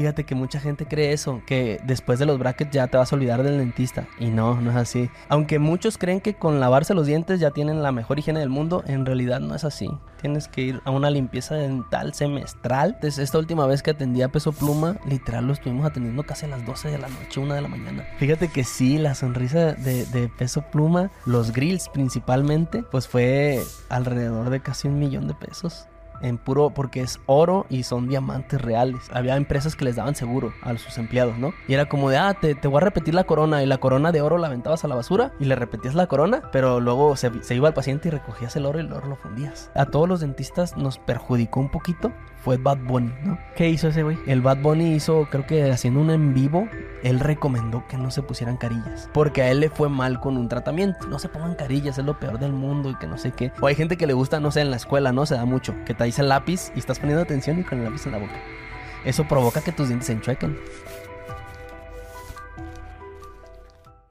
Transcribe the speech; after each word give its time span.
Fíjate 0.00 0.24
que 0.24 0.34
mucha 0.34 0.58
gente 0.60 0.86
cree 0.86 1.12
eso, 1.12 1.42
que 1.44 1.78
después 1.84 2.18
de 2.18 2.24
los 2.24 2.38
brackets 2.38 2.70
ya 2.70 2.86
te 2.86 2.96
vas 2.96 3.12
a 3.12 3.16
olvidar 3.16 3.42
del 3.42 3.58
dentista. 3.58 4.08
Y 4.18 4.30
no, 4.30 4.58
no 4.58 4.70
es 4.70 4.76
así. 4.78 5.10
Aunque 5.28 5.58
muchos 5.58 5.98
creen 5.98 6.22
que 6.22 6.32
con 6.32 6.58
lavarse 6.58 6.94
los 6.94 7.04
dientes 7.04 7.38
ya 7.38 7.50
tienen 7.50 7.82
la 7.82 7.92
mejor 7.92 8.18
higiene 8.18 8.40
del 8.40 8.48
mundo, 8.48 8.82
en 8.86 9.04
realidad 9.04 9.40
no 9.40 9.54
es 9.54 9.62
así. 9.64 9.90
Tienes 10.22 10.48
que 10.48 10.62
ir 10.62 10.80
a 10.86 10.90
una 10.90 11.10
limpieza 11.10 11.56
dental 11.56 12.14
semestral. 12.14 12.96
Desde 13.02 13.22
esta 13.22 13.36
última 13.36 13.66
vez 13.66 13.82
que 13.82 13.90
atendí 13.90 14.22
a 14.22 14.32
peso 14.32 14.52
pluma, 14.52 14.96
literal 15.06 15.46
lo 15.46 15.52
estuvimos 15.52 15.84
atendiendo 15.84 16.22
casi 16.22 16.46
a 16.46 16.48
las 16.48 16.64
12 16.64 16.92
de 16.92 16.98
la 16.98 17.08
noche, 17.08 17.38
1 17.38 17.52
de 17.52 17.60
la 17.60 17.68
mañana. 17.68 18.06
Fíjate 18.16 18.48
que 18.48 18.64
sí, 18.64 18.96
la 18.96 19.14
sonrisa 19.14 19.74
de, 19.74 20.06
de 20.06 20.28
peso 20.30 20.62
pluma, 20.72 21.10
los 21.26 21.52
grills 21.52 21.90
principalmente, 21.90 22.84
pues 22.84 23.06
fue 23.06 23.62
alrededor 23.90 24.48
de 24.48 24.60
casi 24.60 24.88
un 24.88 24.98
millón 24.98 25.28
de 25.28 25.34
pesos 25.34 25.89
en 26.22 26.38
puro, 26.38 26.70
porque 26.70 27.00
es 27.00 27.20
oro 27.26 27.66
y 27.68 27.82
son 27.82 28.08
diamantes 28.08 28.60
reales. 28.60 29.08
Había 29.12 29.36
empresas 29.36 29.76
que 29.76 29.84
les 29.84 29.96
daban 29.96 30.14
seguro 30.14 30.52
a 30.62 30.76
sus 30.78 30.98
empleados, 30.98 31.38
¿no? 31.38 31.52
Y 31.68 31.74
era 31.74 31.88
como 31.88 32.10
de, 32.10 32.18
ah, 32.18 32.34
te, 32.40 32.54
te 32.54 32.68
voy 32.68 32.78
a 32.78 32.84
repetir 32.84 33.14
la 33.14 33.24
corona 33.24 33.62
y 33.62 33.66
la 33.66 33.78
corona 33.78 34.12
de 34.12 34.20
oro 34.20 34.38
la 34.38 34.48
aventabas 34.48 34.84
a 34.84 34.88
la 34.88 34.94
basura 34.94 35.32
y 35.40 35.44
le 35.44 35.54
repetías 35.54 35.94
la 35.94 36.06
corona, 36.06 36.42
pero 36.52 36.80
luego 36.80 37.16
se, 37.16 37.42
se 37.42 37.54
iba 37.54 37.68
al 37.68 37.74
paciente 37.74 38.08
y 38.08 38.10
recogías 38.10 38.56
el 38.56 38.66
oro 38.66 38.78
y 38.78 38.82
el 38.82 38.92
oro 38.92 39.08
lo 39.08 39.16
fundías. 39.16 39.70
A 39.74 39.86
todos 39.86 40.08
los 40.08 40.20
dentistas 40.20 40.76
nos 40.76 40.98
perjudicó 40.98 41.60
un 41.60 41.70
poquito 41.70 42.12
fue 42.40 42.56
Bad 42.56 42.78
Bunny, 42.78 43.12
¿no? 43.24 43.38
¿Qué 43.54 43.68
hizo 43.68 43.88
ese 43.88 44.02
güey? 44.02 44.18
El 44.26 44.40
Bad 44.40 44.58
Bunny 44.58 44.94
hizo, 44.94 45.26
creo 45.30 45.46
que 45.46 45.70
haciendo 45.70 46.00
un 46.00 46.10
en 46.10 46.34
vivo, 46.34 46.68
él 47.02 47.20
recomendó 47.20 47.84
que 47.88 47.96
no 47.96 48.10
se 48.10 48.22
pusieran 48.22 48.56
carillas. 48.56 49.08
Porque 49.12 49.42
a 49.42 49.50
él 49.50 49.60
le 49.60 49.70
fue 49.70 49.88
mal 49.88 50.20
con 50.20 50.36
un 50.36 50.48
tratamiento. 50.48 51.06
No 51.06 51.18
se 51.18 51.28
pongan 51.28 51.54
carillas, 51.54 51.98
es 51.98 52.04
lo 52.04 52.18
peor 52.18 52.38
del 52.38 52.52
mundo 52.52 52.90
y 52.90 52.94
que 52.96 53.06
no 53.06 53.18
sé 53.18 53.32
qué. 53.32 53.52
O 53.60 53.66
hay 53.66 53.74
gente 53.74 53.96
que 53.96 54.06
le 54.06 54.12
gusta, 54.12 54.40
no 54.40 54.50
sé, 54.50 54.62
en 54.62 54.70
la 54.70 54.76
escuela, 54.76 55.12
¿no? 55.12 55.26
Se 55.26 55.34
da 55.34 55.44
mucho. 55.44 55.74
Que 55.84 55.94
te 55.94 56.04
dice 56.04 56.22
el 56.22 56.28
lápiz 56.28 56.72
y 56.74 56.78
estás 56.78 56.98
poniendo 56.98 57.22
atención 57.22 57.58
y 57.58 57.64
con 57.64 57.78
el 57.78 57.84
lápiz 57.84 58.06
en 58.06 58.12
la 58.12 58.18
boca. 58.18 58.34
Eso 59.04 59.24
provoca 59.24 59.62
que 59.62 59.72
tus 59.72 59.88
dientes 59.88 60.06
se 60.06 60.12
enchuequen. 60.12 60.58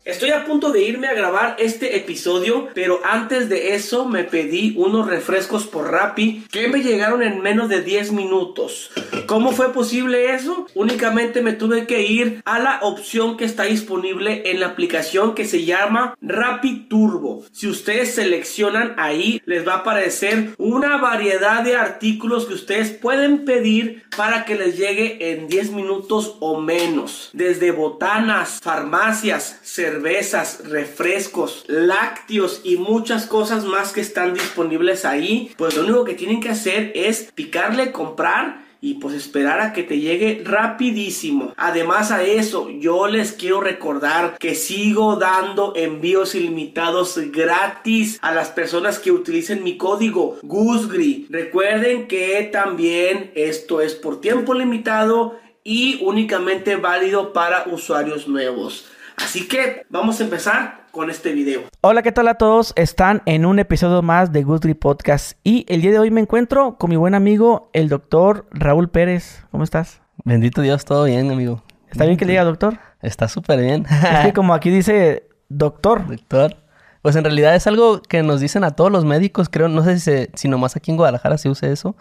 Estoy 0.09 0.31
a 0.31 0.43
punto 0.43 0.71
de 0.71 0.81
irme 0.81 1.05
a 1.05 1.13
grabar 1.13 1.55
este 1.59 1.95
episodio, 1.95 2.69
pero 2.73 2.99
antes 3.03 3.47
de 3.47 3.75
eso 3.75 4.07
me 4.07 4.23
pedí 4.23 4.73
unos 4.75 5.07
refrescos 5.07 5.67
por 5.67 5.91
Rappi 5.91 6.47
que 6.51 6.67
me 6.67 6.81
llegaron 6.81 7.21
en 7.21 7.41
menos 7.41 7.69
de 7.69 7.83
10 7.83 8.13
minutos. 8.13 8.89
¿Cómo 9.27 9.51
fue 9.51 9.71
posible 9.71 10.33
eso? 10.33 10.66
Únicamente 10.73 11.43
me 11.43 11.53
tuve 11.53 11.85
que 11.85 12.01
ir 12.01 12.41
a 12.45 12.57
la 12.57 12.79
opción 12.81 13.38
que 13.38 13.45
está 13.45 13.66
disponible 13.66 14.49
en 14.49 14.59
la 14.61 14.69
aplicación 14.69 15.35
que 15.35 15.45
se 15.45 15.63
llama 15.63 16.17
Rappi 16.23 16.88
Turbo. 16.89 17.45
Si 17.51 17.67
ustedes 17.67 18.16
seleccionan 18.16 18.95
ahí, 18.97 19.44
les 19.45 19.67
va 19.67 19.73
a 19.73 19.77
aparecer 19.77 20.55
una 20.57 20.97
variedad 20.97 21.61
de 21.61 21.75
artículos 21.75 22.47
que 22.47 22.55
ustedes 22.55 22.89
pueden 22.89 23.45
pedir 23.45 24.01
para 24.17 24.44
que 24.44 24.55
les 24.55 24.75
llegue 24.75 25.31
en 25.31 25.47
10 25.47 25.71
minutos 25.73 26.35
o 26.39 26.59
menos. 26.59 27.29
Desde 27.33 27.69
botanas, 27.69 28.59
farmacias, 28.63 29.59
cervezas, 30.00 30.61
refrescos, 30.69 31.66
lácteos 31.67 32.61
y 32.64 32.78
muchas 32.78 33.25
cosas 33.25 33.66
más 33.66 33.92
que 33.92 34.00
están 34.00 34.33
disponibles 34.33 35.03
ahí. 35.03 35.52
Pues 35.58 35.75
lo 35.75 35.83
único 35.83 36.06
que 36.06 36.14
tienen 36.14 36.39
que 36.39 36.50
hacer 36.50 36.94
es 36.95 37.30
picarle 37.36 37.91
comprar 37.91 38.69
y 38.81 38.94
pues 38.94 39.14
esperar 39.14 39.59
a 39.59 39.73
que 39.73 39.83
te 39.83 40.00
llegue 40.00 40.41
rapidísimo. 40.45 41.53
Además 41.58 42.11
a 42.11 42.23
eso, 42.23 42.69
yo 42.69 43.08
les 43.08 43.33
quiero 43.33 43.59
recordar 43.59 44.38
que 44.39 44.56
sigo 44.56 45.17
dando 45.17 45.73
envíos 45.75 46.34
ilimitados 46.34 47.19
gratis 47.30 48.19
a 48.22 48.34
las 48.34 48.50
personas 48.52 49.00
que 49.00 49.11
utilicen 49.11 49.66
mi 49.66 49.75
código 49.75 50.38
GUSGRI. 50.44 51.28
Recuerden 51.30 52.08
que 52.08 52.50
también 52.53 53.31
esto 53.36 53.81
es 53.81 53.95
por 53.95 54.22
tiempo 54.22 54.53
limitado 54.53 55.38
y 55.66 56.00
únicamente 56.02 56.78
válido 56.78 57.34
para 57.34 57.66
usuarios 57.67 58.30
nuevos. 58.30 58.86
Así 59.22 59.48
que 59.48 59.86
vamos 59.89 60.22
a 60.22 60.23
empezar 60.23 60.86
con 60.92 61.09
este 61.09 61.34
video. 61.34 61.64
Hola, 61.81 62.02
¿qué 62.02 62.12
tal 62.12 62.30
a 62.30 62.36
todos? 62.36 62.72
Están 62.78 63.22
en 63.25 63.45
un 63.45 63.59
episodio 63.59 64.02
más 64.02 64.31
de 64.31 64.44
Good 64.44 64.75
Podcast 64.80 65.38
y 65.44 65.66
el 65.68 65.81
día 65.81 65.91
de 65.91 66.00
hoy 66.00 66.09
me 66.09 66.22
encuentro 66.22 66.78
con 66.78 66.90
mi 66.90 66.96
buen 66.96 67.13
amigo, 67.13 67.69
el 67.74 67.90
doctor 67.90 68.47
Raúl 68.52 68.90
Pérez. 68.90 69.44
¿Cómo 69.52 69.66
estás? 69.66 70.02
Bendito 70.24 70.62
Dios, 70.62 70.85
todo 70.85 71.03
bien, 71.03 71.29
amigo. 71.31 71.62
¿Está 71.91 72.06
bien 72.06 72.18
que 72.18 72.24
le 72.24 72.31
diga 72.31 72.46
doctor? 72.46 72.79
Está 73.02 73.28
súper 73.28 73.59
bien. 73.59 73.85
es 73.90 74.25
que 74.25 74.34
como 74.34 74.53
aquí 74.53 74.69
dice 74.69 75.28
doctor. 75.50 76.08
Doctor. 76.08 76.56
Pues 77.02 77.16
en 77.18 77.25
realidad 77.25 77.56
es 77.56 77.68
algo 77.68 78.02
que 78.02 78.24
nos 78.24 78.40
dicen 78.40 78.63
a 78.63 78.72
todos 78.72 78.91
los 78.91 79.03
médicos, 79.03 79.50
creo, 79.50 79.68
no 79.68 79.84
sé 79.84 79.96
si, 79.96 80.00
se, 80.00 80.31
si 80.34 80.47
nomás 80.47 80.78
aquí 80.78 80.91
en 80.91 80.97
Guadalajara 80.97 81.38
se 81.38 81.50
use 81.50 81.72
eso, 81.72 81.96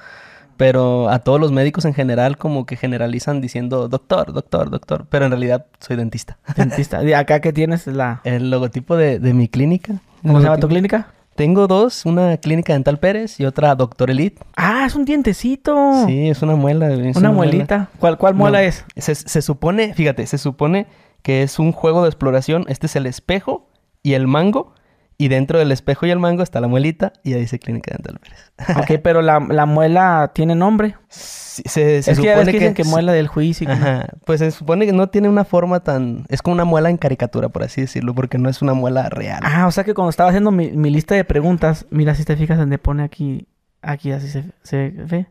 pero 0.59 1.09
a 1.09 1.21
todos 1.21 1.41
los 1.41 1.53
médicos 1.53 1.87
en 1.87 1.95
general 1.95 2.37
como 2.37 2.67
que 2.67 2.77
generalizan 2.77 3.41
diciendo 3.41 3.89
doctor, 3.89 4.35
doctor, 4.35 4.69
doctor, 4.69 5.07
pero 5.09 5.25
en 5.25 5.31
realidad 5.31 5.67
soy 5.79 5.97
dentista. 5.97 6.37
Dentista. 6.57 7.03
¿Y 7.09 7.15
acá 7.15 7.41
qué 7.41 7.55
tienes? 7.55 7.87
La... 7.87 8.21
El 8.25 8.51
logotipo 8.51 8.97
de, 8.97 9.21
de 9.21 9.33
mi 9.33 9.49
clínica. 9.49 9.95
¿Cómo 10.21 10.41
se 10.41 10.45
llama 10.45 10.59
tu 10.59 10.69
clínica? 10.69 11.13
Tengo 11.37 11.69
dos, 11.69 12.05
una 12.05 12.37
clínica 12.39 12.73
dental 12.73 12.99
Pérez 12.99 13.39
y 13.39 13.47
otra 13.47 13.77
Doctor 13.77 14.11
Elite. 14.11 14.43
Ah, 14.57 14.83
es 14.85 14.97
un 14.97 15.05
dientecito. 15.05 16.05
Sí, 16.05 16.29
es 16.29 16.43
una 16.43 16.57
muela. 16.57 16.93
Es 16.93 17.17
una, 17.17 17.31
muelita. 17.31 17.77
Muela. 17.77 17.91
¿Cuál, 18.01 18.19
cuál 18.19 18.35
muela 18.35 18.59
No, 18.59 18.65
es? 18.65 18.85
Se, 18.97 19.15
se 19.15 19.41
supone, 19.41 19.95
fíjate, 19.95 20.27
se 20.27 20.37
supone 20.37 20.89
que 21.23 21.45
es 21.45 21.61
un 21.61 21.71
juego 21.71 22.03
de 22.03 22.09
exploración. 22.09 22.65
Este 22.67 22.87
es 22.87 22.97
el 22.97 23.07
espejo 23.07 23.69
y 24.03 24.15
el 24.15 24.27
mango. 24.27 24.75
Y 25.21 25.27
dentro 25.27 25.59
del 25.59 25.73
espejo 25.73 26.07
y 26.07 26.11
el 26.13 26.21
mango 26.21 26.45
está 26.45 26.61
la 26.61 26.69
muelita 26.69 27.13
y 27.25 27.33
ahí 27.35 27.41
dice 27.41 27.59
Clínica 27.59 27.91
Dental 27.93 28.21
Pérez. 28.21 28.79
ok, 28.79 29.01
pero 29.03 29.21
la, 29.21 29.41
la, 29.41 29.67
muela 29.67 30.31
tiene 30.33 30.55
nombre. 30.55 30.95
Sí, 31.09 31.63
se, 31.67 32.03
se 32.05 32.13
es 32.13 32.21
que 32.21 32.27
supone 32.29 32.37
ves 32.37 32.47
que 32.47 32.53
dicen 32.53 32.75
que 32.75 32.85
muela 32.85 33.11
del 33.13 33.27
juicio. 33.27 33.69
Ajá. 33.69 34.07
Pues 34.25 34.39
se 34.39 34.53
supone 34.53 34.87
que 34.87 34.93
no 34.93 35.09
tiene 35.09 35.29
una 35.29 35.45
forma 35.45 35.81
tan... 35.81 36.25
Es 36.29 36.41
como 36.41 36.55
una 36.55 36.65
muela 36.65 36.89
en 36.89 36.99
caricatura, 36.99 37.49
por 37.49 37.65
así 37.65 37.81
decirlo, 37.81 38.15
porque 38.15 38.39
no 38.39 38.49
es 38.49 38.63
una 38.63 38.75
muela 38.75 39.09
real. 39.09 39.41
Ah, 39.43 39.67
o 39.67 39.73
sea 39.73 39.83
que 39.83 39.93
cuando 39.93 40.11
estaba 40.11 40.29
haciendo 40.29 40.53
mi, 40.53 40.71
mi 40.71 40.89
lista 40.89 41.17
de 41.17 41.25
preguntas, 41.25 41.87
mira 41.91 42.15
si 42.15 42.25
te 42.25 42.37
fijas 42.37 42.57
donde 42.57 42.79
pone 42.79 43.03
aquí, 43.03 43.49
aquí 43.83 44.13
así 44.13 44.29
se, 44.29 44.45
se 44.63 44.91
ve 44.91 45.27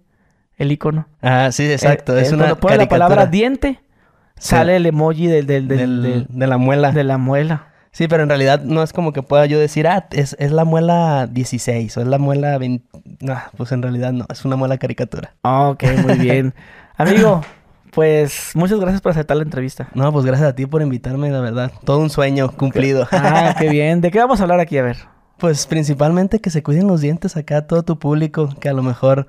el 0.58 0.70
icono. 0.70 1.08
Ah, 1.22 1.50
sí, 1.54 1.64
exacto. 1.72 2.18
Eh, 2.18 2.24
es 2.24 2.32
eh, 2.32 2.36
una 2.36 2.44
cuando 2.44 2.60
pone 2.60 2.78
la 2.78 2.90
palabra 2.90 3.26
diente, 3.28 3.80
Sí. 4.40 4.50
sale 4.50 4.76
el 4.76 4.86
emoji 4.86 5.28
del, 5.28 5.48
del, 5.48 5.68
del, 5.70 5.78
del- 5.78 6.02
del- 6.04 6.28
de 6.30 6.48
la 6.48 6.58
muela. 6.58 6.92
de 6.92 7.04
la 7.06 7.18
muela. 7.18 7.70
Sí, 7.98 8.08
pero 8.08 8.22
en 8.22 8.30
realidad 8.30 8.62
no 8.62 8.84
es 8.84 8.94
como 8.94 9.12
que 9.12 9.24
pueda 9.24 9.48
yo 9.48 9.58
decir, 9.58 9.88
ah, 9.88 10.08
es, 10.12 10.36
es 10.38 10.52
la 10.52 10.66
muela 10.66 11.26
16 11.26 11.98
o 11.98 12.02
es 12.02 12.06
la 12.06 12.20
muela 12.20 12.56
20. 12.60 12.86
No, 13.22 13.42
pues 13.58 13.72
en 13.72 13.82
realidad 13.82 14.14
no, 14.14 14.28
es 14.32 14.46
una 14.46 14.56
muela 14.56 14.78
caricatura. 14.78 15.34
Ah, 15.42 15.70
Ok, 15.70 15.84
muy 16.06 16.14
bien. 16.20 16.54
Amigo, 16.96 17.42
pues 17.90 18.52
muchas 18.54 18.80
gracias 18.80 19.02
por 19.02 19.14
aceptar 19.14 19.38
la 19.38 19.42
entrevista. 19.42 19.88
No, 19.96 20.14
pues 20.14 20.28
gracias 20.28 20.48
a 20.48 20.54
ti 20.54 20.68
por 20.68 20.84
invitarme, 20.84 21.32
la 21.32 21.40
verdad. 21.40 21.72
Todo 21.86 21.98
un 21.98 22.12
sueño 22.12 22.52
cumplido. 22.52 23.08
Ah, 23.12 23.56
qué 23.58 23.68
bien. 23.72 24.00
¿De 24.02 24.12
qué 24.12 24.20
vamos 24.20 24.42
a 24.42 24.44
hablar 24.44 24.60
aquí? 24.60 24.78
A 24.78 24.84
ver. 24.84 24.98
Pues 25.40 25.66
principalmente 25.66 26.40
que 26.40 26.52
se 26.52 26.62
cuiden 26.62 26.86
los 26.86 27.02
dientes 27.02 27.36
acá 27.36 27.66
todo 27.66 27.82
tu 27.82 27.98
público, 27.98 28.54
que 28.60 28.70
a 28.70 28.74
lo 28.74 28.84
mejor, 28.84 29.26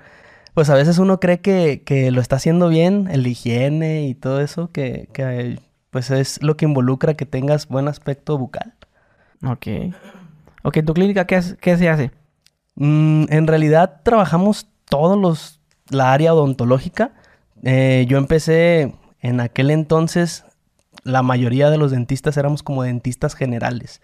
pues 0.53 0.69
a 0.69 0.75
veces 0.75 0.99
uno 0.99 1.21
cree 1.21 1.41
que, 1.41 1.85
que 1.87 2.11
lo 2.11 2.21
está 2.21 2.37
haciendo 2.37 2.69
bien, 2.69 3.09
el 3.11 3.27
higiene 3.27 4.09
y 4.09 4.15
todo 4.15 4.43
eso, 4.43 4.71
que, 4.73 5.09
que 5.15 5.59
pues 5.99 6.13
es 6.13 6.41
lo 6.45 6.57
que 6.57 6.65
involucra 6.65 7.15
que 7.15 7.27
tengas 7.27 7.67
buen 7.67 7.89
aspecto 7.89 8.39
bucal. 8.39 8.73
Ok. 9.45 9.67
Ok, 10.63 10.77
en 10.77 10.87
tu 10.87 10.95
clínica, 10.95 11.27
¿qué, 11.27 11.35
hace- 11.35 11.57
qué 11.57 11.77
se 11.77 11.89
hace? 11.89 12.13
Mm, 12.77 13.25
en 13.31 13.47
realidad 13.49 14.03
trabajamos 14.05 14.69
todos 14.89 15.19
los, 15.19 15.59
la 15.91 16.13
área 16.13 16.35
odontológica. 16.35 17.11
Eh, 17.65 18.07
yo 18.09 18.17
empecé 18.17 18.95
en 19.23 19.41
aquel 19.41 19.73
entonces, 19.73 20.45
la 21.03 21.23
mayoría 21.23 21.69
de 21.69 21.79
los 21.79 21.91
dentistas 21.91 22.37
éramos 22.37 22.63
como 22.63 22.85
dentistas 22.85 23.35
generales. 23.35 24.01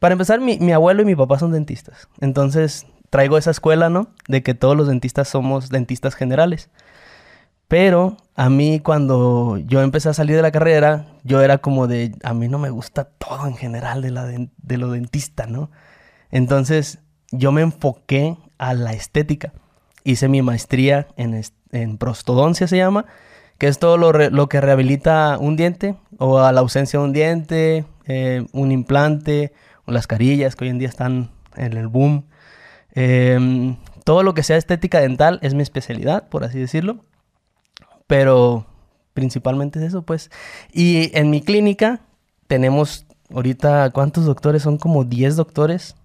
Para 0.00 0.14
empezar, 0.14 0.40
mi, 0.40 0.58
mi 0.58 0.72
abuelo 0.72 1.02
y 1.02 1.04
mi 1.04 1.14
papá 1.14 1.38
son 1.38 1.52
dentistas. 1.52 2.08
Entonces, 2.20 2.84
traigo 3.10 3.38
esa 3.38 3.52
escuela, 3.52 3.90
¿no? 3.90 4.08
De 4.26 4.42
que 4.42 4.54
todos 4.54 4.76
los 4.76 4.88
dentistas 4.88 5.28
somos 5.28 5.68
dentistas 5.68 6.16
generales. 6.16 6.68
Pero 7.68 8.16
a 8.34 8.50
mí 8.50 8.80
cuando 8.80 9.58
yo 9.58 9.82
empecé 9.82 10.08
a 10.08 10.14
salir 10.14 10.36
de 10.36 10.42
la 10.42 10.52
carrera, 10.52 11.06
yo 11.24 11.40
era 11.40 11.58
como 11.58 11.86
de, 11.86 12.14
a 12.22 12.34
mí 12.34 12.48
no 12.48 12.58
me 12.58 12.70
gusta 12.70 13.04
todo 13.04 13.46
en 13.46 13.56
general 13.56 14.02
de, 14.02 14.10
la 14.10 14.26
de 14.26 14.78
lo 14.78 14.90
dentista, 14.90 15.46
¿no? 15.46 15.70
Entonces 16.30 16.98
yo 17.30 17.52
me 17.52 17.62
enfoqué 17.62 18.36
a 18.58 18.74
la 18.74 18.92
estética. 18.92 19.52
Hice 20.04 20.28
mi 20.28 20.42
maestría 20.42 21.08
en, 21.16 21.40
en 21.70 21.98
prostodoncia, 21.98 22.66
se 22.66 22.76
llama, 22.76 23.06
que 23.58 23.68
es 23.68 23.78
todo 23.78 23.96
lo, 23.96 24.12
lo 24.12 24.48
que 24.48 24.60
rehabilita 24.60 25.38
un 25.38 25.56
diente 25.56 25.94
o 26.18 26.40
a 26.40 26.52
la 26.52 26.60
ausencia 26.60 26.98
de 26.98 27.04
un 27.04 27.12
diente, 27.12 27.84
eh, 28.06 28.46
un 28.52 28.72
implante, 28.72 29.52
o 29.84 29.92
las 29.92 30.06
carillas 30.06 30.56
que 30.56 30.64
hoy 30.64 30.70
en 30.70 30.78
día 30.78 30.88
están 30.88 31.30
en 31.56 31.76
el 31.76 31.88
boom. 31.88 32.26
Em, 32.94 33.76
todo 34.04 34.22
lo 34.22 34.34
que 34.34 34.42
sea 34.42 34.56
estética 34.56 35.00
dental 35.00 35.38
es 35.42 35.54
mi 35.54 35.62
especialidad, 35.62 36.28
por 36.28 36.44
así 36.44 36.58
decirlo. 36.58 37.04
Pero 38.06 38.66
principalmente 39.14 39.78
es 39.78 39.86
eso, 39.86 40.02
pues. 40.02 40.30
Y 40.72 41.16
en 41.16 41.30
mi 41.30 41.42
clínica 41.42 42.00
tenemos 42.46 43.06
ahorita, 43.32 43.90
¿cuántos 43.90 44.24
doctores? 44.24 44.62
Son 44.62 44.78
como 44.78 45.04
10 45.04 45.36
doctores 45.36 45.96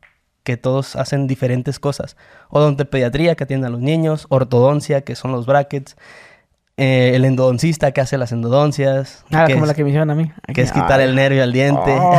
que 0.44 0.56
todos 0.56 0.96
hacen 0.96 1.28
diferentes 1.28 1.80
cosas. 1.80 2.16
Odontopediatría, 2.50 3.36
que 3.36 3.44
atiende 3.44 3.68
a 3.68 3.70
los 3.70 3.82
niños, 3.82 4.28
ortodoncia, 4.30 5.02
que 5.02 5.16
son 5.16 5.34
los 5.34 5.46
brackets, 5.46 5.98
eh, 6.77 7.12
el 7.15 7.25
endodoncista 7.25 7.91
que 7.91 8.01
hace 8.01 8.18
las 8.18 8.31
endodoncias. 8.31 9.25
Ah, 9.31 9.45
como 9.51 9.63
es, 9.63 9.68
la 9.68 9.74
que 9.74 9.83
me 9.83 9.89
hicieron 9.89 10.09
a 10.12 10.15
mí. 10.15 10.31
que 10.53 10.62
es 10.62 10.71
quitar 10.71 11.01
el 11.01 11.15
nervio 11.15 11.41
al 11.44 11.51
diente. 11.51 11.97
Oh, 12.00 12.15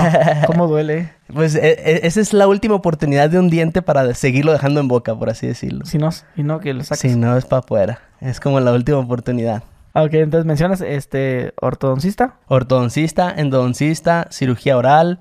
¿Cómo 0.47 0.67
duele? 0.67 1.13
Pues 1.33 1.55
e- 1.57 1.61
e- 1.85 2.07
esa 2.07 2.21
es 2.23 2.33
la 2.33 2.49
última 2.49 2.75
oportunidad 2.75 3.29
de 3.29 3.39
un 3.39 3.51
diente 3.51 3.83
para 3.83 4.15
seguirlo 4.15 4.51
dejando 4.53 4.81
en 4.81 4.89
boca, 4.89 5.15
por 5.15 5.29
así 5.29 5.47
decirlo. 5.47 5.85
Si 5.85 5.99
no, 5.99 6.11
si 6.11 6.25
no, 6.43 6.59
que 6.59 6.73
lo 6.73 6.83
saques. 6.83 7.13
Si 7.13 7.19
no, 7.19 7.37
es 7.37 7.45
para 7.45 7.61
afuera. 7.61 7.99
Es 8.23 8.41
como 8.41 8.61
la 8.61 8.73
última 8.73 8.97
oportunidad. 8.99 9.63
Ah, 9.93 10.05
Ok, 10.05 10.15
entonces 10.15 10.47
mencionas 10.47 10.81
este 10.81 11.53
ortodoncista. 11.61 12.37
Ortodoncista, 12.47 13.31
endodoncista, 13.37 14.27
cirugía 14.31 14.79
oral, 14.79 15.19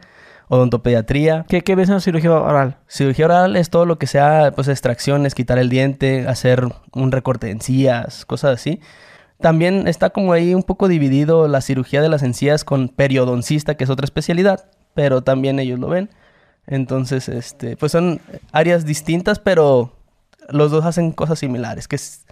odontopediatría. 0.47 1.45
¿Qué, 1.47 1.61
qué 1.61 1.75
ves 1.75 1.89
en 1.89 1.99
cirugía 2.01 2.31
oral? 2.31 2.77
Cirugía 2.87 3.25
oral 3.25 3.55
es 3.55 3.69
todo 3.69 3.85
lo 3.85 3.97
que 3.97 4.07
sea, 4.07 4.51
pues 4.55 4.67
extracciones, 4.67 5.35
quitar 5.35 5.57
el 5.59 5.69
diente, 5.69 6.27
hacer 6.27 6.65
un 6.93 7.11
recorte 7.11 7.47
de 7.47 7.53
encías, 7.53 8.25
cosas 8.25 8.53
así. 8.59 8.79
También 9.39 9.87
está 9.87 10.09
como 10.09 10.33
ahí 10.33 10.55
un 10.55 10.63
poco 10.63 10.87
dividido 10.87 11.47
la 11.47 11.61
cirugía 11.61 12.01
de 12.01 12.09
las 12.09 12.23
encías 12.23 12.63
con 12.63 12.89
periodoncista, 12.89 13.75
que 13.75 13.83
es 13.83 13.89
otra 13.89 14.05
especialidad, 14.05 14.69
pero 14.95 15.21
también 15.21 15.59
ellos 15.59 15.79
lo 15.79 15.87
ven. 15.89 16.09
Entonces, 16.65 17.29
este, 17.29 17.77
pues 17.77 17.91
son 17.91 18.19
áreas 18.51 18.85
distintas, 18.85 19.39
pero 19.39 19.93
los 20.49 20.71
dos 20.71 20.85
hacen 20.85 21.11
cosas 21.11 21.39
similares, 21.39 21.87
que 21.87 21.95
es 21.97 22.25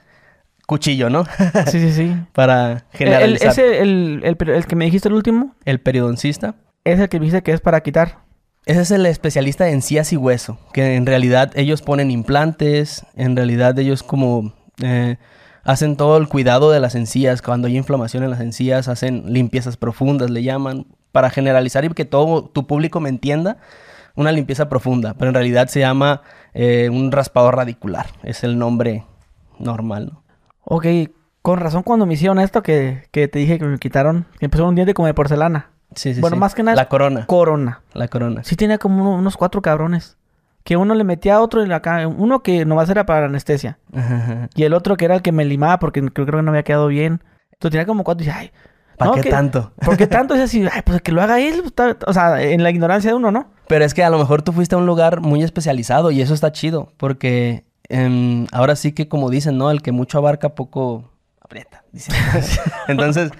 cuchillo, 0.66 1.10
¿no? 1.10 1.26
Sí, 1.68 1.80
sí, 1.80 1.92
sí. 1.92 2.16
Para 2.34 2.72
El, 2.72 2.82
generalizar. 2.92 3.52
ese, 3.52 3.82
el, 3.82 4.22
el, 4.24 4.50
el 4.50 4.66
que 4.66 4.76
me 4.76 4.86
dijiste 4.86 5.08
el 5.08 5.14
último, 5.14 5.56
El 5.64 5.80
periodoncista. 5.80 6.56
es 6.84 7.00
el 7.00 7.08
que 7.08 7.20
me 7.20 7.26
dijiste 7.26 7.44
que 7.44 7.52
es 7.52 7.62
para 7.62 7.82
quitar. 7.82 8.20
Ese 8.66 8.82
es 8.82 8.90
el 8.92 9.06
especialista 9.06 9.68
en 9.68 9.76
encías 9.76 10.12
y 10.12 10.18
hueso, 10.18 10.58
que 10.74 10.96
en 10.96 11.06
realidad 11.06 11.52
ellos 11.56 11.84
ponen 11.84 12.10
implantes, 12.10 13.06
en 13.16 13.36
realidad 13.36 13.78
ellos 13.78 14.02
como 14.02 14.54
eh, 14.82 15.18
hacen 15.66 15.98
todo 15.98 16.16
el 16.18 16.30
cuidado 16.30 16.72
de 16.72 16.80
las 16.80 16.96
encías, 16.96 17.42
cuando 17.42 17.68
hay 17.68 17.76
inflamación 17.78 18.24
en 18.24 18.30
las 18.32 18.40
encías, 18.40 18.88
hacen 18.88 19.24
limpiezas 19.34 19.76
profundas, 19.76 20.30
le 20.30 20.44
llaman, 20.44 20.86
para 21.12 21.30
generalizar 21.30 21.84
y 21.84 21.90
que 21.90 22.06
todo 22.06 22.46
tu 22.46 22.66
público 22.68 23.00
me 23.02 23.10
entienda, 23.10 23.58
una 24.16 24.32
limpieza 24.32 24.70
profunda, 24.70 25.14
pero 25.16 25.28
en 25.30 25.34
realidad 25.36 25.68
se 25.68 25.82
llama 25.82 26.22
eh, 26.54 26.90
un 26.90 27.12
raspador 27.12 27.58
radicular, 27.58 28.06
es 28.24 28.44
el 28.46 28.58
nombre 28.58 29.04
normal, 29.60 30.12
¿no? 30.14 30.24
Ok, 30.64 30.86
con 31.42 31.60
razón 31.60 31.84
cuando 31.84 32.06
me 32.06 32.14
hicieron 32.16 32.40
esto 32.40 32.64
que, 32.64 33.04
que 33.12 33.28
te 33.28 33.40
dije 33.40 33.60
que 33.60 33.66
me 33.66 33.78
quitaron, 33.78 34.26
que 34.40 34.46
empezó 34.46 34.68
un 34.68 34.76
diente 34.76 34.94
como 34.94 35.08
de 35.08 35.14
porcelana. 35.14 35.70
Sí, 35.94 36.14
sí, 36.14 36.22
Bueno, 36.22 36.36
sí. 36.36 36.40
más 36.40 36.56
que 36.56 36.64
nada 36.64 36.76
La 36.76 36.90
corona, 36.90 37.26
Corona. 37.28 37.82
la 37.94 38.08
corona. 38.08 38.44
Sí 38.44 38.56
tenía 38.56 38.78
como 38.78 39.02
uno- 39.02 39.16
unos 39.20 39.38
cuatro 39.38 39.62
cabrones. 39.62 40.18
Que 40.66 40.76
uno 40.76 40.94
le 40.96 41.06
metía 41.06 41.36
a 41.36 41.42
otro 41.42 41.64
en 41.64 41.70
la 41.70 41.82
ca- 41.82 42.06
Uno 42.08 42.44
que 42.44 42.66
nomás 42.66 42.90
era 42.90 43.06
para 43.06 43.28
anestesia. 43.28 43.78
Y 44.56 44.64
el 44.64 44.74
otro 44.74 44.98
que 44.98 45.06
era 45.06 45.16
el 45.16 45.22
que 45.22 45.32
me 45.32 45.46
limaba 45.46 45.80
porque 45.80 46.02
creo, 46.02 46.26
creo 46.26 46.40
que 46.40 46.44
no 46.44 46.52
había 46.52 46.64
quedado 46.64 46.88
bien. 46.88 47.22
Entonces 47.54 47.72
tenía 47.72 47.86
como 47.86 48.04
cuatro 48.04 48.24
y 48.24 48.28
dije, 48.28 48.38
ay, 48.38 48.52
¿Para 48.98 49.12
no, 49.12 49.16
qué 49.16 49.22
que- 49.22 49.30
tanto? 49.30 49.72
¿por 49.86 49.96
qué 49.96 50.08
tanto? 50.08 50.34
Es 50.36 50.42
así, 50.50 50.66
ay, 50.70 50.82
pues 50.84 51.02
que 51.02 51.14
lo 51.14 51.22
haga 51.22 51.40
él. 51.40 51.64
O 52.06 52.14
sea, 52.14 52.42
en 52.42 52.62
la 52.64 52.70
ignorancia 52.72 53.12
de 53.12 53.16
uno, 53.16 53.32
¿no? 53.32 53.48
Pero 53.68 53.86
es 53.86 53.94
que 53.94 54.04
a 54.04 54.10
lo 54.10 54.18
mejor 54.18 54.42
tú 54.42 54.52
fuiste 54.52 54.76
a 54.76 54.78
un 54.78 54.86
lugar 54.86 55.22
muy 55.22 55.42
especializado 55.44 56.12
y 56.12 56.22
eso 56.22 56.34
está 56.34 56.52
chido, 56.52 56.92
porque 56.98 57.66
em, 57.90 58.48
ahora 58.52 58.76
sí 58.76 58.92
que 58.92 59.08
como 59.08 59.30
dicen, 59.30 59.58
¿no? 59.58 59.70
El 59.72 59.82
que 59.82 59.92
mucho 59.92 60.18
abarca 60.18 60.50
poco 60.56 61.12
aprieta. 61.42 61.84
dicen. 61.92 62.16
Entonces, 62.88 63.32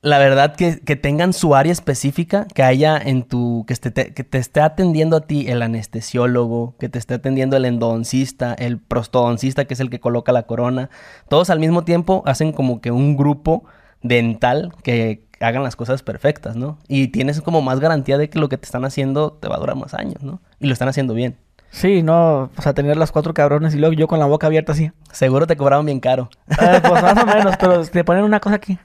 la 0.00 0.18
verdad 0.18 0.54
que, 0.54 0.80
que 0.80 0.96
tengan 0.96 1.32
su 1.32 1.54
área 1.54 1.72
específica, 1.72 2.46
que 2.54 2.62
haya 2.62 2.96
en 2.98 3.24
tu, 3.24 3.64
que, 3.66 3.74
te, 3.74 4.14
que 4.14 4.24
te 4.24 4.38
esté 4.38 4.60
atendiendo 4.60 5.16
a 5.16 5.22
ti 5.22 5.48
el 5.48 5.62
anestesiólogo, 5.62 6.76
que 6.78 6.88
te 6.88 6.98
esté 6.98 7.14
atendiendo 7.14 7.56
el 7.56 7.64
endodoncista, 7.64 8.54
el 8.54 8.78
prostodoncista, 8.78 9.64
que 9.64 9.74
es 9.74 9.80
el 9.80 9.90
que 9.90 10.00
coloca 10.00 10.32
la 10.32 10.44
corona, 10.44 10.90
todos 11.28 11.50
al 11.50 11.58
mismo 11.58 11.84
tiempo 11.84 12.22
hacen 12.26 12.52
como 12.52 12.80
que 12.80 12.90
un 12.90 13.16
grupo 13.16 13.64
dental 14.02 14.72
que 14.82 15.26
hagan 15.40 15.62
las 15.62 15.76
cosas 15.76 16.02
perfectas, 16.02 16.56
¿no? 16.56 16.78
Y 16.88 17.08
tienes 17.08 17.40
como 17.42 17.62
más 17.62 17.80
garantía 17.80 18.18
de 18.18 18.28
que 18.28 18.38
lo 18.38 18.48
que 18.48 18.58
te 18.58 18.66
están 18.66 18.84
haciendo 18.84 19.32
te 19.32 19.48
va 19.48 19.56
a 19.56 19.60
durar 19.60 19.76
más 19.76 19.94
años, 19.94 20.22
¿no? 20.22 20.40
Y 20.60 20.66
lo 20.66 20.72
están 20.72 20.88
haciendo 20.88 21.14
bien. 21.14 21.36
Sí, 21.70 22.02
no, 22.02 22.50
o 22.56 22.62
sea, 22.62 22.72
tener 22.72 22.96
las 22.96 23.12
cuatro 23.12 23.34
cabrones 23.34 23.74
y 23.74 23.78
luego 23.78 23.92
yo 23.92 24.08
con 24.08 24.18
la 24.18 24.26
boca 24.26 24.46
abierta 24.46 24.72
así. 24.72 24.90
Seguro 25.12 25.46
te 25.46 25.56
cobraron 25.56 25.84
bien 25.84 26.00
caro. 26.00 26.30
Eh, 26.50 26.80
pues 26.82 27.02
más 27.02 27.22
o 27.22 27.26
menos, 27.26 27.56
pero 27.58 27.84
te 27.84 28.04
ponen 28.04 28.24
una 28.24 28.40
cosa 28.40 28.56
aquí. 28.56 28.78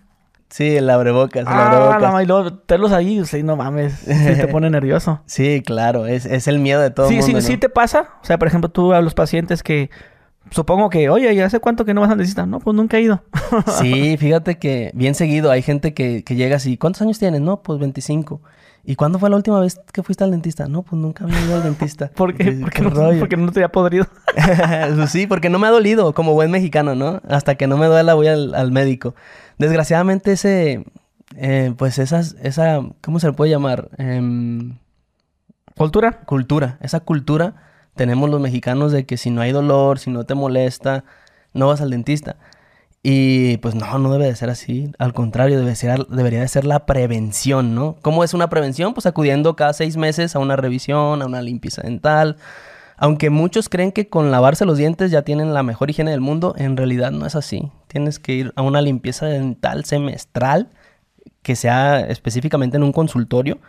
Sí, 0.53 0.75
el 0.77 0.87
abrebocas, 0.87 1.41
el 1.41 1.47
Ah, 1.47 1.65
abrebocas. 1.65 2.01
la 2.03 2.11
ma- 2.11 2.21
y 2.21 2.27
luego 2.27 2.53
tenerlos 2.53 2.91
ahí, 2.91 3.25
sí, 3.25 3.41
no 3.41 3.55
mames, 3.55 3.93
sí 4.05 4.35
te 4.39 4.47
pone 4.51 4.69
nervioso. 4.69 5.19
Sí, 5.25 5.63
claro, 5.65 6.05
es, 6.05 6.27
es 6.27 6.47
el 6.47 6.59
miedo 6.59 6.79
de 6.79 6.91
todo 6.91 7.07
Sí, 7.07 7.15
el 7.15 7.21
mundo, 7.21 7.41
sí, 7.41 7.47
sí 7.47 7.53
¿no? 7.53 7.59
te 7.59 7.69
pasa. 7.69 8.09
O 8.21 8.25
sea, 8.25 8.37
por 8.37 8.47
ejemplo, 8.47 8.69
tú 8.69 8.93
a 8.93 9.01
los 9.01 9.15
pacientes 9.15 9.63
que 9.63 9.89
supongo 10.51 10.91
que, 10.91 11.09
oye, 11.09 11.33
¿y 11.33 11.39
hace 11.39 11.59
cuánto 11.59 11.85
que 11.85 11.95
no 11.95 12.01
vas 12.01 12.11
al 12.11 12.19
dentista? 12.19 12.45
No, 12.45 12.59
pues 12.59 12.75
nunca 12.75 12.97
he 12.97 13.01
ido. 13.01 13.23
Sí, 13.79 14.15
fíjate 14.19 14.59
que 14.59 14.91
bien 14.93 15.15
seguido 15.15 15.49
hay 15.49 15.63
gente 15.63 15.95
que, 15.95 16.23
que 16.23 16.35
llega 16.35 16.57
así, 16.57 16.77
¿cuántos 16.77 17.01
años 17.01 17.17
tienes? 17.17 17.41
No, 17.41 17.63
pues 17.63 17.79
25. 17.79 18.39
¿Y 18.85 18.95
cuándo 18.95 19.17
fue 19.17 19.29
la 19.29 19.37
última 19.37 19.59
vez 19.61 19.79
que 19.93 20.03
fuiste 20.03 20.23
al 20.25 20.31
dentista? 20.31 20.67
No, 20.67 20.83
pues 20.83 21.01
nunca 21.01 21.23
había 21.23 21.39
ido 21.41 21.55
al 21.55 21.63
dentista. 21.63 22.11
¿Por 22.15 22.35
qué? 22.35 22.51
Porque 22.61 22.77
"¿Qué 22.77 22.83
no, 22.83 22.89
rollo?". 22.89 23.19
porque 23.19 23.37
no 23.37 23.51
te 23.51 23.59
había 23.61 23.71
podrido. 23.71 24.05
Pues 24.95 25.09
sí, 25.09 25.25
porque 25.25 25.49
no 25.49 25.57
me 25.57 25.67
ha 25.67 25.71
dolido, 25.71 26.13
como 26.13 26.33
buen 26.33 26.51
mexicano, 26.51 26.93
¿no? 26.93 27.21
Hasta 27.27 27.55
que 27.55 27.65
no 27.65 27.77
me 27.77 27.85
duela 27.87 28.13
voy 28.13 28.27
al, 28.27 28.53
al 28.53 28.71
médico. 28.71 29.15
Desgraciadamente 29.57 30.33
ese, 30.33 30.85
eh, 31.35 31.73
pues 31.77 31.99
esas, 31.99 32.35
esa, 32.41 32.81
¿cómo 33.01 33.19
se 33.19 33.27
le 33.27 33.33
puede 33.33 33.51
llamar? 33.51 33.89
Em, 33.97 34.77
¿Cultura? 35.75 36.21
cultura, 36.25 36.77
esa 36.81 36.99
cultura 36.99 37.55
tenemos 37.95 38.29
los 38.29 38.41
mexicanos 38.41 38.91
de 38.91 39.05
que 39.05 39.17
si 39.17 39.29
no 39.29 39.41
hay 39.41 39.51
dolor, 39.51 39.99
si 39.99 40.09
no 40.09 40.25
te 40.25 40.35
molesta, 40.35 41.03
no 41.53 41.67
vas 41.67 41.81
al 41.81 41.91
dentista. 41.91 42.37
Y 43.05 43.57
pues 43.57 43.75
no, 43.75 43.99
no 43.99 44.11
debe 44.13 44.25
de 44.25 44.35
ser 44.35 44.49
así. 44.49 44.91
Al 44.97 45.13
contrario, 45.13 45.59
debe 45.59 45.75
ser, 45.75 46.07
debería 46.07 46.39
de 46.39 46.47
ser 46.47 46.63
la 46.65 46.85
prevención, 46.85 47.75
¿no? 47.75 47.97
¿Cómo 48.01 48.23
es 48.23 48.33
una 48.33 48.49
prevención? 48.49 48.93
Pues 48.93 49.05
acudiendo 49.05 49.57
cada 49.57 49.73
seis 49.73 49.97
meses 49.97 50.35
a 50.35 50.39
una 50.39 50.55
revisión, 50.55 51.21
a 51.21 51.25
una 51.25 51.41
limpieza 51.41 51.81
dental. 51.81 52.37
Aunque 52.97 53.29
muchos 53.29 53.69
creen 53.69 53.91
que 53.91 54.07
con 54.09 54.31
lavarse 54.31 54.65
los 54.65 54.77
dientes 54.77 55.11
ya 55.11 55.23
tienen 55.23 55.53
la 55.53 55.63
mejor 55.63 55.89
higiene 55.89 56.11
del 56.11 56.21
mundo, 56.21 56.53
en 56.57 56.77
realidad 56.77 57.11
no 57.11 57.25
es 57.25 57.35
así. 57.35 57.71
Tienes 57.87 58.19
que 58.19 58.33
ir 58.33 58.53
a 58.55 58.61
una 58.61 58.81
limpieza 58.81 59.25
dental 59.25 59.83
semestral 59.85 60.69
que 61.41 61.55
sea 61.55 61.99
específicamente 62.01 62.77
en 62.77 62.83
un 62.83 62.91
consultorio 62.93 63.59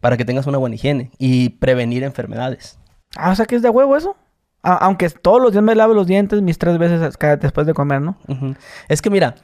para 0.00 0.16
que 0.16 0.24
tengas 0.24 0.46
una 0.46 0.58
buena 0.58 0.76
higiene 0.76 1.10
y 1.18 1.48
prevenir 1.50 2.04
enfermedades. 2.04 2.78
Ah, 3.16 3.30
o 3.30 3.34
sea 3.36 3.46
que 3.46 3.56
es 3.56 3.62
de 3.62 3.70
huevo 3.70 3.96
eso. 3.96 4.16
A- 4.62 4.76
aunque 4.76 5.08
todos 5.10 5.40
los 5.42 5.52
días 5.52 5.64
me 5.64 5.74
lave 5.74 5.94
los 5.94 6.06
dientes 6.06 6.40
mis 6.42 6.58
tres 6.58 6.78
veces 6.78 7.16
cada- 7.16 7.36
después 7.36 7.66
de 7.66 7.74
comer, 7.74 8.00
¿no? 8.02 8.16
Es 8.88 9.02
que 9.02 9.10
mira, 9.10 9.34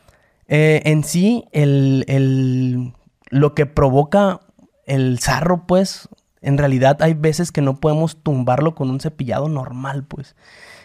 eh, 0.49 0.83
en 0.85 1.03
sí 1.05 1.45
el, 1.53 2.05
el- 2.09 2.93
lo 3.31 3.55
que 3.55 3.67
provoca 3.67 4.41
el 4.87 5.19
sarro, 5.21 5.67
pues, 5.67 6.09
en 6.43 6.59
realidad 6.59 7.03
hay 7.03 7.15
veces 7.15 7.53
que 7.53 7.61
no 7.61 7.77
podemos 7.77 8.23
tumbarlo 8.23 8.75
con 8.75 8.91
un 8.91 9.01
cepillado 9.01 9.49
normal, 9.49 10.05
pues. 10.05 10.37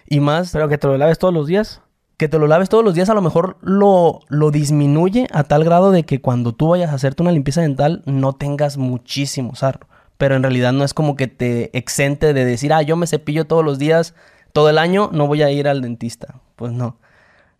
Y 0.07 0.19
más 0.19 0.51
Pero 0.51 0.67
que 0.67 0.77
te 0.77 0.87
lo 0.87 0.97
laves 0.97 1.17
todos 1.17 1.33
los 1.33 1.47
días. 1.47 1.81
que 2.17 2.29
te 2.29 2.39
lo 2.39 2.47
laves 2.47 2.69
todos 2.69 2.83
los 2.83 2.93
días, 2.93 3.09
a 3.09 3.13
lo 3.13 3.21
mejor 3.21 3.57
lo, 3.61 4.21
lo 4.29 4.51
disminuye 4.51 5.27
a 5.33 5.43
tal 5.43 5.63
grado 5.63 5.91
de 5.91 6.03
que 6.03 6.21
cuando 6.21 6.53
tú 6.53 6.69
vayas 6.69 6.91
a 6.91 6.95
hacerte 6.95 7.23
una 7.23 7.31
limpieza 7.31 7.61
dental 7.61 8.03
no 8.05 8.33
tengas 8.33 8.77
muchísimo 8.77 9.55
sarro. 9.55 9.87
Pero 10.17 10.35
en 10.35 10.43
realidad 10.43 10.71
no 10.71 10.85
es 10.85 10.93
como 10.93 11.15
que 11.17 11.27
te 11.27 11.77
exente 11.77 12.33
de 12.33 12.45
decir, 12.45 12.71
ah, 12.71 12.81
yo 12.81 12.95
me 12.95 13.07
cepillo 13.07 13.45
todos 13.47 13.65
los 13.65 13.79
días, 13.79 14.13
todo 14.53 14.69
el 14.69 14.77
año, 14.77 15.09
no 15.11 15.27
voy 15.27 15.41
a 15.41 15.51
ir 15.51 15.67
al 15.67 15.81
dentista. 15.81 16.39
Pues 16.55 16.71
no. 16.71 16.97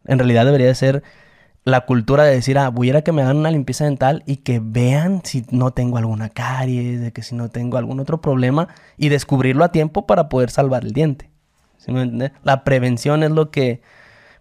En 0.05 0.19
realidad 0.19 0.45
debería 0.45 0.67
de 0.67 0.75
ser 0.75 1.03
la 1.65 1.81
cultura 1.81 2.23
de 2.23 2.35
decir, 2.35 2.59
ah, 2.59 2.69
voy 2.69 2.91
a 2.91 3.01
que 3.01 3.11
me 3.11 3.23
hagan 3.23 3.37
una 3.37 3.49
limpieza 3.49 3.85
dental 3.85 4.21
y 4.27 4.37
que 4.37 4.61
vean 4.63 5.21
si 5.23 5.45
no 5.49 5.71
tengo 5.71 5.97
alguna 5.97 6.29
caries, 6.29 7.01
de 7.01 7.11
que 7.11 7.23
si 7.23 7.35
no 7.35 7.49
tengo 7.49 7.77
algún 7.77 7.99
otro 7.99 8.21
problema 8.21 8.67
y 8.97 9.09
descubrirlo 9.09 9.65
a 9.65 9.71
tiempo 9.71 10.05
para 10.05 10.29
poder 10.29 10.51
salvar 10.51 10.85
el 10.85 10.93
diente. 10.93 11.31
¿Sí 11.77 11.91
me 11.91 12.03
entiendes? 12.03 12.31
La 12.43 12.63
prevención 12.63 13.23
es 13.23 13.31
lo 13.31 13.49
que 13.49 13.81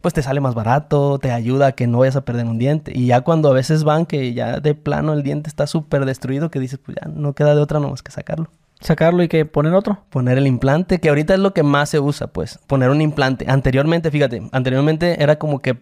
pues 0.03 0.13
te 0.13 0.23
sale 0.23 0.41
más 0.41 0.55
barato, 0.55 1.19
te 1.19 1.33
ayuda 1.33 1.69
a 1.69 1.73
que 1.73 1.87
no 1.87 2.01
vayas 2.01 2.17
a 2.17 2.27
perder 2.27 2.45
un 2.45 2.59
diente. 2.59 2.93
Y 2.95 3.07
ya 3.07 3.23
cuando 3.23 3.49
a 3.49 3.55
veces 3.55 3.85
van 3.85 4.05
que 4.05 4.35
ya 4.35 4.61
de 4.61 4.75
plano 4.75 5.15
el 5.15 5.23
diente 5.23 5.49
está 5.49 5.67
súper 5.67 6.05
destruido, 6.05 6.51
que 6.51 6.61
dices, 6.61 6.79
pues 6.79 6.99
ya 7.03 7.09
no 7.09 7.33
queda 7.33 7.55
de 7.55 7.63
otra 7.63 7.81
nomás 7.81 8.03
que 8.03 8.13
sacarlo. 8.13 8.51
Sacarlo 8.81 9.23
y 9.23 9.29
que 9.29 9.47
poner 9.47 9.73
otro. 9.73 10.05
Poner 10.11 10.37
el 10.37 10.47
implante, 10.47 11.01
que 11.01 11.09
ahorita 11.09 11.33
es 11.33 11.41
lo 11.41 11.55
que 11.55 11.63
más 11.63 11.89
se 11.89 12.01
usa, 12.01 12.27
pues, 12.27 12.59
poner 12.67 12.91
un 12.91 13.01
implante. 13.01 13.47
Anteriormente, 13.49 14.11
fíjate, 14.11 14.43
anteriormente 14.53 15.23
era 15.23 15.39
como 15.39 15.61
que 15.61 15.79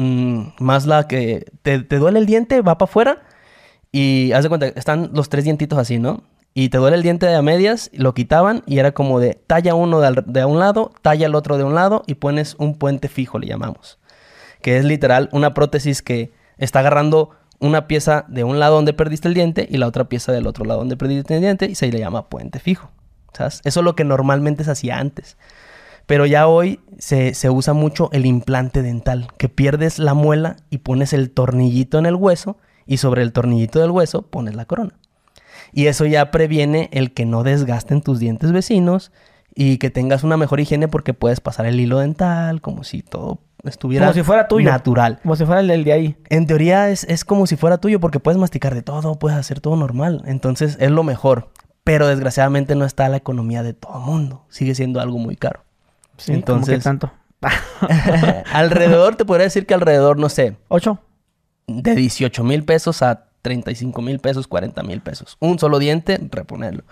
mm, 0.00 0.52
más 0.58 0.86
la 0.86 1.06
que 1.06 1.46
te, 1.62 1.80
te 1.80 1.96
duele 1.98 2.18
el 2.18 2.26
diente, 2.26 2.62
va 2.62 2.78
para 2.78 2.90
afuera 2.90 3.22
y 3.92 4.32
haz 4.32 4.42
de 4.42 4.48
cuenta, 4.48 4.66
están 4.66 5.10
los 5.12 5.28
tres 5.28 5.44
dientitos 5.44 5.78
así, 5.78 5.98
¿no? 5.98 6.22
Y 6.52 6.68
te 6.70 6.78
duele 6.78 6.96
el 6.96 7.02
diente 7.02 7.26
de 7.26 7.34
a 7.34 7.42
medias, 7.42 7.90
lo 7.92 8.12
quitaban 8.14 8.62
y 8.66 8.78
era 8.78 8.92
como 8.92 9.20
de 9.20 9.34
talla 9.34 9.74
uno 9.74 10.00
de, 10.00 10.22
de 10.26 10.44
un 10.44 10.58
lado, 10.58 10.92
talla 11.02 11.26
el 11.26 11.34
otro 11.34 11.58
de 11.58 11.64
un 11.64 11.74
lado 11.74 12.02
y 12.06 12.14
pones 12.14 12.56
un 12.58 12.76
puente 12.76 13.08
fijo, 13.08 13.38
le 13.38 13.46
llamamos. 13.46 13.98
Que 14.62 14.76
es 14.76 14.84
literal 14.84 15.28
una 15.32 15.54
prótesis 15.54 16.02
que 16.02 16.32
está 16.58 16.80
agarrando 16.80 17.30
una 17.60 17.86
pieza 17.86 18.24
de 18.28 18.42
un 18.42 18.58
lado 18.58 18.76
donde 18.76 18.92
perdiste 18.94 19.28
el 19.28 19.34
diente 19.34 19.68
y 19.70 19.76
la 19.76 19.86
otra 19.86 20.04
pieza 20.04 20.32
del 20.32 20.46
otro 20.46 20.64
lado 20.64 20.80
donde 20.80 20.96
perdiste 20.96 21.34
el 21.34 21.40
diente 21.40 21.66
y 21.66 21.74
se 21.74 21.90
le 21.92 21.98
llama 21.98 22.28
puente 22.28 22.58
fijo. 22.58 22.90
¿Sabes? 23.32 23.60
Eso 23.64 23.80
es 23.80 23.84
lo 23.84 23.94
que 23.94 24.04
normalmente 24.04 24.64
se 24.64 24.72
hacía 24.72 24.98
antes. 24.98 25.36
Pero 26.10 26.26
ya 26.26 26.48
hoy 26.48 26.80
se, 26.98 27.34
se 27.34 27.50
usa 27.50 27.72
mucho 27.72 28.10
el 28.10 28.26
implante 28.26 28.82
dental, 28.82 29.28
que 29.38 29.48
pierdes 29.48 30.00
la 30.00 30.12
muela 30.12 30.56
y 30.68 30.78
pones 30.78 31.12
el 31.12 31.30
tornillito 31.30 32.00
en 32.00 32.06
el 32.06 32.16
hueso 32.16 32.56
y 32.84 32.96
sobre 32.96 33.22
el 33.22 33.32
tornillito 33.32 33.78
del 33.78 33.92
hueso 33.92 34.22
pones 34.22 34.56
la 34.56 34.64
corona. 34.64 34.98
Y 35.72 35.86
eso 35.86 36.06
ya 36.06 36.32
previene 36.32 36.88
el 36.90 37.14
que 37.14 37.26
no 37.26 37.44
desgasten 37.44 38.02
tus 38.02 38.18
dientes 38.18 38.50
vecinos 38.50 39.12
y 39.54 39.78
que 39.78 39.90
tengas 39.90 40.24
una 40.24 40.36
mejor 40.36 40.58
higiene 40.58 40.88
porque 40.88 41.14
puedes 41.14 41.38
pasar 41.38 41.66
el 41.66 41.78
hilo 41.78 42.00
dental 42.00 42.60
como 42.60 42.82
si 42.82 43.02
todo 43.02 43.38
estuviera 43.62 44.06
Como 44.06 44.14
si 44.14 44.24
fuera 44.24 44.48
tuyo. 44.48 44.68
natural. 44.68 45.20
Como 45.22 45.36
si 45.36 45.44
fuera 45.44 45.60
el 45.60 45.68
del 45.68 45.84
de 45.84 45.92
ahí. 45.92 46.16
En 46.28 46.48
teoría 46.48 46.90
es, 46.90 47.04
es 47.04 47.24
como 47.24 47.46
si 47.46 47.54
fuera 47.54 47.78
tuyo 47.78 48.00
porque 48.00 48.18
puedes 48.18 48.36
masticar 48.40 48.74
de 48.74 48.82
todo, 48.82 49.16
puedes 49.16 49.38
hacer 49.38 49.60
todo 49.60 49.76
normal. 49.76 50.24
Entonces 50.26 50.76
es 50.80 50.90
lo 50.90 51.04
mejor. 51.04 51.50
Pero 51.84 52.08
desgraciadamente 52.08 52.74
no 52.74 52.84
está 52.84 53.08
la 53.08 53.16
economía 53.18 53.62
de 53.62 53.74
todo 53.74 54.00
mundo. 54.00 54.44
Sigue 54.48 54.74
siendo 54.74 55.00
algo 55.00 55.16
muy 55.18 55.36
caro. 55.36 55.60
Sí, 56.20 56.32
Entonces... 56.32 56.78
que 56.78 56.84
tanto. 56.84 57.12
alrededor, 58.52 59.16
te 59.16 59.24
podría 59.24 59.44
decir 59.44 59.66
que 59.66 59.74
alrededor, 59.74 60.18
no 60.18 60.28
sé. 60.28 60.56
¿Ocho? 60.68 60.98
De 61.66 61.94
18 61.94 62.44
mil 62.44 62.64
pesos 62.64 63.02
a 63.02 63.26
35 63.42 64.02
mil 64.02 64.18
pesos, 64.18 64.46
40 64.46 64.82
mil 64.82 65.00
pesos. 65.00 65.36
Un 65.40 65.58
solo 65.58 65.78
diente, 65.78 66.18
reponerlo. 66.30 66.84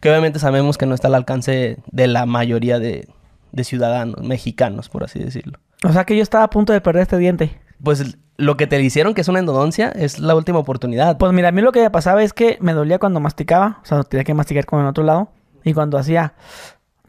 Que 0.00 0.08
obviamente 0.08 0.38
sabemos 0.38 0.78
que 0.78 0.86
no 0.86 0.94
está 0.94 1.08
al 1.08 1.14
alcance 1.14 1.78
de 1.90 2.06
la 2.06 2.24
mayoría 2.26 2.78
de, 2.78 3.08
de 3.52 3.64
ciudadanos 3.64 4.22
mexicanos, 4.22 4.88
por 4.88 5.04
así 5.04 5.18
decirlo. 5.18 5.58
O 5.84 5.92
sea 5.92 6.04
que 6.04 6.16
yo 6.16 6.22
estaba 6.22 6.44
a 6.44 6.50
punto 6.50 6.72
de 6.72 6.80
perder 6.80 7.02
este 7.02 7.18
diente. 7.18 7.60
Pues 7.82 8.16
lo 8.36 8.56
que 8.56 8.66
te 8.66 8.80
hicieron, 8.80 9.14
que 9.14 9.20
es 9.20 9.28
una 9.28 9.38
endodoncia, 9.38 9.90
es 9.90 10.18
la 10.18 10.34
última 10.34 10.58
oportunidad. 10.58 11.18
Pues 11.18 11.32
mira, 11.32 11.48
a 11.48 11.52
mí 11.52 11.60
lo 11.60 11.72
que 11.72 11.80
me 11.80 11.90
pasaba 11.90 12.22
es 12.22 12.32
que 12.32 12.58
me 12.60 12.72
dolía 12.72 12.98
cuando 12.98 13.20
masticaba. 13.20 13.80
O 13.82 13.86
sea, 13.86 14.02
tenía 14.02 14.24
que 14.24 14.34
masticar 14.34 14.66
con 14.66 14.80
el 14.80 14.86
otro 14.86 15.04
lado. 15.04 15.32
Y 15.64 15.74
cuando 15.74 15.98
hacía... 15.98 16.34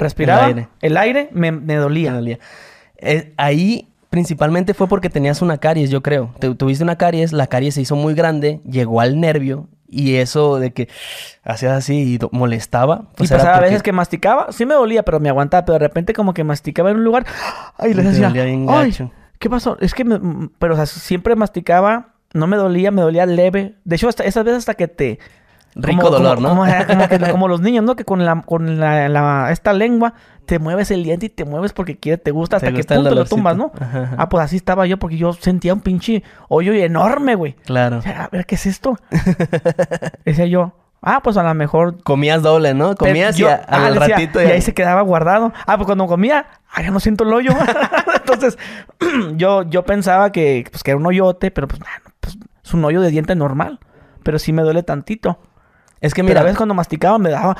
Respiraba. 0.01 0.47
El 0.47 0.47
aire. 0.47 0.67
El 0.81 0.97
aire 0.97 1.29
me, 1.31 1.51
dolía. 1.75 2.11
Me 2.11 2.17
dolía. 2.17 2.39
Eh, 2.97 3.33
ahí 3.37 3.87
principalmente 4.09 4.73
fue 4.73 4.87
porque 4.87 5.09
tenías 5.09 5.41
una 5.41 5.59
caries, 5.59 5.91
yo 5.91 6.01
creo. 6.01 6.33
Te, 6.39 6.53
tuviste 6.55 6.83
una 6.83 6.97
caries, 6.97 7.31
la 7.31 7.47
caries 7.47 7.75
se 7.75 7.81
hizo 7.81 7.95
muy 7.95 8.15
grande, 8.15 8.61
llegó 8.65 8.99
al 8.99 9.19
nervio 9.19 9.69
y 9.87 10.15
eso 10.15 10.57
de 10.57 10.73
que 10.73 10.89
hacías 11.43 11.73
así 11.73 12.15
y 12.15 12.19
molestaba. 12.31 13.09
Pues 13.15 13.29
y 13.29 13.33
pasaba 13.33 13.57
a 13.57 13.61
veces 13.61 13.83
que 13.83 13.91
masticaba, 13.91 14.51
sí 14.51 14.65
me 14.65 14.73
dolía, 14.73 15.03
pero 15.03 15.19
me 15.19 15.29
aguantaba, 15.29 15.65
pero 15.65 15.73
de 15.73 15.87
repente 15.87 16.13
como 16.13 16.33
que 16.33 16.43
masticaba 16.43 16.89
en 16.89 16.97
un 16.97 17.03
lugar, 17.03 17.25
ay, 17.77 17.93
le 17.93 18.01
decía, 18.01 18.33
ay, 18.33 18.95
¿qué 19.37 19.49
pasó? 19.49 19.77
Es 19.81 19.93
que, 19.93 20.03
me... 20.03 20.49
pero 20.57 20.73
o 20.73 20.77
sea, 20.77 20.87
siempre 20.87 21.35
masticaba, 21.35 22.15
no 22.33 22.47
me 22.47 22.57
dolía, 22.57 22.89
me 22.89 23.03
dolía 23.03 23.27
leve. 23.27 23.75
De 23.83 23.97
hecho, 23.97 24.09
hasta, 24.09 24.23
esas 24.23 24.43
veces 24.43 24.59
hasta 24.59 24.73
que 24.73 24.87
te 24.87 25.19
Rico 25.75 26.09
dolor, 26.09 26.41
¿no? 26.41 26.49
Como, 27.31 27.47
los 27.47 27.61
niños, 27.61 27.83
¿no? 27.83 27.95
Que 27.95 28.03
con 28.03 28.25
la, 28.25 28.41
con 28.41 28.79
la, 28.79 29.51
esta 29.51 29.73
lengua 29.73 30.13
te 30.45 30.59
mueves 30.59 30.91
el 30.91 31.03
diente 31.03 31.27
y 31.27 31.29
te 31.29 31.45
mueves 31.45 31.71
porque 31.73 31.97
quiere, 31.97 32.17
te 32.17 32.31
gusta 32.31 32.57
hasta 32.57 32.73
que 32.73 32.83
punto 32.83 33.15
lo 33.15 33.25
tumbas, 33.25 33.55
¿no? 33.55 33.71
Ah, 34.17 34.27
pues 34.29 34.43
así 34.43 34.57
estaba 34.57 34.85
yo 34.85 34.97
porque 34.97 35.17
yo 35.17 35.33
sentía 35.33 35.73
un 35.73 35.81
pinche 35.81 36.23
hoyo 36.49 36.73
enorme, 36.73 37.35
güey. 37.35 37.53
Claro. 37.65 38.01
a 38.05 38.27
ver, 38.29 38.45
¿qué 38.45 38.55
es 38.55 38.65
esto? 38.65 38.97
Decía 40.25 40.45
yo, 40.47 40.73
ah, 41.01 41.21
pues 41.23 41.37
a 41.37 41.43
lo 41.43 41.53
mejor... 41.53 42.01
Comías 42.03 42.41
doble, 42.41 42.73
¿no? 42.73 42.95
Comías 42.95 43.39
y 43.39 43.45
al 43.45 43.61
ah, 43.67 43.89
ratito... 43.91 44.41
Y 44.41 44.45
ahí 44.45 44.61
se 44.61 44.73
quedaba 44.73 45.01
guardado. 45.01 45.53
Ah, 45.65 45.77
pues 45.77 45.85
cuando 45.85 46.07
comía, 46.07 46.47
ah, 46.71 46.81
ya 46.81 46.91
no 46.91 46.99
siento 46.99 47.23
el 47.23 47.33
hoyo. 47.33 47.51
Entonces, 48.15 48.57
yo, 49.35 49.63
yo 49.63 49.83
pensaba 49.83 50.31
que, 50.31 50.65
pues, 50.69 50.83
que 50.83 50.91
era 50.91 50.97
un 50.97 51.05
hoyote, 51.05 51.51
pero 51.51 51.67
pues, 51.67 51.81
pues 52.19 52.37
es 52.63 52.73
un 52.73 52.83
hoyo 52.85 53.01
de 53.01 53.09
diente 53.09 53.35
normal. 53.35 53.79
Pero 54.23 54.37
sí 54.37 54.53
me 54.53 54.61
duele 54.61 54.83
tantito. 54.83 55.39
Es 56.01 56.13
que 56.13 56.23
mira, 56.23 56.41
a 56.41 56.43
veces 56.43 56.57
cuando 56.57 56.73
masticaba 56.73 57.17
me 57.19 57.29
daba 57.29 57.55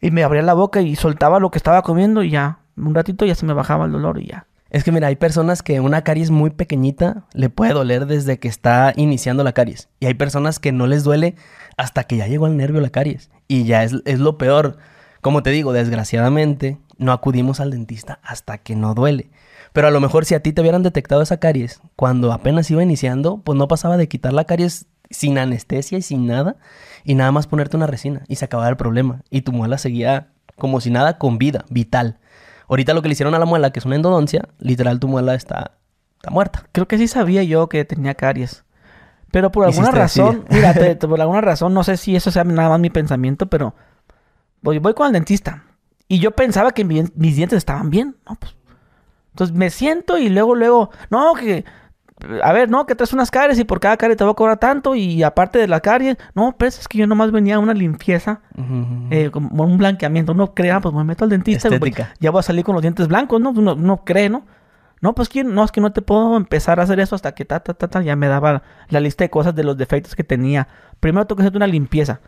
y 0.00 0.10
me 0.10 0.24
abría 0.24 0.42
la 0.42 0.54
boca 0.54 0.80
y 0.80 0.96
soltaba 0.96 1.40
lo 1.40 1.50
que 1.50 1.58
estaba 1.58 1.82
comiendo 1.82 2.22
y 2.22 2.30
ya, 2.30 2.60
un 2.76 2.94
ratito 2.94 3.26
ya 3.26 3.34
se 3.34 3.44
me 3.44 3.52
bajaba 3.52 3.86
el 3.86 3.92
dolor 3.92 4.20
y 4.20 4.28
ya. 4.28 4.46
Es 4.70 4.84
que 4.84 4.92
mira, 4.92 5.08
hay 5.08 5.16
personas 5.16 5.62
que 5.62 5.80
una 5.80 6.02
caries 6.02 6.30
muy 6.30 6.48
pequeñita 6.48 7.24
le 7.34 7.50
puede 7.50 7.74
doler 7.74 8.06
desde 8.06 8.38
que 8.38 8.48
está 8.48 8.94
iniciando 8.96 9.44
la 9.44 9.52
caries. 9.52 9.90
Y 10.00 10.06
hay 10.06 10.14
personas 10.14 10.58
que 10.58 10.72
no 10.72 10.86
les 10.86 11.04
duele 11.04 11.34
hasta 11.76 12.04
que 12.04 12.16
ya 12.16 12.26
llegó 12.26 12.46
al 12.46 12.56
nervio 12.56 12.80
la 12.80 12.88
caries. 12.88 13.30
Y 13.48 13.64
ya 13.64 13.84
es, 13.84 13.92
es 14.06 14.18
lo 14.18 14.38
peor. 14.38 14.78
Como 15.20 15.42
te 15.42 15.50
digo, 15.50 15.74
desgraciadamente 15.74 16.78
no 16.96 17.12
acudimos 17.12 17.60
al 17.60 17.70
dentista 17.70 18.18
hasta 18.22 18.56
que 18.58 18.74
no 18.74 18.94
duele. 18.94 19.30
Pero 19.74 19.88
a 19.88 19.90
lo 19.90 20.00
mejor 20.00 20.24
si 20.24 20.34
a 20.34 20.40
ti 20.40 20.54
te 20.54 20.62
hubieran 20.62 20.82
detectado 20.82 21.20
esa 21.20 21.38
caries 21.38 21.80
cuando 21.94 22.32
apenas 22.32 22.70
iba 22.70 22.82
iniciando, 22.82 23.42
pues 23.44 23.58
no 23.58 23.68
pasaba 23.68 23.98
de 23.98 24.08
quitar 24.08 24.32
la 24.32 24.44
caries 24.44 24.86
sin 25.10 25.36
anestesia 25.36 25.98
y 25.98 26.02
sin 26.02 26.26
nada, 26.26 26.56
y 27.04 27.14
nada 27.14 27.32
más 27.32 27.46
ponerte 27.46 27.76
una 27.76 27.86
resina 27.86 28.22
y 28.28 28.36
se 28.36 28.44
acababa 28.44 28.68
el 28.68 28.76
problema. 28.76 29.22
Y 29.30 29.42
tu 29.42 29.52
muela 29.52 29.78
seguía 29.78 30.28
como 30.56 30.80
si 30.80 30.90
nada, 30.90 31.18
con 31.18 31.38
vida, 31.38 31.64
vital. 31.70 32.18
Ahorita 32.68 32.94
lo 32.94 33.02
que 33.02 33.08
le 33.08 33.12
hicieron 33.12 33.34
a 33.34 33.38
la 33.38 33.44
muela, 33.44 33.70
que 33.70 33.80
es 33.80 33.84
una 33.84 33.96
endodoncia, 33.96 34.48
literal 34.58 35.00
tu 35.00 35.08
muela 35.08 35.34
está, 35.34 35.72
está 36.16 36.30
muerta. 36.30 36.64
Creo 36.72 36.86
que 36.86 36.98
sí 36.98 37.08
sabía 37.08 37.42
yo 37.42 37.68
que 37.68 37.84
tenía 37.84 38.14
caries. 38.14 38.64
Pero 39.30 39.50
por 39.50 39.64
alguna 39.64 39.90
razón, 39.90 40.44
mira, 40.50 40.74
por 41.00 41.20
alguna 41.20 41.40
razón, 41.40 41.74
no 41.74 41.84
sé 41.84 41.96
si 41.96 42.14
eso 42.14 42.30
sea 42.30 42.44
nada 42.44 42.68
más 42.68 42.80
mi 42.80 42.90
pensamiento, 42.90 43.46
pero 43.46 43.74
voy, 44.60 44.78
voy 44.78 44.94
con 44.94 45.06
el 45.06 45.12
dentista. 45.12 45.64
Y 46.06 46.18
yo 46.18 46.32
pensaba 46.32 46.72
que 46.72 46.84
mis 46.84 47.36
dientes 47.36 47.56
estaban 47.56 47.90
bien, 47.90 48.16
¿no? 48.28 48.36
Pues, 48.36 48.54
entonces 49.30 49.56
me 49.56 49.70
siento 49.70 50.18
y 50.18 50.28
luego, 50.28 50.54
luego, 50.54 50.90
no, 51.08 51.32
que 51.34 51.64
a 52.42 52.52
ver, 52.52 52.70
no, 52.70 52.86
que 52.86 52.94
traes 52.94 53.12
unas 53.12 53.30
caries 53.30 53.58
y 53.58 53.64
por 53.64 53.80
cada 53.80 53.96
carie 53.96 54.16
te 54.16 54.24
voy 54.24 54.32
a 54.32 54.34
cobrar 54.34 54.58
tanto 54.58 54.94
y 54.94 55.22
aparte 55.22 55.58
de 55.58 55.68
la 55.68 55.80
caries, 55.80 56.16
no, 56.34 56.54
pues 56.56 56.78
es 56.78 56.88
que 56.88 56.98
yo 56.98 57.06
nomás 57.06 57.32
venía 57.32 57.56
a 57.56 57.58
una 57.58 57.74
limpieza, 57.74 58.40
eh, 59.10 59.30
como 59.30 59.64
un 59.64 59.78
blanqueamiento. 59.78 60.32
Uno 60.32 60.54
crea, 60.54 60.80
pues 60.80 60.94
me 60.94 61.04
meto 61.04 61.24
al 61.24 61.30
dentista, 61.30 61.68
pues, 61.78 61.94
ya 62.20 62.30
voy 62.30 62.40
a 62.40 62.42
salir 62.42 62.64
con 62.64 62.74
los 62.74 62.82
dientes 62.82 63.08
blancos, 63.08 63.40
¿no? 63.40 63.50
Uno, 63.50 64.04
cree, 64.04 64.28
¿no? 64.28 64.44
No, 65.00 65.14
pues 65.14 65.30
no, 65.44 65.64
es 65.64 65.72
que 65.72 65.80
no 65.80 65.92
te 65.92 66.00
puedo 66.00 66.36
empezar 66.36 66.78
a 66.78 66.84
hacer 66.84 67.00
eso 67.00 67.16
hasta 67.16 67.34
que 67.34 67.44
ta, 67.44 67.60
ta, 67.60 67.74
ta, 67.74 67.88
ta, 67.88 68.02
ya 68.02 68.14
me 68.14 68.28
daba 68.28 68.62
la 68.88 69.00
lista 69.00 69.24
de 69.24 69.30
cosas 69.30 69.54
de 69.54 69.64
los 69.64 69.76
defectos 69.76 70.14
que 70.14 70.22
tenía. 70.22 70.68
Primero 71.00 71.26
tengo 71.26 71.38
que 71.38 71.42
hacer 71.42 71.56
una 71.56 71.66
limpieza. 71.66 72.20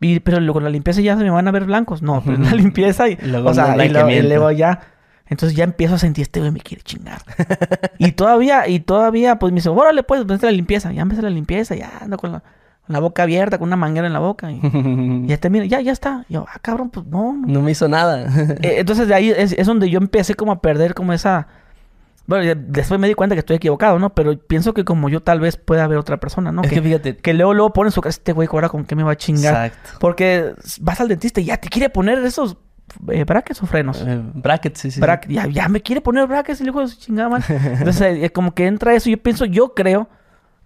Y, 0.00 0.20
pero 0.20 0.52
con 0.52 0.64
la 0.64 0.70
limpieza 0.70 1.00
ya 1.00 1.16
se 1.16 1.22
me 1.22 1.30
van 1.30 1.46
a 1.46 1.52
ver 1.52 1.64
blancos. 1.64 2.02
No, 2.02 2.20
pues 2.20 2.38
la 2.38 2.50
limpieza 2.52 3.08
y, 3.08 3.14
o 3.14 3.54
sea, 3.54 3.76
y, 3.84 4.22
luego 4.22 4.50
ya 4.50 4.80
entonces 5.30 5.56
ya 5.56 5.64
empiezo 5.64 5.94
a 5.94 5.98
sentir, 5.98 6.22
este 6.22 6.40
güey 6.40 6.52
me 6.52 6.60
quiere 6.60 6.82
chingar. 6.82 7.20
y 7.98 8.12
todavía, 8.12 8.66
y 8.68 8.80
todavía, 8.80 9.38
pues 9.38 9.52
me 9.52 9.56
dice, 9.56 9.68
órale, 9.68 10.02
pues, 10.02 10.24
pues 10.26 10.42
la 10.42 10.50
limpieza. 10.50 10.92
Ya 10.92 11.02
empecé 11.02 11.22
la 11.22 11.30
limpieza, 11.30 11.74
ya 11.74 11.98
ando 12.00 12.16
con 12.16 12.40
la, 12.88 13.00
boca 13.00 13.24
abierta, 13.24 13.58
con 13.58 13.68
una 13.68 13.76
manguera 13.76 14.06
en 14.06 14.14
la 14.14 14.20
boca. 14.20 14.50
Y, 14.50 14.60
ya 15.26 15.36
te 15.36 15.50
mira, 15.50 15.66
ya, 15.66 15.80
ya 15.80 15.92
está. 15.92 16.24
yo, 16.28 16.46
ah, 16.48 16.58
cabrón, 16.62 16.90
pues 16.90 17.06
no. 17.06 17.34
No, 17.46 17.60
me 17.60 17.72
hizo 17.72 17.88
nada. 17.88 18.26
Eh, 18.62 18.76
entonces 18.78 19.06
de 19.08 19.14
ahí 19.14 19.30
es, 19.30 19.66
donde 19.66 19.90
yo 19.90 19.98
empecé 19.98 20.34
como 20.34 20.52
a 20.52 20.60
perder 20.60 20.94
como 20.94 21.12
esa... 21.12 21.46
Bueno, 22.26 22.60
después 22.66 23.00
me 23.00 23.08
di 23.08 23.14
cuenta 23.14 23.34
que 23.34 23.40
estoy 23.40 23.56
equivocado, 23.56 23.98
¿no? 23.98 24.14
Pero 24.14 24.38
pienso 24.38 24.74
que 24.74 24.84
como 24.84 25.08
yo 25.08 25.22
tal 25.22 25.40
vez 25.40 25.56
pueda 25.56 25.84
haber 25.84 25.96
otra 25.96 26.18
persona, 26.18 26.52
¿no? 26.52 26.60
Es 26.60 26.68
que, 26.70 26.82
fíjate. 26.82 27.16
Que 27.16 27.32
luego, 27.32 27.54
luego 27.54 27.72
pone 27.72 27.90
su 27.90 28.02
cara, 28.02 28.10
este 28.10 28.32
güey, 28.32 28.46
ahora 28.52 28.68
con 28.68 28.84
qué 28.84 28.94
me 28.94 29.02
va 29.02 29.12
a 29.12 29.16
chingar. 29.16 29.66
Exacto. 29.66 29.98
Porque 29.98 30.52
vas 30.82 31.00
al 31.00 31.08
dentista 31.08 31.40
y 31.40 31.44
ya 31.44 31.56
te 31.56 31.70
quiere 31.70 31.88
poner 31.88 32.18
esos 32.18 32.58
eh, 33.10 33.24
brackets 33.24 33.62
o 33.62 33.66
frenos. 33.66 34.02
Eh, 34.06 34.20
brackets, 34.34 34.80
sí, 34.80 34.90
sí. 34.90 35.00
ya, 35.28 35.68
me 35.68 35.80
quiere 35.80 36.00
poner 36.00 36.26
brackets 36.26 36.60
y 36.60 36.64
le 36.64 36.70
digo, 36.70 36.84
chingada 36.86 37.28
man. 37.28 37.44
Entonces, 37.48 38.22
eh, 38.22 38.30
como 38.30 38.54
que 38.54 38.66
entra 38.66 38.94
eso. 38.94 39.10
Yo 39.10 39.18
pienso, 39.18 39.44
yo 39.44 39.74
creo 39.74 40.08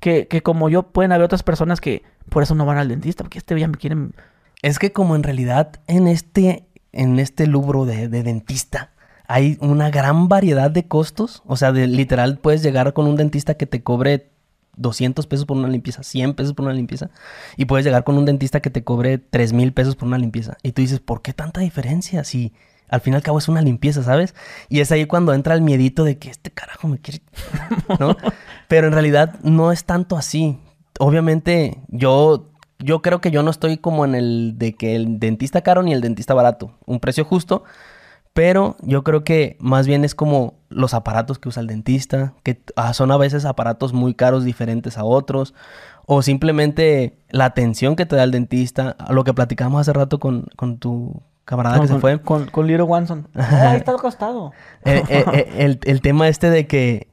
que, 0.00 0.29
que, 0.29 0.43
como 0.43 0.69
yo 0.69 0.85
pueden 0.85 1.12
haber 1.12 1.25
otras 1.25 1.43
personas 1.43 1.81
que 1.81 2.02
por 2.29 2.43
eso 2.43 2.55
no 2.55 2.67
van 2.67 2.79
al 2.79 2.88
dentista, 2.88 3.25
porque 3.25 3.38
este 3.38 3.59
ya 3.59 3.69
me 3.69 3.76
quieren. 3.76 4.14
Es 4.62 4.79
que 4.79 4.93
como 4.93 5.17
en 5.17 5.23
realidad 5.23 5.81
en 5.87 6.07
este, 6.07 6.67
en 6.93 7.19
este 7.19 7.47
lubro 7.47 7.85
de, 7.85 8.09
de 8.09 8.23
dentista 8.23 8.91
hay 9.29 9.57
una 9.61 9.91
gran 9.91 10.29
variedad 10.29 10.71
de 10.71 10.87
costos. 10.87 11.43
O 11.47 11.57
sea, 11.57 11.73
de 11.73 11.87
literal 11.87 12.38
puedes 12.38 12.62
llegar 12.62 12.93
con 12.93 13.07
un 13.07 13.17
dentista 13.17 13.55
que 13.55 13.67
te 13.67 13.83
cobre 13.83 14.31
200 14.76 15.26
pesos 15.26 15.47
por 15.47 15.57
una 15.57 15.69
limpieza, 15.69 16.02
100 16.02 16.35
pesos 16.35 16.55
por 16.55 16.64
una 16.64 16.75
limpieza, 16.75 17.11
y 17.57 17.67
puedes 17.67 17.85
llegar 17.85 18.05
con 18.05 18.17
un 18.17 18.25
dentista 18.25 18.61
que 18.61 18.71
te 18.71 18.85
cobre 18.85 19.19
3 19.19 19.52
mil 19.52 19.73
pesos 19.73 19.97
por 19.97 20.09
una 20.09 20.19
limpieza. 20.19 20.57
Y 20.62 20.73
tú 20.73 20.83
dices, 20.83 21.00
¿por 21.00 21.23
qué 21.23 21.33
tanta 21.33 21.61
diferencia? 21.61 22.25
Si 22.25 22.52
al 22.88 23.00
fin 23.00 23.14
y 23.14 23.17
al 23.17 23.23
cabo 23.23 23.38
es 23.38 23.49
una 23.49 23.62
limpieza, 23.62 24.02
¿sabes? 24.02 24.35
Y 24.69 24.81
es 24.81 24.93
ahí 24.93 25.07
cuando 25.07 25.33
entra 25.33 25.55
el 25.55 25.62
miedito 25.62 26.05
de 26.05 26.19
que 26.19 26.29
este 26.29 26.50
carajo 26.50 26.88
me 26.88 26.99
quiere, 26.99 27.23
¿no? 27.99 28.17
Pero 28.69 28.87
en 28.87 28.93
realidad 28.93 29.41
no 29.43 29.73
es 29.73 29.85
tanto 29.85 30.17
así. 30.17 30.59
Obviamente 30.99 31.79
yo, 31.88 32.50
yo 32.79 33.00
creo 33.00 33.23
que 33.23 33.31
yo 33.31 33.43
no 33.43 33.50
estoy 33.50 33.79
como 33.79 34.05
en 34.05 34.14
el 34.14 34.59
de 34.59 34.75
que 34.75 34.95
el 34.95 35.19
dentista 35.19 35.62
caro 35.62 35.83
ni 35.83 35.95
el 35.95 36.02
dentista 36.02 36.35
barato. 36.35 36.73
Un 36.85 37.00
precio 37.00 37.25
justo, 37.25 37.64
pero 38.33 38.77
yo 38.81 39.05
creo 39.05 39.25
que 39.25 39.57
más 39.61 39.87
bien 39.87 40.05
es 40.05 40.15
como 40.15 40.55
los 40.71 40.95
aparatos 40.95 41.39
que 41.39 41.49
usa 41.49 41.61
el 41.61 41.67
dentista, 41.67 42.35
que 42.43 42.62
ah, 42.77 42.95
son 42.95 43.11
a 43.11 43.17
veces 43.17 43.45
aparatos 43.45 43.93
muy 43.93 44.15
caros 44.15 44.45
diferentes 44.45 44.97
a 44.97 45.05
otros, 45.05 45.55
o 46.07 46.23
simplemente 46.23 47.19
la 47.31 47.45
atención 47.45 47.95
que 47.95 48.07
te 48.07 48.17
da 48.17 48.25
el 48.25 48.31
dentista, 48.31 48.97
lo 49.11 49.25
que 49.25 49.35
platicamos 49.35 49.81
hace 49.83 49.93
rato 49.93 50.19
con, 50.19 50.47
tu 50.79 51.23
camarada 51.45 51.81
que 51.81 51.89
se 51.89 51.99
fue. 51.99 52.21
Con, 52.21 52.47
con 52.47 52.67
Little 52.67 52.85
Wanson. 52.85 53.29
ahí 53.35 53.77
está 53.77 53.93
acostado. 53.93 54.53
Eh, 54.85 55.03
eh, 55.09 55.25
eh, 55.33 55.53
el, 55.59 55.79
el, 55.85 56.01
tema 56.01 56.29
este 56.29 56.51
de 56.51 56.67
que 56.67 57.12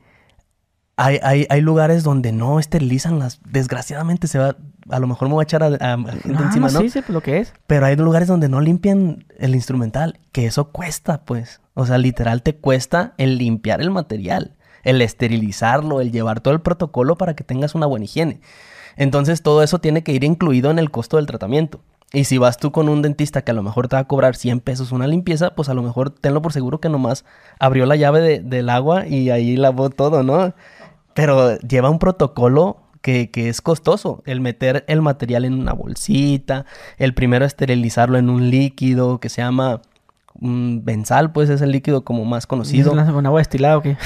hay, 0.99 1.19
hay, 1.23 1.47
hay, 1.49 1.61
lugares 1.61 2.03
donde 2.03 2.31
no 2.31 2.59
esterilizan 2.59 3.19
las... 3.19 3.39
Desgraciadamente 3.49 4.27
se 4.27 4.37
va... 4.37 4.57
a 4.89 4.99
lo 4.99 5.07
mejor 5.07 5.29
me 5.29 5.35
voy 5.35 5.41
a 5.41 5.45
echar 5.45 5.63
a, 5.63 5.69
gente 5.97 6.43
encima, 6.43 6.69
¿no? 6.69 6.81
Sí, 6.81 6.89
sí, 6.89 6.99
pues 6.99 7.09
lo 7.11 7.21
que 7.21 7.37
es. 7.37 7.53
Pero 7.67 7.85
hay 7.85 7.95
lugares 7.95 8.27
donde 8.27 8.49
no 8.49 8.59
limpian 8.59 9.25
el 9.37 9.55
instrumental, 9.55 10.19
que 10.33 10.45
eso 10.45 10.71
cuesta, 10.71 11.21
pues. 11.21 11.61
O 11.73 11.85
sea, 11.85 11.97
literal 11.97 12.43
te 12.43 12.55
cuesta 12.55 13.13
el 13.17 13.37
limpiar 13.37 13.79
el 13.79 13.91
material, 13.91 14.55
el 14.83 15.01
esterilizarlo, 15.01 16.01
el 16.01 16.11
llevar 16.11 16.41
todo 16.41 16.53
el 16.53 16.61
protocolo 16.61 17.17
para 17.17 17.33
que 17.33 17.45
tengas 17.45 17.75
una 17.75 17.85
buena 17.85 18.05
higiene. 18.05 18.41
Entonces 18.97 19.41
todo 19.41 19.63
eso 19.63 19.79
tiene 19.79 20.03
que 20.03 20.11
ir 20.11 20.25
incluido 20.25 20.69
en 20.69 20.79
el 20.79 20.91
costo 20.91 21.15
del 21.15 21.25
tratamiento. 21.27 21.81
Y 22.11 22.23
si 22.23 22.39
vas 22.39 22.57
tú 22.57 22.71
con 22.71 22.89
un 22.89 23.01
dentista 23.01 23.43
que 23.43 23.51
a 23.51 23.53
lo 23.53 23.61
mejor 23.61 23.87
te 23.87 23.95
va 23.95 24.01
a 24.01 24.07
cobrar 24.07 24.35
100 24.35 24.61
pesos 24.61 24.91
una 24.91 25.05
limpieza, 25.05 25.51
pues 25.51 25.69
a 25.69 25.75
lo 25.75 25.83
mejor 25.83 26.09
tenlo 26.09 26.41
por 26.41 26.53
seguro 26.53 26.79
que 26.81 26.89
nomás 26.89 27.23
abrió 27.59 27.85
la 27.85 27.95
llave 27.95 28.39
del 28.39 28.69
agua 28.69 29.05
y 29.07 29.29
ahí 29.29 29.55
lavó 29.55 29.91
todo, 29.91 30.23
¿no? 30.23 30.53
Pero 31.13 31.57
lleva 31.59 31.89
un 31.89 31.99
protocolo 31.99 32.77
que, 33.01 33.29
que, 33.31 33.49
es 33.49 33.61
costoso. 33.61 34.21
El 34.25 34.41
meter 34.41 34.85
el 34.87 35.01
material 35.01 35.45
en 35.45 35.53
una 35.53 35.73
bolsita, 35.73 36.65
el 36.97 37.13
primero 37.13 37.45
esterilizarlo 37.45 38.17
en 38.17 38.29
un 38.29 38.49
líquido 38.49 39.19
que 39.19 39.29
se 39.29 39.41
llama 39.41 39.81
un 40.41 40.83
benzal, 40.85 41.31
pues 41.31 41.49
es 41.49 41.61
el 41.61 41.71
líquido 41.71 42.03
como 42.03 42.23
más 42.25 42.47
conocido. 42.47 42.91
¿Con 42.91 43.25
agua 43.25 43.39
destilada 43.39 43.77
o 43.77 43.81
qué? 43.81 43.97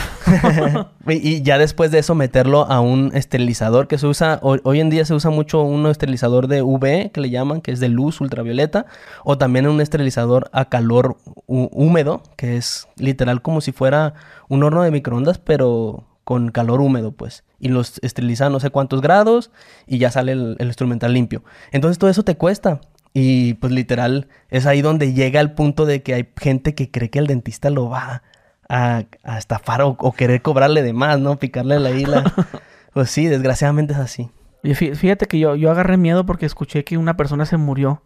y 1.08 1.42
ya 1.44 1.58
después 1.58 1.92
de 1.92 2.00
eso 2.00 2.16
meterlo 2.16 2.66
a 2.66 2.80
un 2.80 3.12
esterilizador 3.14 3.88
que 3.88 3.98
se 3.98 4.08
usa, 4.08 4.40
hoy, 4.42 4.80
en 4.80 4.90
día 4.90 5.06
se 5.06 5.14
usa 5.14 5.30
mucho 5.30 5.62
un 5.62 5.86
esterilizador 5.88 6.48
de 6.48 6.62
UV, 6.62 7.12
que 7.12 7.22
le 7.22 7.30
llaman, 7.30 7.62
que 7.62 7.72
es 7.72 7.80
de 7.80 7.90
luz 7.90 8.20
ultravioleta, 8.22 8.86
o 9.24 9.38
también 9.38 9.68
un 9.68 9.80
esterilizador 9.82 10.50
a 10.54 10.66
calor 10.66 11.18
húmedo, 11.46 12.24
que 12.36 12.58
es 12.58 12.88
literal 12.98 13.42
como 13.42 13.62
si 13.62 13.72
fuera 13.72 14.14
un 14.50 14.64
horno 14.64 14.82
de 14.82 14.92
microondas, 14.92 15.38
pero 15.38 16.04
con 16.24 16.52
calor 16.52 16.82
húmedo, 16.82 17.12
pues. 17.12 17.44
Y 17.60 17.70
los 17.70 18.00
esterilizan 18.02 18.52
no 18.52 18.60
sé 18.60 18.70
cuántos 18.70 19.02
grados 19.02 19.52
y 19.88 19.98
ya 19.98 20.12
sale 20.12 20.34
el 20.34 20.58
instrumental 20.60 21.14
limpio. 21.14 21.44
Entonces 21.72 21.98
todo 21.98 22.10
eso 22.10 22.24
te 22.24 22.38
cuesta. 22.38 22.82
Y 23.14 23.54
pues 23.56 23.72
literal, 23.72 24.28
es 24.50 24.66
ahí 24.66 24.82
donde 24.82 25.14
llega 25.14 25.40
el 25.40 25.52
punto 25.52 25.86
de 25.86 26.02
que 26.02 26.16
hay 26.16 26.30
gente 26.36 26.74
que 26.74 26.90
cree 26.90 27.10
que 27.12 27.20
el 27.20 27.28
dentista 27.28 27.70
lo 27.70 27.90
va 27.90 28.24
a, 28.68 29.04
estafar 29.38 29.84
o, 29.84 29.96
querer 30.18 30.42
cobrarle 30.42 30.82
de 30.82 30.94
más, 30.94 31.20
¿no? 31.20 31.38
Picarle 31.38 31.80
la 31.80 31.92
isla. 31.92 32.34
pues 32.94 33.12
sí, 33.12 33.28
desgraciadamente 33.28 33.94
es 33.94 34.00
así. 34.00 34.32
Y 34.64 34.74
fíjate 34.74 35.28
que 35.28 35.38
yo, 35.38 35.56
yo 35.56 35.70
agarré 35.70 35.98
miedo 35.98 36.26
porque 36.26 36.46
escuché 36.46 36.84
que 36.84 36.98
una 36.98 37.16
persona 37.16 37.46
se 37.46 37.58
murió. 37.58 38.02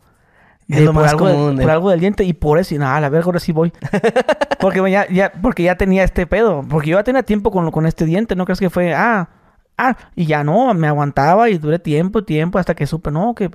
Es 0.70 0.82
lo 0.82 0.94
más 0.94 1.14
común. 1.16 1.58
por 1.58 1.70
algo 1.70 1.90
del 1.90 2.00
diente 2.00 2.24
y 2.24 2.34
por 2.34 2.60
eso, 2.60 2.76
y 2.76 2.78
nada, 2.78 2.98
a 2.98 3.02
la 3.02 3.10
verga, 3.10 3.26
ahora 3.26 3.40
sí 3.40 3.52
voy. 3.52 3.72
porque 4.60 4.92
ya, 4.92 5.08
ya, 5.10 5.32
porque 5.42 5.64
ya 5.64 5.76
tenía 5.76 6.04
este 6.04 6.28
pedo. 6.28 6.66
Porque 6.68 6.90
yo 6.90 6.98
ya 6.98 7.04
tenía 7.04 7.24
tiempo 7.24 7.52
con, 7.52 7.72
con 7.72 7.86
este 7.86 8.06
diente, 8.06 8.36
¿no 8.36 8.46
crees 8.46 8.60
que 8.60 8.70
fue, 8.70 8.94
ah, 8.94 9.30
ah, 9.78 9.96
y 10.16 10.26
ya 10.26 10.44
no, 10.44 10.74
me 10.74 10.88
aguantaba 10.88 11.50
y 11.50 11.58
duré 11.58 11.80
tiempo, 11.80 12.24
tiempo, 12.24 12.60
hasta 12.60 12.76
que 12.76 12.86
supe, 12.86 13.12
no, 13.12 13.34
que 13.34 13.50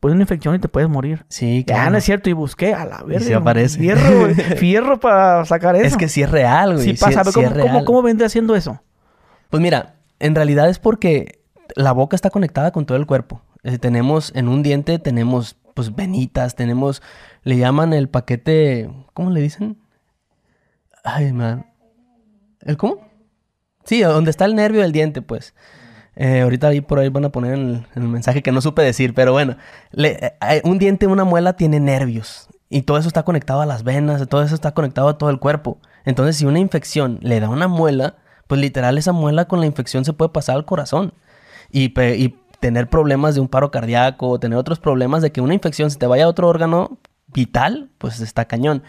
puede 0.00 0.14
una 0.14 0.22
infección 0.22 0.54
y 0.54 0.58
te 0.58 0.68
puedes 0.68 0.88
morir. 0.88 1.24
Sí, 1.28 1.64
claro. 1.66 1.90
No 1.90 1.98
es 1.98 2.04
cierto, 2.04 2.30
y 2.30 2.32
busqué 2.32 2.74
a 2.74 2.84
la 2.84 3.02
verga. 3.02 3.30
Y 3.30 3.32
aparece. 3.32 3.78
Fierro, 3.78 4.34
Fierro 4.56 5.00
para 5.00 5.44
sacar 5.44 5.76
eso. 5.76 5.86
Es 5.86 5.96
que 5.96 6.08
sí 6.08 6.22
es 6.22 6.30
real, 6.30 6.74
güey. 6.74 6.84
Sí 6.84 6.92
pasa. 6.94 7.22
¿Cómo, 7.32 7.84
¿cómo, 7.84 8.02
vendría 8.02 8.26
haciendo 8.26 8.54
eso? 8.54 8.82
Pues 9.50 9.62
mira, 9.62 9.94
en 10.18 10.34
realidad 10.34 10.68
es 10.68 10.78
porque 10.78 11.40
la 11.74 11.92
boca 11.92 12.16
está 12.16 12.30
conectada 12.30 12.70
con 12.72 12.86
todo 12.86 12.98
el 12.98 13.06
cuerpo. 13.06 13.42
Eh, 13.62 13.78
tenemos, 13.78 14.32
en 14.34 14.48
un 14.48 14.62
diente 14.62 14.98
tenemos, 14.98 15.56
pues, 15.74 15.94
venitas, 15.94 16.54
tenemos, 16.54 17.02
le 17.42 17.56
llaman 17.56 17.92
el 17.92 18.08
paquete, 18.08 18.90
¿cómo 19.14 19.30
le 19.30 19.40
dicen? 19.40 19.78
Ay, 21.04 21.32
man. 21.32 21.66
¿El 22.60 22.76
cómo? 22.76 23.08
Sí, 23.84 24.02
donde 24.02 24.30
está 24.30 24.44
el 24.44 24.54
nervio 24.54 24.82
del 24.82 24.92
diente, 24.92 25.22
pues. 25.22 25.54
Eh, 26.20 26.40
ahorita 26.40 26.68
ahí 26.68 26.80
por 26.80 26.98
ahí 26.98 27.08
van 27.10 27.24
a 27.26 27.28
poner 27.30 27.54
en 27.54 27.86
el, 27.94 28.02
mensaje 28.02 28.42
que 28.42 28.50
no 28.50 28.60
supe 28.60 28.82
decir, 28.82 29.14
pero 29.14 29.30
bueno, 29.30 29.56
eh, 29.96 30.32
un 30.64 30.78
diente, 30.80 31.06
una 31.06 31.22
muela 31.22 31.52
tiene 31.52 31.78
nervios 31.78 32.48
y 32.68 32.82
todo 32.82 32.98
eso 32.98 33.06
está 33.06 33.22
conectado 33.22 33.60
a 33.60 33.66
las 33.66 33.84
venas, 33.84 34.26
todo 34.28 34.42
eso 34.42 34.56
está 34.56 34.74
conectado 34.74 35.08
a 35.08 35.16
todo 35.16 35.30
el 35.30 35.38
cuerpo. 35.38 35.78
Entonces, 36.04 36.36
si 36.36 36.44
una 36.44 36.58
infección 36.58 37.20
le 37.22 37.38
da 37.38 37.48
una 37.48 37.68
muela, 37.68 38.16
pues 38.48 38.60
literal 38.60 38.98
esa 38.98 39.12
muela 39.12 39.44
con 39.46 39.60
la 39.60 39.66
infección 39.66 40.04
se 40.04 40.12
puede 40.12 40.30
pasar 40.30 40.56
al 40.56 40.64
corazón 40.64 41.14
y, 41.70 41.92
y 42.00 42.36
tener 42.60 42.88
problemas 42.88 43.34
de 43.34 43.40
un 43.40 43.48
paro 43.48 43.70
cardíaco, 43.70 44.28
o 44.28 44.40
tener 44.40 44.58
otros 44.58 44.78
problemas 44.80 45.22
de 45.22 45.32
que 45.32 45.40
una 45.40 45.54
infección 45.54 45.90
se 45.90 45.98
te 45.98 46.06
vaya 46.06 46.24
a 46.24 46.28
otro 46.28 46.48
órgano 46.48 46.98
vital, 47.28 47.90
pues 47.98 48.20
está 48.20 48.46
cañón. 48.46 48.82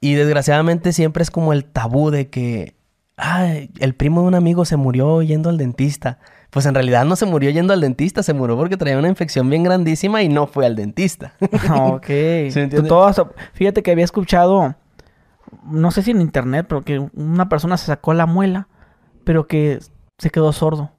Y 0.00 0.14
desgraciadamente 0.14 0.92
siempre 0.92 1.22
es 1.22 1.30
como 1.30 1.52
el 1.52 1.64
tabú 1.64 2.10
de 2.10 2.28
que, 2.28 2.74
ay, 3.16 3.70
el 3.80 3.94
primo 3.94 4.22
de 4.22 4.28
un 4.28 4.34
amigo 4.34 4.64
se 4.64 4.76
murió 4.76 5.22
yendo 5.22 5.48
al 5.48 5.58
dentista 5.58 6.18
pues 6.54 6.66
en 6.66 6.74
realidad 6.74 7.04
no 7.04 7.16
se 7.16 7.26
murió 7.26 7.50
yendo 7.50 7.72
al 7.72 7.80
dentista, 7.80 8.22
se 8.22 8.32
murió 8.32 8.56
porque 8.56 8.76
traía 8.76 8.96
una 8.96 9.08
infección 9.08 9.50
bien 9.50 9.64
grandísima 9.64 10.22
y 10.22 10.28
no 10.28 10.46
fue 10.46 10.64
al 10.64 10.76
dentista. 10.76 11.34
ok. 11.40 12.06
fíjate 13.54 13.82
que 13.82 13.90
había 13.90 14.04
escuchado, 14.04 14.76
no 15.64 15.90
sé 15.90 16.02
si 16.02 16.12
en 16.12 16.20
internet, 16.20 16.66
pero 16.68 16.82
que 16.82 17.00
una 17.12 17.48
persona 17.48 17.76
se 17.76 17.86
sacó 17.86 18.14
la 18.14 18.26
muela, 18.26 18.68
pero 19.24 19.48
que 19.48 19.80
se 20.18 20.30
quedó 20.30 20.52
sordo. 20.52 20.92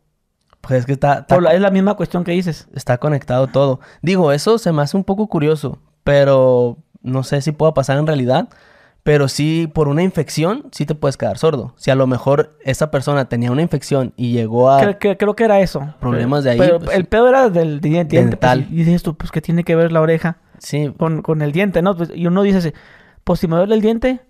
Pues 0.67 0.80
es 0.80 0.86
que 0.86 0.93
está... 0.93 1.25
es 1.51 1.62
la 1.62 1.69
misma 1.69 1.93
cuestión 1.93 2.23
que 2.23 2.32
dices. 2.32 2.67
Está 2.73 2.97
conectado 2.97 3.47
todo. 3.47 3.80
Digo, 4.01 4.32
eso 4.32 4.58
se 4.58 4.71
me 4.71 4.82
hace 4.82 4.97
un 4.97 5.04
poco 5.04 5.28
curioso, 5.28 5.80
pero 6.04 6.78
no 7.04 7.23
sé 7.23 7.41
si 7.41 7.51
pueda 7.51 7.73
pasar 7.73 7.99
en 7.99 8.08
realidad. 8.08 8.49
Pero 9.04 9.28
sí, 9.28 9.69
por 9.71 9.88
una 9.88 10.01
infección, 10.01 10.65
sí 10.71 10.88
te 10.88 10.95
puedes 10.95 11.17
quedar 11.17 11.38
sordo. 11.38 11.75
Si 11.78 11.91
a 11.91 11.95
lo 11.95 12.08
mejor 12.08 12.58
esa 12.63 12.89
persona 12.89 13.30
tenía 13.30 13.51
una 13.51 13.62
infección 13.62 14.13
y 14.17 14.32
llegó 14.32 14.71
a... 14.71 14.95
Creo, 14.97 15.36
que, 15.36 15.43
era 15.43 15.60
eso. 15.60 15.93
Problemas 15.99 16.43
de 16.43 16.51
ahí. 16.51 16.58
Pero 16.58 16.80
pues 16.80 16.97
el 16.97 17.06
pedo 17.06 17.30
era 17.30 17.51
del 17.51 17.80
diente. 17.82 18.17
Pues, 18.17 18.32
dental. 18.32 18.65
y 18.71 18.78
dices 18.78 19.04
tú, 19.04 19.15
pues, 19.15 19.32
¿qué 19.32 19.41
tiene 19.41 19.63
que 19.63 19.75
ver 19.75 19.91
la 19.91 20.01
oreja? 20.01 20.38
Sí. 20.58 20.91
Con, 20.97 21.21
con 21.21 21.43
el 21.43 21.51
diente, 21.51 21.84
¿no? 21.84 21.95
Pues, 21.95 22.10
y 22.15 22.25
uno 22.25 22.41
dice, 22.41 22.73
pues, 23.23 23.39
si 23.39 23.47
me 23.47 23.58
duele 23.58 23.75
el 23.75 23.82
diente, 23.82 24.21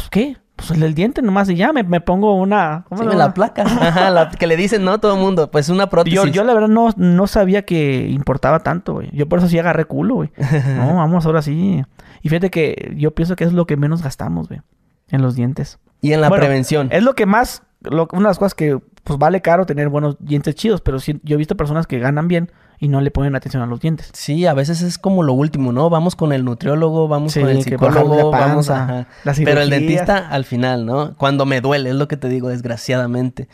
pues, 0.00 0.10
¿qué? 0.10 0.36
Pues 0.56 0.70
el 0.72 0.80
del 0.80 0.94
diente 0.94 1.22
nomás 1.22 1.48
y 1.48 1.54
ya 1.54 1.72
me, 1.72 1.82
me 1.82 2.00
pongo 2.00 2.36
una... 2.36 2.84
¿cómo 2.88 3.10
sí, 3.10 3.16
la 3.16 3.32
placa. 3.32 3.62
Ajá, 3.66 4.10
la 4.10 4.30
que 4.30 4.46
le 4.46 4.56
dicen, 4.56 4.84
¿no? 4.84 4.98
Todo 4.98 5.14
el 5.14 5.20
mundo. 5.20 5.50
Pues 5.50 5.68
una 5.68 5.88
prótesis. 5.88 6.16
Yo, 6.16 6.26
yo 6.26 6.44
la 6.44 6.52
verdad 6.52 6.68
no, 6.68 6.90
no 6.96 7.26
sabía 7.26 7.62
que 7.62 8.08
importaba 8.08 8.60
tanto, 8.60 8.94
güey. 8.94 9.10
Yo 9.12 9.28
por 9.28 9.38
eso 9.38 9.48
sí 9.48 9.58
agarré 9.58 9.86
culo, 9.86 10.16
güey. 10.16 10.32
no, 10.76 10.96
vamos, 10.96 11.24
ahora 11.24 11.40
sí. 11.40 11.82
Y 12.22 12.28
fíjate 12.28 12.50
que 12.50 12.94
yo 12.96 13.14
pienso 13.14 13.36
que 13.36 13.44
es 13.44 13.52
lo 13.52 13.66
que 13.66 13.76
menos 13.76 14.02
gastamos, 14.02 14.48
güey. 14.48 14.60
En 15.08 15.22
los 15.22 15.34
dientes. 15.34 15.78
Y 16.02 16.12
en 16.12 16.20
la 16.20 16.30
prevención. 16.30 16.88
Es 16.92 17.02
lo 17.02 17.14
que 17.14 17.26
más... 17.26 17.62
una 17.82 18.04
de 18.06 18.20
las 18.20 18.38
cosas 18.38 18.54
que 18.54 18.78
pues 19.02 19.18
vale 19.18 19.40
caro 19.40 19.64
tener 19.64 19.88
buenos 19.88 20.16
dientes 20.20 20.54
chidos. 20.54 20.82
Pero 20.82 20.98
sí, 20.98 21.20
yo 21.22 21.34
he 21.34 21.38
visto 21.38 21.56
personas 21.56 21.86
que 21.86 21.98
ganan 21.98 22.28
bien 22.28 22.50
y 22.82 22.88
no 22.88 23.02
le 23.02 23.10
ponen 23.10 23.36
atención 23.36 23.62
a 23.62 23.66
los 23.66 23.78
dientes. 23.78 24.08
Sí, 24.14 24.46
a 24.46 24.54
veces 24.54 24.80
es 24.80 24.96
como 24.96 25.22
lo 25.22 25.34
último, 25.34 25.70
¿no? 25.70 25.90
Vamos 25.90 26.16
con 26.16 26.32
el 26.32 26.46
nutriólogo, 26.46 27.08
vamos 27.08 27.34
con 27.34 27.46
el 27.46 27.62
psicólogo, 27.62 28.30
vamos 28.30 28.70
a... 28.70 29.06
Pero 29.44 29.60
el 29.60 29.68
dentista 29.68 30.16
al 30.28 30.46
final, 30.46 30.86
¿no? 30.86 31.14
Cuando 31.18 31.44
me 31.44 31.60
duele, 31.60 31.90
es 31.90 31.96
lo 31.96 32.08
que 32.08 32.16
te 32.16 32.30
digo, 32.30 32.48
desgraciadamente. 32.48 33.48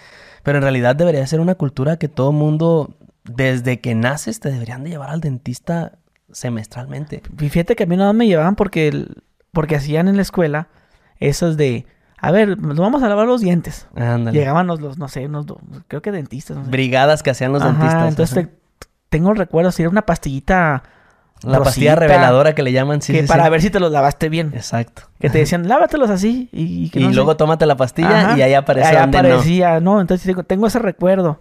Pero 0.44 0.58
en 0.58 0.62
realidad 0.62 0.94
debería 0.94 1.26
ser 1.26 1.40
una 1.40 1.56
cultura 1.56 1.96
que 1.96 2.06
todo 2.06 2.30
mundo, 2.30 2.94
desde 3.24 3.80
que 3.80 3.96
naces, 3.96 4.38
te 4.38 4.52
deberían 4.52 4.84
de 4.84 4.90
llevar 4.90 5.10
al 5.10 5.20
dentista 5.20 5.98
semestralmente. 6.30 7.20
fíjate 7.36 7.74
que 7.74 7.82
a 7.82 7.86
mí 7.86 7.96
nada 7.96 8.12
me 8.12 8.28
llevaban 8.28 8.54
porque, 8.54 9.08
porque 9.50 9.74
hacían 9.74 10.06
en 10.06 10.14
la 10.14 10.22
escuela 10.22 10.68
esas 11.18 11.56
de... 11.56 11.84
A 12.18 12.30
ver, 12.30 12.58
nos 12.60 12.78
vamos 12.78 13.02
a 13.02 13.08
lavar 13.08 13.26
los 13.26 13.40
dientes. 13.40 13.88
Ándale. 13.96 14.38
Llegaban 14.38 14.68
los, 14.68 14.98
no 14.98 15.08
sé, 15.08 15.26
unos, 15.26 15.46
creo 15.88 16.00
que 16.00 16.12
dentistas. 16.12 16.70
Brigadas 16.70 17.24
que 17.24 17.30
hacían 17.30 17.52
los 17.52 17.62
dentistas. 17.62 18.08
Entonces 18.08 18.48
tengo 19.08 19.30
el 19.30 19.36
recuerdo, 19.36 19.72
si 19.72 19.82
era 19.82 19.90
una 19.90 20.02
pastillita... 20.02 20.82
La 21.42 21.62
pastilla 21.62 21.94
reveladora 21.94 22.54
que 22.54 22.62
le 22.62 22.72
llaman, 22.72 23.02
sí. 23.02 23.12
Que 23.12 23.22
para 23.24 23.48
ver 23.50 23.60
si 23.60 23.68
te 23.68 23.78
los 23.78 23.92
lavaste 23.92 24.30
bien. 24.30 24.52
Exacto. 24.54 25.02
Que 25.20 25.28
te 25.28 25.36
decían, 25.36 25.68
lávatelos 25.68 26.08
así. 26.08 26.48
Y, 26.50 26.90
y 26.92 27.12
luego 27.12 27.36
tómate 27.36 27.66
la 27.66 27.76
pastilla 27.76 28.36
y 28.38 28.42
ahí 28.42 28.54
aparecía. 28.54 28.90
Ahí 28.90 28.96
aparecía, 28.96 29.80
no. 29.80 30.00
Entonces 30.00 30.34
tengo 30.46 30.66
ese 30.66 30.78
recuerdo. 30.78 31.38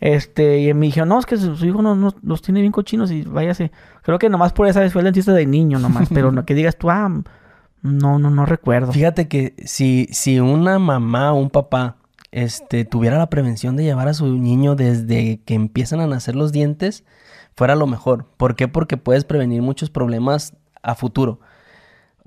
Este, 0.00 0.60
y 0.60 0.74
me 0.74 0.86
dijo, 0.86 1.04
no, 1.06 1.18
es 1.18 1.26
que 1.26 1.36
su, 1.36 1.52
hijo 1.64 1.80
no, 1.80 2.14
los 2.22 2.42
tiene 2.42 2.60
bien 2.60 2.72
cochinos 2.72 3.10
y 3.10 3.22
váyase. 3.22 3.72
Creo 4.02 4.18
que 4.18 4.28
nomás 4.28 4.52
por 4.52 4.66
esa 4.66 4.80
vez 4.80 4.92
fue 4.92 5.00
el 5.00 5.04
dentista 5.06 5.32
de 5.32 5.46
niño 5.46 5.78
nomás, 5.78 6.08
pero 6.14 6.32
no 6.32 6.44
que 6.44 6.54
digas 6.54 6.76
tú, 6.76 6.90
ah, 6.90 7.08
no, 7.82 8.18
no, 8.18 8.30
no 8.30 8.46
recuerdo. 8.46 8.92
Fíjate 8.92 9.28
que 9.28 9.54
si, 9.64 10.08
si 10.12 10.38
una 10.40 10.78
mamá 10.78 11.32
o 11.32 11.36
un 11.36 11.50
papá 11.50 11.96
este, 12.36 12.84
tuviera 12.84 13.16
la 13.16 13.30
prevención 13.30 13.76
de 13.76 13.84
llevar 13.84 14.08
a 14.08 14.14
su 14.14 14.26
niño 14.26 14.74
desde 14.74 15.40
que 15.46 15.54
empiezan 15.54 16.00
a 16.00 16.06
nacer 16.06 16.36
los 16.36 16.52
dientes, 16.52 17.02
fuera 17.54 17.74
lo 17.76 17.86
mejor. 17.86 18.26
¿Por 18.36 18.56
qué? 18.56 18.68
Porque 18.68 18.98
puedes 18.98 19.24
prevenir 19.24 19.62
muchos 19.62 19.88
problemas 19.88 20.52
a 20.82 20.94
futuro. 20.94 21.40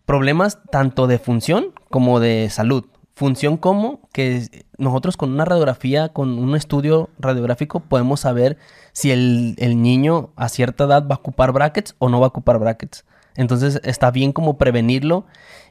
Problemas 0.06 0.64
tanto 0.72 1.06
de 1.06 1.20
función 1.20 1.76
como 1.92 2.20
de 2.20 2.50
salud. 2.50 2.86
Función 3.14 3.56
como 3.56 4.10
que 4.12 4.66
nosotros 4.80 5.16
con 5.16 5.32
una 5.32 5.46
radiografía, 5.46 6.10
con 6.10 6.40
un 6.40 6.56
estudio 6.56 7.12
radiográfico, 7.20 7.80
podemos 7.82 8.22
saber 8.22 8.58
si 8.94 9.12
el, 9.12 9.56
niño 9.60 10.32
a 10.36 10.50
cierta 10.50 10.86
edad 10.86 11.08
va 11.08 11.16
a 11.16 11.20
ocupar 11.20 11.52
brackets 11.52 11.96
o 12.00 12.10
no 12.10 12.20
va 12.20 12.26
a 12.26 12.30
ocupar 12.30 12.58
brackets. 12.58 13.06
Entonces 13.36 13.80
está 13.84 14.10
bien 14.10 14.32
como 14.32 14.58
prevenirlo 14.58 15.28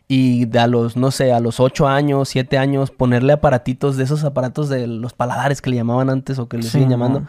y 0.09 0.47
de 0.47 0.59
a 0.59 0.67
los, 0.67 0.97
no 0.97 1.11
sé, 1.11 1.33
a 1.33 1.41
los 1.41 1.61
8 1.61 1.87
años, 1.87 2.31
7 2.31 2.59
años, 2.59 2.91
ponerle 2.91 3.35
aparatitos 3.35 3.97
de 3.97 4.05
esos 4.05 4.25
aparatos 4.25 4.69
de 4.69 4.87
los 4.87 5.13
paladares 5.13 5.61
que 5.61 5.71
le 5.71 5.77
llamaban 5.77 6.11
antes 6.11 6.39
o 6.39 6.49
que 6.49 6.57
le 6.57 6.65
siguen 6.65 6.91
llamando 6.91 7.25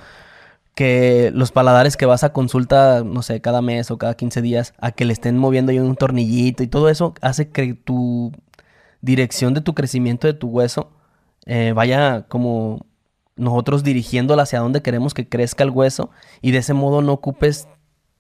que 0.80 1.32
los 1.34 1.52
paladares 1.52 1.98
que 1.98 2.06
vas 2.06 2.24
a 2.24 2.32
consulta, 2.32 3.04
no 3.04 3.22
sé, 3.22 3.42
cada 3.42 3.62
mes 3.62 3.92
o 3.92 3.98
cada 3.98 4.14
15 4.14 4.42
días, 4.42 4.74
a 4.78 4.94
que 4.94 5.04
le 5.04 5.12
estén 5.12 5.38
moviendo 5.38 5.74
ahí 5.74 5.80
un 5.80 5.98
tornillito 5.98 6.64
y 6.64 6.68
todo 6.68 6.88
eso 6.88 7.14
hace 7.20 7.50
que 7.50 7.74
tu 7.74 8.32
dirección 9.02 9.54
de 9.54 9.60
tu 9.60 9.74
crecimiento 9.76 10.26
de 10.26 10.34
tu 10.34 10.48
hueso 10.48 10.92
eh, 11.46 11.74
vaya 11.76 12.28
como 12.30 12.86
nosotros 13.36 13.84
dirigiéndola 13.84 14.44
hacia 14.44 14.60
donde 14.60 14.82
queremos 14.82 15.14
que 15.14 15.28
crezca 15.28 15.66
el 15.66 15.70
hueso 15.70 16.12
y 16.42 16.52
de 16.52 16.60
ese 16.60 16.74
modo 16.74 17.02
no 17.02 17.12
ocupes 17.12 17.68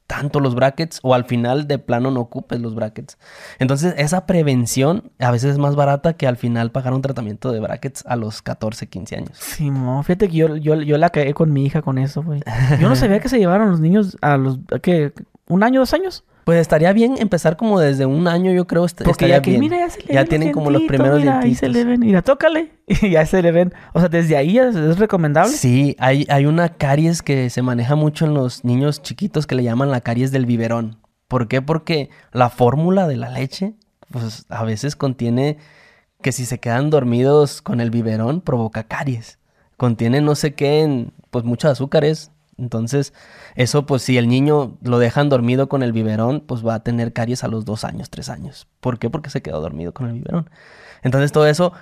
tanto 0.09 0.39
los 0.39 0.55
brackets 0.55 0.99
o 1.03 1.13
al 1.13 1.25
final 1.25 1.67
de 1.67 1.77
plano 1.77 2.09
no 2.09 2.21
ocupes 2.21 2.59
los 2.59 2.73
brackets. 2.73 3.19
Entonces 3.59 3.93
esa 3.95 4.25
prevención 4.25 5.11
a 5.19 5.29
veces 5.29 5.51
es 5.51 5.57
más 5.59 5.75
barata 5.75 6.13
que 6.13 6.25
al 6.25 6.35
final 6.35 6.71
pagar 6.71 6.93
un 6.93 7.03
tratamiento 7.03 7.51
de 7.51 7.59
brackets 7.59 8.03
a 8.07 8.15
los 8.15 8.41
14, 8.41 8.87
15 8.87 9.15
años. 9.15 9.37
Sí, 9.37 9.69
mo, 9.69 10.01
fíjate 10.01 10.27
que 10.27 10.35
yo, 10.35 10.55
yo, 10.55 10.81
yo 10.81 10.97
la 10.97 11.11
caí 11.11 11.31
con 11.33 11.53
mi 11.53 11.63
hija 11.63 11.83
con 11.83 11.99
eso, 11.99 12.23
güey. 12.23 12.41
Yo 12.79 12.89
no 12.89 12.95
sabía 12.95 13.19
que 13.19 13.29
se 13.29 13.37
llevaron 13.37 13.69
los 13.69 13.81
niños 13.81 14.17
a 14.21 14.37
los, 14.37 14.57
¿qué? 14.81 15.13
¿Un 15.47 15.61
año, 15.61 15.81
dos 15.81 15.93
años? 15.93 16.23
Pues 16.49 16.62
estaría 16.62 16.91
bien 16.93 17.15
empezar 17.19 17.57
como 17.57 17.79
desde 17.79 18.07
un 18.07 18.27
año, 18.27 18.51
yo 18.51 18.65
creo. 18.65 18.83
est- 18.83 19.03
Porque 19.03 19.27
ya 19.27 19.39
que, 19.39 19.51
bien. 19.51 19.62
mira, 19.62 19.77
ya 19.77 19.89
se 19.91 19.99
le 20.01 20.13
Ya 20.15 20.21
ven 20.21 20.29
tienen 20.29 20.51
como 20.51 20.71
los 20.71 20.81
primeros 20.81 21.19
mira, 21.19 21.39
ahí 21.41 21.53
se 21.53 21.69
le 21.69 21.83
ven, 21.83 21.99
mira, 21.99 22.23
tócale. 22.23 22.71
Y 23.03 23.12
ya 23.12 23.23
se 23.27 23.43
le 23.43 23.51
ven. 23.51 23.71
O 23.93 23.99
sea, 23.99 24.09
desde 24.09 24.35
ahí 24.35 24.57
es, 24.57 24.75
es 24.75 24.97
recomendable. 24.97 25.51
Sí, 25.53 25.95
hay, 25.99 26.25
hay 26.27 26.47
una 26.47 26.69
caries 26.69 27.21
que 27.21 27.51
se 27.51 27.62
maneja 27.62 27.93
mucho 27.93 28.25
en 28.25 28.33
los 28.33 28.65
niños 28.65 29.03
chiquitos 29.03 29.45
que 29.45 29.53
le 29.53 29.62
llaman 29.62 29.91
la 29.91 30.01
caries 30.01 30.31
del 30.31 30.47
biberón. 30.47 30.97
¿Por 31.27 31.47
qué? 31.47 31.62
Porque 31.62 32.09
la 32.31 32.49
fórmula 32.49 33.07
de 33.07 33.17
la 33.17 33.29
leche, 33.29 33.75
pues 34.09 34.47
a 34.49 34.63
veces 34.63 34.95
contiene 34.95 35.57
que 36.23 36.31
si 36.31 36.47
se 36.47 36.59
quedan 36.59 36.89
dormidos 36.89 37.62
con 37.62 37.79
el 37.79 37.91
biberón, 37.91 38.41
provoca 38.41 38.85
caries. 38.85 39.38
Contiene 39.77 40.19
no 40.21 40.33
sé 40.33 40.55
qué, 40.55 40.81
en, 40.81 41.13
pues 41.29 41.45
muchos 41.45 41.69
azúcares. 41.69 42.31
Entonces, 42.59 43.13
eso 43.55 43.85
pues 43.85 44.01
si 44.01 44.17
el 44.17 44.27
niño 44.27 44.77
lo 44.81 44.99
dejan 44.99 45.29
dormido 45.29 45.69
con 45.69 45.83
el 45.83 45.93
biberón, 45.93 46.41
pues 46.41 46.65
va 46.65 46.75
a 46.75 46.83
tener 46.83 47.13
caries 47.13 47.43
a 47.43 47.47
los 47.47 47.65
dos 47.65 47.83
años, 47.83 48.09
tres 48.09 48.29
años. 48.29 48.67
¿Por 48.79 48.99
qué? 48.99 49.09
Porque 49.09 49.29
se 49.29 49.41
quedó 49.41 49.61
dormido 49.61 49.93
con 49.93 50.07
el 50.07 50.13
biberón. 50.13 50.49
Entonces 51.01 51.31
todo 51.31 51.47
eso, 51.47 51.73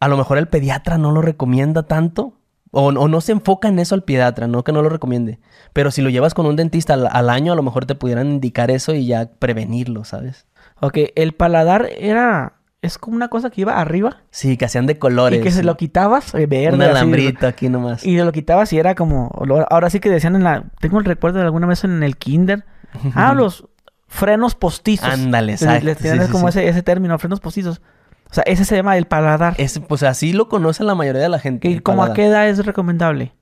a 0.00 0.08
lo 0.08 0.16
mejor 0.16 0.38
el 0.38 0.48
pediatra 0.48 0.98
no 0.98 1.12
lo 1.12 1.22
recomienda 1.22 1.84
tanto. 1.84 2.34
O, 2.72 2.92
no 2.92 3.20
se 3.22 3.32
enfoca 3.32 3.68
en 3.68 3.78
eso 3.78 3.94
al 3.94 4.02
pediatra, 4.02 4.48
no 4.48 4.62
que 4.62 4.72
no 4.72 4.82
lo 4.82 4.90
recomiende. 4.90 5.38
Pero 5.72 5.90
si 5.90 6.02
lo 6.02 6.10
llevas 6.10 6.34
con 6.34 6.44
un 6.44 6.56
dentista 6.56 6.92
al, 6.94 7.08
al 7.10 7.30
año, 7.30 7.52
a 7.52 7.56
lo 7.56 7.62
mejor 7.62 7.86
te 7.86 7.94
pudieran 7.94 8.26
indicar 8.26 8.70
eso 8.70 8.92
y 8.92 9.06
ya 9.06 9.30
prevenirlo, 9.38 10.04
¿sabes? 10.04 10.46
Ok, 10.80 10.98
el 11.14 11.32
paladar 11.32 11.88
era... 11.96 12.54
Es 12.82 12.98
como 12.98 13.16
una 13.16 13.28
cosa 13.28 13.50
que 13.50 13.62
iba 13.62 13.80
arriba 13.80 14.18
Sí, 14.30 14.56
que 14.56 14.64
hacían 14.66 14.86
de 14.86 14.98
colores. 14.98 15.40
y 15.40 15.42
que 15.42 15.50
se 15.50 15.64
lo 15.64 15.76
quitabas, 15.76 16.34
eh, 16.34 16.46
verde. 16.46 16.76
Un 16.76 16.82
así, 16.82 16.90
alambrito 16.90 17.46
aquí 17.46 17.68
nomás. 17.68 18.04
Y 18.04 18.16
lo 18.18 18.30
quitabas 18.32 18.72
y 18.72 18.78
era 18.78 18.94
como... 18.94 19.30
Ahora 19.70 19.90
sí 19.90 19.98
que 19.98 20.10
decían 20.10 20.36
en 20.36 20.44
la... 20.44 20.64
Tengo 20.80 20.98
el 20.98 21.04
recuerdo 21.04 21.38
de 21.38 21.44
alguna 21.46 21.66
vez 21.66 21.84
en 21.84 22.02
el 22.02 22.16
kinder. 22.16 22.64
Ah, 23.14 23.34
los 23.34 23.66
frenos 24.08 24.54
postizos. 24.54 25.08
Ándale, 25.08 25.52
Les- 25.52 25.62
exacto. 25.62 25.84
Les 25.86 25.98
Sí, 25.98 26.08
sí, 26.26 26.32
como. 26.32 26.48
Ese, 26.48 26.68
ese 26.68 26.82
término, 26.82 27.18
frenos 27.18 27.40
postizos. 27.40 27.82
O 28.30 28.34
sea, 28.34 28.42
ese 28.46 28.64
se 28.64 28.76
llama 28.76 28.96
el 28.96 29.06
paladar. 29.06 29.54
Es, 29.58 29.78
pues 29.80 30.02
así 30.02 30.32
lo 30.32 30.48
conoce 30.48 30.82
la 30.84 30.94
mayoría 30.94 31.20
de 31.22 31.28
la 31.28 31.38
gente. 31.38 31.68
¿Y 31.68 31.74
el 31.74 31.82
como 31.82 32.02
a 32.04 32.12
qué 32.14 32.26
edad 32.26 32.48
es 32.48 32.64
recomendable? 32.64 33.32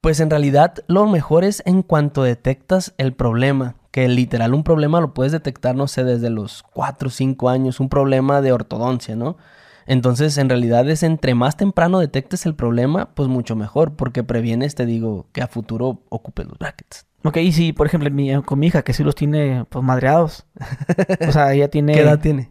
Pues 0.00 0.20
en 0.20 0.30
realidad 0.30 0.74
lo 0.86 1.06
mejor 1.06 1.44
es 1.44 1.62
en 1.66 1.82
cuanto 1.82 2.22
detectas 2.22 2.94
el 2.98 3.12
problema. 3.14 3.74
Que 3.92 4.08
literal 4.08 4.54
un 4.54 4.64
problema 4.64 5.00
lo 5.00 5.14
puedes 5.14 5.30
detectar, 5.32 5.76
no 5.76 5.86
sé, 5.86 6.02
desde 6.02 6.30
los 6.30 6.64
4 6.64 7.06
o 7.08 7.10
5 7.10 7.48
años. 7.50 7.78
Un 7.78 7.88
problema 7.88 8.40
de 8.40 8.50
ortodoncia, 8.52 9.14
¿no? 9.14 9.36
Entonces, 9.86 10.38
en 10.38 10.48
realidad 10.48 10.88
es 10.88 11.02
entre 11.04 11.34
más 11.34 11.56
temprano 11.56 11.98
detectes 12.00 12.44
el 12.46 12.54
problema, 12.54 13.14
pues 13.14 13.28
mucho 13.28 13.54
mejor. 13.54 13.94
Porque 13.94 14.24
previenes, 14.24 14.74
te 14.74 14.86
digo, 14.86 15.26
que 15.32 15.42
a 15.42 15.46
futuro 15.46 16.02
ocupes 16.08 16.46
los 16.46 16.58
brackets. 16.58 17.06
Ok, 17.24 17.36
y 17.36 17.52
si, 17.52 17.72
por 17.72 17.86
ejemplo, 17.86 18.10
mi- 18.10 18.42
con 18.42 18.58
mi 18.58 18.66
hija, 18.68 18.82
que 18.82 18.92
sí 18.94 19.04
los 19.04 19.14
tiene, 19.14 19.64
pues, 19.68 19.84
madreados. 19.84 20.46
O 21.28 21.32
sea, 21.32 21.52
ella 21.52 21.68
tiene... 21.70 21.92
¿Qué 21.92 22.00
edad 22.00 22.18
tiene? 22.18 22.50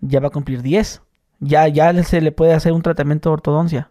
Ya 0.00 0.20
va 0.20 0.28
a 0.28 0.30
cumplir 0.30 0.62
10. 0.62 1.00
Ya, 1.40 1.66
ya 1.68 2.00
se 2.04 2.20
le 2.20 2.30
puede 2.30 2.52
hacer 2.52 2.72
un 2.72 2.82
tratamiento 2.82 3.30
de 3.30 3.34
ortodoncia. 3.34 3.90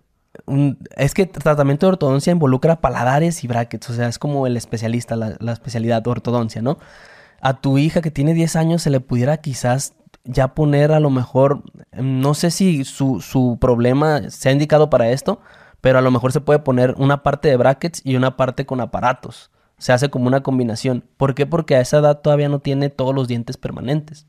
Es 0.96 1.14
que 1.14 1.26
tratamiento 1.26 1.86
de 1.86 1.94
ortodoncia 1.94 2.32
involucra 2.32 2.82
paladares 2.82 3.44
y 3.44 3.48
brackets, 3.48 3.90
o 3.90 3.94
sea, 3.94 4.08
es 4.08 4.20
como 4.20 4.48
el 4.48 4.58
especialista, 4.58 5.16
la, 5.16 5.38
la 5.40 5.52
especialidad 5.54 6.02
de 6.02 6.10
ortodoncia, 6.10 6.62
¿no? 6.62 6.80
A 7.42 7.62
tu 7.62 7.78
hija 7.78 8.02
que 8.02 8.12
tiene 8.12 8.34
10 8.34 8.56
años 8.56 8.82
se 8.82 8.90
le 8.90 9.00
pudiera 9.00 9.38
quizás 9.38 9.94
ya 10.24 10.54
poner 10.54 10.92
a 10.92 11.00
lo 11.00 11.10
mejor, 11.10 11.64
mm, 11.94 12.22
no 12.22 12.34
sé 12.34 12.52
si 12.52 12.86
su, 12.86 13.22
su 13.22 13.58
problema 13.60 14.30
se 14.30 14.50
ha 14.50 14.52
indicado 14.52 14.90
para 14.90 15.10
esto, 15.10 15.40
pero 15.82 16.00
a 16.00 16.02
lo 16.02 16.12
mejor 16.12 16.32
se 16.32 16.42
puede 16.42 16.60
poner 16.60 16.96
una 16.98 17.24
parte 17.24 17.50
de 17.50 17.58
brackets 17.58 18.02
y 18.04 18.16
una 18.16 18.38
parte 18.38 18.66
con 18.66 18.80
aparatos. 18.80 19.52
Se 19.78 19.92
hace 19.92 20.10
como 20.10 20.28
una 20.28 20.44
combinación. 20.44 21.04
¿Por 21.18 21.36
qué? 21.36 21.46
Porque 21.46 21.76
a 21.76 21.82
esa 21.82 21.98
edad 21.98 22.22
todavía 22.22 22.48
no 22.48 22.60
tiene 22.60 22.90
todos 22.90 23.14
los 23.14 23.28
dientes 23.28 23.58
permanentes. 23.58 24.26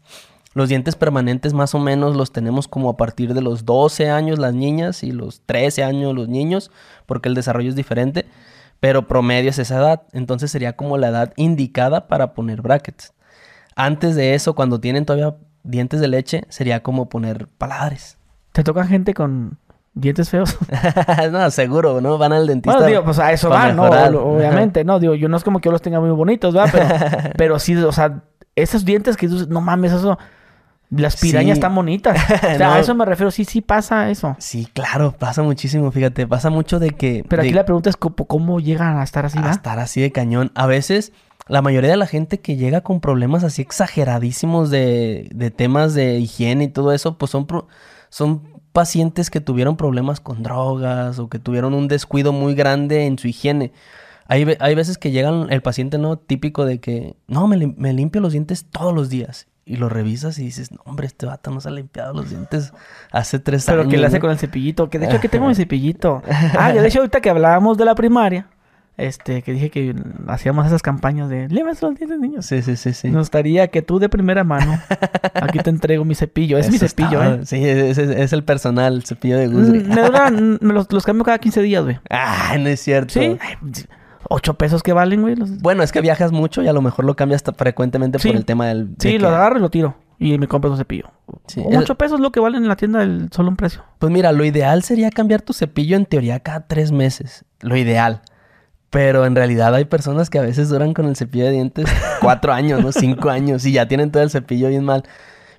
Los 0.54 0.68
dientes 0.68 0.94
permanentes 0.94 1.52
más 1.52 1.74
o 1.74 1.80
menos 1.80 2.16
los 2.16 2.32
tenemos 2.32 2.68
como 2.68 2.88
a 2.88 2.96
partir 2.96 3.34
de 3.34 3.42
los 3.42 3.64
12 3.64 4.08
años 4.08 4.38
las 4.38 4.54
niñas 4.54 5.02
y 5.02 5.10
los 5.10 5.42
13 5.46 5.82
años 5.82 6.14
los 6.14 6.28
niños, 6.28 6.70
porque 7.06 7.28
el 7.28 7.34
desarrollo 7.34 7.68
es 7.68 7.76
diferente, 7.76 8.24
pero 8.78 9.08
promedio 9.08 9.50
es 9.50 9.58
esa 9.58 9.78
edad, 9.78 10.02
entonces 10.12 10.52
sería 10.52 10.74
como 10.74 10.96
la 10.96 11.08
edad 11.08 11.32
indicada 11.36 12.06
para 12.06 12.34
poner 12.34 12.62
brackets. 12.62 13.12
Antes 13.74 14.14
de 14.14 14.34
eso, 14.34 14.54
cuando 14.54 14.78
tienen 14.78 15.04
todavía 15.04 15.34
dientes 15.64 16.00
de 16.00 16.06
leche, 16.06 16.44
sería 16.48 16.84
como 16.84 17.08
poner 17.08 17.48
paladares. 17.48 18.16
¿Te 18.52 18.62
tocan 18.62 18.86
gente 18.86 19.12
con 19.12 19.58
dientes 19.94 20.30
feos? 20.30 20.56
no, 21.32 21.50
seguro, 21.50 22.00
¿no? 22.00 22.16
Van 22.16 22.32
al 22.32 22.46
dentista. 22.46 22.78
bueno, 22.78 22.86
digo, 22.86 23.04
pues 23.04 23.18
a 23.18 23.32
eso 23.32 23.48
para 23.48 23.74
va, 23.74 24.10
¿no? 24.10 24.20
Obviamente, 24.20 24.84
no, 24.84 25.00
digo, 25.00 25.16
yo 25.16 25.28
no 25.28 25.36
es 25.36 25.42
como 25.42 25.60
que 25.60 25.66
yo 25.66 25.72
los 25.72 25.82
tenga 25.82 25.98
muy 25.98 26.10
bonitos, 26.10 26.54
¿verdad? 26.54 26.70
Pero, 26.72 27.32
pero 27.36 27.58
sí, 27.58 27.74
o 27.74 27.90
sea, 27.90 28.22
esos 28.54 28.84
dientes 28.84 29.16
que 29.16 29.26
tú 29.26 29.32
dices, 29.34 29.48
no 29.48 29.60
mames, 29.60 29.92
eso... 29.92 30.16
Las 30.90 31.16
pirañas 31.16 31.55
Sí. 31.57 31.61
están 31.61 31.75
bonitas. 31.75 32.16
O 32.35 32.38
sea, 32.38 32.59
No. 32.68 32.73
a 32.75 32.79
eso 32.81 32.94
me 32.94 33.05
refiero. 33.05 33.31
Sí, 33.31 33.44
sí 33.44 33.61
pasa 33.61 34.11
eso. 34.11 34.37
Sí, 34.38 34.68
claro, 34.73 35.12
pasa 35.18 35.42
muchísimo, 35.42 35.90
fíjate, 35.90 36.27
pasa 36.27 36.51
mucho 36.51 36.79
de 36.79 36.90
que... 36.90 37.25
Pero 37.29 37.42
aquí 37.42 37.53
la 37.53 37.64
pregunta 37.64 37.90
es 37.90 37.97
cómo, 37.97 38.14
cómo 38.14 38.61
llegan 38.61 38.99
a 38.99 39.03
estar 39.03 39.25
así, 39.27 39.38
a 39.38 39.40
¿verdad? 39.42 39.57
estar 39.57 39.79
así 39.81 40.01
de 40.01 40.12
cañón. 40.12 40.53
A 40.55 40.66
veces, 40.66 41.12
la 41.49 41.62
mayoría 41.62 41.90
de 41.90 41.97
la 41.97 42.07
gente 42.07 42.38
que 42.40 42.57
llega 42.57 42.83
con 42.83 43.01
problemas 43.01 43.42
así 43.44 43.62
exageradísimos 43.62 44.70
de, 44.70 45.29
de 45.35 45.51
temas 45.51 45.94
de 45.94 46.18
higiene 46.18 46.64
y 46.64 46.68
todo 46.68 46.92
eso, 46.92 47.18
pues 47.18 47.31
son, 47.31 47.47
pro- 47.47 47.66
son 48.09 48.42
pacientes 48.73 49.31
que 49.31 49.40
tuvieron 49.40 49.77
problemas 49.77 50.20
con 50.20 50.42
drogas 50.42 51.18
o 51.18 51.29
que 51.29 51.38
tuvieron 51.38 51.75
un 51.75 51.88
descuido 51.88 52.33
muy 52.33 52.55
grande 52.55 53.07
en 53.07 53.18
su 53.18 53.29
higiene. 53.29 53.73
Hay, 54.27 54.44
ve- 54.44 54.57
hay 54.61 54.75
veces 54.75 54.97
que 54.99 55.11
llegan 55.11 55.49
el 55.51 55.61
paciente, 55.62 55.99
¿no? 55.99 56.16
Típico 56.18 56.64
de 56.64 56.79
que, 56.81 57.14
no, 57.27 57.47
me, 57.47 57.57
me 57.77 57.92
limpio 57.92 58.20
los 58.20 58.33
dientes 58.33 58.66
todos 58.70 58.94
los 58.94 59.09
días. 59.09 59.47
Y 59.66 59.77
lo 59.77 59.88
revisas 59.88 60.38
y 60.38 60.44
dices, 60.44 60.72
no, 60.72 60.81
hombre, 60.85 61.07
este 61.07 61.24
vato 61.24 61.50
no 61.50 61.61
se 61.61 61.68
ha 61.68 61.72
limpiado 61.72 62.12
los 62.12 62.29
dientes 62.29 62.72
hace 63.11 63.38
tres 63.38 63.64
Pero 63.64 63.81
años. 63.83 63.90
que 63.92 63.98
le 63.98 64.07
hace 64.07 64.16
¿no?". 64.16 64.20
con 64.22 64.31
el 64.31 64.38
cepillito. 64.38 64.90
Que 64.90 64.98
de 64.98 65.07
hecho 65.07 65.16
aquí 65.16 65.29
tengo 65.29 65.46
mi 65.48 65.55
cepillito. 65.55 66.22
Ah, 66.59 66.70
que 66.72 66.81
de 66.83 66.88
hecho 66.88 66.98
ahorita 66.98 67.20
que 67.22 67.31
hablábamos 67.31 67.79
de 67.79 67.87
la 67.87 67.94
primaria, 67.94 68.46
este, 68.98 69.40
que 69.42 69.53
dije 69.53 69.70
que 69.70 69.94
hacíamos 70.29 70.66
esas 70.66 70.83
campañas 70.83 71.29
de 71.31 71.48
límese 71.48 71.85
los 71.87 71.96
dientes, 71.96 72.18
niños. 72.20 72.44
Sí, 72.46 72.61
sí, 72.62 72.77
sí, 72.77 72.92
sí. 72.92 73.09
Nos 73.09 73.20
gustaría 73.22 73.68
que 73.68 73.81
tú 73.83 73.98
de 73.98 74.09
primera 74.11 74.44
mano, 74.44 74.79
aquí 75.35 75.59
te 75.61 75.70
entrego 75.70 76.05
mi 76.05 76.14
cepillo. 76.14 76.59
Es 76.59 76.70
mi 76.70 76.79
cepillo, 76.79 77.22
está- 77.22 77.35
¿eh? 77.42 77.46
Sí, 77.46 77.64
es, 77.66 77.96
es- 77.98 78.11
es 78.11 78.33
el 78.35 78.44
personal, 78.44 78.94
el 78.96 79.05
cepillo 79.05 79.38
de 79.38 79.48
Guzri. 79.48 79.81
Me 79.83 80.03
duran, 80.03 80.59
me 80.61 80.74
los, 80.74 80.92
los 80.92 81.05
cambio 81.05 81.24
cada 81.24 81.38
15 81.38 81.62
días, 81.62 81.83
güey. 81.83 81.98
Ah, 82.11 82.55
no 82.61 82.68
es 82.68 82.81
cierto. 82.81 83.14
Sí. 83.14 83.37
Ay, 83.40 83.57
Ocho 84.28 84.54
pesos 84.54 84.82
que 84.82 84.92
valen, 84.92 85.22
güey. 85.22 85.37
los- 85.37 85.58
Bueno, 85.60 85.82
es 85.82 85.92
que 85.92 86.00
viajas 86.00 86.32
mucho 86.32 86.62
y 86.62 86.68
a 86.68 86.72
lo 86.72 86.82
mejor 86.82 87.04
lo 87.04 87.14
cambias 87.16 87.42
frecuentemente 87.56 88.18
Sí. 88.18 88.28
por 88.28 88.37
el 88.37 88.44
tema 88.44 88.66
del... 88.66 88.90
de 88.90 88.96
Sí, 89.00 89.12
que- 89.12 89.18
lo 89.18 89.28
agarro 89.28 89.58
y 89.58 89.60
lo 89.60 89.70
tiro. 89.70 89.96
Y 90.18 90.38
me 90.38 90.46
compro 90.46 90.70
un 90.70 90.76
cepillo. 90.78 91.10
Sí, 91.46 91.60
O 91.64 91.70
el- 91.70 91.78
Ocho 91.78 91.96
pesos 91.96 92.16
es 92.18 92.20
lo 92.22 92.30
que 92.32 92.40
valen 92.40 92.62
en 92.62 92.68
la 92.68 92.76
tienda 92.76 93.00
del 93.00 93.28
solo 93.32 93.48
un 93.50 93.56
precio. 93.56 93.82
Pues 93.98 94.12
mira, 94.12 94.30
lo 94.32 94.44
ideal 94.44 94.82
sería 94.82 95.10
cambiar 95.10 95.42
tu 95.42 95.52
cepillo 95.52 95.96
en 95.96 96.06
teoría 96.06 96.40
cada 96.40 96.66
tres 96.66 96.92
meses. 96.92 97.44
Lo 97.60 97.76
ideal. 97.76 98.22
Pero 98.90 99.26
en 99.26 99.34
realidad 99.34 99.74
hay 99.74 99.87
personas 99.87 100.30
que 100.30 100.38
a 100.38 100.42
veces 100.42 100.68
duran 100.68 100.94
con 100.94 101.06
el 101.06 101.16
cepillo 101.16 101.46
de 101.46 101.50
dientes 101.50 101.87
cuatro 102.20 102.52
años, 102.52 102.80
¿no? 102.82 102.92
Cinco 102.92 103.28
años 103.30 103.66
y 103.66 103.72
ya 103.72 103.88
tienen 103.88 104.12
todo 104.12 104.22
el 104.22 104.30
cepillo 104.30 104.68
bien 104.68 104.84
mal. 104.84 105.02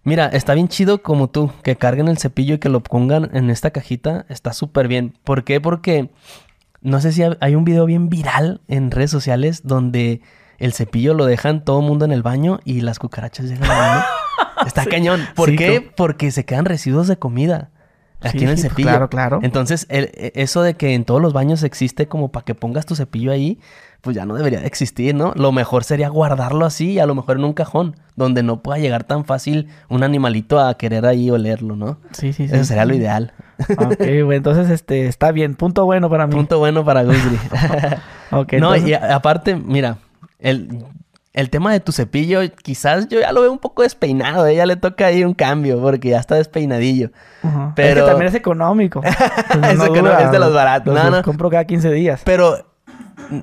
Mira, 0.05 0.27
está 0.27 0.53
bien 0.53 0.67
chido 0.69 1.01
como 1.01 1.29
tú, 1.29 1.51
que 1.63 1.75
carguen 1.75 2.07
el 2.07 2.17
cepillo 2.19 2.55
y 2.55 2.57
que 2.59 2.69
lo 2.69 2.81
pongan 2.81 3.29
en 3.33 3.49
esta 3.49 3.71
cajita. 3.71 4.25
Está 4.29 4.53
súper 4.53 4.87
bien. 4.87 5.15
¿Por 5.23 5.43
qué? 5.43 5.59
Porque 5.59 6.11
no 6.85 7.01
sé 7.01 7.11
si 7.11 7.23
ha- 7.23 7.37
hay 7.41 7.55
un 7.55 7.65
video 7.65 7.85
bien 7.85 8.09
viral 8.09 8.61
en 8.67 8.91
redes 8.91 9.11
sociales 9.11 9.61
donde 9.65 10.21
el 10.57 10.71
cepillo 10.73 11.13
lo 11.13 11.25
dejan 11.25 11.63
todo 11.65 11.79
el 11.81 11.85
mundo 11.85 12.05
en 12.05 12.11
el 12.13 12.23
baño 12.23 12.59
y 12.63 12.81
las 12.81 12.99
cucarachas 12.99 13.47
llegan 13.47 13.69
al 13.69 13.77
baño. 13.77 14.03
Está 14.65 14.85
cañón. 14.85 15.21
¿Por 15.35 15.49
Sí, 15.49 15.55
qué? 15.57 15.81
tú. 15.81 15.87
Porque 15.97 16.31
se 16.31 16.45
quedan 16.45 16.65
residuos 16.65 17.07
de 17.07 17.17
comida 17.17 17.71
aquí 18.21 18.39
Sí, 18.39 18.45
en 18.45 18.51
el 18.51 18.57
cepillo. 18.57 18.87
claro, 18.89 19.09
claro. 19.09 19.39
Entonces, 19.43 19.85
el- 19.89 20.11
e- 20.15 20.31
eso 20.35 20.61
de 20.61 20.75
que 20.75 20.93
en 20.93 21.03
todos 21.03 21.21
los 21.21 21.33
baños 21.33 21.61
existe 21.63 22.07
como 22.07 22.31
para 22.31 22.45
que 22.45 22.55
pongas 22.55 22.85
tu 22.85 22.95
cepillo 22.95 23.31
ahí, 23.31 23.59
pues 24.01 24.15
ya 24.15 24.25
no 24.25 24.35
debería 24.35 24.61
de 24.61 24.67
existir, 24.67 25.13
¿no? 25.13 25.33
Lo 25.35 25.51
mejor 25.51 25.83
sería 25.83 26.09
guardarlo 26.09 26.65
así, 26.65 26.99
a 26.99 27.05
lo 27.05 27.15
mejor 27.15 27.37
en 27.37 27.43
un 27.43 27.53
cajón, 27.53 27.95
donde 28.15 28.43
no 28.43 28.61
pueda 28.61 28.79
llegar 28.79 29.03
tan 29.03 29.25
fácil 29.25 29.67
un 29.89 30.03
animalito 30.03 30.59
a 30.59 30.77
querer 30.77 31.05
ahí 31.05 31.29
olerlo, 31.31 31.75
¿no? 31.75 31.97
Sí, 32.13 32.31
sí, 32.31 32.47
sí. 32.47 32.55
Eso 32.55 32.63
sería 32.65 32.85
lo 32.85 32.95
ideal. 32.95 33.33
Ok, 33.77 33.97
bueno, 33.97 34.33
entonces 34.33 34.69
este, 34.69 35.07
está 35.07 35.31
bien. 35.31 35.55
Punto 35.55 35.85
bueno 35.85 36.09
para 36.09 36.27
mí. 36.27 36.33
Punto 36.33 36.59
bueno 36.59 36.83
para 36.83 37.03
Gusgri. 37.03 37.39
ok, 38.31 38.53
No, 38.59 38.75
y 38.75 38.93
aparte, 38.93 39.55
mira, 39.55 39.97
el, 40.39 40.85
el 41.33 41.49
tema 41.49 41.71
de 41.71 41.79
tu 41.79 41.91
cepillo, 41.91 42.39
quizás 42.63 43.07
yo 43.09 43.19
ya 43.19 43.31
lo 43.31 43.41
veo 43.41 43.51
un 43.51 43.59
poco 43.59 43.83
despeinado. 43.83 44.43
A 44.43 44.51
ella 44.51 44.65
le 44.65 44.77
toca 44.77 45.07
ahí 45.07 45.23
un 45.23 45.33
cambio 45.33 45.81
porque 45.81 46.09
ya 46.09 46.19
está 46.19 46.35
despeinadillo. 46.35 47.11
Pero... 47.75 47.89
Es 47.89 47.95
que 47.95 48.09
también 48.09 48.27
es 48.29 48.35
económico. 48.35 49.01
es, 49.03 49.13
económico 49.73 50.17
es 50.17 50.31
de 50.31 50.39
los 50.39 50.53
baratos. 50.53 50.93
No, 50.93 51.11
no. 51.11 51.21
compro 51.23 51.49
cada 51.49 51.65
15 51.65 51.91
días. 51.91 52.21
Pero, 52.23 52.73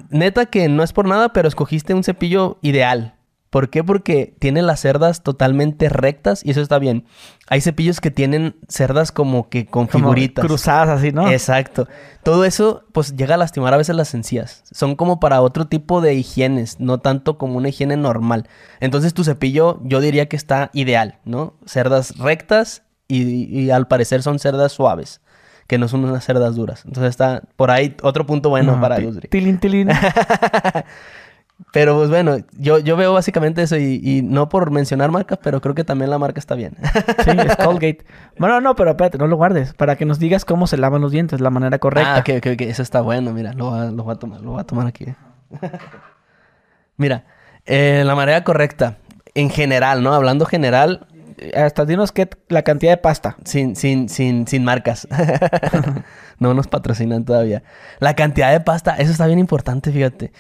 neta 0.09 0.47
que 0.47 0.69
no 0.69 0.83
es 0.83 0.93
por 0.93 1.07
nada, 1.07 1.33
pero 1.35 1.49
escogiste 1.49 1.93
un 1.95 2.03
cepillo 2.03 2.59
ideal. 2.63 3.15
¿Por 3.53 3.69
qué? 3.69 3.85
Porque 3.85 4.35
tiene 4.39 4.63
las 4.63 4.81
cerdas 4.81 5.23
totalmente 5.23 5.91
rectas 5.91 6.43
y 6.43 6.53
eso 6.53 6.63
está 6.63 6.79
bien. 6.79 7.05
Hay 7.49 7.61
cepillos 7.61 8.01
que 8.01 8.11
tienen 8.11 8.57
cerdas 8.67 9.13
como 9.13 9.51
que 9.51 9.67
con 9.67 9.91
figuritas. 9.91 10.43
Cruzadas 10.43 10.89
así, 10.89 11.13
¿no? 11.13 11.31
Exacto. 11.31 11.87
Todo 12.23 12.47
eso 12.47 12.85
pues 12.93 13.15
llega 13.15 13.35
a 13.35 13.37
lastimar 13.37 13.75
a 13.75 13.77
veces 13.77 13.95
las 13.95 14.15
encías. 14.15 14.65
Son 14.73 14.97
como 14.97 15.21
para 15.21 15.43
otro 15.43 15.67
tipo 15.67 16.01
de 16.01 16.15
higienes, 16.15 16.81
no 16.81 17.01
tanto 17.01 17.37
como 17.37 17.59
una 17.59 17.69
higiene 17.69 17.99
normal. 17.99 18.49
Entonces 18.81 19.13
tu 19.13 19.23
cepillo 19.23 19.83
yo 19.85 20.01
diría 20.01 20.31
que 20.31 20.37
está 20.37 20.71
ideal, 20.73 21.19
¿no? 21.27 21.59
Cerdas 21.67 22.17
rectas 22.17 22.85
y, 23.07 23.69
al 23.69 23.87
parecer 23.87 24.23
son 24.23 24.39
cerdas 24.39 24.73
suaves 24.73 25.21
que 25.67 25.77
no 25.77 25.89
son 25.89 26.07
unas 26.07 26.25
cerdas 26.25 26.55
duras. 26.55 26.87
Entonces 26.87 27.11
está 27.11 27.43
por 27.57 27.71
ahí 27.71 27.99
otro 28.01 28.25
punto 28.25 28.49
bueno 28.49 28.81
para 28.81 28.99
Yusri. 28.99 29.29
Tilín, 29.29 29.59
tilín. 29.59 29.91
Pero 31.71 31.97
pues 31.97 32.11
bueno, 32.11 32.37
yo, 32.53 32.79
yo 32.79 32.97
veo 32.97 33.13
básicamente 33.13 33.63
eso 33.63 33.77
y, 33.77 34.23
no 34.23 34.49
por 34.49 34.71
mencionar 34.71 35.11
marcas, 35.11 35.39
pero 35.43 35.61
creo 35.61 35.75
que 35.75 35.85
también 35.85 36.11
la 36.11 36.19
marca 36.19 36.39
está 36.39 36.55
bien. 36.55 36.77
sí, 37.25 37.31
es 37.31 37.57
Colgate. 37.57 38.05
Bueno, 38.39 38.61
no, 38.61 38.75
pero 38.75 38.91
espérate, 38.91 39.19
no 39.19 39.27
lo 39.27 39.37
guardes. 39.37 39.73
Para 39.73 39.97
que 39.97 40.05
nos 40.05 40.19
digas 40.19 40.45
cómo 40.45 40.67
se 40.67 40.77
lavan 40.77 41.01
los 41.01 41.13
dientes, 41.13 41.41
la 41.41 41.51
manera 41.51 41.79
correcta. 41.79 42.17
Ah, 42.17 42.21
ok, 42.21 42.31
ok, 42.39 42.47
ok. 42.55 42.61
Eso 42.63 42.83
está 42.83 43.01
bueno, 43.01 43.33
mira, 43.33 43.53
lo, 43.55 43.71
voy 43.71 44.15
a 44.15 44.19
tomar, 44.19 44.41
lo 44.41 44.53
voy 44.53 44.61
a 44.61 44.65
tomar 44.65 44.87
aquí. 44.87 45.07
mira, 46.97 47.25
eh, 47.65 48.03
la 48.05 48.15
manera 48.15 48.45
correcta, 48.45 48.99
en 49.35 49.49
general, 49.49 50.03
¿no? 50.03 50.13
Hablando 50.13 50.45
general. 50.47 51.07
Hasta 51.57 51.87
dinos 51.87 52.13
que 52.13 52.29
la 52.49 52.63
cantidad 52.63 52.93
de 52.93 52.99
pasta. 52.99 53.37
Sin, 53.45 53.77
sin, 53.77 54.09
sin, 54.09 54.47
sin 54.47 54.63
marcas. 54.63 55.09
no 56.39 56.55
nos 56.55 56.69
patrocinan 56.69 57.25
todavía. 57.25 57.63
La 57.99 58.15
cantidad 58.15 58.53
de 58.53 58.61
pasta, 58.61 58.97
eso 58.97 59.11
está 59.11 59.27
bien 59.27 59.39
importante, 59.39 59.91
fíjate 59.91 60.33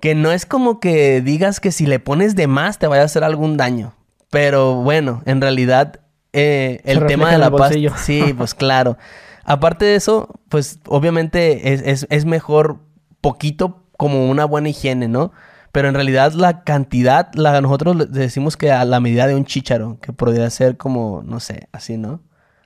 que 0.00 0.14
no 0.14 0.32
es 0.32 0.46
como 0.46 0.80
que 0.80 1.20
digas 1.20 1.60
que 1.60 1.72
si 1.72 1.86
le 1.86 1.98
pones 1.98 2.36
de 2.36 2.46
más 2.46 2.78
te 2.78 2.86
vaya 2.86 3.02
a 3.02 3.06
hacer 3.06 3.24
algún 3.24 3.56
daño. 3.56 3.94
Pero 4.30 4.76
bueno, 4.76 5.22
en 5.26 5.40
realidad 5.40 6.00
eh, 6.32 6.80
el 6.84 7.06
tema 7.06 7.30
de 7.30 7.38
la 7.38 7.50
pasta... 7.50 7.78
Sí, 7.96 8.34
pues 8.36 8.54
claro. 8.56 8.96
Aparte 9.44 9.86
de 9.86 9.94
eso, 9.96 10.28
pues 10.48 10.78
obviamente 10.86 11.72
es, 11.72 12.06
es, 12.10 12.24
mejor 12.26 12.80
poquito 13.22 13.86
como 13.96 14.28
una 14.28 14.44
buena 14.44 14.68
higiene, 14.68 15.08
¿no? 15.08 15.32
Pero 15.72 15.88
en 15.88 15.94
realidad 15.94 16.32
la 16.32 16.64
cantidad, 16.64 17.32
la, 17.34 17.60
nosotros 17.62 18.12
decimos 18.12 18.58
que 18.58 18.70
a 18.70 18.84
la 18.84 19.00
medida 19.00 19.26
de 19.26 19.34
un 19.34 19.46
chícharo, 19.46 19.98
que 20.02 20.12
podría 20.12 20.48
ser 20.50 20.76
como, 20.76 21.22
no 21.24 21.40
sé, 21.40 21.68
así, 21.72 21.96
¿no? 21.96 22.20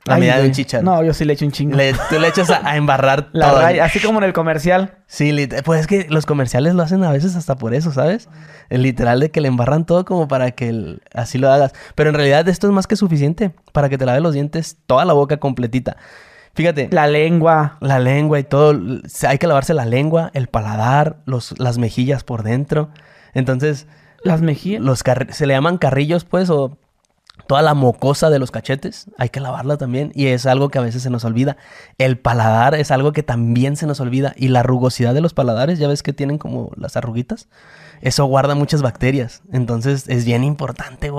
La 0.05 0.17
medida 0.17 0.38
de 0.38 0.49
un. 0.49 0.85
No, 0.85 1.05
yo 1.05 1.15
sí 1.15 1.25
le 1.25 1.35
echo 1.35 1.45
un 1.45 1.53
chingo. 1.53 1.79
tú 2.11 2.19
le 2.19 2.29
echas 2.29 2.51
a, 2.51 2.77
embarrar 2.77 3.29
la 3.33 3.51
todo. 3.51 3.61
Raya, 3.61 3.85
así 3.85 4.01
como 4.01 4.19
en 4.19 4.25
el 4.25 4.33
comercial. 4.33 4.97
Sí, 5.07 5.49
pues 5.65 5.83
es 5.83 5.87
que 5.87 6.07
los 6.09 6.27
comerciales 6.27 6.75
lo 6.75 6.83
hacen 6.83 7.05
a 7.05 7.12
veces 7.12 7.37
hasta 7.37 7.57
por 7.57 7.73
eso, 7.73 7.93
¿sabes? 7.93 8.29
El 8.69 8.83
literal 8.83 9.21
de 9.21 9.31
que 9.31 9.41
le 9.41 9.49
embarran 9.49 9.87
todo 9.87 10.05
como 10.05 10.27
para 10.27 10.51
que 10.51 10.99
así 11.15 11.38
lo 11.38 11.53
hagas. 11.53 11.73
Pero 11.95 12.11
en 12.11 12.17
realidad 12.17 12.49
esto 12.49 12.67
es 12.67 12.73
más 12.73 12.87
que 12.87 12.97
suficiente 12.97 13.53
para 13.73 13.88
que 13.88 13.97
te 13.97 14.05
laves 14.05 14.23
los 14.23 14.35
dientes 14.35 14.77
toda 14.87 15.05
la 15.05 15.12
boca 15.12 15.37
completita. 15.37 15.97
Fíjate. 16.55 16.88
La 16.91 17.07
lengua. 17.07 17.77
La 17.81 18.01
lengua 18.01 18.41
y 18.41 18.45
todo. 18.45 18.79
Hay 19.27 19.38
que 19.38 19.47
lavarse 19.47 19.73
la 19.73 19.85
lengua, 19.85 20.31
el 20.35 20.49
paladar, 20.49 21.19
los, 21.27 21.59
las 21.61 21.79
mejillas 21.79 22.25
por 22.25 22.43
dentro. 22.43 22.91
Entonces... 23.35 23.87
Las 24.25 24.41
mejillas. 24.41 24.81
Los 24.81 25.03
se 25.31 25.47
le 25.47 25.55
llaman 25.55 25.79
carrillos, 25.79 26.25
pues, 26.25 26.49
o 26.49 26.79
toda 27.47 27.62
la 27.62 27.75
mocosa 27.75 28.31
de 28.31 28.38
los 28.38 28.51
cachetes, 28.51 29.07
hay 29.18 29.29
que 29.29 29.40
lavarla 29.40 29.77
también 29.77 30.12
y 30.14 30.27
es 30.27 30.47
algo 30.47 30.68
que 30.68 30.79
a 30.79 30.83
veces 30.83 31.03
se 31.03 31.11
nos 31.11 31.25
olvida. 31.25 31.57
El 31.99 32.18
paladar 32.18 32.75
es 32.75 32.90
algo 32.90 33.12
que 33.12 33.23
también 33.23 33.77
se 33.77 33.87
nos 33.87 34.01
olvida 34.01 34.33
y 34.37 34.49
la 34.49 34.62
rugosidad 34.62 35.14
de 35.14 35.21
los 35.21 35.35
paladares, 35.35 35.79
ya 35.79 35.88
ves 35.88 36.03
que 36.03 36.12
tienen 36.12 36.38
como 36.38 36.71
las 36.77 36.97
arruguitas, 36.97 37.49
eso 38.01 38.25
guarda 38.27 38.55
muchas 38.55 38.83
bacterias, 38.83 39.42
entonces 39.53 40.09
es 40.09 40.25
bien 40.25 40.45
importante 40.45 41.11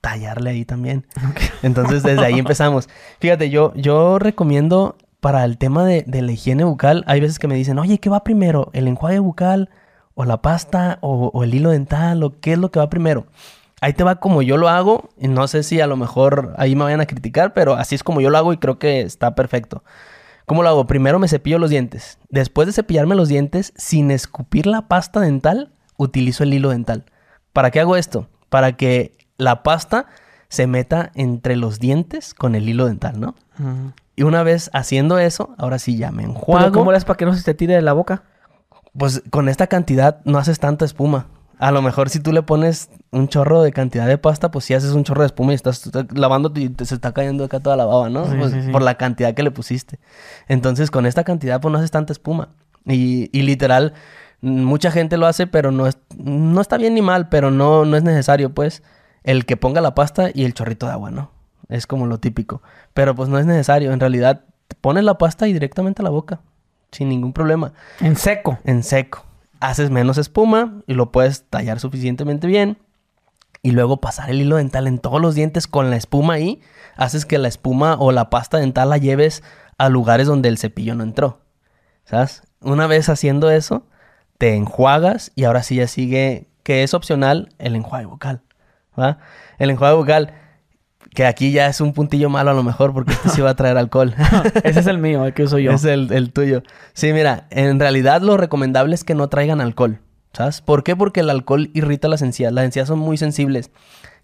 tallarle 0.00 0.50
ahí 0.50 0.64
también. 0.64 1.06
Entonces 1.62 2.02
desde 2.02 2.24
ahí 2.24 2.38
empezamos. 2.38 2.88
Fíjate, 3.20 3.50
yo, 3.50 3.72
yo 3.76 4.18
recomiendo 4.18 4.96
para 5.20 5.44
el 5.44 5.56
tema 5.56 5.86
de, 5.86 6.04
la 6.08 6.32
higiene 6.32 6.64
bucal, 6.64 7.04
hay 7.06 7.20
veces 7.20 7.38
que 7.38 7.46
me 7.46 7.54
dicen, 7.54 7.78
oye, 7.78 7.98
¿qué 7.98 8.10
va 8.10 8.24
primero? 8.24 8.70
¿El 8.72 8.88
enjuague 8.88 9.20
bucal 9.20 9.70
o 10.14 10.24
la 10.24 10.42
pasta 10.42 10.98
o, 11.00 11.30
o 11.32 11.44
el 11.44 11.54
hilo 11.54 11.70
dental 11.70 12.24
o 12.24 12.40
qué 12.40 12.54
es 12.54 12.58
lo 12.58 12.72
que 12.72 12.80
va 12.80 12.90
primero? 12.90 13.26
Ahí 13.82 13.92
te 13.92 14.04
va 14.04 14.16
como 14.16 14.40
yo 14.40 14.56
lo 14.56 14.70
hago. 14.70 15.10
Y 15.18 15.28
no 15.28 15.46
sé 15.48 15.62
si 15.62 15.80
a 15.80 15.86
lo 15.86 15.96
mejor 15.96 16.54
ahí 16.56 16.74
me 16.74 16.84
vayan 16.84 17.02
a 17.02 17.06
criticar, 17.06 17.52
pero 17.52 17.74
así 17.74 17.94
es 17.94 18.02
como 18.02 18.22
yo 18.22 18.30
lo 18.30 18.38
hago 18.38 18.54
y 18.54 18.56
creo 18.56 18.78
que 18.78 19.02
está 19.02 19.34
perfecto. 19.34 19.84
¿Cómo 20.46 20.62
lo 20.62 20.70
hago? 20.70 20.86
Primero 20.86 21.18
me 21.18 21.28
cepillo 21.28 21.58
los 21.58 21.70
dientes. 21.70 22.18
Después 22.30 22.66
de 22.66 22.72
cepillarme 22.72 23.14
los 23.14 23.28
dientes, 23.28 23.72
sin 23.76 24.10
escupir 24.10 24.66
la 24.66 24.88
pasta 24.88 25.20
dental, 25.20 25.72
utilizo 25.96 26.44
el 26.44 26.54
hilo 26.54 26.70
dental. 26.70 27.04
¿Para 27.52 27.70
qué 27.70 27.80
hago 27.80 27.96
esto? 27.96 28.28
Para 28.48 28.76
que 28.76 29.16
la 29.36 29.62
pasta 29.62 30.06
se 30.48 30.66
meta 30.66 31.10
entre 31.14 31.56
los 31.56 31.78
dientes 31.78 32.34
con 32.34 32.54
el 32.54 32.68
hilo 32.68 32.86
dental, 32.86 33.20
¿no? 33.20 33.34
Y 34.14 34.22
una 34.22 34.42
vez 34.42 34.70
haciendo 34.72 35.18
eso, 35.18 35.54
ahora 35.58 35.78
sí 35.78 35.96
ya 35.96 36.12
me 36.12 36.22
enjuago. 36.22 36.66
¿Pero 36.66 36.72
cómo 36.72 36.92
le 36.92 37.00
para 37.00 37.16
que 37.16 37.24
no 37.24 37.34
se 37.34 37.42
te 37.42 37.54
tire 37.54 37.74
de 37.74 37.82
la 37.82 37.92
boca? 37.92 38.24
Pues 38.96 39.22
con 39.30 39.48
esta 39.48 39.66
cantidad 39.66 40.20
no 40.24 40.38
haces 40.38 40.60
tanta 40.60 40.84
espuma. 40.84 41.26
A 41.58 41.70
lo 41.70 41.80
mejor 41.82 42.10
si 42.10 42.20
tú 42.20 42.32
le 42.32 42.42
pones 42.42 42.90
un 43.12 43.28
chorro 43.28 43.62
de 43.62 43.72
cantidad 43.72 44.06
de 44.06 44.18
pasta, 44.18 44.50
pues 44.50 44.64
si 44.64 44.74
haces 44.74 44.92
un 44.92 45.04
chorro 45.04 45.20
de 45.20 45.26
espuma 45.26 45.52
y 45.52 45.54
estás 45.54 45.90
lavando 46.14 46.50
y 46.54 46.70
te, 46.70 46.84
se 46.84 46.94
está 46.94 47.12
cayendo 47.12 47.44
acá 47.44 47.60
toda 47.60 47.76
la 47.76 47.84
baba, 47.84 48.08
¿no? 48.08 48.24
Pues, 48.24 48.54
por 48.72 48.82
la 48.82 48.96
cantidad 48.96 49.34
que 49.34 49.42
le 49.42 49.50
pusiste. 49.50 49.98
Entonces, 50.48 50.90
con 50.90 51.06
esta 51.06 51.22
cantidad, 51.22 51.60
pues 51.60 51.70
no 51.70 51.78
haces 51.78 51.90
tanta 51.90 52.12
espuma. 52.12 52.48
Y, 52.86 53.28
y 53.38 53.42
literal, 53.42 53.92
mucha 54.40 54.90
gente 54.90 55.18
lo 55.18 55.26
hace, 55.26 55.46
pero 55.46 55.70
no, 55.70 55.86
es, 55.86 55.98
no 56.16 56.60
está 56.60 56.78
bien 56.78 56.94
ni 56.94 57.02
mal, 57.02 57.28
pero 57.28 57.50
no, 57.50 57.84
no 57.84 57.96
es 57.96 58.02
necesario, 58.02 58.54
pues, 58.54 58.82
el 59.24 59.44
que 59.44 59.56
ponga 59.56 59.80
la 59.80 59.94
pasta 59.94 60.30
y 60.32 60.44
el 60.44 60.54
chorrito 60.54 60.86
de 60.86 60.92
agua, 60.92 61.10
¿no? 61.10 61.30
Es 61.68 61.86
como 61.86 62.06
lo 62.06 62.18
típico. 62.18 62.62
Pero 62.94 63.14
pues 63.14 63.28
no 63.28 63.38
es 63.38 63.46
necesario. 63.46 63.92
En 63.92 64.00
realidad, 64.00 64.44
pones 64.80 65.04
la 65.04 65.16
pasta 65.16 65.48
y 65.48 65.52
directamente 65.52 66.02
a 66.02 66.04
la 66.04 66.10
boca. 66.10 66.40
Sin 66.90 67.08
ningún 67.08 67.32
problema. 67.32 67.72
En 68.00 68.16
seco. 68.16 68.58
En 68.64 68.82
seco 68.82 69.24
haces 69.62 69.90
menos 69.90 70.18
espuma 70.18 70.82
y 70.86 70.94
lo 70.94 71.12
puedes 71.12 71.44
tallar 71.44 71.78
suficientemente 71.80 72.46
bien. 72.46 72.78
Y 73.62 73.70
luego 73.70 74.00
pasar 74.00 74.30
el 74.30 74.40
hilo 74.40 74.56
dental 74.56 74.86
en 74.86 74.98
todos 74.98 75.20
los 75.20 75.34
dientes 75.34 75.66
con 75.66 75.90
la 75.90 75.96
espuma 75.96 76.34
ahí. 76.34 76.60
Haces 76.96 77.24
que 77.24 77.38
la 77.38 77.48
espuma 77.48 77.96
o 77.98 78.10
la 78.10 78.28
pasta 78.28 78.58
dental 78.58 78.90
la 78.90 78.98
lleves 78.98 79.42
a 79.78 79.88
lugares 79.88 80.26
donde 80.26 80.48
el 80.48 80.58
cepillo 80.58 80.94
no 80.94 81.04
entró. 81.04 81.40
¿Sabes? 82.04 82.42
Una 82.60 82.86
vez 82.86 83.08
haciendo 83.08 83.50
eso, 83.50 83.86
te 84.38 84.56
enjuagas 84.56 85.30
y 85.36 85.44
ahora 85.44 85.62
sí 85.62 85.76
ya 85.76 85.86
sigue, 85.86 86.48
que 86.64 86.82
es 86.82 86.94
opcional, 86.94 87.50
el 87.58 87.76
enjuague 87.76 88.06
bucal. 88.06 88.42
¿va? 88.98 89.18
El 89.58 89.70
enjuague 89.70 89.96
bucal 89.96 90.34
que 91.14 91.26
aquí 91.26 91.52
ya 91.52 91.66
es 91.66 91.80
un 91.80 91.92
puntillo 91.92 92.30
malo 92.30 92.50
a 92.50 92.54
lo 92.54 92.62
mejor 92.62 92.92
porque 92.92 93.12
este 93.12 93.28
sí 93.28 93.40
va 93.40 93.50
a 93.50 93.56
traer 93.56 93.76
alcohol. 93.76 94.14
Ese 94.64 94.80
es 94.80 94.86
el 94.86 94.98
mío, 94.98 95.24
el 95.24 95.34
que 95.34 95.44
uso 95.44 95.58
yo. 95.58 95.72
Es 95.74 95.84
el, 95.84 96.12
el, 96.12 96.32
tuyo. 96.32 96.62
Sí, 96.94 97.12
mira, 97.12 97.46
en 97.50 97.78
realidad 97.78 98.22
lo 98.22 98.36
recomendable 98.36 98.94
es 98.94 99.04
que 99.04 99.14
no 99.14 99.28
traigan 99.28 99.60
alcohol. 99.60 100.00
¿Sabes? 100.32 100.60
¿Por 100.60 100.82
qué? 100.82 100.96
Porque 100.96 101.20
el 101.20 101.30
alcohol 101.30 101.70
irrita 101.74 102.08
las 102.08 102.22
encías. 102.22 102.52
Las 102.52 102.64
encías 102.64 102.88
son 102.88 102.98
muy 102.98 103.16
sensibles. 103.16 103.70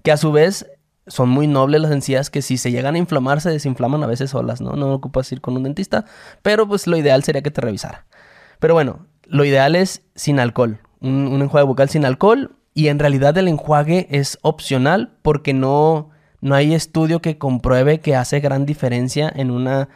Que 0.02 0.12
a 0.12 0.16
su 0.16 0.32
vez 0.32 0.66
son 1.06 1.28
muy 1.28 1.46
nobles 1.46 1.80
las 1.80 1.90
encías 1.90 2.30
que 2.30 2.42
si 2.42 2.58
se 2.58 2.70
llegan 2.70 2.94
a 2.94 2.98
inflamar 2.98 3.40
se 3.40 3.50
desinflaman 3.50 4.02
a 4.02 4.06
veces 4.06 4.30
solas, 4.30 4.60
¿no? 4.60 4.72
No 4.72 4.92
ocupas 4.92 5.30
ir 5.32 5.40
con 5.40 5.56
un 5.56 5.62
dentista. 5.62 6.04
Pero 6.42 6.66
pues 6.66 6.86
lo 6.86 6.96
ideal 6.96 7.22
sería 7.24 7.42
que 7.42 7.50
te 7.50 7.60
revisara. 7.60 8.06
Pero 8.58 8.74
bueno, 8.74 9.06
lo 9.24 9.44
ideal 9.44 9.76
es 9.76 10.02
sin 10.14 10.40
alcohol. 10.40 10.80
Un, 11.00 11.28
un 11.28 11.42
enjuague 11.42 11.66
bucal 11.66 11.88
sin 11.88 12.04
alcohol. 12.04 12.56
Y 12.74 12.88
en 12.88 12.98
realidad 12.98 13.36
el 13.36 13.48
enjuague 13.48 14.06
es 14.10 14.38
opcional 14.42 15.16
porque 15.22 15.52
no 15.52 16.10
no 16.40 16.54
hay 16.54 16.74
estudio 16.74 17.20
que 17.20 17.38
compruebe 17.38 18.00
que 18.00 18.14
hace 18.14 18.40
gran 18.40 18.64
diferencia 18.64 19.32
en 19.34 19.50
una 19.50 19.88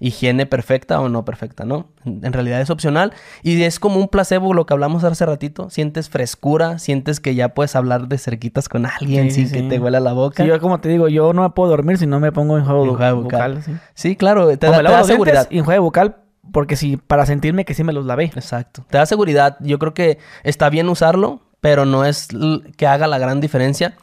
higiene 0.00 0.46
perfecta 0.46 0.98
o 1.00 1.08
no 1.08 1.24
perfecta, 1.24 1.64
¿no? 1.64 1.88
En 2.04 2.32
realidad 2.32 2.60
es 2.60 2.70
opcional 2.70 3.12
y 3.42 3.62
es 3.62 3.78
como 3.78 4.00
un 4.00 4.08
placebo, 4.08 4.54
lo 4.54 4.64
que 4.64 4.72
hablamos 4.72 5.04
hace 5.04 5.26
ratito. 5.26 5.68
Sientes 5.70 6.08
frescura, 6.08 6.78
sientes 6.78 7.20
que 7.20 7.34
ya 7.34 7.50
puedes 7.50 7.76
hablar 7.76 8.08
de 8.08 8.16
cerquitas 8.18 8.68
con 8.68 8.86
alguien 8.86 9.30
sin 9.30 9.50
que 9.52 9.62
te 9.62 9.78
huela 9.78 10.00
la 10.00 10.14
boca. 10.14 10.42
Sí, 10.42 10.48
yo 10.48 10.58
como 10.58 10.80
te 10.80 10.88
digo, 10.88 11.08
yo 11.08 11.32
no 11.34 11.42
me 11.42 11.50
puedo 11.50 11.68
dormir 11.70 11.98
si 11.98 12.06
no 12.06 12.18
me 12.18 12.32
pongo 12.32 12.58
en 12.58 12.64
juego 12.64 12.86
bucal. 13.22 13.62
sí. 13.94 14.16
claro, 14.16 14.48
te, 14.56 14.66
da, 14.66 15.04
seguridad. 15.04 15.46
En 15.50 15.64
juego 15.64 15.84
bucal 15.84 16.16
porque 16.50 16.76
sí, 16.76 16.96
para 16.96 17.26
sentirme 17.26 17.64
que 17.64 17.74
sí 17.74 17.84
me 17.84 17.92
los 17.92 18.06
lavé. 18.06 18.24
Exacto. 18.34 18.84
Te 18.88 18.98
da 18.98 19.06
seguridad. 19.06 19.58
Yo 19.60 19.78
creo 19.78 19.92
que 19.92 20.18
está 20.42 20.70
bien 20.70 20.88
usarlo, 20.88 21.42
pero 21.60 21.84
no 21.84 22.06
es 22.06 22.28
que 22.76 22.86
haga 22.86 23.06
la 23.06 23.18
gran 23.18 23.40
diferencia 23.40 23.94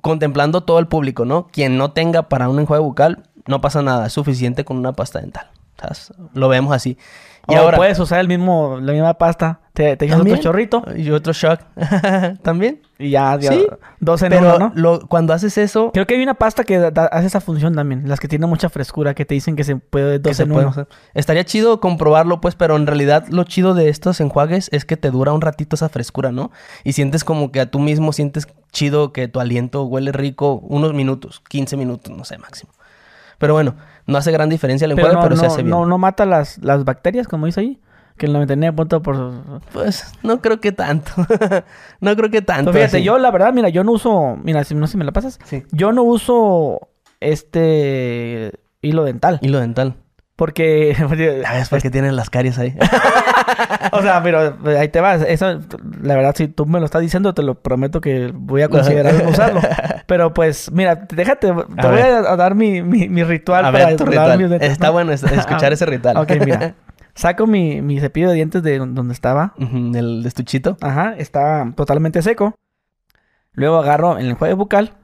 contemplando 0.00 0.62
todo 0.62 0.78
el 0.78 0.86
público, 0.86 1.24
¿no? 1.24 1.46
Quien 1.48 1.76
no 1.76 1.92
tenga 1.92 2.28
para 2.28 2.48
un 2.48 2.58
enjuague 2.58 2.82
bucal, 2.82 3.22
no 3.46 3.60
pasa 3.60 3.82
nada, 3.82 4.06
es 4.06 4.12
suficiente 4.12 4.64
con 4.64 4.76
una 4.78 4.92
pasta 4.92 5.20
dental. 5.20 5.46
¿sabes? 5.80 6.12
Lo 6.34 6.48
vemos 6.48 6.74
así. 6.74 6.98
Y 7.48 7.54
ahora 7.54 7.78
puedes 7.78 7.98
usar 7.98 8.20
el 8.20 8.28
mismo, 8.28 8.78
la 8.82 8.92
misma 8.92 9.14
pasta, 9.14 9.60
te, 9.72 9.96
te 9.96 10.14
otro 10.14 10.36
chorrito. 10.36 10.84
Y 10.94 11.10
otro 11.10 11.32
shock. 11.32 11.58
¿También? 12.42 12.82
Y 12.98 13.10
ya, 13.10 13.36
ya 13.40 13.50
Sí, 13.52 13.66
dos 13.98 14.20
en 14.22 14.28
Pero 14.28 14.56
uno, 14.56 14.58
¿no? 14.58 14.72
lo- 14.74 15.08
cuando 15.08 15.32
haces 15.32 15.56
eso, 15.56 15.90
Creo 15.92 16.06
que 16.06 16.14
hay 16.16 16.22
una 16.22 16.34
pasta 16.34 16.64
que 16.64 16.78
da- 16.78 17.06
hace 17.06 17.26
esa 17.28 17.40
función 17.40 17.74
también. 17.74 18.06
Las 18.08 18.20
que 18.20 18.28
tienen 18.28 18.48
mucha 18.48 18.68
frescura, 18.68 19.14
que 19.14 19.24
te 19.24 19.32
dicen 19.34 19.56
que 19.56 19.64
se 19.64 19.74
puede 19.76 20.18
dos 20.18 20.36
se 20.36 20.42
en 20.42 20.50
puede 20.50 20.66
uno. 20.66 20.70
hacer. 20.72 20.86
Estaría 21.14 21.44
chido 21.44 21.80
comprobarlo, 21.80 22.42
pues, 22.42 22.56
pero 22.56 22.76
en 22.76 22.86
realidad 22.86 23.24
lo 23.30 23.44
chido 23.44 23.72
de 23.72 23.88
estos 23.88 24.20
enjuagues 24.20 24.68
es 24.72 24.84
que 24.84 24.98
te 24.98 25.10
dura 25.10 25.32
un 25.32 25.40
ratito 25.40 25.76
esa 25.76 25.88
frescura, 25.88 26.30
¿no? 26.30 26.50
Y 26.84 26.92
sientes 26.92 27.24
como 27.24 27.50
que 27.52 27.60
a 27.60 27.70
tú 27.70 27.78
mismo 27.78 28.12
sientes 28.12 28.46
chido 28.70 29.14
que 29.14 29.28
tu 29.28 29.40
aliento 29.40 29.82
huele 29.84 30.12
rico 30.12 30.56
unos 30.62 30.92
minutos, 30.92 31.40
15 31.48 31.78
minutos, 31.78 32.14
no 32.14 32.24
sé, 32.24 32.36
máximo. 32.36 32.70
Pero 33.40 33.54
bueno, 33.54 33.74
no 34.06 34.18
hace 34.18 34.30
gran 34.32 34.50
diferencia 34.50 34.84
el 34.84 34.94
Pero, 34.94 35.08
enjuague, 35.08 35.22
no, 35.22 35.28
pero, 35.30 35.40
se 35.40 35.46
hace 35.46 35.62
bien. 35.62 35.70
no, 35.70 35.86
no 35.86 35.96
mata 35.96 36.26
las, 36.26 36.58
las 36.58 36.84
bacterias, 36.84 37.26
como 37.26 37.46
dice 37.46 37.60
ahí. 37.60 37.80
Que 38.18 38.26
el 38.26 38.34
99 38.34 38.76
punto 38.76 39.00
por... 39.00 39.62
Pues 39.72 40.12
no 40.22 40.42
creo 40.42 40.60
que 40.60 40.72
tanto. 40.72 41.10
no 42.00 42.14
creo 42.16 42.30
que 42.30 42.42
tanto. 42.42 42.70
Fíjate, 42.70 42.98
así. 42.98 43.02
yo 43.02 43.16
la 43.16 43.30
verdad, 43.30 43.54
mira, 43.54 43.70
yo 43.70 43.82
no 43.82 43.92
uso... 43.92 44.36
Mira, 44.44 44.62
si 44.64 44.74
no 44.74 44.86
sé 44.86 44.92
si 44.92 44.98
me 44.98 45.06
la 45.06 45.12
pasas. 45.12 45.38
Sí. 45.44 45.62
Yo 45.72 45.90
no 45.92 46.02
uso 46.02 46.90
este 47.20 48.52
hilo 48.82 49.04
dental. 49.04 49.38
Hilo 49.40 49.58
dental. 49.58 49.94
Porque... 50.40 50.96
Ya 51.42 51.52
ves 51.52 51.68
por 51.68 51.82
qué 51.82 51.90
tienen 51.90 52.16
las 52.16 52.30
caries 52.30 52.58
ahí. 52.58 52.74
o 53.92 54.00
sea, 54.00 54.22
pero 54.22 54.56
eh, 54.70 54.78
ahí 54.78 54.88
te 54.88 55.02
vas. 55.02 55.20
Eso, 55.28 55.60
la 56.00 56.16
verdad, 56.16 56.34
si 56.34 56.48
tú 56.48 56.64
me 56.64 56.78
lo 56.80 56.86
estás 56.86 57.02
diciendo, 57.02 57.34
te 57.34 57.42
lo 57.42 57.56
prometo 57.60 58.00
que 58.00 58.32
voy 58.34 58.62
a 58.62 58.70
considerar 58.70 59.14
usarlo. 59.28 59.60
Pero 60.06 60.32
pues, 60.32 60.72
mira, 60.72 60.94
déjate, 60.96 61.48
te 61.48 61.52
voy 61.52 61.66
ver. 61.94 62.24
a, 62.26 62.36
dar 62.36 62.54
mi, 62.54 62.80
mi, 62.82 63.10
mi 63.10 63.22
ritual 63.22 63.66
a 63.66 63.70
para 63.70 63.86
ver, 63.88 63.96
tu 63.96 64.06
ritual. 64.06 64.38
mis 64.38 64.48
dientes, 64.48 64.72
Está 64.72 64.86
¿no? 64.86 64.92
bueno 64.94 65.12
es- 65.12 65.22
escuchar 65.24 65.74
ese 65.74 65.84
ritual. 65.84 66.16
Ok, 66.16 66.32
mira. 66.42 66.74
Saco 67.14 67.46
mi, 67.46 67.82
mi 67.82 68.00
cepillo 68.00 68.30
de 68.30 68.34
dientes 68.36 68.62
de 68.62 68.78
donde 68.78 69.12
estaba. 69.12 69.52
El 69.58 70.24
estuchito. 70.24 70.78
Ajá, 70.80 71.16
está 71.18 71.70
totalmente 71.76 72.22
seco. 72.22 72.54
Luego 73.52 73.76
agarro 73.76 74.16
el 74.16 74.30
enjuague 74.30 74.54
bucal 74.54 74.94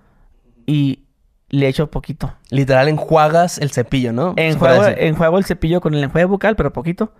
y 0.64 1.05
le 1.48 1.68
echo 1.68 1.90
poquito. 1.90 2.32
Literal 2.50 2.88
enjuagas 2.88 3.58
el 3.58 3.70
cepillo, 3.70 4.12
¿no? 4.12 4.34
Enjuago, 4.36 4.84
enjuago 4.86 5.38
el 5.38 5.44
cepillo 5.44 5.80
con 5.80 5.94
el 5.94 6.02
enjuague 6.04 6.24
bucal, 6.26 6.56
pero 6.56 6.72
poquito. 6.72 7.12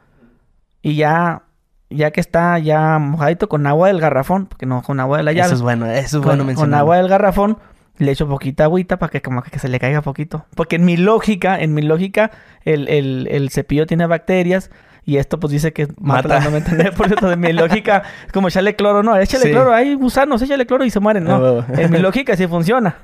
Y 0.83 0.97
ya, 0.97 1.43
ya 1.91 2.11
que 2.11 2.21
está 2.21 2.59
ya 2.59 2.99
mojadito 2.99 3.49
con 3.49 3.67
agua 3.67 3.89
del 3.89 4.01
garrafón, 4.01 4.47
porque 4.47 4.67
no 4.67 4.83
con 4.83 5.01
agua 5.01 5.19
de 5.19 5.23
la 5.25 5.33
llave. 5.33 5.47
Eso 5.47 5.55
es 5.57 5.63
bueno, 5.63 5.87
eso 5.87 5.99
es 5.99 6.13
con, 6.15 6.23
bueno 6.23 6.39
con 6.41 6.47
mencionar. 6.49 6.81
agua 6.81 6.97
del 6.97 7.09
garrafón 7.09 7.59
le 7.99 8.13
echo 8.13 8.29
poquita 8.29 8.65
agüita 8.65 8.99
para 8.99 9.11
que 9.11 9.23
como 9.23 9.43
que 9.43 9.59
se 9.59 9.69
le 9.69 9.79
caiga 9.81 10.03
poquito. 10.03 10.45
Porque 10.55 10.77
en 10.77 10.85
mi 10.85 10.97
lógica, 10.97 11.59
en 11.59 11.73
mi 11.73 11.83
lógica, 11.83 12.31
el, 12.65 12.89
el, 12.89 13.27
el 13.31 13.49
cepillo 13.51 13.87
tiene 13.87 14.07
bacterias 14.07 14.71
y 15.05 15.17
esto 15.19 15.39
pues 15.41 15.53
dice 15.53 15.73
que 15.73 15.87
mata, 16.01 16.41
Mata. 16.41 16.49
el 16.49 16.65
99% 16.65 17.29
de 17.29 17.37
mi 17.37 17.53
lógica. 17.53 18.03
Es 18.27 18.33
como 18.33 18.49
echarle 18.49 18.75
cloro, 18.77 19.03
no, 19.03 19.17
échale 19.17 19.45
Sí. 19.45 19.51
cloro, 19.51 19.73
hay 19.73 19.95
gusanos, 19.95 20.43
échale 20.43 20.67
cloro 20.67 20.85
y 20.85 20.91
se 20.91 21.01
mueren, 21.01 21.27
Ah, 21.29 21.39
no. 21.39 21.43
huevo. 21.43 21.65
en 21.69 21.91
mi 21.91 21.99
lógica 22.01 22.37
sí 22.37 22.47
funciona. 22.49 22.97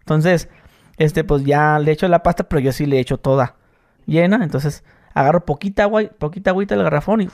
Entonces, 0.00 0.48
este 0.98 1.24
pues 1.24 1.44
ya 1.44 1.78
le 1.78 1.92
echo 1.92 2.06
la 2.08 2.22
pasta, 2.22 2.44
pero 2.48 2.60
yo 2.60 2.72
sí 2.72 2.86
le 2.86 2.98
echo 3.00 3.18
toda 3.18 3.56
llena, 4.06 4.40
entonces 4.42 4.84
agarro 5.14 5.44
poquita 5.44 5.84
agua, 5.84 6.02
poquita 6.18 6.50
agüita 6.50 6.74
del 6.74 6.84
garrafón 6.84 7.22
y, 7.22 7.28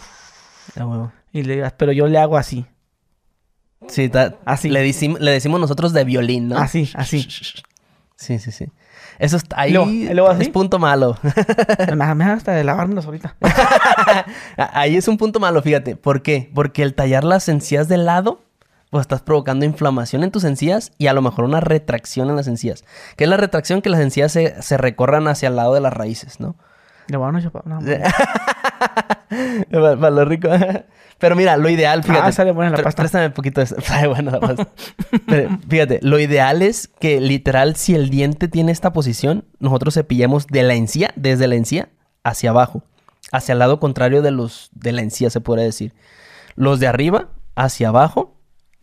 y 1.32 1.42
le 1.42 1.70
pero 1.76 1.92
yo 1.92 2.06
le 2.06 2.18
hago 2.18 2.36
así. 2.36 2.66
Sí, 3.88 4.08
ta- 4.08 4.36
Así. 4.46 4.70
Le, 4.70 4.82
decim- 4.86 5.18
le 5.18 5.30
decimos 5.30 5.60
nosotros 5.60 5.92
de 5.92 6.04
violín, 6.04 6.48
¿no? 6.48 6.56
Así, 6.56 6.90
así. 6.94 7.26
Sí, 8.16 8.38
sí, 8.38 8.50
sí. 8.50 8.66
Eso 9.18 9.36
está 9.36 9.60
ahí. 9.60 9.72
luego- 9.72 9.90
luego. 10.14 10.32
Es 10.32 10.48
punto 10.48 10.78
malo. 10.78 11.18
Me, 11.94 12.14
me 12.14 12.24
hasta 12.24 12.52
de 12.52 12.64
lavármelos 12.64 13.04
ahorita. 13.04 13.36
ahí 14.56 14.96
es 14.96 15.06
un 15.08 15.18
punto 15.18 15.38
malo, 15.40 15.60
fíjate. 15.62 15.96
¿Por 15.96 16.22
qué? 16.22 16.50
Porque 16.54 16.82
el 16.82 16.94
tallar 16.94 17.24
las 17.24 17.48
encías 17.48 17.88
de 17.88 17.98
lado, 17.98 18.40
pues 18.94 19.02
estás 19.02 19.22
provocando 19.22 19.64
inflamación 19.64 20.22
en 20.22 20.30
tus 20.30 20.44
encías 20.44 20.92
y 20.98 21.08
a 21.08 21.12
lo 21.14 21.20
mejor 21.20 21.44
una 21.46 21.58
retracción 21.58 22.30
en 22.30 22.36
las 22.36 22.46
encías. 22.46 22.84
¿Qué 23.16 23.24
es 23.24 23.30
la 23.30 23.36
retracción? 23.36 23.82
Que 23.82 23.90
las 23.90 23.98
encías 23.98 24.30
se, 24.30 24.62
se 24.62 24.76
recorran 24.76 25.26
hacia 25.26 25.48
el 25.48 25.56
lado 25.56 25.74
de 25.74 25.80
las 25.80 25.92
raíces, 25.92 26.38
¿no? 26.38 26.54
Dar 27.08 27.18
una 27.18 27.42
chupada- 27.42 27.64
no, 27.66 27.80
Para, 29.72 29.96
para 29.96 30.10
lo 30.10 30.24
rico. 30.24 30.48
Pero 31.18 31.34
mira, 31.34 31.56
lo 31.56 31.68
ideal, 31.68 32.04
fíjate. 32.04 32.28
Ah, 32.28 32.30
sale 32.30 32.52
buena 32.52 32.70
la 32.76 32.84
pasta. 32.84 33.02
Préstame 33.02 33.26
un 33.26 33.32
poquito 33.32 33.60
de 33.60 33.66
Sabe 33.66 34.06
buena 34.14 34.30
la 34.30 34.38
pasta. 34.38 34.68
Pero, 35.26 35.58
fíjate, 35.68 35.98
lo 36.00 36.20
ideal 36.20 36.62
es 36.62 36.86
que 37.00 37.20
literal, 37.20 37.74
si 37.74 37.96
el 37.96 38.10
diente 38.10 38.46
tiene 38.46 38.70
esta 38.70 38.92
posición, 38.92 39.44
nosotros 39.58 39.94
cepillemos 39.94 40.46
de 40.46 40.62
la 40.62 40.74
encía, 40.74 41.10
desde 41.16 41.48
la 41.48 41.56
encía, 41.56 41.88
hacia 42.22 42.50
abajo. 42.50 42.84
Hacia 43.32 43.54
el 43.54 43.58
lado 43.58 43.80
contrario 43.80 44.22
de 44.22 44.30
los 44.30 44.70
de 44.72 44.92
la 44.92 45.02
encía, 45.02 45.30
se 45.30 45.40
podría 45.40 45.64
decir. 45.64 45.94
Los 46.54 46.78
de 46.78 46.86
arriba, 46.86 47.30
hacia 47.56 47.88
abajo. 47.88 48.33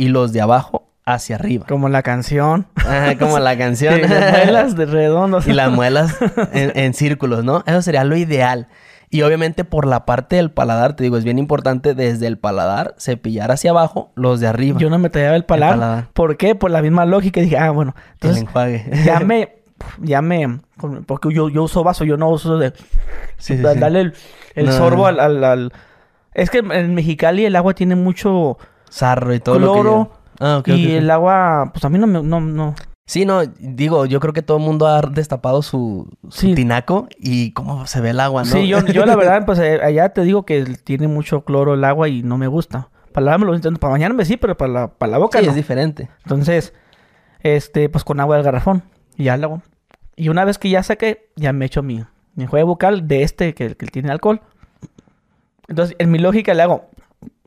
Y 0.02 0.08
los 0.10 0.34
de 0.34 0.42
abajo, 0.42 0.88
hacia 1.06 1.36
arriba. 1.36 1.66
Como 1.68 1.90
la 1.90 2.02
canción. 2.04 2.68
Ajá, 2.76 3.18
como 3.18 3.38
la 3.40 3.58
canción. 3.66 4.02
Las 4.02 4.32
muelas 4.32 4.76
de 4.76 4.86
redondos. 4.86 5.48
y 5.48 5.54
las 5.54 5.72
muelas 5.74 6.16
en, 6.54 6.72
en 6.76 6.94
círculos, 6.94 7.44
¿no? 7.44 7.64
Eso 7.68 7.82
sería 7.82 8.04
lo 8.04 8.16
ideal. 8.16 8.68
Y 9.14 9.24
obviamente 9.24 9.66
por 9.66 9.86
la 9.86 10.06
parte 10.06 10.38
del 10.38 10.52
paladar, 10.52 10.96
te 10.96 11.04
digo, 11.04 11.18
es 11.18 11.26
bien 11.26 11.38
importante 11.38 11.94
desde 11.96 12.28
el 12.28 12.38
paladar 12.38 12.96
cepillar 12.98 13.52
hacia 13.52 13.72
abajo 13.72 14.12
los 14.16 14.40
de 14.40 14.48
arriba. 14.48 14.80
Yo 14.80 14.90
no 14.90 14.98
me 15.00 15.10
tallaba 15.10 15.36
el 15.36 15.44
paladar. 15.44 15.76
paladar. 15.76 16.08
¿Por 16.14 16.38
qué? 16.38 16.56
Por 16.56 16.72
la 16.72 16.82
misma 16.82 17.06
lógica. 17.06 17.42
Dije, 17.42 17.58
ah, 17.58 17.72
bueno. 17.72 17.94
el 17.98 18.12
Entonces, 18.14 18.42
enjuague. 18.44 18.86
ya 19.06 19.20
me... 19.26 19.58
Ya 20.00 20.22
me... 20.22 20.60
Porque 21.08 21.34
yo, 21.34 21.50
yo 21.50 21.64
uso 21.64 21.84
vaso. 21.84 22.06
Yo 22.06 22.16
no 22.16 22.30
uso 22.30 22.58
de... 22.58 22.72
Sí, 23.38 23.58
sí, 23.58 23.58
da- 23.58 23.74
sí. 23.74 23.80
Darle 23.80 24.00
el, 24.02 24.14
el 24.56 24.66
No, 24.68 24.72
sorbo 24.72 25.08
al- 25.08 25.20
al- 25.20 25.74
Es 26.34 26.50
que 26.50 26.60
en 26.60 26.94
Mexicali 26.96 27.46
el 27.46 27.56
agua 27.56 27.74
tiene 27.74 27.96
mucho... 27.96 28.58
Sarro 28.92 29.34
y 29.34 29.40
todo 29.40 29.58
lo 29.58 29.74
que 29.74 29.80
Cloro. 29.82 30.12
Ah, 30.40 30.58
ok, 30.60 30.68
y 30.70 30.92
el 30.94 31.10
agua... 31.10 31.72
Pues 31.74 31.84
a 31.86 31.90
mí 31.90 31.98
no 31.98 32.06
me... 32.08 32.22
No, 32.22 32.40
no. 32.42 32.76
Sí, 33.08 33.26
no, 33.26 33.42
digo, 33.60 34.06
yo 34.06 34.20
creo 34.20 34.34
que 34.34 34.42
todo 34.42 34.58
el 34.58 34.64
mundo 34.64 34.88
ha 34.88 35.02
destapado 35.02 35.62
su, 35.64 36.08
su 36.30 36.48
Sí. 36.48 36.56
tinaco 36.56 37.08
y 37.20 37.52
cómo 37.52 37.86
se 37.88 38.00
ve 38.00 38.12
el 38.12 38.20
agua, 38.20 38.44
¿no? 38.44 38.50
Sí, 38.50 38.68
yo, 38.68 38.86
yo 38.86 39.06
la 39.06 39.16
verdad, 39.18 39.46
pues 39.46 39.60
eh, 39.60 39.80
allá 39.84 40.10
te 40.10 40.22
digo 40.22 40.46
que 40.46 40.64
tiene 40.84 41.08
mucho 41.08 41.42
cloro 41.42 41.74
el 41.74 41.84
agua 41.84 42.08
y 42.10 42.22
no 42.24 42.38
me 42.38 42.48
gusta. 42.48 42.90
Para 43.12 43.26
lavarme 43.26 43.48
dientes, 43.48 43.78
para 43.80 43.92
bañarme 43.92 44.24
sí, 44.26 44.38
pero 44.38 44.56
para 44.56 44.72
la, 44.72 44.88
para 44.88 45.12
la 45.12 45.18
boca 45.18 45.40
Sí, 45.40 45.46
no. 45.46 45.52
es 45.52 45.56
diferente. 45.56 46.10
Entonces, 46.24 46.74
este, 47.42 47.90
pues 47.90 48.04
con 48.04 48.20
agua 48.20 48.36
del 48.38 48.46
garrafón. 48.46 48.84
Y 49.18 49.26
ya 49.26 49.36
lo 49.38 49.48
hago. 49.48 49.62
Y 50.16 50.30
una 50.30 50.46
vez 50.46 50.58
que 50.58 50.70
ya 50.70 50.82
saqué, 50.84 51.30
ya 51.36 51.52
me 51.54 51.66
echo 51.66 51.84
mi, 51.84 52.04
mi 52.36 52.44
enjuague 52.46 52.64
bucal 52.64 53.08
de 53.08 53.24
este 53.24 53.54
que, 53.54 53.76
que 53.76 53.88
tiene 53.88 54.12
alcohol. 54.12 54.42
Entonces, 55.68 55.96
en 56.00 56.12
mi 56.12 56.20
lógica 56.20 56.54
le 56.54 56.64
hago. 56.64 56.86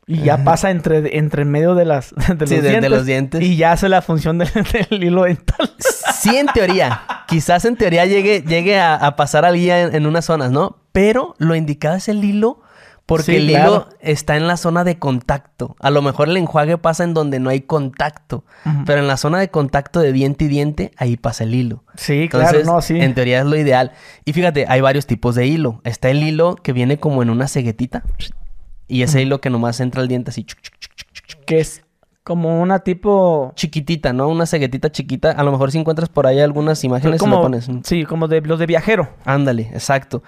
Y 0.07 0.19
ya 0.23 0.45
pasa 0.45 0.71
entre, 0.71 1.17
entre 1.19 1.45
medio 1.45 1.75
de 1.75 1.85
las 1.85 2.15
de 2.29 2.35
los, 2.39 2.49
Sí, 2.49 2.57
de 2.57 2.69
dientes, 2.71 2.91
los 2.91 3.07
dientes. 3.07 3.43
Y 3.43 3.57
ya 3.57 3.73
hace 3.73 3.89
la 3.89 4.03
función 4.03 4.39
del, 4.39 4.49
del 4.91 5.03
hilo 5.05 5.23
dental. 5.25 5.71
Sí, 6.15 6.37
en 6.37 6.47
teoría. 6.49 7.03
Quizás 7.29 7.65
en 7.65 7.77
teoría 7.77 8.05
llegue, 8.07 8.43
llegue 8.47 8.79
a, 8.79 8.95
a 8.95 9.17
pasar 9.17 9.45
al 9.45 9.55
guía 9.57 9.81
en, 9.83 9.95
en 9.95 10.07
unas 10.07 10.25
zonas, 10.27 10.51
¿no? 10.51 10.79
Pero 10.93 11.35
lo 11.39 11.55
indicado 11.55 11.97
es 11.97 12.09
el 12.09 12.23
hilo 12.23 12.61
porque 13.07 13.25
Sí, 13.33 13.37
el 13.37 13.49
claro. 13.49 13.71
hilo 13.71 13.89
está 14.01 14.37
en 14.37 14.47
la 14.47 14.57
zona 14.57 14.83
de 14.83 14.99
contacto. 14.99 15.77
A 15.81 15.91
lo 15.91 16.01
mejor 16.01 16.29
el 16.31 16.39
enjuague 16.39 16.79
pasa 16.79 17.05
en 17.05 17.13
donde 17.13 17.39
no 17.39 17.51
hay 17.51 17.61
contacto. 17.61 18.45
Pero 18.87 19.01
en 19.01 19.07
la 19.09 19.19
zona 19.19 19.39
de 19.41 19.51
contacto 19.51 20.01
de 20.01 20.11
diente 20.13 20.47
y 20.47 20.49
diente, 20.49 20.91
ahí 20.97 21.19
pasa 21.19 21.45
el 21.45 21.55
hilo. 21.55 21.85
Sí, 21.97 22.23
Entonces, 22.23 22.51
claro, 22.63 22.65
no, 22.77 22.81
sí. 22.81 22.99
en 22.99 23.13
teoría 23.15 23.41
es 23.41 23.45
lo 23.47 23.57
ideal. 23.57 23.93
Y 24.25 24.33
fíjate, 24.33 24.65
hay 24.69 24.81
varios 24.81 25.07
tipos 25.07 25.35
de 25.35 25.47
hilo. 25.47 25.83
Está 25.85 26.09
el 26.09 26.23
hilo 26.23 26.55
que 26.57 26.73
viene 26.73 26.99
como 26.99 27.23
en 27.23 27.29
una 27.29 27.47
ceguetita. 27.47 28.05
Y 28.89 29.03
ese 29.03 29.23
hilo 29.23 29.41
que 29.41 29.51
nomás 29.51 29.81
entra 29.81 30.03
al 30.03 30.09
diente 30.09 30.31
así 30.31 30.47
Que 31.47 31.59
es 31.61 31.83
como 32.23 32.61
una 32.61 32.79
tipo... 32.81 33.53
chiquitita, 33.55 34.13
¿no? 34.13 34.29
Una 34.29 34.47
ceguetita 34.47 34.91
chiquita. 34.91 35.31
A 35.33 35.43
lo 35.43 35.53
mejor 35.53 35.71
si 35.71 35.79
encuentras 35.79 36.09
por 36.09 36.27
ahí 36.27 36.41
algunas 36.41 36.83
imágenes, 36.85 37.21
como, 37.21 37.37
lo 37.37 37.43
pones. 37.43 37.69
Sí, 37.85 38.05
como 38.05 38.29
de 38.29 38.41
los 38.41 38.59
de 38.59 38.67
viajero. 38.67 39.11
Ándale, 39.25 39.71
exacto. 39.75 40.23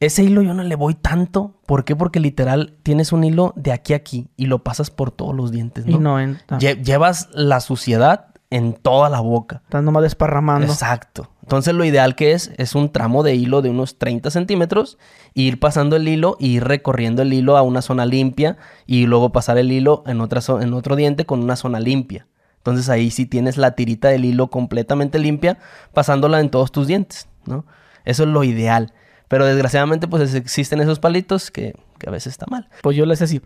Ese 0.00 0.24
hilo 0.24 0.42
yo 0.42 0.52
no 0.54 0.62
le 0.62 0.74
voy 0.74 0.94
tanto. 0.94 1.60
¿Por 1.66 1.84
qué? 1.84 1.94
Porque 1.94 2.20
literal 2.20 2.76
tienes 2.82 3.12
un 3.12 3.22
hilo 3.22 3.52
de 3.54 3.70
aquí 3.72 3.92
a 3.92 3.96
aquí 3.96 4.28
y 4.36 4.46
lo 4.46 4.64
pasas 4.64 4.90
por 4.90 5.10
todos 5.10 5.34
los 5.34 5.52
dientes, 5.52 5.86
¿no? 5.86 5.92
Y 5.96 5.98
no 6.00 6.18
entra. 6.18 6.58
Lle- 6.58 6.82
llevas 6.82 7.28
la 7.32 7.60
suciedad 7.60 8.26
en 8.50 8.72
toda 8.72 9.08
la 9.10 9.20
boca. 9.20 9.60
Estás 9.64 9.82
nomás 9.82 10.02
desparramando. 10.02 10.66
Exacto. 10.66 11.30
Entonces 11.42 11.74
lo 11.74 11.84
ideal 11.84 12.14
que 12.14 12.32
es 12.32 12.52
es 12.56 12.74
un 12.74 12.90
tramo 12.92 13.22
de 13.22 13.34
hilo 13.34 13.62
de 13.62 13.70
unos 13.70 13.98
30 13.98 14.30
centímetros, 14.30 14.96
ir 15.34 15.58
pasando 15.58 15.96
el 15.96 16.06
hilo 16.06 16.36
y 16.38 16.56
ir 16.56 16.64
recorriendo 16.64 17.22
el 17.22 17.32
hilo 17.32 17.56
a 17.56 17.62
una 17.62 17.82
zona 17.82 18.06
limpia 18.06 18.56
y 18.86 19.06
luego 19.06 19.32
pasar 19.32 19.58
el 19.58 19.72
hilo 19.72 20.04
en, 20.06 20.20
otra 20.20 20.40
en 20.60 20.72
otro 20.72 20.94
diente 20.96 21.26
con 21.26 21.42
una 21.42 21.56
zona 21.56 21.80
limpia. 21.80 22.26
Entonces 22.58 22.88
ahí 22.88 23.10
sí 23.10 23.26
tienes 23.26 23.56
la 23.56 23.72
tirita 23.72 24.08
del 24.08 24.24
hilo 24.24 24.48
completamente 24.48 25.18
limpia, 25.18 25.58
pasándola 25.92 26.38
en 26.38 26.48
todos 26.48 26.70
tus 26.70 26.86
dientes, 26.86 27.28
¿no? 27.44 27.64
Eso 28.04 28.22
es 28.22 28.28
lo 28.28 28.44
ideal. 28.44 28.92
Pero 29.26 29.44
desgraciadamente 29.46 30.06
pues 30.06 30.34
existen 30.34 30.80
esos 30.80 31.00
palitos 31.00 31.50
que, 31.50 31.74
que 31.98 32.08
a 32.08 32.12
veces 32.12 32.32
está 32.34 32.46
mal. 32.48 32.68
Pues 32.82 32.96
yo 32.96 33.04
le 33.04 33.16
decía 33.16 33.40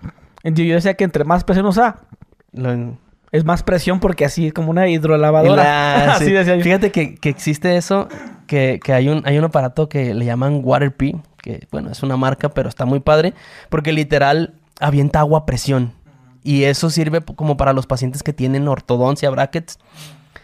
yo 0.45 0.75
decía 0.75 0.95
que 0.95 1.05
entre 1.05 1.25
más 1.25 1.45
presión 1.45 1.65
usa, 1.67 2.01
Lo- 2.53 2.99
es 3.33 3.45
más 3.45 3.63
presión 3.63 4.01
porque 4.01 4.25
así 4.25 4.47
es 4.49 4.53
como 4.53 4.71
una 4.71 4.89
hidrolavadora. 4.89 5.63
La- 5.63 6.13
así 6.15 6.27
sí. 6.27 6.33
decía 6.33 6.57
yo. 6.57 6.63
Fíjate 6.63 6.91
que, 6.93 7.15
que 7.17 7.29
existe 7.29 7.77
eso 7.77 8.09
que, 8.47 8.81
que 8.83 8.93
hay, 8.93 9.09
un, 9.09 9.23
hay 9.27 9.39
un 9.39 9.45
aparato 9.45 9.89
que 9.89 10.15
le 10.15 10.25
llaman 10.25 10.61
Waterpee, 10.63 11.17
que 11.43 11.67
bueno, 11.73 11.91
es 11.91 12.03
una 12.03 12.17
marca, 12.17 12.49
pero 12.51 12.69
está 12.69 12.85
muy 12.87 13.01
padre, 13.01 13.35
porque 13.69 13.93
literal 13.93 14.55
avienta 14.81 15.21
agua 15.21 15.41
a 15.41 15.47
presión. 15.47 15.93
Y 16.43 16.65
eso 16.65 16.91
sirve 16.91 17.21
p- 17.21 17.35
como 17.35 17.57
para 17.57 17.73
los 17.73 17.87
pacientes 17.87 18.23
que 18.23 18.33
tienen 18.33 18.69
ortodoncia, 18.69 19.29
brackets. 19.31 19.79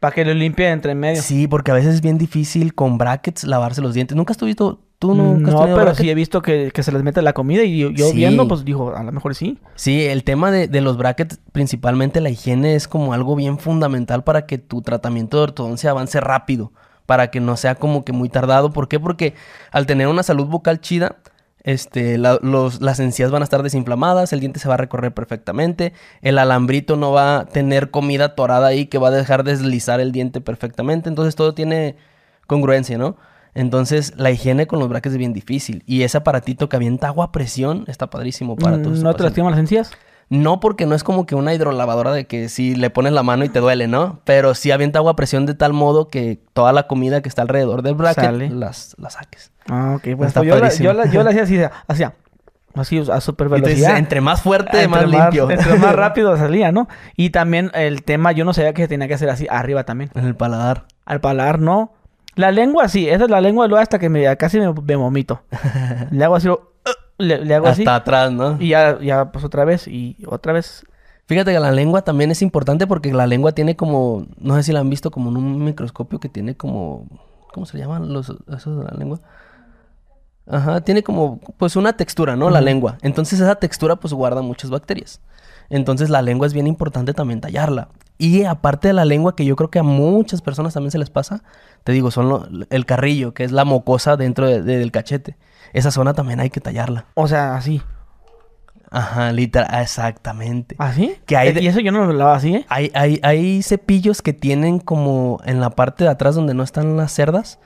Para 0.01 0.13
que 0.15 0.25
lo 0.25 0.35
limpie 0.35 0.69
entre 0.69 0.97
medio. 0.97 1.23
Sí, 1.23 1.47
porque 1.47 1.71
a 1.71 1.75
veces 1.75 1.95
es 1.95 2.01
bien 2.01 2.19
difícil 2.19 2.75
con 2.75 2.99
brackets 2.99 3.45
lavarse 3.45 3.81
los 3.81 3.95
dientes. 3.95 4.17
¿Nunca 4.17 4.33
has 4.33 4.41
visto? 4.43 4.81
¿Tú 5.03 5.15
nunca 5.15 5.49
has 5.49 5.55
no, 5.55 5.59
tenido 5.61 5.77
pero 5.77 5.95
sí 5.97 6.09
he 6.09 6.15
visto 6.15 6.41
que, 6.43 6.71
que 6.73 6.83
se 6.85 6.93
les 6.93 7.03
mete 7.03 7.21
la 7.23 7.33
comida 7.33 7.65
y 7.65 7.77
yo, 7.79 7.91
yo 7.91 8.07
Sí. 8.11 8.17
viendo, 8.17 8.47
pues 8.47 8.65
dijo, 8.65 8.95
a 8.95 9.03
lo 9.03 9.11
mejor 9.13 9.35
sí. 9.35 9.59
Sí, 9.75 10.05
el 10.07 10.23
tema 10.23 10.51
de, 10.53 10.69
de 10.69 10.81
los 10.81 10.97
brackets, 10.97 11.41
principalmente 11.51 12.21
la 12.21 12.31
higiene, 12.31 12.77
es 12.77 12.87
como 12.87 13.13
algo 13.13 13.35
bien 13.35 13.59
fundamental 13.59 14.23
para 14.23 14.47
que 14.47 14.59
tu 14.59 14.81
tratamiento 14.81 15.39
de 15.39 15.43
ortodoncia 15.43 15.91
avance 15.91 16.21
rápido, 16.21 16.71
para 17.05 17.31
que 17.33 17.41
no 17.41 17.57
sea 17.57 17.75
como 17.75 18.05
que 18.05 18.13
muy 18.13 18.29
tardado. 18.29 18.73
¿Por 18.73 18.87
qué? 18.89 19.01
Porque 19.01 19.35
al 19.73 19.87
tener 19.87 20.07
una 20.07 20.23
salud 20.23 20.47
bucal 20.47 20.81
chida, 20.81 21.17
este, 21.65 22.17
la- 22.17 22.39
los, 22.41 22.81
las 22.81 23.01
encías 23.01 23.31
van 23.31 23.43
a 23.43 23.45
estar 23.45 23.63
desinflamadas, 23.63 24.33
el 24.33 24.39
diente 24.41 24.61
se 24.61 24.69
va 24.69 24.75
a 24.75 24.79
recorrer 24.79 25.13
perfectamente, 25.13 25.93
el 26.21 26.39
alambrito 26.39 26.97
no 26.97 27.11
va 27.13 27.41
a 27.41 27.45
tener 27.47 27.91
comida 27.91 28.27
atorada 28.27 28.69
ahí 28.69 28.87
que 28.87 28.99
va 28.99 29.09
a 29.09 29.13
dejar 29.13 29.43
deslizar 29.45 30.01
el 30.01 30.13
diente 30.13 30.41
perfectamente, 30.41 31.09
entonces 31.09 31.35
todo 31.37 31.55
tiene 31.55 31.97
congruencia, 32.47 32.99
¿no? 32.99 33.17
Entonces 33.55 34.15
la 34.17 34.31
higiene 34.31 34.67
con 34.67 34.79
los 34.79 34.89
brackets 34.89 35.13
es 35.13 35.19
bien 35.19 35.33
difícil 35.33 35.83
y 35.87 36.03
ese 36.03 36.17
aparatito 36.19 36.69
que 36.69 36.77
avienta 36.77 37.09
agua 37.09 37.27
a 37.27 37.33
presión 37.33 37.85
está 37.87 38.09
padrísimo 38.09 38.57
para 38.57 38.79
Mm, 38.79 38.83
todos. 38.83 39.03
¿No 39.03 39.15
te 39.15 39.23
lastiman 39.25 39.51
las 39.51 39.61
encías? 39.61 39.91
No, 40.31 40.61
porque 40.61 40.87
no 40.87 40.95
es 40.95 41.05
como 41.05 41.27
que 41.27 41.35
una 41.35 41.53
hidrolavadora 41.53 42.13
de 42.13 42.27
que 42.27 42.49
si 42.49 42.75
le 42.75 42.89
pones 42.89 43.13
la 43.13 43.23
mano 43.23 43.45
y 43.45 43.51
te 43.51 43.59
duele, 43.61 43.87
¿no? 43.89 44.21
Pero 44.25 44.55
sí 44.55 44.71
avienta 44.71 44.99
agua 45.01 45.13
a 45.13 45.17
presión 45.17 45.45
de 45.45 45.53
tal 45.53 45.75
modo 45.75 46.09
que 46.09 46.41
toda 46.55 46.73
la 46.73 46.87
comida 46.87 47.21
que 47.21 47.29
está 47.29 47.43
alrededor 47.43 47.83
del 47.83 47.95
bracket 47.95 48.25
Sale. 48.25 48.49
las, 48.49 48.95
las 48.99 49.13
saques. 49.15 49.53
Ah, 49.69 49.95
ok. 49.97 50.17
Pues, 50.17 50.29
Está 50.29 50.41
pues 50.41 50.49
yo, 50.49 50.59
la, 50.59 50.71
yo, 50.75 50.93
la, 50.95 51.11
yo 51.13 51.23
la 51.23 51.31
hacía 51.31 51.43
así, 51.43 51.59
hacía 51.87 52.15
así 52.75 52.97
a 52.97 53.03
dice, 53.03 53.33
velocidad. 53.37 53.99
entre 53.99 54.23
más 54.23 54.41
fuerte, 54.41 54.83
Entre 54.85 54.89
más 54.89 55.07
limpio. 55.07 55.51
Entre 55.51 55.75
más 55.75 55.95
rápido 55.97 56.35
salía, 56.39 56.73
¿no? 56.73 56.89
Y 57.15 57.29
también 57.29 57.71
el 57.75 58.03
tema, 58.03 58.33
yo 58.33 58.47
no 58.47 58.55
sabía 58.55 58.73
que 58.73 58.81
se 58.81 58.89
tenía 58.89 59.09
que 59.09 59.15
hacer 59.15 59.29
así 59.29 59.47
arriba 59.51 59.85
también. 59.85 60.11
en 60.15 60.25
el 60.25 60.35
paladar. 60.35 60.87
Al 61.05 61.21
paladar, 61.21 61.59
no. 61.59 61.93
La 62.35 62.51
lengua 62.51 62.89
sí, 62.89 63.09
esa 63.09 63.25
es 63.25 63.31
la 63.31 63.41
lengua 63.41 63.67
luego 63.67 63.83
hasta 63.83 63.99
que 63.99 64.09
me, 64.09 64.37
casi 64.37 64.59
me, 64.59 64.73
me 64.73 64.97
vomito. 64.97 65.43
le 66.11 66.25
hago 66.25 66.35
así, 66.35 66.49
uh, 66.49 66.59
le, 67.19 67.45
le 67.45 67.55
hago 67.55 67.67
así. 67.67 67.83
Hasta 67.83 67.97
atrás, 67.97 68.33
¿no? 68.33 68.57
Y 68.59 68.69
ya, 68.69 68.99
ya, 69.01 69.31
pues 69.31 69.45
otra 69.45 69.65
vez, 69.65 69.87
y 69.87 70.17
otra 70.27 70.53
vez. 70.53 70.85
Fíjate 71.27 71.53
que 71.53 71.61
la 71.61 71.71
lengua 71.71 72.03
también 72.03 72.31
es 72.31 72.43
importante 72.43 72.87
porque 72.87 73.13
la 73.13 73.27
lengua 73.27 73.53
tiene 73.53 73.77
como, 73.77 74.27
no 74.39 74.57
sé 74.57 74.65
si 74.65 74.73
la 74.73 74.81
han 74.81 74.91
visto 74.91 75.11
como 75.11 75.31
en 75.31 75.37
un 75.37 75.65
microscopio 75.65 76.19
que 76.19 76.29
tiene 76.29 76.57
como, 76.57 77.07
¿cómo 77.53 77.65
se 77.67 77.79
llaman 77.79 78.13
los, 78.13 78.35
esos 78.55 78.79
de 78.79 78.85
la 78.85 78.97
lengua? 78.99 79.21
Ajá, 80.47 80.81
tiene 80.81 81.03
como, 81.03 81.39
pues 81.57 81.77
una 81.77 81.93
textura, 81.93 82.35
¿no? 82.35 82.51
La 82.51 82.61
lengua. 82.61 82.99
Entonces 83.03 83.41
esa 83.41 83.55
textura 83.55 83.97
pues 83.97 84.13
guarda 84.13 84.43
muchas 84.43 84.71
bacterias. 84.71 85.21
Entonces 85.71 86.11
la 86.11 86.23
lengua 86.23 86.47
es 86.47 86.53
bien 86.53 86.67
importante 86.67 87.15
también 87.15 87.41
tallarla. 87.41 87.89
Y 88.25 88.45
aparte 88.45 88.87
de 88.89 88.95
la 88.95 89.05
lengua, 89.05 89.35
que 89.35 89.45
yo 89.45 89.57
creo 89.57 89.69
que 89.71 89.81
a 89.81 89.83
muchas 89.83 90.43
personas 90.43 90.75
también 90.75 90.93
se 90.93 90.99
les 90.99 91.11
pasa, 91.11 91.43
te 91.83 91.91
digo, 91.91 92.11
son 92.13 92.29
lo- 92.29 92.47
el 92.71 92.87
carrillo, 92.87 93.35
que 93.35 93.43
es 93.43 93.51
la 93.51 93.65
mocosa 93.65 94.17
dentro 94.17 94.47
de- 94.47 94.63
de- 94.63 94.79
del 94.79 94.93
cachete. 94.93 95.37
Esa 95.73 95.91
zona 95.91 96.15
también 96.15 96.39
hay 96.39 96.49
que 96.51 96.61
tallarla. 96.61 97.07
O 97.15 97.27
sea, 97.27 97.57
así. 97.57 97.83
Ajá, 98.91 99.33
literal, 99.33 99.83
exactamente. 99.83 100.77
¿Así? 100.79 101.17
Que 101.27 101.37
hay 101.37 101.49
Eh, 101.49 101.53
de- 101.55 101.63
Y 101.63 101.67
eso 101.67 101.81
yo 101.81 101.93
no 101.93 102.05
lo 102.05 102.13
lavaba 102.13 102.37
así, 102.37 102.55
¿eh? 102.55 102.67
Hay, 102.69 102.93
hay, 102.95 103.19
hay 103.23 103.63
cepillos 103.63 104.21
que 104.23 104.35
tienen 104.35 104.79
como 104.81 105.41
en 105.45 105.61
la 105.61 105.71
parte 105.71 106.05
de 106.05 106.11
atrás 106.11 106.35
donde 106.35 106.53
no 106.55 106.63
están 106.63 106.97
las 106.97 107.11
cerdas, 107.13 107.59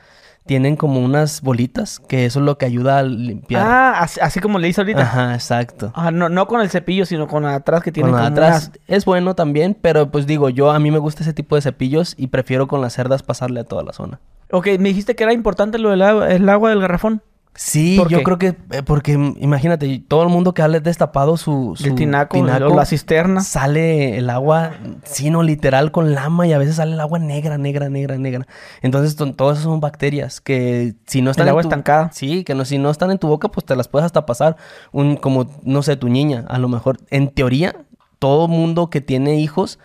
tienen 0.47 0.76
como 0.76 1.01
unas 1.01 1.42
bolitas, 1.42 1.99
que 2.01 2.24
eso 2.24 2.38
es 2.40 2.44
lo 2.47 2.57
que 2.59 2.66
ayuda 2.66 2.99
a 2.99 3.03
limpiar. 3.03 3.66
Ah, 3.66 4.01
así, 4.01 4.20
así 4.20 4.40
como 4.40 4.59
le 4.59 4.68
hice 4.68 4.80
ahorita. 4.80 5.03
Ajá, 5.03 5.34
exacto. 5.34 5.92
Ah, 5.94 6.11
no, 6.11 6.28
no 6.28 6.47
con 6.47 6.61
el 6.61 6.70
cepillo, 6.70 7.05
sino 7.05 7.26
con 7.26 7.44
atrás 7.44 7.82
que 7.82 7.92
tiene 7.92 8.11
Con 8.11 8.18
como 8.18 8.28
atrás 8.28 8.68
unas- 8.68 8.80
es 8.86 9.05
bueno 9.05 9.34
también, 9.34 9.76
pero 9.80 10.11
pues 10.11 10.26
digo, 10.26 10.49
yo 10.49 10.70
a 10.70 10.78
mí 10.78 10.90
me 10.90 10.99
gusta 10.99 11.22
ese 11.22 11.32
tipo 11.32 11.57
de 11.57 11.62
cepillos 11.62 12.14
y 12.16 12.28
prefiero 12.28 12.66
con 12.68 12.80
las 12.80 12.92
cerdas 12.94 13.22
pasarle 13.22 13.61
a 13.61 13.64
toda 13.64 13.82
la 13.82 13.92
zona. 13.92 14.20
Ok, 14.53 14.66
me 14.78 14.90
dijiste 14.90 15.16
que 15.16 15.24
era 15.24 15.32
importante 15.32 15.78
lo 15.78 15.90
del 15.90 16.03
agua, 16.03 16.30
el 16.30 16.49
agua 16.49 16.70
del 16.70 16.80
garrafón. 16.80 17.22
Sí, 17.59 17.97
¿Por 17.97 18.09
yo 18.11 18.19
qué? 18.19 18.25
creo 18.25 18.39
que, 18.39 18.47
eh, 18.71 18.83
porque 18.85 19.13
imagínate, 19.13 20.03
todo 20.07 20.23
el 20.23 20.29
mundo 20.29 20.53
que 20.53 20.61
ha 20.63 20.69
destapado 20.69 21.37
su, 21.39 21.75
su 21.77 21.87
el 21.87 21.95
tinaco, 21.95 22.37
la 22.77 22.85
cisterna. 22.85 23.41
sale 23.41 24.19
el 24.19 24.29
agua, 24.29 24.73
sí, 25.05 25.31
no, 25.31 25.43
literal, 25.43 25.91
con 25.91 26.15
lama 26.15 26.47
y 26.47 26.53
a 26.53 26.59
veces 26.59 26.77
sale 26.77 26.93
el 26.93 27.01
agua 27.01 27.19
negra, 27.19 27.57
negra, 27.57 27.89
negra, 27.89 28.19
negra. 28.19 28.47
Entonces, 28.83 29.17
to- 29.17 29.33
todas 29.35 29.57
esas 29.59 29.65
son 29.65 29.81
bacterias 29.81 30.41
que 30.43 30.95
si 31.07 31.23
no 31.23 31.31
están 31.31 31.45
El 31.45 31.49
en 31.49 31.51
agua 31.51 31.63
tu- 31.63 31.69
estancada. 31.69 32.11
Sí, 32.13 32.45
que 32.45 32.55
no, 32.55 32.65
si 32.67 32.77
no 32.79 32.91
están 32.91 33.11
en 33.11 33.19
tu 33.19 33.29
boca, 33.29 33.49
pues 33.49 33.65
te 33.65 33.75
las 33.75 33.89
puedes 33.89 34.05
hasta 34.05 34.27
pasar. 34.27 34.57
Un, 34.93 35.17
como, 35.17 35.47
no 35.63 35.83
sé, 35.83 35.97
tu 35.97 36.09
niña, 36.11 36.45
a 36.49 36.59
lo 36.59 36.69
mejor, 36.69 36.99
en 37.11 37.29
teoría, 37.31 37.85
todo 38.19 38.49
mundo 38.49 38.91
que 38.91 39.01
tiene 39.01 39.41
hijos 39.41 39.79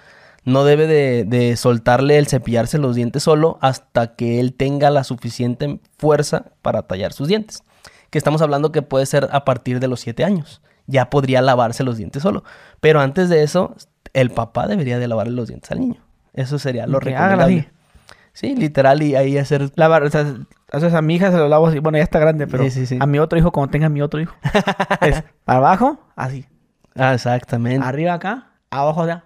no 0.44 0.64
debe 0.64 0.88
de, 0.88 1.24
de 1.26 1.56
soltarle 1.56 2.18
el 2.18 2.28
cepillarse 2.28 2.78
los 2.78 2.96
dientes 2.96 3.24
solo 3.24 3.58
hasta 3.62 4.16
que 4.16 4.40
él 4.40 4.54
tenga 4.54 4.90
la 4.90 5.04
suficiente 5.04 5.80
fuerza 5.98 6.46
para 6.62 6.84
tallar 6.84 7.14
sus 7.14 7.28
dientes. 7.28 7.64
Que 8.10 8.18
estamos 8.18 8.42
hablando 8.42 8.72
que 8.72 8.82
puede 8.82 9.06
ser 9.06 9.30
a 9.32 9.46
partir 9.46 9.80
de 9.80 9.88
los 9.88 10.00
7 10.02 10.24
años. 10.24 10.62
Ya 10.88 11.10
podría 11.10 11.42
lavarse 11.42 11.84
los 11.84 11.98
dientes 11.98 12.24
solo. 12.24 12.44
Pero 12.80 13.00
antes 13.00 13.30
de 13.30 13.44
eso, 13.44 13.76
el 14.14 14.32
papá 14.32 14.68
debería 14.68 15.00
de 15.00 15.08
lavarle 15.08 15.34
los 15.34 15.48
dientes 15.48 15.72
al 15.72 15.80
niño. 15.80 16.02
Eso 16.34 16.60
sería 16.60 16.88
lo 16.88 17.00
Que 17.00 17.12
recomendable. 17.12 17.72
Sí, 18.34 18.56
literal, 18.56 19.04
y 19.04 19.16
ahí 19.16 19.38
hacer 19.38 19.72
Lavar, 19.76 20.04
o 20.04 20.10
sea, 20.10 20.22
entonces 20.22 20.94
a 20.94 21.02
mi 21.02 21.16
hija 21.16 21.32
se 21.32 21.38
lo 21.38 21.50
lavo 21.50 21.68
así. 21.68 21.80
Bueno, 21.80 21.98
ya 21.98 22.04
está 22.04 22.18
grande, 22.20 22.48
pero 22.48 22.64
Sí, 22.64 22.72
sí, 22.72 22.86
sí. 22.86 22.98
a 23.00 23.06
mi 23.06 23.20
otro 23.20 23.38
hijo, 23.38 23.52
cuando 23.52 23.72
tenga 23.72 23.90
mi 23.90 24.02
otro 24.02 24.22
hijo, 24.22 24.34
es 25.02 25.24
para 25.44 25.58
abajo, 25.58 26.00
así. 26.16 26.46
Ah, 26.96 27.14
exactamente. 27.14 27.86
Arriba 27.86 28.14
acá, 28.14 28.52
abajo 28.70 29.06
ya. 29.06 29.26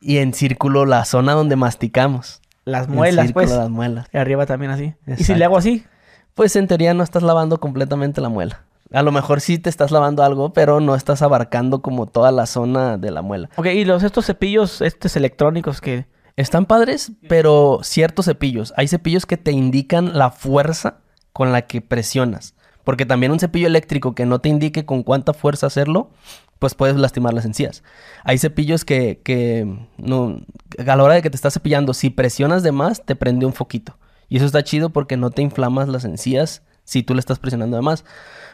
Y 0.00 0.18
en 0.18 0.34
círculo 0.34 0.84
la 0.84 1.04
zona 1.04 1.32
donde 1.32 1.56
masticamos. 1.56 2.40
Las 2.64 2.88
En 2.88 2.94
muelas, 2.94 3.26
círculo 3.26 3.46
pues. 3.46 3.56
las 3.56 3.70
muelas. 3.70 4.06
Y 4.12 4.18
arriba 4.18 4.46
también 4.46 4.72
así. 4.72 4.94
Y 5.06 5.22
si 5.24 5.34
le 5.34 5.44
hago 5.44 5.56
así, 5.56 5.84
Pues 6.34 6.54
en 6.56 6.68
teoría 6.68 6.92
no 6.92 7.02
estás 7.02 7.22
lavando 7.22 7.58
completamente 7.60 8.20
la 8.20 8.28
muela. 8.28 8.64
A 8.92 9.02
lo 9.02 9.10
mejor 9.10 9.40
sí 9.40 9.58
te 9.58 9.70
estás 9.70 9.90
lavando 9.90 10.22
algo, 10.22 10.52
pero 10.52 10.80
no 10.80 10.94
estás 10.94 11.22
abarcando 11.22 11.80
como 11.82 12.06
toda 12.06 12.30
la 12.30 12.46
zona 12.46 12.98
de 12.98 13.10
la 13.10 13.22
muela. 13.22 13.48
Ok, 13.56 13.66
y 13.66 13.84
los 13.84 14.02
estos 14.02 14.26
cepillos 14.26 14.80
estos 14.80 15.16
electrónicos 15.16 15.80
que 15.80 16.06
Están 16.36 16.66
padres, 16.66 17.12
pero 17.28 17.80
ciertos 17.82 18.26
cepillos. 18.26 18.74
Hay 18.76 18.88
cepillos 18.88 19.24
que 19.24 19.38
te 19.38 19.52
indican 19.52 20.18
la 20.18 20.30
fuerza 20.30 20.98
con 21.32 21.50
la 21.50 21.62
que 21.62 21.80
presionas. 21.80 22.54
Porque 22.84 23.06
también 23.06 23.32
un 23.32 23.40
cepillo 23.40 23.66
eléctrico 23.66 24.14
que 24.14 24.26
no 24.26 24.38
te 24.40 24.50
indique 24.50 24.84
con 24.84 25.02
cuánta 25.02 25.32
fuerza 25.32 25.66
hacerlo, 25.66 26.10
pues 26.58 26.74
puedes 26.74 26.96
lastimar 26.96 27.34
las 27.34 27.44
encías. 27.44 27.82
Hay 28.24 28.38
cepillos 28.38 28.84
que, 28.84 29.20
que 29.22 29.66
no, 29.98 30.40
a 30.78 30.96
la 30.96 31.02
hora 31.02 31.14
de 31.14 31.22
que 31.22 31.30
te 31.30 31.36
estás 31.36 31.54
cepillando, 31.54 31.94
si 31.94 32.10
presionas 32.10 32.62
de 32.62 32.72
más, 32.72 33.04
te 33.04 33.16
prende 33.16 33.46
un 33.46 33.52
foquito. 33.52 33.98
Y 34.28 34.36
eso 34.36 34.46
está 34.46 34.64
chido 34.64 34.90
porque 34.90 35.16
no 35.16 35.30
te 35.30 35.42
inflamas 35.42 35.88
las 35.88 36.04
encías 36.04 36.62
si 36.84 37.02
tú 37.02 37.14
le 37.14 37.20
estás 37.20 37.38
presionando 37.38 37.76
de 37.76 37.82
más. 37.82 38.04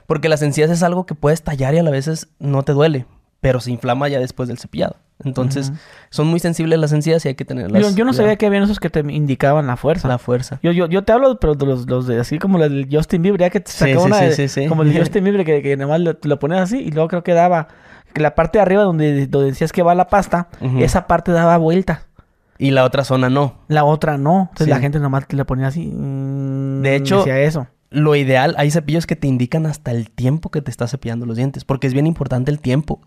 Porque 0.07 0.29
las 0.29 0.43
encías 0.43 0.71
es 0.71 0.83
algo 0.83 1.07
que 1.07 1.15
puedes 1.15 1.43
tallar 1.43 1.75
y 1.75 1.79
a 1.79 1.83
la 1.83 1.91
veces 1.91 2.29
no 2.39 2.63
te 2.65 2.73
duele, 2.73 3.07
pero 3.41 3.61
se 3.61 3.71
inflama 3.71 4.09
ya 4.09 4.19
después 4.19 4.49
del 4.49 4.59
cepillado. 4.59 4.97
Entonces, 5.25 5.69
Ujú. 5.71 5.79
son 6.11 6.27
muy 6.29 6.41
sensibles 6.41 6.79
las 6.79 6.93
encías 6.93 7.25
y 7.25 7.29
hay 7.29 7.35
que 7.35 7.45
tenerlas. 7.45 7.81
yo, 7.83 7.91
yo 7.95 8.05
no 8.05 8.13
sabía 8.13 8.37
que 8.37 8.47
habían 8.47 8.63
esos 8.65 8.81
que 8.81 8.91
te 8.91 9.01
indicaban 9.01 9.67
la 9.67 9.77
fuerza. 9.77 10.09
La 10.09 10.19
fuerza. 10.19 10.59
Yo, 10.63 10.73
yo, 10.73 10.87
yo 10.89 11.03
te 11.05 11.13
hablo, 11.13 11.39
pero 11.39 11.55
de 11.55 11.67
los, 11.67 11.89
los 11.89 12.07
de 12.07 12.21
así 12.21 12.39
como 12.39 12.63
el 12.63 12.71
del 12.85 12.89
Justin 12.97 13.23
Bieber, 13.23 13.41
ya 13.41 13.51
que 13.51 13.61
te 13.61 13.71
sacó 13.71 14.01
sí, 14.01 14.07
una 14.07 14.19
sí, 14.19 14.25
de- 14.27 14.33
sí, 14.35 14.49
sí. 14.49 14.67
como 14.67 14.83
el 14.83 14.93
Justin 14.99 15.25
Bieber 15.25 15.45
que, 15.45 15.63
que 15.63 15.77
nomás 15.77 16.01
lo, 16.01 16.17
lo 16.23 16.39
ponías 16.39 16.61
así 16.63 16.79
y 16.79 16.91
luego 16.91 17.09
creo 17.09 17.23
que 17.23 17.33
daba 17.35 17.69
que 18.13 18.21
la 18.21 18.35
parte 18.35 18.59
de 18.59 18.63
arriba 18.63 18.83
donde, 18.83 19.27
donde 19.27 19.51
decías 19.51 19.73
que 19.73 19.83
va 19.83 19.95
la 19.95 20.09
pasta, 20.09 20.49
Ujú. 20.61 20.79
esa 20.81 21.07
parte 21.07 21.33
daba 21.33 21.57
vuelta. 21.57 22.03
Y 22.59 22.71
la 22.71 22.85
otra 22.85 23.03
zona 23.05 23.29
no. 23.31 23.55
La 23.69 23.85
otra 23.85 24.19
no. 24.19 24.43
Entonces 24.51 24.67
Sí. 24.67 24.71
la 24.71 24.79
gente 24.79 25.01
nomás 25.01 25.25
le 25.33 25.45
ponía 25.45 25.69
así. 25.69 25.87
mm, 25.87 26.83
De 26.83 26.97
hecho- 26.97 27.19
decía 27.19 27.41
eso. 27.41 27.67
Lo 27.91 28.15
ideal, 28.17 28.55
hay 28.57 28.71
cepillos 28.71 29.07
que 29.07 29.17
te 29.17 29.27
indican 29.27 29.67
hasta 29.67 29.91
el 29.91 30.09
tiempo 30.11 30.51
que 30.51 30.63
te 30.63 30.71
estás 30.71 30.91
cepillando 30.91 31.27
los 31.27 31.37
dientes, 31.37 31.65
porque 31.65 31.87
es 31.87 31.93
bien 31.93 32.07
importante 32.07 32.51
el 32.51 32.59
tiempo. 32.59 33.01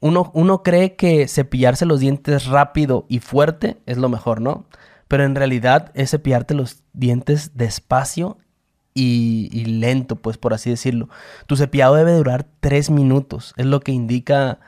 Uno, 0.00 0.30
uno 0.34 0.62
cree 0.62 0.96
que 0.96 1.26
cepillarse 1.28 1.86
los 1.86 2.00
dientes 2.00 2.46
rápido 2.46 3.04
y 3.08 3.18
fuerte 3.18 3.78
es 3.86 3.98
lo 3.98 4.08
mejor, 4.08 4.40
¿no? 4.40 4.64
Pero 5.08 5.24
en 5.24 5.34
realidad 5.34 5.90
es 5.94 6.10
cepillarte 6.10 6.54
los 6.54 6.82
dientes 6.92 7.56
despacio 7.56 8.38
y, 8.94 9.48
y 9.52 9.64
lento, 9.64 10.16
pues 10.16 10.38
por 10.38 10.54
así 10.54 10.70
decirlo. 10.70 11.08
Tu 11.46 11.56
cepillado 11.56 11.94
debe 11.94 12.12
durar 12.12 12.46
tres 12.60 12.90
minutos, 12.90 13.54
es 13.56 13.66
lo 13.66 13.80
que 13.80 13.92
indica 13.92 14.58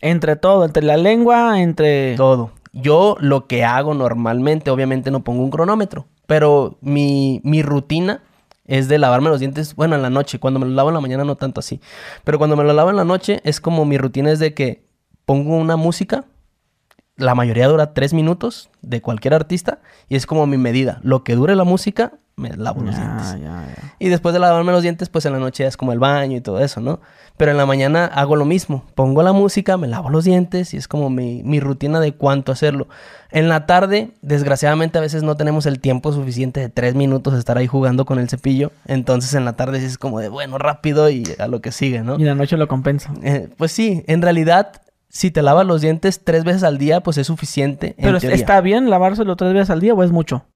Entre 0.00 0.36
todo, 0.36 0.64
entre 0.64 0.82
la 0.82 0.96
lengua, 0.96 1.60
entre... 1.60 2.16
todo. 2.16 2.52
Yo 2.72 3.16
lo 3.20 3.46
que 3.46 3.64
hago 3.64 3.94
normalmente, 3.94 4.70
obviamente 4.70 5.10
no 5.10 5.24
pongo 5.24 5.42
un 5.42 5.50
cronómetro, 5.50 6.06
pero 6.26 6.78
mi, 6.80 7.40
mi 7.44 7.62
rutina 7.62 8.22
es 8.70 8.88
de 8.88 8.98
lavarme 8.98 9.28
los 9.28 9.40
dientes, 9.40 9.74
bueno, 9.74 9.96
en 9.96 10.02
la 10.02 10.10
noche. 10.10 10.38
Cuando 10.38 10.60
me 10.60 10.66
lo 10.66 10.72
lavo 10.72 10.88
en 10.90 10.94
la 10.94 11.00
mañana 11.00 11.24
no 11.24 11.36
tanto 11.36 11.58
así. 11.58 11.80
Pero 12.24 12.38
cuando 12.38 12.56
me 12.56 12.62
lo 12.62 12.72
lavo 12.72 12.90
en 12.90 12.96
la 12.96 13.04
noche 13.04 13.40
es 13.44 13.60
como 13.60 13.84
mi 13.84 13.98
rutina 13.98 14.30
es 14.30 14.38
de 14.38 14.54
que 14.54 14.84
pongo 15.26 15.56
una 15.56 15.76
música, 15.76 16.24
la 17.20 17.34
mayoría 17.34 17.68
dura 17.68 17.92
tres 17.92 18.12
minutos 18.12 18.70
de 18.82 19.00
cualquier 19.00 19.34
artista 19.34 19.78
y 20.08 20.16
es 20.16 20.26
como 20.26 20.46
mi 20.46 20.56
medida. 20.56 20.98
Lo 21.02 21.22
que 21.22 21.36
dure 21.36 21.54
la 21.54 21.64
música, 21.64 22.12
me 22.36 22.50
lavo 22.56 22.82
los 22.82 22.96
dientes. 22.96 23.36
Y 23.98 24.08
después 24.08 24.32
de 24.32 24.40
lavarme 24.40 24.72
los 24.72 24.82
dientes, 24.82 25.08
pues 25.08 25.26
en 25.26 25.34
la 25.34 25.38
noche 25.38 25.66
es 25.66 25.76
como 25.76 25.92
el 25.92 25.98
baño 25.98 26.36
y 26.36 26.40
todo 26.40 26.60
eso, 26.60 26.80
¿no? 26.80 27.00
Pero 27.36 27.50
en 27.52 27.56
la 27.56 27.66
mañana 27.66 28.06
hago 28.06 28.36
lo 28.36 28.44
mismo. 28.44 28.84
Pongo 28.94 29.22
la 29.22 29.32
música, 29.32 29.76
me 29.76 29.86
lavo 29.86 30.10
los 30.10 30.24
dientes 30.24 30.74
y 30.74 30.76
es 30.76 30.88
como 30.88 31.10
mi, 31.10 31.42
mi 31.42 31.60
rutina 31.60 32.00
de 32.00 32.12
cuánto 32.12 32.52
hacerlo. 32.52 32.88
En 33.30 33.48
la 33.48 33.66
tarde, 33.66 34.12
desgraciadamente 34.22 34.98
a 34.98 35.00
veces 35.00 35.22
no 35.22 35.36
tenemos 35.36 35.66
el 35.66 35.80
tiempo 35.80 36.12
suficiente 36.12 36.60
de 36.60 36.68
tres 36.68 36.94
minutos 36.94 37.34
de 37.34 37.38
estar 37.38 37.56
ahí 37.58 37.66
jugando 37.66 38.04
con 38.04 38.18
el 38.18 38.28
cepillo. 38.28 38.72
Entonces 38.86 39.34
en 39.34 39.44
la 39.44 39.54
tarde 39.54 39.84
es 39.84 39.98
como 39.98 40.18
de, 40.20 40.28
bueno, 40.28 40.58
rápido 40.58 41.08
y 41.10 41.24
a 41.38 41.46
lo 41.46 41.60
que 41.60 41.72
sigue, 41.72 42.02
¿no? 42.02 42.18
Y 42.18 42.24
la 42.24 42.34
noche 42.34 42.56
lo 42.56 42.68
compensa. 42.68 43.12
Eh, 43.22 43.48
pues 43.56 43.72
sí, 43.72 44.02
en 44.06 44.22
realidad 44.22 44.72
si 45.10 45.30
te 45.30 45.42
lavas 45.42 45.66
los 45.66 45.82
dientes 45.82 46.24
tres 46.24 46.44
veces 46.44 46.62
al 46.62 46.78
día, 46.78 47.02
pues 47.02 47.18
es 47.18 47.26
suficiente. 47.26 47.94
Pero 48.00 48.16
¿está 48.16 48.62
bien 48.62 48.88
lavárselo 48.88 49.36
tres 49.36 49.52
veces 49.52 49.68
al 49.68 49.80
día 49.80 49.92
o 49.92 50.02
es 50.02 50.10
mucho? 50.10 50.46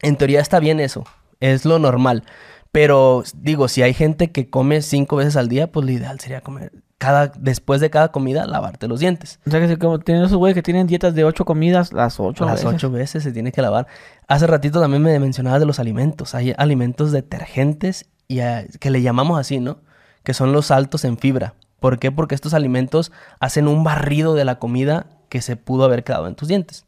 En 0.00 0.16
teoría 0.16 0.40
está 0.40 0.60
bien 0.60 0.78
eso 0.78 1.04
es 1.42 1.64
lo 1.64 1.78
normal. 1.78 2.24
Pero 2.70 3.22
digo, 3.34 3.68
si 3.68 3.82
hay 3.82 3.92
gente 3.92 4.30
que 4.30 4.48
come 4.48 4.80
cinco 4.80 5.16
veces 5.16 5.36
al 5.36 5.48
día, 5.48 5.70
pues 5.70 5.84
lo 5.84 5.92
ideal 5.92 6.18
sería 6.20 6.40
comer 6.40 6.72
cada, 6.96 7.32
después 7.36 7.80
de 7.80 7.90
cada 7.90 8.12
comida, 8.12 8.46
lavarte 8.46 8.86
los 8.86 9.00
dientes. 9.00 9.40
O 9.44 9.50
sea 9.50 9.58
que 9.58 9.66
si 9.66 9.76
como 9.76 9.98
tienen 9.98 10.22
esos 10.22 10.38
güeyes 10.38 10.54
que 10.54 10.62
tienen 10.62 10.86
dietas 10.86 11.16
de 11.16 11.24
ocho 11.24 11.44
comidas, 11.44 11.92
las 11.92 12.20
ocho 12.20 12.44
Las 12.44 12.64
ocho 12.64 12.92
veces 12.92 13.24
se 13.24 13.32
tiene 13.32 13.50
que 13.50 13.60
lavar. 13.60 13.88
Hace 14.28 14.46
ratito 14.46 14.80
también 14.80 15.02
me 15.02 15.18
mencionabas 15.18 15.58
de 15.58 15.66
los 15.66 15.80
alimentos. 15.80 16.36
Hay 16.36 16.54
alimentos 16.56 17.10
detergentes 17.10 18.06
y 18.28 18.38
que 18.78 18.90
le 18.90 19.02
llamamos 19.02 19.40
así, 19.40 19.58
¿no? 19.58 19.80
Que 20.22 20.32
son 20.32 20.52
los 20.52 20.70
altos 20.70 21.04
en 21.04 21.18
fibra. 21.18 21.54
¿Por 21.82 21.98
qué? 21.98 22.12
Porque 22.12 22.36
estos 22.36 22.54
alimentos 22.54 23.10
hacen 23.40 23.66
un 23.66 23.82
barrido 23.82 24.34
de 24.34 24.44
la 24.44 24.60
comida 24.60 25.06
que 25.28 25.42
se 25.42 25.56
pudo 25.56 25.84
haber 25.84 26.04
quedado 26.04 26.28
en 26.28 26.36
tus 26.36 26.46
dientes. 26.46 26.86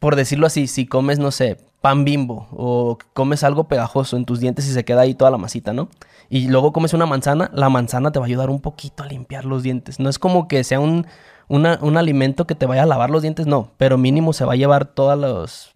Por 0.00 0.16
decirlo 0.16 0.48
así, 0.48 0.66
si 0.66 0.86
comes, 0.86 1.20
no 1.20 1.30
sé, 1.30 1.56
pan 1.80 2.04
bimbo 2.04 2.48
o 2.50 2.98
comes 3.14 3.44
algo 3.44 3.68
pegajoso 3.68 4.16
en 4.16 4.24
tus 4.24 4.40
dientes 4.40 4.66
y 4.66 4.72
se 4.72 4.84
queda 4.84 5.02
ahí 5.02 5.14
toda 5.14 5.30
la 5.30 5.38
masita, 5.38 5.72
¿no? 5.72 5.88
Y 6.28 6.48
luego 6.48 6.72
comes 6.72 6.94
una 6.94 7.06
manzana, 7.06 7.48
la 7.54 7.68
manzana 7.68 8.10
te 8.10 8.18
va 8.18 8.24
a 8.24 8.26
ayudar 8.26 8.50
un 8.50 8.60
poquito 8.60 9.04
a 9.04 9.06
limpiar 9.06 9.44
los 9.44 9.62
dientes. 9.62 10.00
No 10.00 10.10
es 10.10 10.18
como 10.18 10.48
que 10.48 10.64
sea 10.64 10.80
un, 10.80 11.06
un 11.46 11.96
alimento 11.96 12.44
que 12.44 12.56
te 12.56 12.66
vaya 12.66 12.82
a 12.82 12.86
lavar 12.86 13.10
los 13.10 13.22
dientes, 13.22 13.46
no, 13.46 13.70
pero 13.76 13.98
mínimo 13.98 14.32
se 14.32 14.44
va 14.44 14.54
a 14.54 14.56
llevar 14.56 14.86
todos 14.86 15.16
los, 15.16 15.74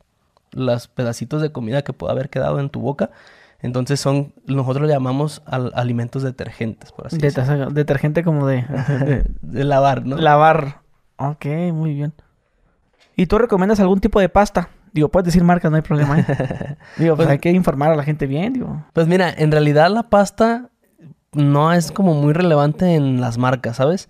los 0.50 0.88
pedacitos 0.88 1.42
de 1.42 1.52
comida 1.52 1.82
que 1.82 1.92
pueda 1.92 2.12
haber 2.12 2.28
quedado 2.28 2.58
en 2.58 2.70
tu 2.70 2.80
boca. 2.80 3.10
Entonces 3.62 4.00
son, 4.00 4.32
nosotros 4.46 4.86
le 4.86 4.92
llamamos 4.92 5.42
alimentos 5.46 6.22
detergentes, 6.22 6.92
por 6.92 7.06
así 7.06 7.18
decirlo. 7.18 7.70
Detergente 7.70 8.24
como 8.24 8.46
de, 8.48 8.64
de 9.42 9.64
lavar, 9.64 10.06
¿no? 10.06 10.16
Lavar. 10.16 10.80
Ok, 11.16 11.46
muy 11.72 11.94
bien. 11.94 12.14
¿Y 13.16 13.26
tú 13.26 13.36
recomiendas 13.36 13.80
algún 13.80 14.00
tipo 14.00 14.18
de 14.20 14.30
pasta? 14.30 14.70
Digo, 14.92 15.08
puedes 15.08 15.26
decir 15.26 15.44
marcas, 15.44 15.70
no 15.70 15.76
hay 15.76 15.82
problema. 15.82 16.20
¿eh? 16.20 16.76
digo, 16.96 17.16
pues, 17.16 17.28
hay 17.28 17.38
que 17.38 17.50
informar 17.50 17.92
a 17.92 17.96
la 17.96 18.02
gente 18.02 18.26
bien, 18.26 18.54
digo. 18.54 18.84
Pues 18.92 19.06
mira, 19.06 19.32
en 19.36 19.52
realidad 19.52 19.90
la 19.90 20.04
pasta 20.04 20.70
no 21.32 21.72
es 21.72 21.92
como 21.92 22.14
muy 22.14 22.32
relevante 22.32 22.94
en 22.94 23.20
las 23.20 23.38
marcas, 23.38 23.76
¿sabes? 23.76 24.08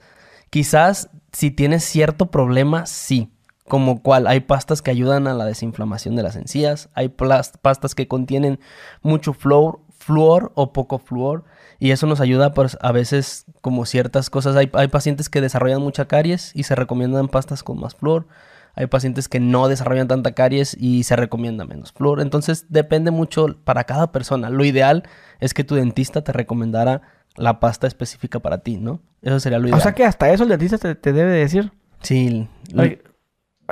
Quizás 0.48 1.10
si 1.32 1.50
tienes 1.50 1.84
cierto 1.84 2.30
problema, 2.30 2.86
sí. 2.86 3.30
Como 3.70 4.02
cual, 4.02 4.26
hay 4.26 4.40
pastas 4.40 4.82
que 4.82 4.90
ayudan 4.90 5.28
a 5.28 5.34
la 5.34 5.44
desinflamación 5.44 6.16
de 6.16 6.24
las 6.24 6.34
encías, 6.34 6.88
hay 6.94 7.08
pastas 7.08 7.94
que 7.94 8.08
contienen 8.08 8.58
mucho 9.00 9.32
flúor, 9.32 9.78
flúor 9.96 10.50
o 10.56 10.72
poco 10.72 10.98
flúor, 10.98 11.44
y 11.78 11.92
eso 11.92 12.08
nos 12.08 12.20
ayuda 12.20 12.52
pues, 12.52 12.76
a 12.80 12.90
veces 12.90 13.46
como 13.60 13.86
ciertas 13.86 14.28
cosas. 14.28 14.56
Hay, 14.56 14.68
hay 14.72 14.88
pacientes 14.88 15.28
que 15.28 15.40
desarrollan 15.40 15.80
mucha 15.80 16.06
caries 16.06 16.50
y 16.52 16.64
se 16.64 16.74
recomiendan 16.74 17.28
pastas 17.28 17.62
con 17.62 17.78
más 17.78 17.94
flúor. 17.94 18.26
Hay 18.74 18.88
pacientes 18.88 19.28
que 19.28 19.38
no 19.38 19.68
desarrollan 19.68 20.08
tanta 20.08 20.32
caries 20.32 20.76
y 20.78 21.04
se 21.04 21.14
recomienda 21.14 21.64
menos 21.64 21.92
flúor. 21.92 22.20
Entonces 22.20 22.66
depende 22.70 23.12
mucho 23.12 23.56
para 23.62 23.84
cada 23.84 24.10
persona. 24.10 24.50
Lo 24.50 24.64
ideal 24.64 25.04
es 25.38 25.54
que 25.54 25.62
tu 25.62 25.76
dentista 25.76 26.24
te 26.24 26.32
recomendara 26.32 27.02
la 27.36 27.60
pasta 27.60 27.86
específica 27.86 28.40
para 28.40 28.58
ti, 28.58 28.78
¿no? 28.78 29.00
Eso 29.22 29.38
sería 29.38 29.58
lo 29.60 29.68
ideal. 29.68 29.78
O 29.78 29.82
sea 29.82 29.92
que 29.92 30.04
hasta 30.04 30.30
eso 30.32 30.42
el 30.42 30.48
dentista 30.48 30.78
te, 30.78 31.12
debe 31.12 31.32
decir. 31.32 31.72
Sí. 32.02 32.48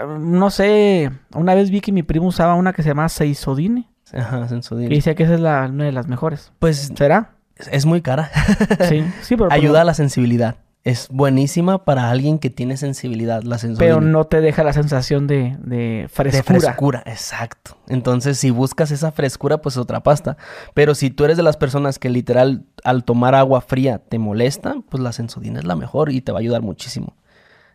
No 0.06 0.50
sé, 0.50 1.10
una 1.34 1.54
vez 1.54 1.70
vi 1.70 1.80
que 1.80 1.92
mi 1.92 2.02
primo 2.02 2.26
usaba 2.26 2.54
una 2.54 2.72
que 2.72 2.82
se 2.82 2.88
llama 2.88 3.08
Seisodine. 3.08 3.88
Ajá, 4.12 4.48
Sensodine. 4.48 4.92
Y 4.92 4.96
decía 4.96 5.14
que 5.14 5.24
esa 5.24 5.34
es 5.34 5.40
la, 5.40 5.68
una 5.70 5.84
de 5.84 5.92
las 5.92 6.08
mejores. 6.08 6.52
Pues... 6.58 6.92
¿Será? 6.96 7.34
Es 7.70 7.86
muy 7.86 8.00
cara. 8.00 8.30
sí, 8.88 9.04
sí, 9.22 9.36
pero... 9.36 9.52
Ayuda 9.52 9.82
a 9.82 9.84
la 9.84 9.94
sensibilidad 9.94 10.56
es 10.88 11.08
buenísima 11.10 11.84
para 11.84 12.10
alguien 12.10 12.38
que 12.38 12.48
tiene 12.48 12.78
sensibilidad, 12.78 13.42
la 13.42 13.58
Pero 13.78 14.00
no 14.00 14.24
te 14.24 14.40
deja 14.40 14.64
la 14.64 14.72
sensación 14.72 15.26
de, 15.26 15.56
de 15.60 16.08
frescura. 16.10 16.54
De 16.54 16.60
frescura, 16.60 17.02
exacto. 17.04 17.76
Entonces, 17.88 18.38
si 18.38 18.50
buscas 18.50 18.90
esa 18.90 19.12
frescura, 19.12 19.58
pues 19.58 19.76
otra 19.76 20.02
pasta. 20.02 20.38
Pero 20.72 20.94
si 20.94 21.10
tú 21.10 21.24
eres 21.24 21.36
de 21.36 21.42
las 21.42 21.58
personas 21.58 21.98
que 21.98 22.08
literal 22.08 22.64
al 22.84 23.04
tomar 23.04 23.34
agua 23.34 23.60
fría 23.60 23.98
te 23.98 24.18
molesta, 24.18 24.76
pues 24.88 25.02
la 25.02 25.12
sensodina 25.12 25.58
es 25.58 25.66
la 25.66 25.76
mejor 25.76 26.10
y 26.10 26.22
te 26.22 26.32
va 26.32 26.38
a 26.38 26.40
ayudar 26.40 26.62
muchísimo. 26.62 27.14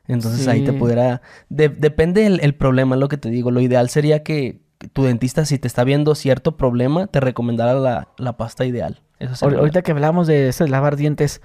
Entonces 0.07 0.47
ahí 0.47 0.65
te 0.65 0.73
pudiera... 0.73 1.21
depende 1.49 2.25
el, 2.25 2.39
el 2.41 2.55
problema, 2.55 2.95
es 2.95 2.99
lo 2.99 3.07
que 3.07 3.17
te 3.17 3.29
digo. 3.29 3.51
Lo 3.51 3.61
ideal 3.61 3.89
sería 3.89 4.23
que 4.23 4.61
tu 4.91 5.03
dentista, 5.03 5.45
si 5.45 5.57
te 5.57 5.67
está 5.67 5.83
viendo 5.83 6.13
cierto 6.13 6.57
problema, 6.57 7.07
te 7.07 7.21
recomendara 7.21 7.73
la, 7.73 8.09
la 8.17 8.35
pasta 8.35 8.65
ideal. 8.65 9.01
Eso 9.19 9.47
Ahorita 9.47 9.81
que 9.81 9.91
hablamos 9.91 10.27
de 10.27 10.49
ese 10.49 10.67
lavar 10.67 10.97
dientes 10.97 11.41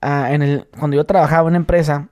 Ah, 0.00 0.32
en 0.32 0.42
el, 0.42 0.68
cuando 0.78 0.96
yo 0.96 1.04
trabajaba 1.04 1.42
en 1.42 1.48
una 1.48 1.56
empresa, 1.56 2.08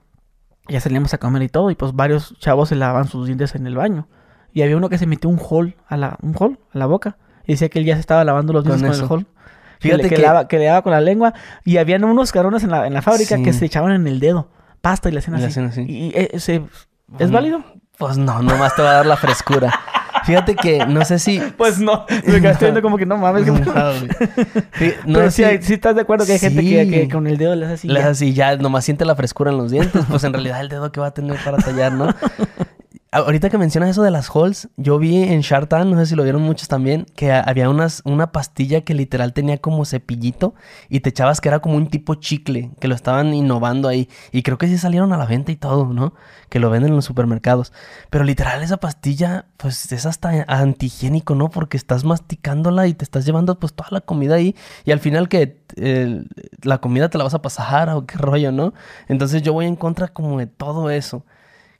ya 0.67 0.79
salíamos 0.79 1.13
a 1.13 1.17
comer 1.17 1.43
y 1.43 1.49
todo, 1.49 1.69
y 1.69 1.75
pues 1.75 1.93
varios 1.93 2.37
chavos 2.39 2.69
se 2.69 2.75
lavaban 2.75 3.07
sus 3.07 3.27
dientes 3.27 3.55
en 3.55 3.67
el 3.67 3.75
baño. 3.75 4.07
Y 4.53 4.61
había 4.61 4.77
uno 4.77 4.89
que 4.89 4.97
se 4.97 5.05
metió 5.05 5.29
un 5.29 5.39
hole 5.39 5.75
a 5.87 5.97
la, 5.97 6.17
un 6.21 6.35
hole 6.37 6.57
a 6.73 6.77
la 6.77 6.85
boca. 6.85 7.17
Y 7.45 7.53
decía 7.53 7.69
que 7.69 7.79
él 7.79 7.85
ya 7.85 7.95
se 7.95 7.99
estaba 7.99 8.23
lavando 8.23 8.53
los 8.53 8.63
dientes 8.63 8.99
con, 8.99 9.05
el 9.05 9.11
hole. 9.11 9.25
Fíjate 9.79 10.09
que, 10.09 10.15
que, 10.49 10.57
le 10.59 10.65
daba 10.65 10.81
con 10.81 10.93
la 10.93 11.01
lengua. 11.01 11.33
Y 11.63 11.77
habían 11.77 12.03
unos 12.05 12.31
carones 12.31 12.63
en 12.63 12.71
la, 12.71 12.87
en 12.87 12.93
la 12.93 13.01
fábrica 13.01 13.37
que 13.43 13.53
se 13.53 13.65
echaban 13.65 13.91
en 13.91 14.07
el 14.07 14.19
dedo 14.19 14.49
pasta 14.85 15.09
y 15.09 15.13
le 15.13 15.17
hacían 15.17 15.65
así. 15.65 15.81
Y, 15.81 16.13
ese, 16.15 16.61
¿Es 17.17 17.31
válido? 17.31 17.63
Pues 17.97 18.19
no, 18.19 18.43
nomás 18.43 18.75
te 18.75 18.83
va 18.83 18.91
a 18.91 18.93
dar 18.93 19.05
la 19.07 19.17
frescura. 19.17 19.73
Fíjate 20.25 20.55
que 20.55 20.85
no 20.85 21.03
sé 21.05 21.17
si. 21.17 21.41
Pues 21.57 21.79
no, 21.79 22.05
me 22.27 22.39
quedaste 22.39 22.65
viendo 22.65 22.83
como 22.83 22.95
que 22.95 23.07
no 23.07 23.17
mames. 23.17 23.47
no, 23.47 23.55
Pero 24.77 25.31
si, 25.31 25.43
sí, 25.61 25.73
estás 25.73 25.95
de 25.95 26.01
acuerdo 26.01 26.27
que 26.27 26.33
hay 26.33 26.39
gente 26.39 26.61
que, 26.61 27.09
con 27.09 27.25
el 27.25 27.37
dedo 27.37 27.55
le 27.55 27.65
hace 27.65 27.73
así. 27.73 27.87
Le 27.87 27.99
hace 27.99 28.09
así, 28.09 28.33
ya 28.33 28.57
nomás 28.57 28.85
siente 28.85 29.05
la 29.05 29.15
frescura 29.15 29.49
en 29.49 29.57
los 29.57 29.71
dientes. 29.71 30.05
Pues 30.07 30.23
en 30.23 30.33
realidad 30.33 30.61
el 30.61 30.69
dedo 30.69 30.91
que 30.91 30.99
va 30.99 31.07
a 31.07 31.13
tener 31.15 31.43
para 31.43 31.57
tallar, 31.57 31.91
¿no? 31.91 32.13
Ahorita 33.15 33.49
que 33.49 33.57
mencionas 33.57 33.91
eso 33.91 34.03
de 34.03 34.11
las 34.11 34.29
halls, 34.29 34.67
yo 34.75 34.99
vi 34.99 35.23
en 35.23 35.39
Shark 35.39 35.71
no 35.85 35.97
sé 35.97 36.05
si 36.05 36.15
lo 36.15 36.23
vieron 36.23 36.41
muchos 36.41 36.67
también, 36.67 37.05
que 37.15 37.31
había 37.31 37.69
unas, 37.69 38.01
una 38.03 38.33
pastilla 38.33 38.81
que 38.81 38.93
literal 38.93 39.31
tenía 39.31 39.57
como 39.57 39.85
cepillito 39.85 40.53
y 40.89 40.99
te 40.99 41.11
echabas 41.11 41.39
que 41.39 41.47
era 41.47 41.59
como 41.59 41.77
un 41.77 41.87
tipo 41.87 42.15
chicle, 42.15 42.71
que 42.77 42.89
lo 42.89 42.93
estaban 42.93 43.33
innovando 43.33 43.87
ahí. 43.87 44.09
Y 44.33 44.43
creo 44.43 44.57
que 44.57 44.67
sí 44.67 44.77
salieron 44.77 45.13
a 45.13 45.17
la 45.17 45.25
venta 45.25 45.53
y 45.53 45.55
todo, 45.55 45.93
¿no? 45.93 46.13
Que 46.49 46.59
lo 46.59 46.69
venden 46.69 46.89
en 46.89 46.97
los 46.97 47.05
supermercados. 47.05 47.71
Pero 48.09 48.25
literal 48.25 48.61
esa 48.61 48.75
pastilla, 48.75 49.45
pues 49.55 49.89
es 49.93 50.05
hasta 50.05 50.43
antihigiénico, 50.49 51.35
¿no? 51.35 51.49
Porque 51.49 51.77
estás 51.77 52.03
masticándola 52.03 52.85
y 52.87 52.95
te 52.95 53.05
estás 53.05 53.25
llevando 53.25 53.57
pues 53.57 53.71
toda 53.71 53.91
la 53.91 54.01
comida 54.01 54.35
ahí 54.35 54.57
y 54.83 54.91
al 54.91 54.99
final 54.99 55.29
que 55.29 55.61
la 56.63 56.79
comida 56.79 57.07
te 57.07 57.17
la 57.17 57.23
vas 57.23 57.33
a 57.33 57.41
pasar 57.41 57.89
o 57.91 58.05
qué 58.05 58.17
rollo, 58.17 58.51
¿no? 58.51 58.73
Entonces 59.07 59.41
yo 59.41 59.53
voy 59.53 59.67
en 59.67 59.77
contra 59.77 60.09
como 60.09 60.37
de 60.37 60.47
todo 60.47 60.89
eso 60.89 61.23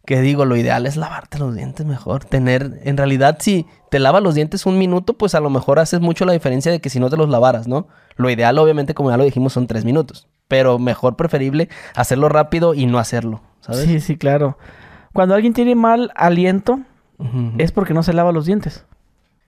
que 0.06 0.22
digo, 0.22 0.46
lo 0.46 0.56
ideal 0.56 0.86
es 0.86 0.98
lavarte 0.98 1.40
los 1.40 1.56
dientes 1.56 1.86
mejor. 1.86 2.26
Tener, 2.26 2.80
en 2.84 2.98
realidad, 2.98 3.38
si 3.40 3.66
te 3.90 4.00
lavas 4.00 4.22
los 4.24 4.36
dientes 4.36 4.66
un 4.66 4.78
minuto, 4.78 5.14
pues 5.14 5.36
a 5.36 5.40
lo 5.40 5.50
mejor 5.50 5.80
haces 5.80 6.00
mucho 6.00 6.26
la 6.26 6.34
diferencia 6.34 6.72
de 6.72 6.80
que 6.80 6.90
si 6.90 7.00
no 7.00 7.10
te 7.10 7.18
los 7.18 7.30
lavaras, 7.30 7.68
¿no? 7.68 7.88
Lo 8.16 8.30
ideal, 8.30 8.58
obviamente, 8.58 8.94
como 8.94 9.10
ya 9.10 9.18
lo 9.18 9.24
dijimos, 9.24 9.54
son 9.54 9.68
tres 9.68 9.86
minutos. 9.86 10.28
Pero 10.48 10.80
mejor 10.80 11.16
preferible 11.16 11.70
hacerlo 11.96 12.30
rápido 12.30 12.74
y 12.74 12.86
no 12.86 13.00
hacerlo, 13.00 13.42
¿sabes? 13.62 13.82
Sí, 13.82 14.00
sí, 14.00 14.18
claro. 14.18 14.58
Cuando 15.14 15.34
alguien 15.34 15.54
tiene 15.54 15.76
mal 15.76 16.12
aliento, 16.16 16.82
es 17.58 17.72
porque 17.72 17.94
no 17.94 18.04
se 18.04 18.14
lava 18.14 18.32
los 18.32 18.46
dientes. 18.46 18.86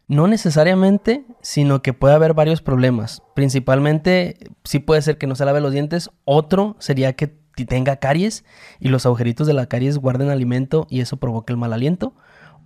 No 0.07 0.27
necesariamente, 0.27 1.25
sino 1.41 1.81
que 1.81 1.91
puede 1.91 2.15
haber 2.15 2.33
varios 2.33 2.61
problemas. 2.61 3.21
Principalmente, 3.35 4.37
sí 4.63 4.79
puede 4.79 5.01
ser 5.01 5.17
que 5.17 5.27
no 5.27 5.35
se 5.35 5.43
lave 5.43 5.59
los 5.59 5.73
dientes. 5.73 6.09
Otro 6.23 6.77
sería 6.79 7.13
que 7.13 7.35
tenga 7.65 7.97
caries 7.97 8.45
y 8.79 8.89
los 8.89 9.05
agujeritos 9.05 9.47
de 9.47 9.53
la 9.53 9.67
caries 9.67 9.97
guarden 9.97 10.29
alimento 10.29 10.87
y 10.89 11.01
eso 11.01 11.17
provoca 11.17 11.53
el 11.53 11.57
mal 11.57 11.73
aliento. 11.73 12.13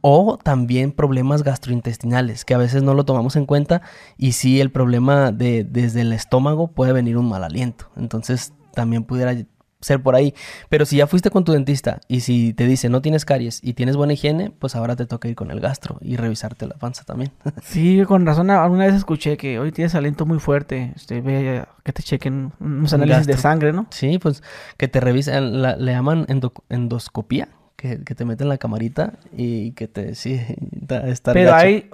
O 0.04 0.40
también 0.42 0.92
problemas 0.92 1.44
gastrointestinales, 1.44 2.44
que 2.44 2.56
a 2.56 2.58
veces 2.58 2.82
no 2.82 2.96
lo 2.96 3.06
tomamos 3.06 3.36
en 3.36 3.46
cuenta 3.46 3.84
y 4.18 4.32
si 4.32 4.60
el 4.60 4.72
problema 4.72 5.32
de, 5.32 5.64
desde 5.64 6.02
el 6.02 6.12
estómago 6.12 6.70
puede 6.70 6.92
venir 6.92 7.18
un 7.18 7.30
mal 7.30 7.44
aliento. 7.44 7.92
Entonces 7.96 8.54
también 8.74 9.04
pudiera 9.04 9.36
ser 9.82 10.02
por 10.02 10.16
ahí. 10.16 10.34
Pero 10.70 10.86
si 10.86 10.98
ya 10.98 11.08
fuiste 11.08 11.30
con 11.30 11.44
tu 11.44 11.52
dentista 11.52 12.00
y 12.08 12.22
si 12.22 12.54
te 12.54 12.66
dice 12.66 12.90
no 12.90 13.02
tienes 13.02 13.26
caries 13.26 13.60
y 13.64 13.74
tienes 13.74 13.98
buena 13.98 14.14
higiene, 14.14 14.52
pues 14.52 14.76
ahora 14.76 14.96
te 14.96 15.06
toca 15.06 15.28
ir 15.28 15.36
con 15.36 15.52
el 15.52 15.60
gastro 15.60 15.98
y 16.02 16.16
revisarte 16.16 16.68
la 16.68 16.76
panza 16.76 17.04
también. 17.04 17.32
sí, 17.64 18.04
con 18.08 18.26
razón. 18.26 18.50
Alguna 18.50 18.86
vez 18.86 18.96
escuché 18.96 19.38
que 19.38 19.60
hoy 19.60 19.72
tienes 19.72 19.96
aliento 19.96 20.26
muy 20.26 20.40
fuerte. 20.40 20.94
Este, 20.96 21.22
ve 21.22 21.66
que 21.84 21.94
te 21.94 22.04
chequen 22.04 22.54
unos 22.60 22.94
análisis 22.94 23.28
de 23.28 23.38
sangre, 23.38 23.74
¿no? 23.74 23.88
Sí, 23.90 24.20
pues 24.20 24.44
que 24.78 24.88
te 24.88 25.00
revisen, 25.00 25.62
le 25.62 25.92
llaman 25.92 26.26
endoscopía 26.70 27.50
que, 27.82 28.16
te 28.16 28.26
meten 28.26 28.48
la 28.48 28.58
camarita 28.58 29.14
y 29.36 29.72
que 29.72 29.88
te... 29.88 30.16
Sí, 30.16 30.40
está 31.06 31.34
Pero 31.34 31.54
hay 31.54 31.90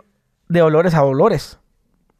de 0.49 0.61
olores 0.61 0.93
a 0.93 1.03
olores. 1.03 1.59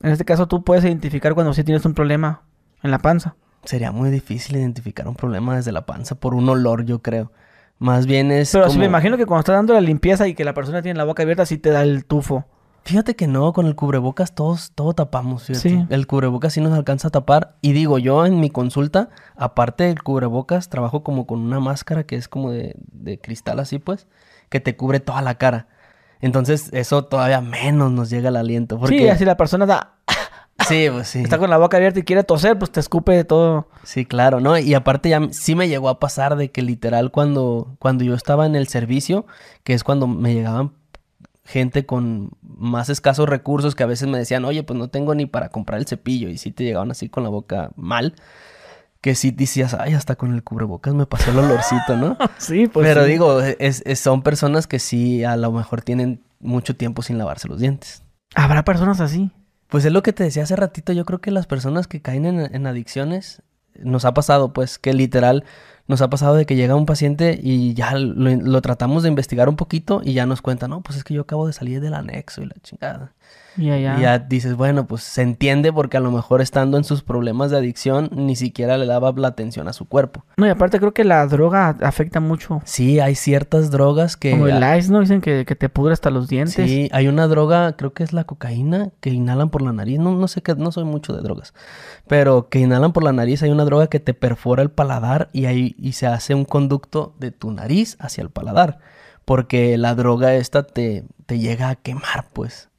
En 0.02 0.12
este 0.12 0.26
caso 0.26 0.48
tú 0.48 0.64
puedes 0.64 0.86
identificar 0.86 1.34
cuando 1.34 1.54
sí 1.54 1.64
tienes 1.64 1.86
un 1.86 1.94
problema 1.94 2.44
en 2.82 2.92
la 2.92 3.00
panza. 3.00 3.36
Sería 3.68 3.92
muy 3.92 4.10
difícil 4.10 4.56
identificar 4.56 5.10
un 5.10 5.16
problema 5.16 5.58
desde 5.58 5.74
la 5.74 5.86
panza 5.86 6.16
por 6.16 6.34
un 6.34 6.48
olor, 6.48 6.86
yo 6.86 7.02
creo. 7.02 7.34
Más 7.80 8.06
bien 8.06 8.32
es. 8.32 8.54
Pero 8.54 8.74
me 8.76 8.86
imagino 8.86 9.18
que 9.18 9.26
cuando 9.26 9.42
estás 9.42 9.56
dando 9.56 9.74
la 9.74 9.82
limpieza 9.82 10.26
y 10.26 10.36
que 10.36 10.46
la 10.46 10.54
persona 10.54 10.82
tiene 10.82 10.98
la 10.98 11.04
boca 11.04 11.24
abierta, 11.24 11.46
sí 11.46 11.58
te 11.58 11.70
da 11.70 11.84
el 11.84 12.06
tufo. 12.06 12.46
Fíjate 12.86 13.18
que 13.18 13.28
no, 13.28 13.52
con 13.52 13.66
el 13.66 13.76
cubrebocas 13.76 14.34
todos, 14.34 14.72
todo 14.74 14.94
tapamos, 14.94 15.44
Sí. 15.44 15.86
El 15.90 16.08
cubrebocas 16.08 16.54
sí 16.54 16.62
nos 16.62 16.72
alcanza 16.72 17.10
a 17.10 17.12
tapar. 17.12 17.58
Y 17.62 17.74
digo, 17.74 18.00
yo 18.00 18.26
en 18.26 18.40
mi 18.40 18.50
consulta, 18.50 19.10
aparte 19.36 19.84
del 19.84 20.02
cubrebocas, 20.02 20.70
trabajo 20.70 21.04
como 21.04 21.28
con 21.28 21.42
una 21.42 21.60
máscara 21.60 22.06
que 22.06 22.16
es 22.16 22.30
como 22.30 22.52
de, 22.52 22.78
de 22.94 23.20
cristal 23.20 23.60
así, 23.60 23.80
pues, 23.80 24.08
que 24.48 24.62
te 24.62 24.78
cubre 24.78 25.02
toda 25.02 25.22
la 25.22 25.36
cara. 25.36 25.68
Entonces, 26.22 26.70
eso 26.72 27.04
todavía 27.04 27.42
menos 27.42 27.92
nos 27.92 28.10
llega 28.10 28.30
el 28.30 28.38
aliento. 28.38 28.80
Porque... 28.80 28.98
Sí, 28.98 29.10
así 29.10 29.26
la 29.26 29.36
persona 29.36 29.66
da 29.66 29.98
Sí, 30.68 30.88
pues 30.92 31.08
sí. 31.08 31.20
Está 31.20 31.38
con 31.38 31.50
la 31.50 31.58
boca 31.58 31.78
abierta 31.78 32.00
y 32.00 32.04
quiere 32.04 32.24
toser, 32.24 32.58
pues 32.58 32.72
te 32.72 32.80
escupe 32.80 33.24
todo. 33.24 33.68
Sí, 33.84 34.06
claro, 34.06 34.40
¿no? 34.40 34.58
Y 34.58 34.74
aparte 34.74 35.10
ya 35.10 35.22
sí 35.32 35.56
me 35.56 35.68
llegó 35.68 35.90
a 35.90 36.00
pasar 36.00 36.36
de 36.36 36.52
que 36.52 36.62
literal 36.62 37.12
cuando, 37.12 37.76
cuando 37.80 38.04
yo 38.04 38.14
estaba 38.14 38.46
en 38.46 38.56
el 38.56 38.68
servicio, 38.68 39.26
que 39.64 39.74
es 39.74 39.84
cuando 39.84 40.08
me 40.08 40.34
llegaban 40.34 40.74
gente 41.48 41.86
con 41.86 42.32
más 42.42 42.90
escasos 42.90 43.28
recursos 43.30 43.74
que 43.74 43.84
a 43.84 43.88
veces 43.88 44.08
me 44.08 44.18
decían, 44.18 44.44
oye, 44.44 44.64
pues 44.64 44.78
no 44.78 44.90
tengo 44.90 45.16
ni 45.16 45.26
para 45.26 45.50
comprar 45.50 45.80
el 45.80 45.88
cepillo. 45.88 46.28
Y 46.30 46.38
sí 46.38 46.52
te 46.52 46.66
llegaban 46.66 46.92
así 46.92 47.08
con 47.08 47.24
la 47.24 47.30
boca 47.30 47.72
mal. 47.76 48.16
Que 49.00 49.16
sí 49.16 49.32
decías, 49.32 49.74
ay, 49.74 49.94
hasta 49.94 50.16
con 50.16 50.34
el 50.34 50.44
cubrebocas 50.44 50.94
me 50.94 51.06
pasó 51.06 51.32
el 51.32 51.40
olorcito, 51.40 51.96
¿no? 51.96 52.18
sí, 52.38 52.68
pues. 52.68 52.86
Pero 52.86 53.06
digo, 53.06 53.42
es, 53.42 53.84
son 54.00 54.24
personas 54.24 54.68
que 54.68 54.80
sí 54.80 55.24
a 55.24 55.38
lo 55.38 55.52
mejor 55.52 55.82
tienen 55.82 56.22
mucho 56.40 56.76
tiempo 56.76 57.02
sin 57.02 57.18
lavarse 57.18 57.48
los 57.48 57.60
dientes. 57.60 58.04
¿Habrá 58.36 58.66
personas 58.66 59.00
así? 59.00 59.32
Pues 59.68 59.86
es 59.86 59.92
lo 59.92 60.02
que 60.04 60.14
te 60.14 60.24
decía 60.24 60.44
hace 60.44 60.56
ratito, 60.56 60.94
yo 60.94 61.06
creo 61.06 61.20
que 61.20 61.32
las 61.32 61.46
personas 61.46 61.88
que 61.88 62.02
caen 62.02 62.26
en, 62.26 62.68
adicciones, 62.68 63.42
nos 63.80 64.06
ha 64.06 64.14
pasado 64.14 64.54
pues 64.54 64.80
que 64.80 64.94
literal 64.94 65.44
nos 65.88 66.02
ha 66.02 66.10
pasado 66.10 66.36
de 66.36 66.46
que 66.46 66.56
llega 66.56 66.76
un 66.76 66.86
paciente 66.86 67.40
y 67.42 67.74
ya 67.74 67.94
lo, 67.96 68.62
tratamos 68.62 69.04
de 69.04 69.10
investigar 69.10 69.50
un 69.50 69.56
poquito 69.56 70.02
y 70.04 70.14
ya 70.14 70.26
nos 70.26 70.42
cuenta, 70.42 70.68
no, 70.68 70.82
pues 70.82 70.98
es 70.98 71.04
que 71.04 71.14
yo 71.14 71.22
acabo 71.22 71.48
de 71.48 71.54
salir 71.54 71.80
del 71.80 71.94
anexo 71.94 72.42
y 72.42 72.48
la 72.48 72.56
chingada. 72.62 73.14
Y 73.58 73.68
ya 73.68 74.20
dices, 74.20 74.56
bueno, 74.56 74.88
pues 74.88 75.04
se 75.04 75.22
entiende 75.22 75.74
porque 75.74 75.98
a 75.98 76.00
lo 76.00 76.12
mejor 76.12 76.42
estando 76.42 76.78
en 76.78 76.84
sus 76.84 77.02
problemas 77.02 77.52
de 77.52 77.58
adicción 77.58 78.10
ni 78.14 78.36
siquiera 78.36 78.78
le 78.78 78.86
daba 78.86 79.12
la 79.16 79.30
atención 79.30 79.68
a 79.68 79.74
su 79.74 79.86
cuerpo. 79.86 80.24
No, 80.38 80.46
y 80.46 80.50
aparte 80.50 80.80
creo 80.80 80.94
que 80.94 81.04
la 81.04 81.26
droga 81.28 81.76
afecta 81.82 82.20
mucho. 82.20 82.62
Sí, 82.66 83.00
hay 83.00 83.16
ciertas 83.16 83.72
drogas 83.72 84.18
que... 84.18 84.32
Como 84.32 84.48
el 84.48 84.78
ice, 84.78 84.92
¿no? 84.92 85.00
Dicen 85.00 85.22
que, 85.22 85.46
te 85.46 85.70
pudre 85.70 85.94
hasta 85.94 86.10
los 86.10 86.28
dientes. 86.28 86.54
Sí, 86.54 86.90
hay 86.92 87.08
una 87.08 87.28
droga, 87.28 87.76
creo 87.76 87.94
que 87.94 88.04
es 88.04 88.14
la 88.14 88.26
cocaína, 88.26 88.92
que 89.00 89.10
inhalan 89.10 89.50
por 89.50 89.62
la 89.62 89.74
nariz. 89.74 90.00
No, 90.00 90.14
no 90.14 90.28
sé 90.28 90.42
qué, 90.42 90.56
no 90.56 90.72
soy 90.72 90.84
mucho 90.84 91.14
de 91.14 91.22
drogas. 91.22 91.54
Pero 92.08 92.50
que 92.50 92.60
inhalan 92.60 92.94
por 92.94 93.04
la 93.04 93.14
nariz, 93.14 93.44
hay 93.44 93.50
una 93.50 93.66
droga 93.66 93.88
que 93.88 94.00
te 94.00 94.14
perfora 94.14 94.62
el 94.62 94.70
paladar 94.70 95.30
y, 95.34 95.46
ahí, 95.46 95.76
y 95.80 95.94
se 95.94 96.08
hace 96.08 96.36
un 96.36 96.46
conducto 96.46 97.16
de 97.20 97.32
tu 97.32 97.52
nariz 97.52 97.98
hacia 98.00 98.22
el 98.22 98.30
paladar. 98.30 98.80
Porque 99.26 99.78
la 99.78 99.96
droga 99.96 100.36
esta 100.36 100.64
te, 100.64 101.04
te 101.26 101.40
llega 101.40 101.70
a 101.70 101.76
quemar, 101.76 102.28
pues. 102.32 102.70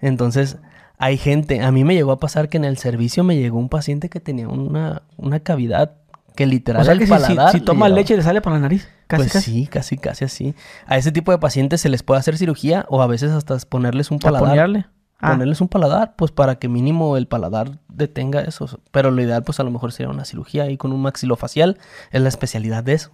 Entonces, 0.00 0.58
hay 0.98 1.16
gente, 1.16 1.62
a 1.62 1.72
mí 1.72 1.84
me 1.84 1.94
llegó 1.94 2.12
a 2.12 2.20
pasar 2.20 2.48
que 2.48 2.58
en 2.58 2.64
el 2.64 2.76
servicio 2.76 3.24
me 3.24 3.36
llegó 3.36 3.58
un 3.58 3.68
paciente 3.68 4.08
que 4.08 4.20
tenía 4.20 4.48
una, 4.48 5.02
una 5.16 5.40
cavidad 5.40 5.96
que 6.36 6.46
literal 6.46 6.82
o 6.82 6.84
sea 6.84 6.96
que 6.96 7.06
si, 7.52 7.60
toma 7.60 7.88
leche 7.88 8.16
le 8.16 8.22
sale 8.22 8.40
por 8.40 8.52
la 8.52 8.58
nariz. 8.58 8.88
Casi, 9.06 9.28
pues 9.28 9.44
sí, 9.44 9.66
casi, 9.66 9.98
casi 9.98 10.24
así. 10.24 10.54
A 10.86 10.96
ese 10.96 11.10
tipo 11.10 11.32
de 11.32 11.38
pacientes 11.38 11.80
se 11.80 11.88
les 11.88 12.02
puede 12.02 12.20
hacer 12.20 12.38
cirugía 12.38 12.86
o 12.88 13.02
a 13.02 13.06
veces 13.06 13.32
hasta 13.32 13.58
ponerles 13.58 14.10
un 14.10 14.18
paladar. 14.18 14.48
¿Ponerle? 14.48 14.86
Ah. 15.18 15.32
Ponerles 15.32 15.60
un 15.60 15.68
paladar, 15.68 16.14
pues 16.16 16.30
para 16.30 16.56
que 16.56 16.68
mínimo 16.68 17.16
el 17.16 17.26
paladar 17.26 17.78
detenga 17.88 18.40
eso. 18.42 18.80
Pero 18.90 19.10
lo 19.10 19.20
ideal, 19.20 19.42
pues 19.42 19.58
a 19.60 19.64
lo 19.64 19.70
mejor 19.70 19.92
sería 19.92 20.10
una 20.10 20.24
cirugía 20.24 20.64
ahí 20.64 20.76
con 20.76 20.92
un 20.92 21.02
maxilofacial. 21.02 21.78
Es 22.10 22.22
la 22.22 22.28
especialidad 22.28 22.84
de 22.84 22.92
eso. 22.94 23.10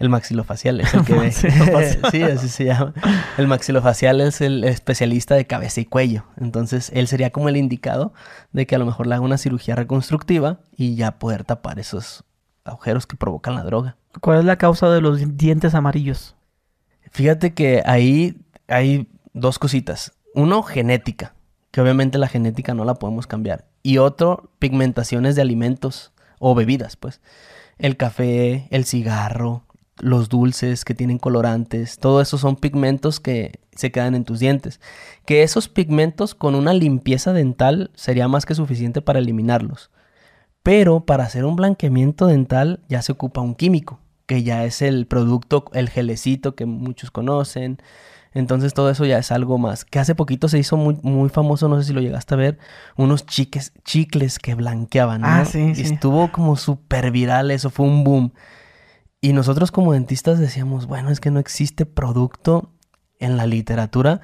El 0.00 0.08
maxilofacial 0.08 0.80
es 0.80 0.94
el 0.94 1.04
que 1.04 1.14
ve. 1.18 1.30
sí, 2.10 2.22
así 2.22 2.48
se 2.48 2.64
llama. 2.64 2.94
El 3.36 3.46
maxilofacial 3.46 4.22
es 4.22 4.40
el 4.40 4.64
especialista 4.64 5.34
de 5.34 5.46
cabeza 5.46 5.82
y 5.82 5.84
cuello. 5.84 6.24
Entonces, 6.40 6.90
él 6.94 7.06
sería 7.06 7.30
como 7.30 7.50
el 7.50 7.58
indicado 7.58 8.14
de 8.52 8.66
que 8.66 8.74
a 8.74 8.78
lo 8.78 8.86
mejor 8.86 9.06
le 9.06 9.14
haga 9.14 9.24
una 9.24 9.36
cirugía 9.36 9.76
reconstructiva 9.76 10.60
y 10.74 10.96
ya 10.96 11.18
poder 11.18 11.44
tapar 11.44 11.78
esos 11.78 12.24
agujeros 12.64 13.06
que 13.06 13.16
provocan 13.16 13.54
la 13.54 13.62
droga. 13.62 13.96
¿Cuál 14.20 14.38
es 14.38 14.44
la 14.46 14.56
causa 14.56 14.88
de 14.88 15.02
los 15.02 15.36
dientes 15.36 15.74
amarillos? 15.74 16.34
Fíjate 17.10 17.52
que 17.52 17.82
ahí 17.84 18.40
hay 18.68 19.06
dos 19.34 19.58
cositas. 19.58 20.12
Uno, 20.34 20.62
genética, 20.62 21.34
que 21.72 21.82
obviamente 21.82 22.16
la 22.16 22.28
genética 22.28 22.72
no 22.72 22.86
la 22.86 22.94
podemos 22.94 23.26
cambiar. 23.26 23.66
Y 23.82 23.98
otro, 23.98 24.50
pigmentaciones 24.58 25.36
de 25.36 25.42
alimentos 25.42 26.12
o 26.38 26.54
bebidas, 26.54 26.96
pues. 26.96 27.20
El 27.76 27.98
café, 27.98 28.66
el 28.70 28.86
cigarro, 28.86 29.64
los 30.00 30.28
dulces 30.28 30.84
que 30.84 30.94
tienen 30.94 31.18
colorantes, 31.18 31.98
todo 31.98 32.20
eso 32.20 32.38
son 32.38 32.56
pigmentos 32.56 33.20
que 33.20 33.60
se 33.74 33.90
quedan 33.90 34.14
en 34.14 34.24
tus 34.24 34.40
dientes. 34.40 34.80
Que 35.24 35.42
esos 35.42 35.68
pigmentos 35.68 36.34
con 36.34 36.54
una 36.54 36.72
limpieza 36.72 37.32
dental 37.32 37.90
sería 37.94 38.28
más 38.28 38.46
que 38.46 38.54
suficiente 38.54 39.02
para 39.02 39.18
eliminarlos. 39.18 39.90
Pero 40.62 41.00
para 41.00 41.24
hacer 41.24 41.44
un 41.44 41.56
blanqueamiento 41.56 42.26
dental 42.26 42.80
ya 42.88 43.02
se 43.02 43.12
ocupa 43.12 43.40
un 43.40 43.54
químico, 43.54 44.00
que 44.26 44.42
ya 44.42 44.64
es 44.64 44.82
el 44.82 45.06
producto, 45.06 45.64
el 45.72 45.88
gelecito 45.88 46.54
que 46.54 46.66
muchos 46.66 47.10
conocen. 47.10 47.78
Entonces 48.32 48.74
todo 48.74 48.90
eso 48.90 49.04
ya 49.04 49.18
es 49.18 49.32
algo 49.32 49.58
más. 49.58 49.84
Que 49.84 49.98
hace 49.98 50.14
poquito 50.14 50.48
se 50.48 50.58
hizo 50.58 50.76
muy, 50.76 50.98
muy 51.02 51.30
famoso, 51.30 51.68
no 51.68 51.80
sé 51.80 51.88
si 51.88 51.92
lo 51.92 52.00
llegaste 52.00 52.34
a 52.34 52.36
ver, 52.36 52.58
unos 52.96 53.26
chiques, 53.26 53.72
chicles 53.84 54.38
que 54.38 54.54
blanqueaban. 54.54 55.24
Ah, 55.24 55.44
sí, 55.44 55.74
sí. 55.74 55.82
Estuvo 55.82 56.30
como 56.30 56.56
súper 56.56 57.10
viral, 57.10 57.50
eso 57.50 57.70
fue 57.70 57.86
un 57.86 58.04
boom. 58.04 58.32
Y 59.20 59.34
nosotros 59.34 59.70
como 59.70 59.92
dentistas 59.92 60.38
decíamos, 60.38 60.86
bueno, 60.86 61.10
es 61.10 61.20
que 61.20 61.30
no 61.30 61.40
existe 61.40 61.84
producto 61.84 62.70
en 63.18 63.36
la 63.36 63.46
literatura 63.46 64.22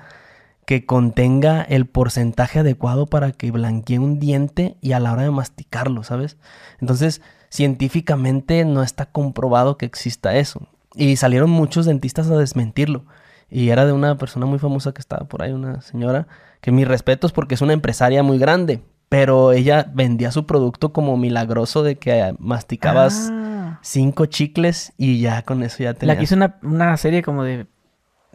que 0.65 0.87
contenga 0.87 1.63
el 1.63 1.87
porcentaje 1.87 2.61
adecuado 2.61 3.07
para 3.07 3.33
que 3.33 3.51
blanquee 3.51 3.99
un 3.99 4.19
diente 4.19 4.79
y 4.81 4.93
a 4.93 5.01
la 5.01 5.13
hora 5.13 5.23
de 5.23 5.31
masticarlo, 5.31 6.03
¿sabes? 6.03 6.39
Entonces, 6.81 7.21
científicamente 7.51 8.65
no 8.65 8.83
está 8.83 9.07
comprobado 9.07 9.77
que 9.77 9.87
exista 9.87 10.35
eso. 10.35 10.67
Y 10.95 11.17
salieron 11.17 11.51
muchos 11.51 11.85
dentistas 11.85 12.31
a 12.31 12.39
desmentirlo. 12.39 13.05
Y 13.51 13.69
era 13.69 13.85
de 13.85 13.93
una 13.93 14.17
persona 14.17 14.47
muy 14.47 14.59
famosa 14.59 14.93
que 14.93 15.01
estaba 15.01 15.29
por 15.29 15.43
ahí, 15.43 15.53
una 15.53 15.83
señora, 15.83 16.27
que 16.63 16.73
mis 16.73 16.89
respetos 16.89 17.33
porque 17.33 17.55
es 17.55 17.61
una 17.61 17.75
empresaria 17.75 18.23
muy 18.23 18.39
grande, 18.39 18.83
pero 19.11 19.53
ella 19.53 19.89
vendía 19.95 20.33
su 20.33 20.47
producto 20.47 20.93
como 20.95 21.19
milagroso 21.19 21.83
de 21.83 21.97
que 21.97 22.35
masticabas 22.39 23.29
ah 23.31 23.47
cinco 23.83 24.27
chicles 24.27 24.93
y 24.97 25.21
ya 25.21 25.43
con 25.43 25.63
eso 25.63 25.83
ya 25.83 25.95
tenía. 25.95 26.15
La 26.15 26.19
que 26.19 26.25
hizo 26.25 26.37
una, 26.63 26.97
serie 26.97 27.23
como 27.23 27.43
de... 27.43 27.67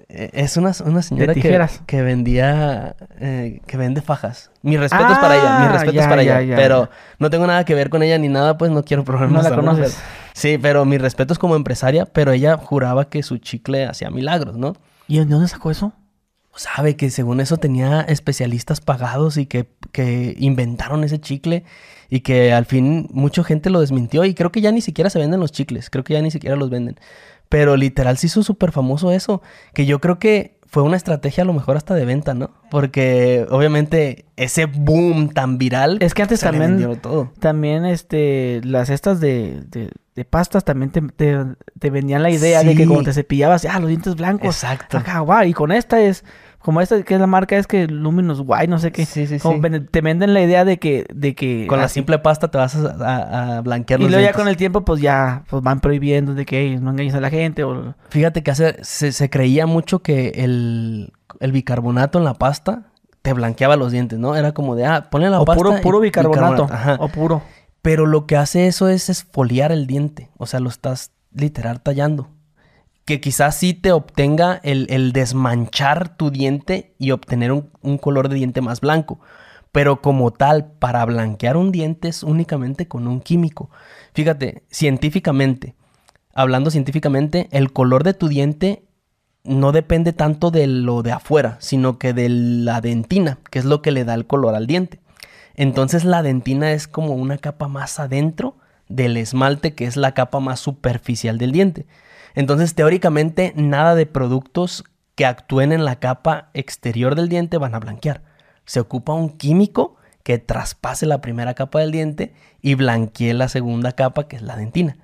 Eh, 0.10 0.30
es 0.34 0.58
una, 0.58 0.74
señora 0.74 1.34
que, 1.34 1.68
que, 1.86 2.02
vendía, 2.02 2.96
eh, 3.20 3.62
que 3.66 3.78
vende 3.78 4.02
fajas. 4.02 4.52
Mis 4.62 4.80
respetos 4.80 5.18
para 5.20 5.36
ella, 5.36 5.60
mis 5.60 5.70
ah, 5.70 5.72
respetos 5.74 6.08
para 6.08 6.22
ella. 6.22 6.56
pero 6.56 6.90
no 7.20 7.30
tengo 7.30 7.48
nada 7.48 7.64
que 7.66 7.76
ver 7.76 7.90
con 7.90 8.04
ella 8.04 8.18
ni 8.18 8.28
nada, 8.28 8.58
pues 8.58 8.72
no 8.72 8.84
quiero 8.84 9.04
problemas. 9.04 9.44
No 9.44 9.50
la 9.50 9.56
conoces. 9.56 9.98
sí, 10.34 10.58
pero 10.58 10.86
mis 10.86 11.02
respetos 11.02 11.40
como 11.40 11.56
empresaria, 11.56 12.06
pero 12.06 12.32
ella 12.32 12.58
juraba 12.58 13.10
que 13.10 13.24
su 13.24 13.38
chicle 13.38 13.86
hacía 13.86 14.10
milagros, 14.10 14.58
¿no? 14.58 14.76
¿Y 15.08 15.20
de 15.20 15.26
dónde 15.26 15.48
sacó 15.48 15.72
eso? 15.72 15.94
Sabe 16.56 16.96
que 16.96 17.10
según 17.10 17.40
eso 17.40 17.58
tenía 17.58 18.02
especialistas 18.02 18.82
pagados 18.82 19.38
y 19.38 19.46
que, 19.46 19.70
que 19.92 20.36
inventaron 20.38 21.04
ese 21.04 21.20
chicle 21.20 21.64
y 22.12 22.20
que 22.20 22.52
al 22.52 22.66
fin 22.66 23.08
mucha 23.14 23.42
gente 23.42 23.70
lo 23.70 23.80
desmintió 23.80 24.26
y 24.26 24.36
creo 24.36 24.52
que 24.52 24.60
ya 24.60 24.72
ni 24.74 24.82
siquiera 24.82 25.10
se 25.10 25.18
venden 25.18 25.40
los 25.40 25.54
chicles, 25.54 25.90
creo 25.90 26.04
que 26.04 26.14
ya 26.14 26.22
ni 26.22 26.30
siquiera 26.30 26.58
los 26.58 26.70
venden. 26.70 27.00
Pero 27.48 27.78
literal 27.78 28.18
se 28.18 28.28
hizo 28.28 28.44
súper 28.44 28.74
famoso 28.74 29.14
eso, 29.14 29.42
que 29.74 29.86
yo 29.86 30.02
creo 30.02 30.20
que 30.20 30.60
fue 30.68 30.84
una 30.84 30.98
estrategia 30.98 31.44
a 31.44 31.46
lo 31.46 31.54
mejor 31.54 31.78
hasta 31.78 31.96
de 31.96 32.04
venta, 32.04 32.34
¿no? 32.34 32.52
Porque 32.70 33.48
obviamente 33.50 34.26
ese 34.36 34.66
boom 34.66 35.30
tan 35.30 35.58
viral. 35.58 36.00
Es 36.02 36.14
que 36.14 36.22
antes 36.22 36.42
también, 36.42 37.00
todo. 37.02 37.32
también 37.40 37.86
este, 37.86 38.60
las 38.66 38.90
estas 38.90 39.22
de, 39.22 39.64
de, 40.16 40.26
pastas 40.26 40.66
también 40.66 40.92
te, 40.92 41.02
te, 41.80 41.90
vendían 41.90 42.24
la 42.24 42.30
idea 42.30 42.62
de 42.64 42.76
que 42.76 42.86
cuando 42.86 43.06
te 43.06 43.14
cepillabas, 43.14 43.66
ah, 43.66 43.80
los 43.80 43.88
dientes 43.88 44.16
blancos. 44.16 44.64
Exacto. 44.64 44.98
Acá, 44.98 45.46
y 45.46 45.54
con 45.54 45.72
esta 45.72 46.02
es 46.02 46.26
como 46.62 46.80
esta 46.82 47.02
que 47.02 47.16
es 47.16 47.20
la 47.20 47.28
marca 47.28 47.58
es 47.58 47.66
que 47.66 47.88
Luminous 47.88 48.42
White, 48.46 48.68
no 48.68 48.78
sé 48.78 48.92
qué. 48.92 49.06
Sí, 49.06 49.26
sí, 49.26 49.40
como 49.40 49.62
te 49.62 50.02
venden 50.02 50.34
la 50.34 50.42
idea 50.42 50.64
de 50.64 50.78
que, 50.78 51.06
de 51.14 51.34
que 51.34 51.66
con 51.68 51.80
la 51.80 51.88
simple 51.88 52.20
pasta 52.20 52.50
te 52.50 52.58
vas 52.58 52.76
a, 52.76 53.58
a, 53.58 53.62
blanquear 53.62 54.00
los 54.00 54.10
Y 54.10 54.12
luego 54.12 54.26
ya 54.26 54.34
con 54.34 54.48
el 54.48 54.58
tiempo, 54.58 54.82
pues 54.86 55.02
ya 55.02 55.44
pues 55.50 55.64
van 55.64 55.80
prohibiendo 55.80 56.36
de 56.36 56.46
que 56.46 56.78
no 56.80 56.92
engañes 56.92 57.16
a 57.16 57.20
la 57.20 57.30
gente. 57.30 57.64
O... 57.64 57.96
Fíjate 58.10 58.44
que 58.44 58.52
hace, 58.52 58.78
se, 58.84 59.30
creía 59.30 59.66
mucho 59.66 60.00
que 60.00 60.30
el, 60.36 61.12
bicarbonato 61.52 62.20
en 62.20 62.26
la 62.26 62.36
pasta 62.36 62.84
te 63.24 63.34
blanqueaba 63.34 63.76
los 63.76 63.92
dientes, 63.92 64.20
¿no? 64.20 64.36
Era 64.36 64.52
como 64.52 64.76
de, 64.76 64.86
ah, 64.86 65.10
ponle 65.10 65.30
la 65.30 65.42
o 65.42 65.46
pasta. 65.46 65.64
Puro, 65.64 65.82
puro 65.82 66.00
bicarbonato. 66.00 66.68
Ajá. 66.72 66.98
O 67.00 67.08
puro. 67.08 67.42
Pero 67.82 68.06
lo 68.06 68.28
que 68.28 68.38
hace 68.38 68.68
eso 68.68 68.88
es 68.88 69.10
esfoliar 69.10 69.72
el 69.72 69.88
diente. 69.88 70.30
O 70.38 70.46
sea, 70.46 70.60
lo 70.60 70.70
estás 70.70 71.12
literal 71.34 71.82
tallando. 71.82 72.30
Que 73.06 73.20
quizás 73.20 73.56
sí 73.56 73.74
te 73.74 73.92
obtenga 73.92 74.60
el, 74.64 75.12
desmanchar 75.14 76.16
tu 76.16 76.30
diente 76.30 76.94
y 76.98 77.12
obtener 77.12 77.52
un, 77.52 77.70
un, 77.82 77.98
color 77.98 78.30
de 78.30 78.36
diente 78.36 78.62
más 78.62 78.82
blanco. 78.82 79.20
Pero 79.72 80.02
como 80.02 80.32
tal, 80.32 80.72
para 80.74 81.04
blanquear 81.06 81.58
un 81.58 81.72
diente 81.72 82.10
es 82.10 82.24
únicamente 82.24 82.88
con 82.88 83.08
un 83.08 83.22
químico. 83.22 83.70
Fíjate, 84.14 84.64
científicamente, 84.70 85.76
hablando 86.34 86.72
científicamente, 86.72 87.48
el 87.52 87.72
color 87.72 88.04
de 88.04 88.14
tu 88.14 88.28
diente 88.28 88.84
no 89.44 89.72
depende 89.72 90.14
tanto 90.14 90.52
de 90.52 90.68
lo 90.68 91.02
de 91.02 91.12
afuera, 91.12 91.58
sino 91.60 91.98
que 91.98 92.14
de 92.14 92.30
la 92.30 92.82
dentina, 92.82 93.40
que 93.50 93.60
es 93.60 93.66
lo 93.66 93.82
que 93.82 93.92
le 93.92 94.04
da 94.04 94.14
el 94.14 94.28
color 94.28 94.56
al 94.56 94.68
diente. 94.68 95.00
Entonces 95.56 96.06
la 96.06 96.22
dentina 96.22 96.72
es 96.72 96.88
como 96.88 97.14
una 97.14 97.38
capa 97.38 97.68
más 97.68 98.00
adentro 98.00 98.56
del 98.88 99.18
esmalte, 99.18 99.74
que 99.74 99.86
es 99.86 99.98
la 99.98 100.14
capa 100.14 100.40
más 100.40 100.60
superficial 100.60 101.38
del 101.38 101.52
diente. 101.52 101.86
Entonces 102.36 102.76
teóricamente 102.76 103.54
nada 103.56 103.96
de 103.96 104.06
productos 104.06 104.84
que 105.16 105.26
actúen 105.26 105.72
en 105.72 105.86
la 105.86 105.98
capa 105.98 106.50
exterior 106.54 107.16
del 107.16 107.30
diente 107.30 107.58
van 107.58 107.76
a 107.76 107.80
blanquear. 107.80 108.24
Se 108.66 108.80
ocupa 108.80 109.14
un 109.14 109.38
químico 109.38 109.98
que 110.24 110.38
traspase 110.38 111.06
la 111.06 111.22
primera 111.22 111.54
capa 111.54 111.80
del 111.80 111.92
diente 111.92 112.34
y 112.62 112.76
blanquee 112.76 113.34
la 113.34 113.48
segunda 113.48 113.92
capa, 113.94 114.28
que 114.28 114.36
es 114.36 114.42
la 114.42 114.56
dentina. 114.56 114.98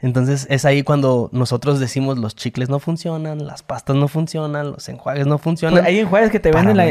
Entonces 0.00 0.46
es 0.48 0.64
ahí 0.64 0.84
cuando 0.84 1.28
nosotros 1.32 1.80
decimos 1.80 2.18
los 2.18 2.36
chicles 2.36 2.68
no 2.68 2.78
funcionan, 2.78 3.44
las 3.44 3.64
pastas 3.64 3.96
no 3.96 4.06
funcionan, 4.06 4.70
los 4.70 4.88
enjuagues 4.88 5.26
no 5.26 5.38
funcionan. 5.38 5.80
Pues 5.80 5.86
hay 5.88 5.98
enjuagues 5.98 6.30
que 6.30 6.38
te 6.38 6.52
venden 6.52 6.76
la, 6.76 6.88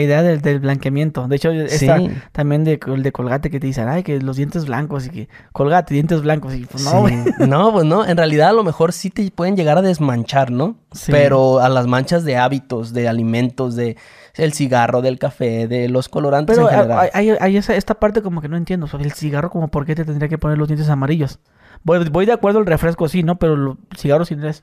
idea 0.00 0.22
del, 0.22 0.60
blanqueamiento. 0.60 1.26
De 1.26 1.36
hecho, 1.36 1.50
está 1.52 1.98
también 2.32 2.64
de, 2.64 2.78
el 2.86 3.02
de 3.02 3.12
colgate 3.12 3.48
que 3.48 3.60
te 3.60 3.66
dicen, 3.66 3.88
ay, 3.88 4.02
que 4.02 4.20
los 4.20 4.36
dientes 4.36 4.66
blancos 4.66 5.06
y 5.06 5.10
que 5.10 5.28
colgate, 5.52 5.94
dientes 5.94 6.20
blancos. 6.20 6.54
Y 6.54 6.66
pues 6.66 6.84
no, 6.84 7.06
No, 7.46 7.72
pues 7.72 7.86
no. 7.86 8.04
En 8.04 8.18
realidad 8.18 8.50
a 8.50 8.52
lo 8.52 8.62
mejor 8.62 8.92
sí 8.92 9.08
te 9.08 9.30
pueden 9.30 9.56
llegar 9.56 9.78
a 9.78 9.82
desmanchar, 9.82 10.50
¿no? 10.50 10.76
Pero 11.06 11.60
a 11.60 11.70
las 11.70 11.86
manchas 11.86 12.24
de 12.24 12.36
hábitos, 12.36 12.92
de 12.92 13.08
alimentos, 13.08 13.74
de 13.74 13.96
el 14.34 14.52
cigarro, 14.52 15.02
del 15.02 15.18
café, 15.18 15.66
de 15.66 15.88
los 15.88 16.08
colorantes 16.08 16.58
en 16.58 16.66
general. 16.66 17.10
Hay, 17.12 17.30
hay, 17.30 17.56
esta 17.56 17.94
parte 17.94 18.22
como 18.22 18.40
que 18.40 18.48
no 18.48 18.56
entiendo. 18.56 18.88
el 18.98 19.12
cigarro 19.12 19.50
como 19.50 19.68
por 19.68 19.86
qué 19.86 19.94
te 19.94 20.04
tendría 20.04 20.28
que 20.28 20.38
poner 20.38 20.58
los 20.58 20.68
dientes 20.68 20.88
amarillos. 20.88 21.38
Voy, 21.82 22.26
de 22.26 22.32
acuerdo 22.32 22.58
el 22.58 22.66
refresco, 22.66 23.08
sí, 23.08 23.22
¿no? 23.22 23.38
Pero 23.38 23.56
los 23.56 23.76
cigarros 23.96 24.28
sin 24.28 24.44
es. 24.44 24.62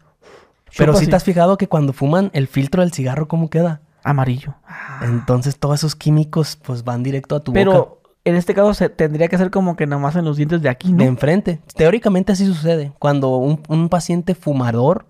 Pero 0.77 0.93
si 0.95 1.07
te 1.07 1.15
has 1.15 1.23
fijado 1.23 1.57
que 1.57 1.67
cuando 1.67 1.93
fuman, 1.93 2.29
el 2.33 2.47
filtro 2.47 2.81
del 2.81 2.91
cigarro, 2.91 3.27
¿cómo 3.27 3.49
queda? 3.49 3.81
Amarillo. 4.03 4.55
Ah. 4.67 5.01
Entonces 5.03 5.57
todos 5.57 5.79
esos 5.79 5.95
químicos, 5.95 6.57
pues 6.57 6.83
van 6.83 7.03
directo 7.03 7.35
a 7.35 7.39
tu 7.39 7.51
boca. 7.51 7.59
Pero 7.59 8.01
en 8.25 8.35
este 8.35 8.53
caso 8.53 8.73
se, 8.73 8.89
tendría 8.89 9.29
que 9.29 9.37
ser 9.37 9.49
como 9.49 9.75
que 9.75 9.87
nada 9.87 10.01
más 10.01 10.15
en 10.15 10.25
los 10.25 10.37
dientes 10.37 10.61
de 10.61 10.69
aquí, 10.69 10.91
¿no? 10.91 10.99
De 10.99 11.05
enfrente. 11.05 11.61
Teóricamente 11.75 12.33
así 12.33 12.45
sucede. 12.45 12.91
Cuando 12.99 13.37
un, 13.37 13.63
un 13.69 13.89
paciente 13.89 14.35
fumador, 14.35 15.05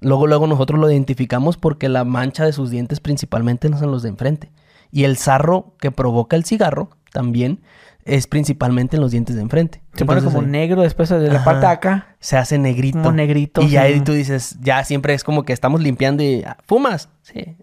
luego, 0.00 0.26
luego 0.26 0.46
nosotros 0.46 0.78
lo 0.80 0.90
identificamos 0.90 1.56
porque 1.56 1.88
la 1.88 2.04
mancha 2.04 2.44
de 2.44 2.52
sus 2.52 2.70
dientes 2.70 3.00
principalmente 3.00 3.68
no 3.68 3.78
son 3.78 3.90
los 3.90 4.02
de 4.02 4.10
enfrente. 4.10 4.50
Y 4.92 5.04
el 5.04 5.16
sarro 5.16 5.74
que 5.78 5.90
provoca 5.90 6.36
el 6.36 6.44
cigarro 6.44 6.90
también 7.12 7.60
es 8.04 8.26
principalmente 8.26 8.96
en 8.96 9.02
los 9.02 9.10
dientes 9.10 9.36
de 9.36 9.42
enfrente. 9.42 9.82
Se 9.94 10.04
pone 10.04 10.22
como 10.22 10.42
negro 10.42 10.82
después 10.82 11.08
de 11.08 11.30
la 11.30 11.44
parte 11.44 11.66
de 11.66 11.72
acá. 11.72 12.16
Se 12.18 12.36
hace 12.36 12.58
negrito. 12.58 12.98
Como 12.98 13.12
negrito. 13.12 13.62
Y 13.62 13.76
ahí 13.76 14.00
tú 14.00 14.12
dices, 14.12 14.56
ya 14.60 14.84
siempre 14.84 15.14
es 15.14 15.22
como 15.22 15.44
que 15.44 15.52
estamos 15.52 15.80
limpiando 15.80 16.22
y 16.22 16.42
ah, 16.42 16.56
fumas. 16.66 17.08
Sí, 17.22 17.56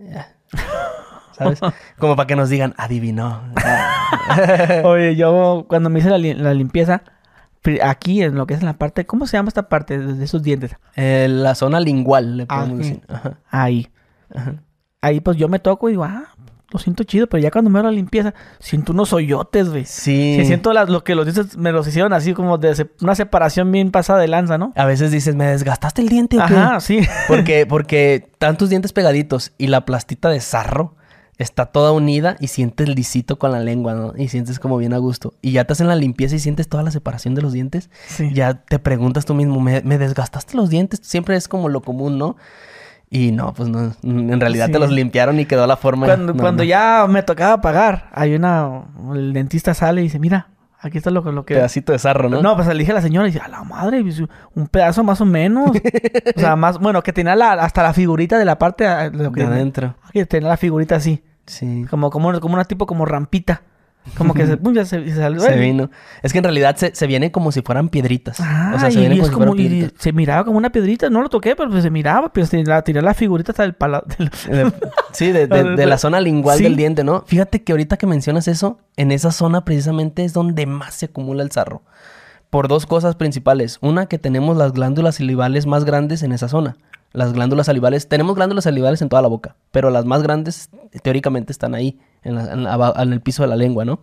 ¿Sabes? 1.37 1.59
Como 1.99 2.15
para 2.15 2.25
que 2.25 2.35
nos 2.35 2.49
digan, 2.49 2.73
adivinó. 2.77 3.43
Oye, 4.83 5.15
yo 5.15 5.65
cuando 5.67 5.89
me 5.89 5.99
hice 5.99 6.09
la, 6.09 6.53
limpieza, 6.53 7.03
aquí 7.81 8.21
en 8.21 8.35
lo 8.35 8.47
que 8.47 8.53
es 8.53 8.63
la 8.63 8.73
parte, 8.73 9.05
¿cómo 9.05 9.27
se 9.27 9.37
llama 9.37 9.49
esta 9.49 9.69
parte 9.69 9.97
de 9.97 10.23
esos 10.23 10.43
dientes? 10.43 10.75
Eh, 10.95 11.27
la 11.29 11.55
zona 11.55 11.79
lingual, 11.79 12.37
le 12.37 12.45
podemos 12.45 12.79
decir. 12.79 13.01
Ahí. 13.49 13.89
Ahí 15.01 15.19
pues 15.19 15.37
yo 15.37 15.47
me 15.47 15.59
toco 15.59 15.89
y 15.89 15.93
digo, 15.93 16.03
ah, 16.03 16.25
lo 16.69 16.79
siento 16.79 17.03
chido, 17.03 17.27
pero 17.27 17.41
ya 17.41 17.49
cuando 17.49 17.69
me 17.69 17.79
hago 17.79 17.87
la 17.87 17.93
limpieza, 17.93 18.33
siento 18.59 18.91
unos 18.91 19.13
hoyotes, 19.13 19.69
güey. 19.69 19.85
Sí. 19.85 20.39
siento 20.45 20.73
lo 20.73 21.03
que 21.03 21.15
los 21.15 21.25
dientes 21.25 21.57
me 21.57 21.71
los 21.71 21.87
hicieron 21.87 22.11
así 22.13 22.33
como 22.33 22.57
de 22.57 22.87
una 23.01 23.15
separación 23.15 23.71
bien 23.71 23.91
pasada 23.91 24.19
de 24.19 24.27
lanza, 24.27 24.57
¿no? 24.57 24.73
A 24.75 24.85
veces 24.85 25.11
dices, 25.11 25.35
¿me 25.35 25.45
desgastaste 25.45 26.01
el 26.01 26.09
diente? 26.09 26.37
Ajá, 26.39 26.79
sí. 26.79 26.99
Porque, 27.27 27.65
porque 27.65 28.29
tantos 28.37 28.69
dientes 28.69 28.91
pegaditos 28.91 29.53
y 29.57 29.67
la 29.67 29.85
plastita 29.85 30.29
de 30.29 30.41
sarro 30.41 30.95
está 31.37 31.67
toda 31.67 31.91
unida 31.91 32.35
y 32.39 32.47
sientes 32.47 32.89
lisito 32.89 33.37
con 33.37 33.51
la 33.51 33.59
lengua, 33.59 33.93
¿no? 33.93 34.13
Y 34.17 34.27
sientes 34.27 34.59
como 34.59 34.77
bien 34.77 34.93
a 34.93 34.97
gusto. 34.97 35.33
Y 35.41 35.51
ya 35.51 35.65
te 35.65 35.73
hacen 35.73 35.87
la 35.87 35.95
limpieza 35.95 36.35
y 36.35 36.39
sientes 36.39 36.67
toda 36.67 36.83
la 36.83 36.91
separación 36.91 37.35
de 37.35 37.41
los 37.41 37.53
dientes. 37.53 37.89
Sí. 38.07 38.31
Ya 38.33 38.55
te 38.55 38.79
preguntas 38.79 39.25
tú 39.25 39.33
mismo, 39.33 39.59
¿me, 39.59 39.81
¿me 39.81 39.97
desgastaste 39.97 40.57
los 40.57 40.69
dientes? 40.69 40.99
Siempre 41.03 41.35
es 41.35 41.47
como 41.47 41.69
lo 41.69 41.81
común, 41.81 42.17
¿no? 42.17 42.37
Y 43.09 43.31
no, 43.31 43.53
pues 43.53 43.69
no, 43.69 43.95
en 44.03 44.39
realidad 44.39 44.69
te 44.69 44.79
los 44.79 44.91
limpiaron 44.91 45.39
y 45.39 45.45
quedó 45.45 45.65
la 45.65 45.77
forma. 45.77 46.07
Cuando, 46.07 46.35
cuando 46.35 46.63
ya 46.63 47.05
me 47.07 47.23
tocaba 47.23 47.61
pagar, 47.61 48.09
hay 48.11 48.35
una, 48.35 48.83
el 49.13 49.31
dentista 49.31 49.73
sale 49.73 50.01
y 50.01 50.05
dice, 50.05 50.19
mira, 50.19 50.49
aquí 50.79 50.97
está 50.97 51.11
lo, 51.11 51.21
lo 51.31 51.45
que... 51.45 51.55
Pedacito 51.55 51.91
de 51.91 51.99
sarro, 51.99 52.29
¿no? 52.29 52.41
No, 52.41 52.55
pues 52.55 52.67
le 52.67 52.75
dije 52.75 52.91
a 52.91 52.95
la 52.95 53.01
señora 53.01 53.27
y 53.27 53.31
dice, 53.31 53.43
a 53.43 53.47
la 53.47 53.63
madre, 53.63 54.01
pues, 54.01 54.21
un 54.55 54.67
pedazo 54.67 55.03
más 55.03 55.21
o 55.21 55.25
menos. 55.25 55.71
o 56.35 56.39
sea, 56.39 56.55
más, 56.55 56.79
bueno, 56.79 57.01
que 57.03 57.13
tenía 57.13 57.35
la, 57.35 57.53
hasta 57.53 57.83
la 57.83 57.93
figurita 57.93 58.37
de 58.37 58.45
la 58.45 58.57
parte 58.57 58.85
de, 58.85 59.11
lo 59.11 59.31
que, 59.31 59.41
de 59.41 59.47
adentro. 59.47 59.95
Que 60.11 60.25
tenía 60.25 60.49
la 60.49 60.57
figurita 60.57 60.95
así. 60.95 61.23
Sí. 61.45 61.85
Como, 61.89 62.09
como, 62.09 62.39
como 62.39 62.53
una 62.55 62.65
tipo 62.65 62.85
como 62.85 63.05
rampita. 63.05 63.61
Como 64.15 64.33
que 64.33 64.45
se, 64.45 64.57
ya 64.73 64.85
se, 64.85 65.15
salió. 65.15 65.39
Se 65.39 65.55
vino. 65.57 65.89
Es 66.23 66.31
que 66.31 66.39
en 66.39 66.43
realidad 66.43 66.75
se, 66.75 66.93
se 66.95 67.07
viene 67.07 67.31
como 67.31 67.51
si 67.51 67.61
fueran 67.61 67.89
piedritas. 67.89 68.39
Ah, 68.39 68.73
o 68.75 68.79
sea, 68.79 68.91
se 68.91 69.31
como, 69.31 69.55
y 69.55 69.91
se 69.97 70.13
miraba 70.13 70.45
como 70.45 70.57
una 70.57 70.71
piedrita. 70.71 71.09
No 71.09 71.21
lo 71.21 71.29
toqué, 71.29 71.55
pero 71.55 71.69
pues 71.69 71.83
se 71.83 71.89
miraba. 71.89 72.31
Pero 72.31 72.45
se 72.45 72.63
la, 72.63 72.81
tiré 72.83 73.01
la 73.01 73.13
figurita 73.13 73.51
hasta 73.51 73.63
el 73.63 73.73
pala... 73.73 74.03
sí, 75.11 75.31
de, 75.31 75.47
de, 75.47 75.85
la 75.85 75.97
zona 75.97 76.19
lingual 76.19 76.59
del 76.59 76.75
diente, 76.75 77.03
¿no? 77.03 77.23
Fíjate 77.25 77.63
que 77.63 77.73
ahorita 77.73 77.97
que 77.97 78.07
mencionas 78.07 78.47
eso, 78.47 78.79
en 78.95 79.11
esa 79.11 79.31
zona 79.31 79.65
precisamente 79.65 80.23
es 80.23 80.33
donde 80.33 80.65
más 80.65 80.95
se 80.95 81.07
acumula 81.07 81.43
el 81.43 81.51
sarro. 81.51 81.81
Por 82.49 82.67
dos 82.67 82.85
cosas 82.85 83.15
principales. 83.15 83.77
Una, 83.81 84.05
que 84.05 84.17
tenemos 84.19 84.55
las 84.57 84.73
glándulas 84.73 85.15
salivales 85.15 85.65
más 85.65 85.83
grandes 85.83 86.23
en 86.23 86.31
esa 86.31 86.47
zona. 86.47 86.77
Las 87.17 87.33
glándulas 87.33 87.65
salivales, 87.65 88.07
tenemos 88.07 88.35
glándulas 88.35 88.65
salivales 88.65 89.01
en 89.01 89.09
toda 89.09 89.23
la 89.23 89.27
boca, 89.27 89.55
pero 89.71 89.89
las 89.89 90.05
más 90.05 90.21
grandes 90.21 90.69
teóricamente 91.01 91.51
están 91.51 91.73
ahí 91.73 91.99
en, 92.21 92.37
el 92.37 93.21
piso 93.21 93.41
de 93.41 93.49
la 93.49 93.55
lengua, 93.55 93.85
¿no? 93.85 94.01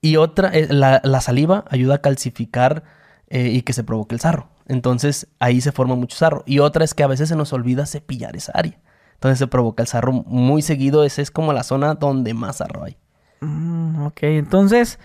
Y 0.00 0.16
otra, 0.16 0.50
eh, 0.52 0.68
la, 0.70 1.20
saliva 1.20 1.64
ayuda 1.68 1.96
a 1.96 1.98
calcificar 1.98 2.84
eh, 3.28 3.48
y 3.48 3.62
que 3.62 3.72
se 3.72 3.82
provoque 3.82 4.14
el 4.14 4.20
sarro. 4.20 4.48
Entonces 4.68 5.26
ahí 5.40 5.60
se 5.60 5.72
forma 5.72 5.96
mucho 5.96 6.16
sarro. 6.16 6.44
Y 6.46 6.60
otra 6.60 6.84
es 6.84 6.94
que 6.94 7.02
a 7.02 7.08
veces 7.08 7.28
se 7.28 7.34
nos 7.34 7.52
olvida 7.52 7.84
cepillar 7.84 8.36
esa 8.36 8.52
área. 8.52 8.78
Entonces 9.14 9.40
se 9.40 9.48
provoca 9.48 9.82
el 9.82 9.88
sarro 9.88 10.12
muy 10.12 10.62
seguido. 10.62 11.02
Esa 11.02 11.22
es 11.22 11.32
como 11.32 11.52
la 11.52 11.64
zona 11.64 11.94
donde 11.94 12.32
más 12.32 12.58
sarro 12.58 12.84
hay. 12.84 12.96
Mm, 13.40 14.06
ok, 14.06 14.22
entonces 14.22 15.00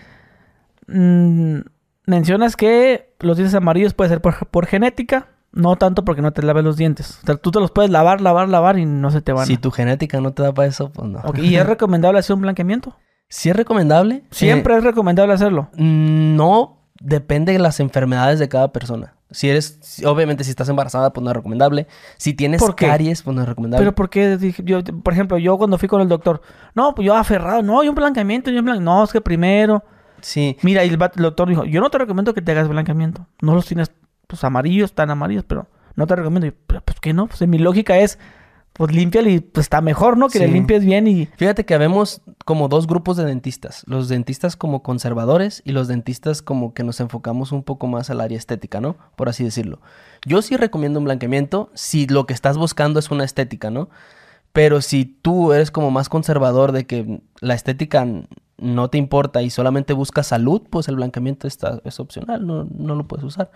mm, 0.86 1.58
mencionas 2.06 2.54
que 2.54 3.12
los 3.18 3.36
dientes 3.36 3.56
amarillos 3.56 3.94
puede 3.94 4.10
ser 4.10 4.20
por, 4.20 4.66
genética. 4.66 5.28
No 5.56 5.76
tanto 5.76 6.04
porque 6.04 6.20
no 6.20 6.32
te 6.34 6.42
laves 6.42 6.62
los 6.62 6.76
dientes. 6.76 7.18
O 7.22 7.26
sea, 7.26 7.36
tú 7.36 7.50
te 7.50 7.60
los 7.60 7.70
puedes 7.70 7.90
lavar, 7.90 8.20
lavar, 8.20 8.46
lavar 8.46 8.78
y 8.78 8.84
no 8.84 9.10
se 9.10 9.22
te 9.22 9.32
van. 9.32 9.46
Si 9.46 9.56
tu 9.56 9.70
genética 9.70 10.20
no 10.20 10.34
te 10.34 10.42
da 10.42 10.52
para 10.52 10.68
eso, 10.68 10.90
pues 10.92 11.08
no. 11.08 11.22
¿Y 11.34 11.56
es 11.56 11.66
recomendable 11.66 12.18
hacer 12.18 12.34
un 12.34 12.42
blanqueamiento? 12.42 12.94
Sí 13.28 13.50
es 13.50 13.56
recomendable. 13.56 14.22
¿Siempre 14.30 14.74
eh, 14.74 14.78
es 14.78 14.84
recomendable 14.84 15.34
hacerlo? 15.34 15.68
Mm, 15.72 16.36
no, 16.36 16.78
depende 17.00 17.52
de 17.52 17.58
las 17.58 17.80
enfermedades 17.80 18.38
de 18.38 18.48
cada 18.48 18.70
persona. 18.70 19.14
Si 19.32 19.50
eres, 19.50 19.80
obviamente 20.06 20.44
si 20.44 20.50
estás 20.50 20.68
embarazada, 20.68 21.12
pues 21.12 21.24
no 21.24 21.30
es 21.30 21.36
recomendable. 21.36 21.88
Si 22.18 22.34
tienes 22.34 22.62
caries, 22.76 23.22
pues 23.22 23.34
no 23.34 23.42
es 23.42 23.48
recomendable. 23.48 23.82
Pero 23.82 23.94
¿por 23.96 24.08
qué? 24.08 24.38
Yo, 24.64 24.84
por 24.84 25.12
ejemplo, 25.12 25.38
yo 25.38 25.58
cuando 25.58 25.76
fui 25.76 25.88
con 25.88 26.00
el 26.00 26.08
doctor, 26.08 26.40
no, 26.76 26.94
pues 26.94 27.04
yo 27.04 27.16
aferrado, 27.16 27.62
no, 27.62 27.80
hay 27.80 27.88
un 27.88 27.96
blanqueamiento, 27.96 28.52
yo 28.52 28.60
un 28.60 28.66
blanqueamiento. 28.66 28.94
No, 28.94 29.02
es 29.02 29.10
que 29.10 29.20
primero... 29.20 29.82
Sí. 30.20 30.56
Mira, 30.62 30.84
y 30.84 30.88
el, 30.88 30.96
doctor 30.96 31.48
dijo, 31.48 31.64
yo 31.64 31.80
no 31.80 31.90
te 31.90 31.98
recomiendo 31.98 32.32
que 32.32 32.42
te 32.42 32.52
hagas 32.52 32.68
blanqueamiento. 32.68 33.26
No 33.42 33.54
los 33.54 33.66
tienes 33.66 33.90
pues 34.26 34.44
amarillos, 34.44 34.92
tan 34.92 35.10
amarillos, 35.10 35.44
pero 35.44 35.68
no 35.94 36.06
te 36.06 36.16
recomiendo. 36.16 36.56
pero 36.66 36.80
pues 36.82 37.00
que 37.00 37.12
no, 37.12 37.26
pues 37.26 37.46
mi 37.46 37.58
lógica 37.58 37.98
es, 37.98 38.18
pues 38.76 38.94
límpiale 38.94 39.30
y 39.30 39.40
pues 39.40 39.64
está 39.64 39.80
mejor, 39.80 40.18
¿no? 40.18 40.28
Que 40.28 40.38
le 40.38 40.48
limpies 40.48 40.84
bien 40.84 41.08
y... 41.08 41.26
Fíjate 41.36 41.64
que 41.64 41.74
habemos 41.74 42.20
como 42.44 42.68
dos 42.68 42.86
grupos 42.86 43.16
de 43.16 43.24
dentistas. 43.24 43.82
Los 43.86 44.08
dentistas 44.08 44.54
como 44.56 44.82
conservadores 44.82 45.62
y 45.64 45.72
los 45.72 45.88
dentistas 45.88 46.42
como 46.42 46.74
que 46.74 46.84
nos 46.84 47.00
enfocamos 47.00 47.52
un 47.52 47.62
poco 47.62 47.86
más 47.86 48.10
al 48.10 48.20
área 48.20 48.36
estética, 48.36 48.80
¿no? 48.80 48.96
Por 49.16 49.30
así 49.30 49.44
decirlo. 49.44 49.80
Yo 50.26 50.42
sí 50.42 50.56
recomiendo 50.56 50.98
un 50.98 51.06
blanqueamiento 51.06 51.70
si 51.74 52.06
lo 52.06 52.26
que 52.26 52.34
estás 52.34 52.58
buscando 52.58 52.98
es 52.98 53.10
una 53.10 53.24
estética, 53.24 53.70
¿no? 53.70 53.88
Pero 54.52 54.82
si 54.82 55.04
tú 55.06 55.52
eres 55.52 55.70
como 55.70 55.90
más 55.90 56.08
conservador 56.08 56.72
de 56.72 56.86
que 56.86 57.20
la 57.40 57.54
estética 57.54 58.06
no 58.58 58.90
te 58.90 58.98
importa 58.98 59.42
y 59.42 59.50
solamente 59.50 59.92
buscas 59.94 60.28
salud, 60.28 60.62
pues 60.68 60.88
el 60.88 60.96
blanqueamiento 60.96 61.46
está, 61.46 61.80
es 61.84 62.00
opcional, 62.00 62.46
no, 62.46 62.64
no 62.64 62.94
lo 62.94 63.06
puedes 63.06 63.24
usar 63.24 63.50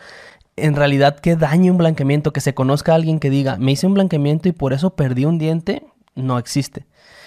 en 0.62 0.76
realidad 0.76 1.18
que 1.18 1.36
dañe 1.36 1.70
un 1.70 1.78
blanqueamiento, 1.78 2.32
que 2.32 2.40
se 2.40 2.54
conozca 2.54 2.92
a 2.92 2.94
alguien 2.96 3.20
que 3.20 3.30
diga, 3.30 3.56
me 3.56 3.72
hice 3.72 3.86
un 3.86 3.94
blanqueamiento 3.94 4.48
y 4.48 4.52
por 4.52 4.72
eso 4.72 4.94
perdí 4.94 5.24
un 5.24 5.38
diente, 5.38 5.84
no 6.14 6.38
existe. 6.38 6.86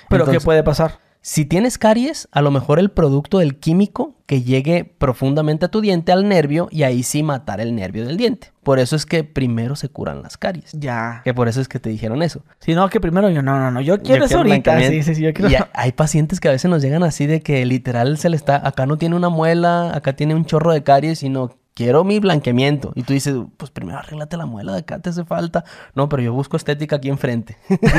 ¿Pero 0.09 0.25
qué 0.25 0.39
puede 0.39 0.63
pasar? 0.63 0.99
Si 1.25 1.45
tienes 1.45 1.77
caries, 1.77 2.27
a 2.33 2.41
lo 2.41 2.51
mejor 2.51 2.79
el 2.79 2.91
producto 2.91 3.37
del 3.37 3.57
químico 3.57 4.13
que 4.25 4.41
llegue 4.41 4.83
profundamente 4.83 5.63
a 5.63 5.69
tu 5.69 5.79
diente, 5.79 6.11
al 6.11 6.27
nervio, 6.27 6.67
y 6.69 6.83
ahí 6.83 7.01
sí 7.01 7.23
matar 7.23 7.61
el 7.61 7.75
nervio 7.75 8.05
del 8.05 8.17
diente. 8.17 8.51
Por 8.61 8.77
eso 8.77 8.97
es 8.97 9.05
que 9.05 9.23
primero 9.23 9.77
se 9.77 9.87
curan 9.87 10.21
las 10.21 10.37
caries. 10.37 10.73
Ya. 10.73 11.21
Que 11.23 11.33
por 11.33 11.47
eso 11.47 11.61
es 11.61 11.69
que 11.69 11.79
te 11.79 11.89
dijeron 11.89 12.23
eso. 12.23 12.43
Si 12.59 12.75
no, 12.75 12.89
que 12.89 12.99
primero 12.99 13.29
yo, 13.29 13.41
no, 13.41 13.57
no, 13.57 13.71
no, 13.71 13.79
yo 13.79 14.01
quiero 14.01 14.25
eso 14.25 14.39
ahorita. 14.39 14.77
Sí, 14.81 15.01
sí, 15.01 15.15
sí, 15.15 15.21
yo 15.21 15.33
quiero. 15.33 15.49
Y 15.49 15.55
hay 15.71 15.93
pacientes 15.93 16.41
que 16.41 16.49
a 16.49 16.51
veces 16.51 16.69
nos 16.69 16.81
llegan 16.81 17.03
así 17.03 17.25
de 17.25 17.39
que 17.39 17.65
literal 17.65 18.17
se 18.17 18.27
le 18.29 18.35
está, 18.35 18.67
acá 18.67 18.85
no 18.85 18.97
tiene 18.97 19.15
una 19.15 19.29
muela, 19.29 19.95
acá 19.95 20.17
tiene 20.17 20.35
un 20.35 20.43
chorro 20.43 20.73
de 20.73 20.83
caries, 20.83 21.19
sino 21.19 21.55
quiero 21.73 22.03
mi 22.03 22.19
blanqueamiento. 22.19 22.91
Y 22.95 23.03
tú 23.03 23.13
dices, 23.13 23.35
pues 23.57 23.71
primero 23.71 23.99
arréglate 23.99 24.37
la 24.37 24.45
muela 24.45 24.73
de 24.73 24.79
acá, 24.79 24.99
te 24.99 25.09
hace 25.09 25.25
falta. 25.25 25.63
No, 25.95 26.09
pero 26.09 26.23
yo 26.23 26.33
busco 26.33 26.57
estética 26.57 26.97
aquí 26.97 27.09
enfrente. 27.09 27.57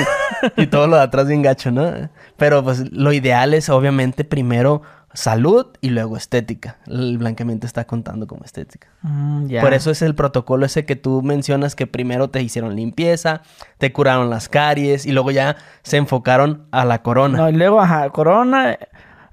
y 0.57 0.67
todo 0.67 0.87
lo 0.87 0.97
de 0.97 1.03
atrás 1.03 1.27
bien 1.27 1.43
gacho, 1.43 1.71
¿no? 1.71 1.91
Pero 2.37 2.63
pues 2.63 2.93
lo 2.93 3.13
ideal 3.13 3.55
es 3.55 3.69
obviamente 3.69 4.25
primero 4.25 4.83
salud 5.15 5.67
y 5.81 5.91
luego 5.91 6.17
estética. 6.17 6.79
El 6.87 7.19
blanqueamiento 7.19 7.67
está 7.67 7.87
contando 7.87 8.27
como 8.27 8.45
estética. 8.45 8.89
Mm. 9.03 9.61
Por 9.61 9.73
eso 9.73 9.91
es 9.91 10.03
el 10.03 10.15
protocolo 10.15 10.67
ese 10.67 10.85
que 10.85 10.97
tú 10.97 11.23
mencionas 11.23 11.77
que 11.77 11.87
primero 11.87 12.31
te 12.31 12.43
hicieron 12.43 12.75
limpieza, 12.75 13.43
te 13.79 13.93
curaron 13.93 14.29
las 14.29 14.49
caries 14.49 15.07
y 15.07 15.13
luego 15.13 15.31
ya 15.31 15.57
se 15.83 15.97
enfocaron 15.97 16.67
a 16.73 16.85
la 16.85 17.03
corona. 17.03 17.39
No, 17.39 17.49
y 17.49 17.53
luego, 17.53 17.81
ajá, 17.81 18.11
corona 18.11 18.77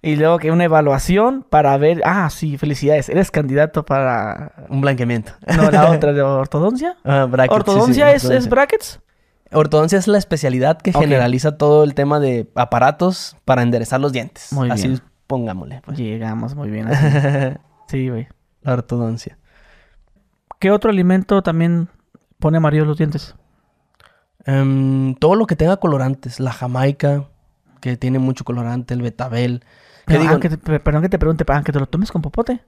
y 0.04 0.16
luego 0.16 0.40
que 0.40 0.52
una 0.52 0.64
evaluación 0.64 1.46
para 1.48 1.78
ver, 1.78 2.02
ah, 2.06 2.30
sí, 2.32 2.58
felicidades, 2.58 3.08
eres 3.10 3.30
candidato 3.30 3.86
para... 3.86 4.54
Un 4.70 4.82
blanqueamiento. 4.82 5.34
No, 5.56 5.70
la 5.70 5.92
otra 5.92 6.12
de 6.14 6.22
ortodoncia. 6.24 6.98
Ah, 7.04 7.28
brackets, 7.30 7.56
¿Ortodoncia 7.56 8.10
sí, 8.10 8.16
es, 8.16 8.24
ortodoncia. 8.24 8.38
es 8.38 8.50
brackets? 8.50 9.00
Ortodoncia 9.52 10.00
es 10.00 10.08
la 10.08 10.18
especialidad 10.18 10.78
que 10.80 10.94
generaliza 10.94 11.58
todo 11.58 11.84
el 11.84 11.94
tema 11.94 12.20
de 12.20 12.50
aparatos 12.56 13.36
para 13.46 13.62
enderezar 13.62 14.00
los 14.00 14.12
dientes. 14.14 14.52
Muy 14.54 14.72
Así 14.72 14.88
bien. 14.88 15.02
pongámosle. 15.28 15.82
pues. 15.86 15.98
Llegamos 15.98 16.56
muy 16.56 16.72
bien 16.72 16.88
así. 16.92 17.58
Sí, 17.88 18.10
güey. 18.10 18.28
la 18.62 18.74
ortodoncia. 18.74 19.38
¿Qué 20.58 20.72
otro 20.72 20.90
alimento 20.90 21.44
también 21.44 21.90
pone 22.40 22.58
amarillos 22.58 22.88
los 22.88 22.98
dientes? 22.98 23.36
Em, 24.46 25.16
todo 25.16 25.36
lo 25.36 25.46
que 25.48 25.56
tenga 25.56 25.78
colorantes. 25.78 26.40
La 26.40 26.54
jamaica, 26.54 27.26
que 27.82 27.98
tiene 27.98 28.20
mucho 28.20 28.44
colorante. 28.46 28.94
El 28.94 29.02
betabel. 29.02 29.64
Que 30.08 30.14
Pero, 30.14 30.22
digo, 30.22 30.34
ah, 30.36 30.40
que 30.40 30.50
te- 30.50 30.58
pe- 30.58 30.80
perdón 30.80 31.02
que 31.04 31.10
te 31.10 31.20
pregunte, 31.20 31.44
ah, 31.48 31.62
que 31.64 31.72
te 31.72 31.80
lo 31.80 31.86
tomes 31.88 32.12
con 32.12 32.22
popote. 32.22 32.62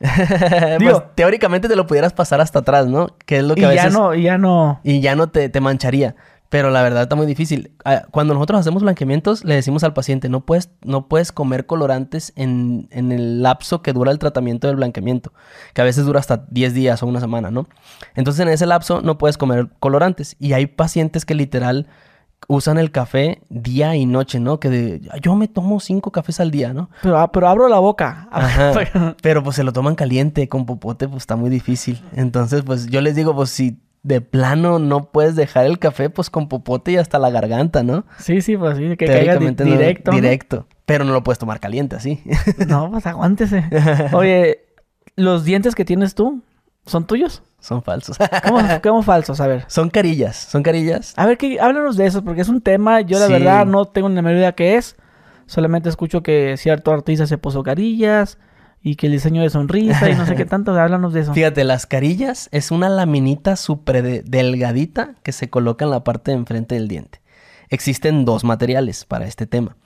pues, 0.00 1.02
teóricamente 1.14 1.68
te 1.68 1.76
lo 1.76 1.86
pudieras 1.86 2.12
pasar 2.12 2.40
hasta 2.40 2.60
atrás, 2.60 2.86
¿no? 2.86 3.08
Que 3.26 3.38
es 3.38 3.44
lo 3.44 3.54
que 3.54 3.62
Y 3.62 3.64
a 3.64 3.74
ya 3.74 3.84
veces... 3.84 3.92
no, 3.98 4.14
y 4.14 4.22
ya 4.22 4.38
no. 4.38 4.80
y 4.82 5.00
ya 5.00 5.14
no 5.14 5.28
te, 5.28 5.48
te 5.48 5.60
mancharía. 5.60 6.16
Pero 6.48 6.70
la 6.70 6.82
verdad 6.82 7.02
está 7.02 7.14
muy 7.14 7.26
difícil. 7.26 7.70
Ah, 7.84 8.02
Cuando 8.10 8.34
nosotros 8.34 8.58
hacemos 8.58 8.82
blanqueamientos, 8.82 9.44
le 9.44 9.54
decimos 9.54 9.84
al 9.84 9.92
paciente, 9.92 10.28
no 10.28 10.40
puedes, 10.40 10.70
no 10.82 11.06
puedes 11.06 11.30
comer 11.30 11.64
colorantes 11.66 12.32
en, 12.34 12.88
en 12.90 13.12
el 13.12 13.40
lapso 13.42 13.82
que 13.82 13.92
dura 13.92 14.10
el 14.10 14.18
tratamiento 14.18 14.66
del 14.66 14.74
blanqueamiento, 14.76 15.32
que 15.74 15.80
a 15.82 15.84
veces 15.84 16.06
dura 16.06 16.18
hasta 16.18 16.46
10 16.50 16.74
días 16.74 17.02
o 17.04 17.06
una 17.06 17.20
semana, 17.20 17.52
¿no? 17.52 17.68
Entonces 18.16 18.40
en 18.40 18.48
ese 18.48 18.66
lapso 18.66 19.00
no 19.00 19.16
puedes 19.16 19.38
comer 19.38 19.68
colorantes. 19.78 20.34
Y 20.40 20.52
hay 20.54 20.66
pacientes 20.66 21.24
que 21.24 21.36
literal 21.36 21.86
usan 22.48 22.78
el 22.78 22.90
café 22.90 23.42
día 23.48 23.94
y 23.96 24.06
noche, 24.06 24.40
¿no? 24.40 24.58
Que 24.60 24.68
de, 24.70 25.00
yo 25.22 25.34
me 25.36 25.46
tomo 25.48 25.78
cinco 25.80 26.10
cafés 26.10 26.40
al 26.40 26.50
día, 26.50 26.72
¿no? 26.72 26.90
Pero, 27.02 27.18
ah, 27.18 27.30
pero 27.30 27.48
abro 27.48 27.68
la 27.68 27.78
boca. 27.78 28.28
Ajá. 28.32 28.72
Pero 29.22 29.42
pues 29.42 29.56
se 29.56 29.62
lo 29.64 29.72
toman 29.72 29.94
caliente 29.94 30.48
con 30.48 30.66
popote, 30.66 31.06
pues 31.08 31.22
está 31.22 31.36
muy 31.36 31.50
difícil. 31.50 32.02
Entonces, 32.14 32.62
pues 32.62 32.86
yo 32.86 33.00
les 33.00 33.14
digo, 33.14 33.34
pues 33.34 33.50
si 33.50 33.78
de 34.02 34.20
plano 34.22 34.78
no 34.78 35.10
puedes 35.10 35.36
dejar 35.36 35.66
el 35.66 35.78
café, 35.78 36.08
pues 36.10 36.30
con 36.30 36.48
popote 36.48 36.92
y 36.92 36.96
hasta 36.96 37.18
la 37.18 37.28
garganta, 37.30 37.82
¿no? 37.82 38.04
sí, 38.18 38.40
sí, 38.40 38.56
pues 38.56 38.78
sí, 38.78 38.96
que 38.96 39.06
caiga 39.06 39.18
di- 39.18 39.24
Teóricamente 39.26 39.64
no- 39.66 39.70
directo. 39.72 40.10
¿no? 40.10 40.16
directo. 40.16 40.66
Pero 40.86 41.04
no 41.04 41.12
lo 41.12 41.22
puedes 41.22 41.38
tomar 41.38 41.60
caliente 41.60 41.94
así. 41.96 42.20
No, 42.66 42.90
pues 42.90 43.06
aguántese. 43.06 43.64
Oye, 44.12 44.60
¿los 45.16 45.44
dientes 45.44 45.74
que 45.74 45.84
tienes 45.84 46.14
tú 46.14 46.42
son 46.86 47.06
tuyos? 47.06 47.42
Son 47.60 47.82
falsos. 47.82 48.16
¿Cómo, 48.46 48.60
cómo 48.82 49.02
falsos? 49.02 49.40
A 49.40 49.46
ver. 49.46 49.64
son 49.68 49.90
carillas, 49.90 50.36
son 50.36 50.62
carillas. 50.62 51.12
A 51.16 51.26
ver, 51.26 51.36
que, 51.38 51.60
háblanos 51.60 51.96
de 51.96 52.06
eso, 52.06 52.24
porque 52.24 52.40
es 52.40 52.48
un 52.48 52.60
tema, 52.62 53.00
yo 53.02 53.18
la 53.18 53.26
Sí. 53.26 53.32
verdad 53.32 53.66
no 53.66 53.84
tengo 53.84 54.08
ni 54.08 54.14
la 54.14 54.22
menor 54.22 54.38
idea 54.38 54.52
qué 54.52 54.76
es. 54.76 54.96
Solamente 55.46 55.88
escucho 55.88 56.22
que 56.22 56.56
cierto 56.56 56.92
artista 56.92 57.26
se 57.26 57.36
puso 57.36 57.62
carillas 57.62 58.38
y 58.82 58.94
que 58.96 59.06
el 59.08 59.12
diseño 59.12 59.42
de 59.42 59.50
sonrisa 59.50 60.08
y 60.08 60.14
no 60.14 60.24
sé 60.24 60.36
qué 60.36 60.44
tanto. 60.46 60.72
Háblanos 60.72 61.12
de 61.12 61.20
eso. 61.20 61.34
Fíjate, 61.34 61.64
las 61.64 61.86
carillas 61.86 62.48
es 62.52 62.70
una 62.70 62.88
laminita 62.88 63.56
súper 63.56 64.02
de- 64.02 64.22
delgadita 64.22 65.16
que 65.22 65.32
se 65.32 65.50
coloca 65.50 65.84
en 65.84 65.90
la 65.90 66.02
parte 66.04 66.30
de 66.30 66.38
enfrente 66.38 66.76
del 66.76 66.88
diente. 66.88 67.20
Existen 67.68 68.24
dos 68.24 68.42
materiales 68.44 69.04
para 69.04 69.26
este 69.26 69.46
tema. 69.46 69.76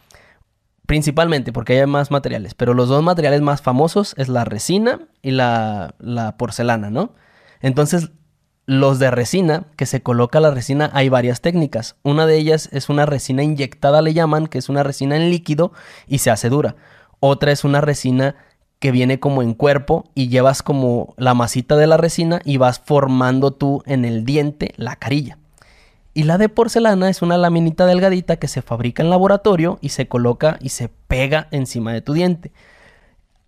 Principalmente 0.87 1.53
porque 1.53 1.81
hay 1.81 1.87
más 1.87 2.11
materiales, 2.11 2.55
pero 2.55 2.75
los 2.75 2.89
dos 2.89 3.03
materiales 3.03 3.41
más 3.41 3.63
famosos 3.63 4.15
es 4.19 4.29
la 4.29 4.45
resina 4.45 5.01
y 5.23 5.31
la, 5.31 5.95
la 5.99 6.37
porcelana, 6.37 6.91
¿no? 6.91 7.15
Entonces, 7.61 8.11
los 8.67 8.99
de 8.99 9.11
resina, 9.11 9.67
que 9.77 9.87
se 9.87 10.03
coloca 10.03 10.41
la 10.41 10.51
resina, 10.51 10.91
hay 10.95 11.09
varias 11.09 11.41
técnicas. 11.41 11.97
Una 12.03 12.27
de 12.27 12.37
ellas 12.37 12.69
es 12.73 12.89
una 12.89 13.07
resina 13.07 13.43
inyectada, 13.43 14.03
le 14.03 14.15
llaman, 14.15 14.47
que 14.47 14.59
es 14.59 14.69
una 14.69 14.83
resina 14.83 15.17
en 15.17 15.31
líquido 15.31 15.73
y 16.07 16.19
se 16.19 16.31
hace 16.31 16.49
dura. 16.49 16.77
Otra 17.21 17.53
es 17.53 17.65
una 17.65 17.81
resina 17.81 18.37
que 18.79 18.91
viene 18.91 19.21
como 19.21 19.43
en 19.43 19.55
cuerpo 19.55 20.11
y 20.15 20.29
llevas 20.29 20.63
como 20.63 21.15
la 21.17 21.33
masita 21.33 21.77
de 21.77 21.87
la 21.87 21.97
resina 21.97 22.41
y 22.45 22.59
vas 22.59 22.79
formando 22.79 23.53
tú 23.53 23.83
en 23.87 24.05
el 24.05 24.25
diente 24.25 24.75
la 24.77 24.97
carilla. 24.97 25.39
Y 26.15 26.23
la 26.23 26.39
de 26.39 26.49
porcelana 26.49 27.11
es 27.11 27.23
una 27.23 27.37
laminita 27.37 27.87
delgadita 27.87 28.37
que 28.37 28.47
se 28.47 28.63
fabrica 28.63 29.03
en 29.03 29.11
laboratorio 29.11 29.79
y 29.81 29.89
se 29.89 30.07
coloca 30.07 30.59
y 30.61 30.69
se 30.69 30.89
pega 30.89 31.49
encima 31.51 31.93
de 31.93 32.01
tu 32.01 32.13
diente. 32.13 32.53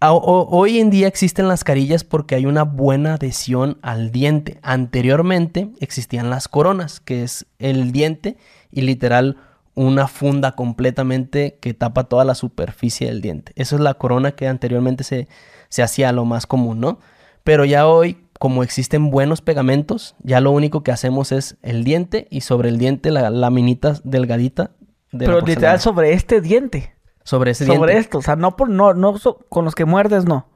Hoy 0.01 0.79
en 0.79 0.91
día 0.91 1.07
existen 1.07 1.49
las 1.49 1.65
carillas 1.65 2.05
porque 2.05 2.35
hay 2.35 2.45
una 2.45 2.65
buena 2.65 3.15
adhesión 3.15 3.79
al 3.83 4.11
diente. 4.11 4.59
Anteriormente 4.63 5.71
existían 5.81 6.29
las 6.29 6.49
coronas, 6.49 7.01
que 7.01 7.23
es 7.23 7.47
el 7.59 7.93
diente 7.93 8.37
y 8.71 8.83
literal 8.83 9.39
una 9.75 10.09
funda 10.09 10.53
completamente 10.53 11.59
que 11.61 11.73
tapa 11.73 12.05
toda 12.05 12.25
la 12.25 12.35
superficie 12.35 13.07
del 13.07 13.21
diente. 13.21 13.53
Eso 13.55 13.77
es 13.77 13.83
la 13.83 13.95
corona 13.95 14.33
que 14.33 14.49
anteriormente 14.49 15.05
se, 15.05 15.29
se 15.69 15.83
hacía 15.83 16.13
lo 16.13 16.25
más 16.25 16.47
común, 16.47 16.81
¿no? 16.81 16.99
Pero 17.45 17.65
ya 17.65 17.87
hoy, 17.87 18.26
como 18.39 18.63
existen 18.63 19.11
buenos 19.11 19.41
pegamentos, 19.41 20.15
ya 20.23 20.41
lo 20.41 20.51
único 20.51 20.83
que 20.83 20.93
hacemos 20.93 21.33
es 21.33 21.57
el 21.63 21.85
diente 21.85 22.27
y 22.31 22.43
sobre 22.43 22.69
el 22.69 22.79
diente 22.79 23.11
la 23.11 23.31
laminita 23.31 23.95
delgadita 24.05 24.71
de 25.13 25.27
la 25.27 25.35
Pero 25.35 25.47
literal 25.47 25.81
sobre 25.81 26.13
este 26.13 26.41
diente. 26.41 26.95
sobre 27.25 27.53
ese 27.53 27.67
sobre 27.67 27.93
diente. 27.93 27.99
esto. 27.99 28.19
O 28.19 28.23
sea, 28.23 28.37
no 28.37 28.57
por 28.57 28.69
no, 28.69 28.95
no 28.95 29.19
so- 29.19 29.39
con 29.49 29.65
los 29.65 29.75
que 29.75 29.85
muerdes, 29.85 30.25
no. 30.27 30.47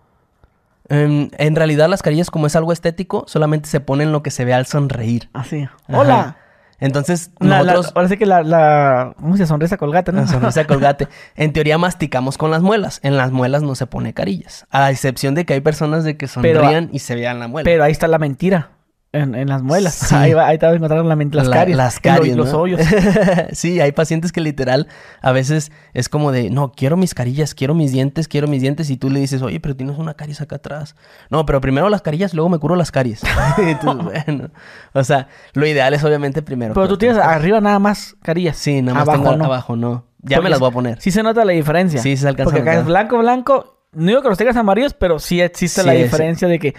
Em, 0.88 1.30
en 1.38 1.54
realidad 1.56 1.88
las 1.88 2.02
carillas 2.02 2.30
como 2.30 2.46
es 2.48 2.56
algo 2.56 2.72
estético, 2.72 3.24
solamente 3.28 3.68
se 3.68 3.80
ponen 3.80 4.10
lo 4.12 4.22
que 4.22 4.30
se 4.32 4.44
ve 4.44 4.54
al 4.54 4.66
sonreír. 4.66 5.30
Así. 5.32 5.68
Ajá. 5.88 6.36
Entonces 6.80 7.30
La, 7.38 7.62
la- 7.62 7.72
nosotros... 7.74 7.92
ahora 7.94 8.08
sí 8.08 8.16
que 8.16 8.26
la, 8.26 8.42
la. 8.42 9.14
¿Cómo 9.20 9.36
se 9.36 9.46
sonrisa 9.46 9.76
colgate, 9.76 10.12
no? 10.12 10.22
La 10.22 10.26
sonrisa 10.26 10.64
colgate. 10.66 11.08
En 11.36 11.52
teoría 11.52 11.78
masticamos 11.78 12.38
con 12.38 12.50
las 12.50 12.62
muelas. 12.62 13.00
En 13.02 13.16
las 13.16 13.30
muelas 13.32 13.62
no 13.62 13.74
se 13.74 13.86
pone 13.86 14.14
carillas. 14.14 14.66
A 14.70 14.90
excepción 14.90 15.34
de 15.34 15.44
que 15.44 15.52
hay 15.54 15.60
personas 15.60 16.04
de 16.04 16.16
que 16.16 16.26
Pero- 16.40 16.60
sonrían 16.60 16.88
y 16.92 16.98
se 17.00 17.14
vean 17.14 17.38
la 17.38 17.48
muela. 17.48 17.64
Pero 17.64 17.84
ahí 17.84 17.92
está 17.92 18.08
la 18.08 18.18
mentira. 18.18 18.70
En, 19.12 19.34
en 19.34 19.48
las 19.48 19.62
muelas. 19.62 19.94
Sí. 19.94 20.14
Ahí, 20.14 20.34
va, 20.34 20.46
ahí 20.46 20.56
te 20.56 20.66
vas 20.66 20.72
a 20.72 20.76
encontrar 20.76 21.04
la 21.04 21.16
las 21.16 21.46
La- 21.48 21.56
caries. 21.56 21.76
Las 21.76 21.98
caries, 22.00 22.36
los 22.36 22.52
¿no? 22.52 22.60
hoyos. 22.60 22.80
sí, 23.52 23.80
hay 23.80 23.90
pacientes 23.90 24.30
que 24.30 24.40
literal 24.40 24.86
a 25.20 25.32
veces 25.32 25.72
es 25.94 26.08
como 26.08 26.30
de, 26.30 26.48
no, 26.50 26.70
quiero 26.70 26.96
mis 26.96 27.12
carillas, 27.12 27.54
quiero 27.54 27.74
mis 27.74 27.90
dientes, 27.90 28.28
quiero 28.28 28.46
mis 28.46 28.62
dientes. 28.62 28.88
Y 28.88 28.96
tú 28.96 29.10
le 29.10 29.18
dices, 29.18 29.42
oye, 29.42 29.58
pero 29.58 29.74
tienes 29.74 29.98
una 29.98 30.14
caries 30.14 30.40
acá 30.40 30.56
atrás. 30.56 30.94
No, 31.28 31.44
pero 31.44 31.60
primero 31.60 31.88
las 31.88 32.02
carillas, 32.02 32.34
luego 32.34 32.48
me 32.50 32.58
curo 32.58 32.76
las 32.76 32.92
caries. 32.92 33.22
Entonces, 33.58 34.24
bueno. 34.26 34.50
O 34.92 35.02
sea, 35.02 35.26
lo 35.54 35.66
ideal 35.66 35.92
es 35.92 36.04
obviamente 36.04 36.40
primero. 36.42 36.74
Pero 36.74 36.86
tú 36.86 36.96
tienes 36.96 37.18
arriba 37.18 37.60
nada 37.60 37.80
más 37.80 38.16
carillas. 38.22 38.56
Sí, 38.58 38.80
nada 38.80 38.94
más 39.00 39.08
abajo 39.08 39.22
tengo 39.24 39.36
no. 39.36 39.44
abajo, 39.46 39.74
no. 39.76 40.04
Ya 40.22 40.36
Porque 40.36 40.44
me 40.44 40.50
las 40.50 40.60
voy 40.60 40.68
a 40.68 40.72
poner. 40.72 41.00
Sí 41.00 41.10
se 41.10 41.22
nota 41.24 41.44
la 41.44 41.52
diferencia. 41.52 42.00
Sí, 42.00 42.16
se 42.16 42.28
alcanza 42.28 42.52
Porque 42.52 42.68
a 42.68 42.72
acá 42.72 42.80
es 42.80 42.86
blanco, 42.86 43.18
blanco. 43.18 43.78
No 43.92 44.06
digo 44.06 44.22
que 44.22 44.28
los 44.28 44.38
tengas 44.38 44.54
amarillos, 44.56 44.94
pero 44.94 45.18
sí 45.18 45.40
existe 45.40 45.80
Sí, 45.80 45.86
la 45.86 45.94
diferencia 45.94 46.46
de 46.46 46.60
que... 46.60 46.74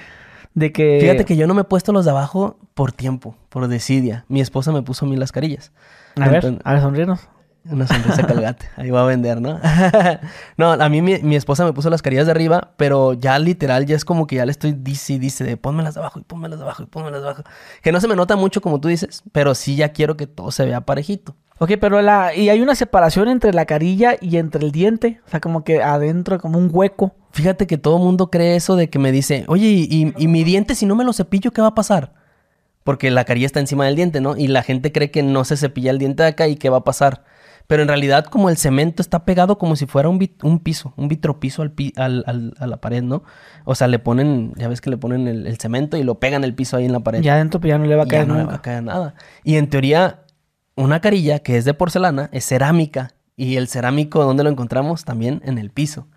De 0.54 0.72
que... 0.72 1.00
Fíjate 1.02 1.26
que 1.26 1.36
yo 1.36 1.48
no 1.48 1.54
me 1.54 1.62
he 1.62 1.66
puesto 1.66 1.94
los 1.94 2.06
de 2.06 2.12
abajo 2.12 2.58
por 2.74 2.92
tiempo, 2.92 3.36
por 3.50 3.68
desidia. 3.68 4.26
Mi 4.28 4.42
esposa 4.42 4.72
me 4.72 4.82
puso 4.82 5.06
a 5.06 5.10
mí 5.10 5.16
las 5.16 5.32
carillas. 5.32 5.72
A 6.20 6.28
ver, 6.30 6.60
a 6.64 6.74
ver, 6.74 6.82
sonríenos. 6.82 7.28
Una 7.70 7.86
sonrisa 7.86 8.26
colgate. 8.26 8.68
Ahí 8.76 8.90
va 8.90 9.04
a 9.04 9.06
vender, 9.06 9.40
¿no? 9.40 9.60
no, 10.58 10.72
a 10.72 10.90
mí 10.90 11.02
mi, 11.02 11.20
mi 11.20 11.36
esposa 11.36 11.64
me 11.64 11.74
puso 11.74 11.92
las 11.92 12.02
carillas 12.02 12.26
de 12.26 12.32
arriba, 12.32 12.74
pero 12.76 13.14
ya 13.14 13.38
literal 13.38 13.86
ya 13.86 13.96
es 13.96 14.04
como 14.04 14.26
que 14.26 14.38
ya 14.38 14.46
le 14.46 14.52
estoy 14.52 14.74
dice 14.74 15.14
y 15.14 15.20
dice 15.20 15.44
de 15.44 15.58
pónmelas 15.58 15.96
abajo 15.96 16.20
y 16.20 16.24
pónmelas 16.24 16.58
de 16.58 16.66
abajo 16.66 16.84
y 16.84 16.86
pónmelas 16.88 17.22
de 17.22 17.28
abajo. 17.28 17.44
Que 17.84 17.92
no 17.92 18.02
se 18.02 18.08
me 18.08 18.16
nota 18.16 18.36
mucho 18.36 18.62
como 18.62 18.82
tú 18.82 18.88
dices, 18.88 19.24
pero 19.32 19.54
sí 19.54 19.76
ya 19.76 19.90
quiero 19.90 20.18
que 20.18 20.26
todo 20.26 20.52
se 20.52 20.66
vea 20.66 20.82
parejito. 20.82 21.36
Ok, 21.64 21.74
pero 21.80 22.02
la... 22.02 22.34
Y 22.36 22.50
hay 22.50 22.60
una 22.60 22.74
separación 22.74 23.28
entre 23.30 23.54
la 23.54 23.66
carilla 23.68 24.16
y 24.20 24.38
entre 24.38 24.66
el 24.66 24.72
diente. 24.72 25.22
O 25.28 25.30
sea, 25.30 25.40
como 25.40 25.64
que 25.64 25.84
adentro, 25.84 26.40
como 26.40 26.58
un 26.58 26.72
hueco. 26.74 27.14
Fíjate 27.34 27.68
que 27.68 27.78
todo 27.78 28.00
mundo 28.00 28.32
cree 28.32 28.56
eso 28.56 28.76
de 28.76 28.90
que 28.90 28.98
me 28.98 29.12
dice, 29.12 29.46
oye, 29.48 29.68
¿y, 29.68 29.88
y- 29.90 30.14
y 30.18 30.28
mi 30.28 30.44
diente 30.44 30.74
si 30.74 30.88
no 30.88 30.96
me 30.96 31.04
lo 31.04 31.14
cepillo, 31.14 31.52
qué 31.52 31.62
va 31.62 31.68
a 31.68 31.76
pasar? 31.76 32.14
Porque 32.84 33.12
la 33.12 33.26
carilla 33.26 33.46
está 33.46 33.60
encima 33.60 33.86
del 33.86 33.96
diente, 33.96 34.22
¿no? 34.22 34.36
Y 34.36 34.48
la 34.48 34.64
gente 34.64 34.92
cree 34.92 35.12
que 35.12 35.22
no 35.22 35.44
se 35.46 35.56
cepilla 35.56 35.92
el 35.92 36.00
diente 36.00 36.24
de 36.24 36.30
acá 36.30 36.48
y 36.48 36.56
qué 36.56 36.72
va 36.72 36.78
a 36.78 36.84
pasar. 36.84 37.26
Pero 37.68 37.84
en 37.84 37.88
realidad, 37.90 38.26
como 38.26 38.50
el 38.50 38.58
cemento 38.58 39.04
está 39.04 39.24
pegado 39.24 39.60
como 39.60 39.76
si 39.76 39.86
fuera 39.86 40.10
un, 40.10 40.20
un 40.42 40.60
piso, 40.60 40.94
un 40.98 41.08
vitropiso 41.10 41.62
al, 41.62 41.74
al, 41.96 42.56
a 42.58 42.66
la 42.66 42.78
pared, 42.78 43.04
¿no? 43.04 43.22
O 43.66 43.76
sea, 43.76 43.88
le 43.88 44.00
ponen, 44.00 44.54
ya 44.58 44.68
ves 44.68 44.82
que 44.82 44.90
le 44.90 44.98
ponen 44.98 45.28
el, 45.28 45.58
cemento 45.60 45.96
y 45.96 46.02
lo 46.04 46.16
pegan 46.20 46.44
el 46.44 46.56
piso 46.56 46.76
ahí 46.78 46.86
en 46.86 46.92
la 46.92 47.02
pared. 47.02 47.22
Ya 47.22 47.36
adentro 47.36 47.62
pues 47.62 47.70
ya 47.70 47.78
no 47.78 47.86
le 47.86 47.96
va 47.96 48.04
a 48.04 48.08
caer 48.08 48.28
no 48.28 48.36
le 48.36 48.46
va 48.46 48.56
a 48.56 48.62
caer 48.64 48.82
nada. 48.84 49.14
Y 49.44 49.58
en 49.58 49.70
teoría, 49.70 50.22
una 50.76 51.02
carilla 51.02 51.40
que 51.40 51.58
es 51.58 51.66
de 51.66 51.74
porcelana 51.74 52.30
es 52.32 52.46
cerámica. 52.46 53.14
Y 53.36 53.56
el 53.56 53.68
cerámico, 53.68 54.24
¿dónde 54.24 54.44
lo 54.44 54.50
encontramos? 54.50 55.04
También 55.06 55.42
en 55.46 55.58
el 55.58 55.72
piso. 55.72 56.08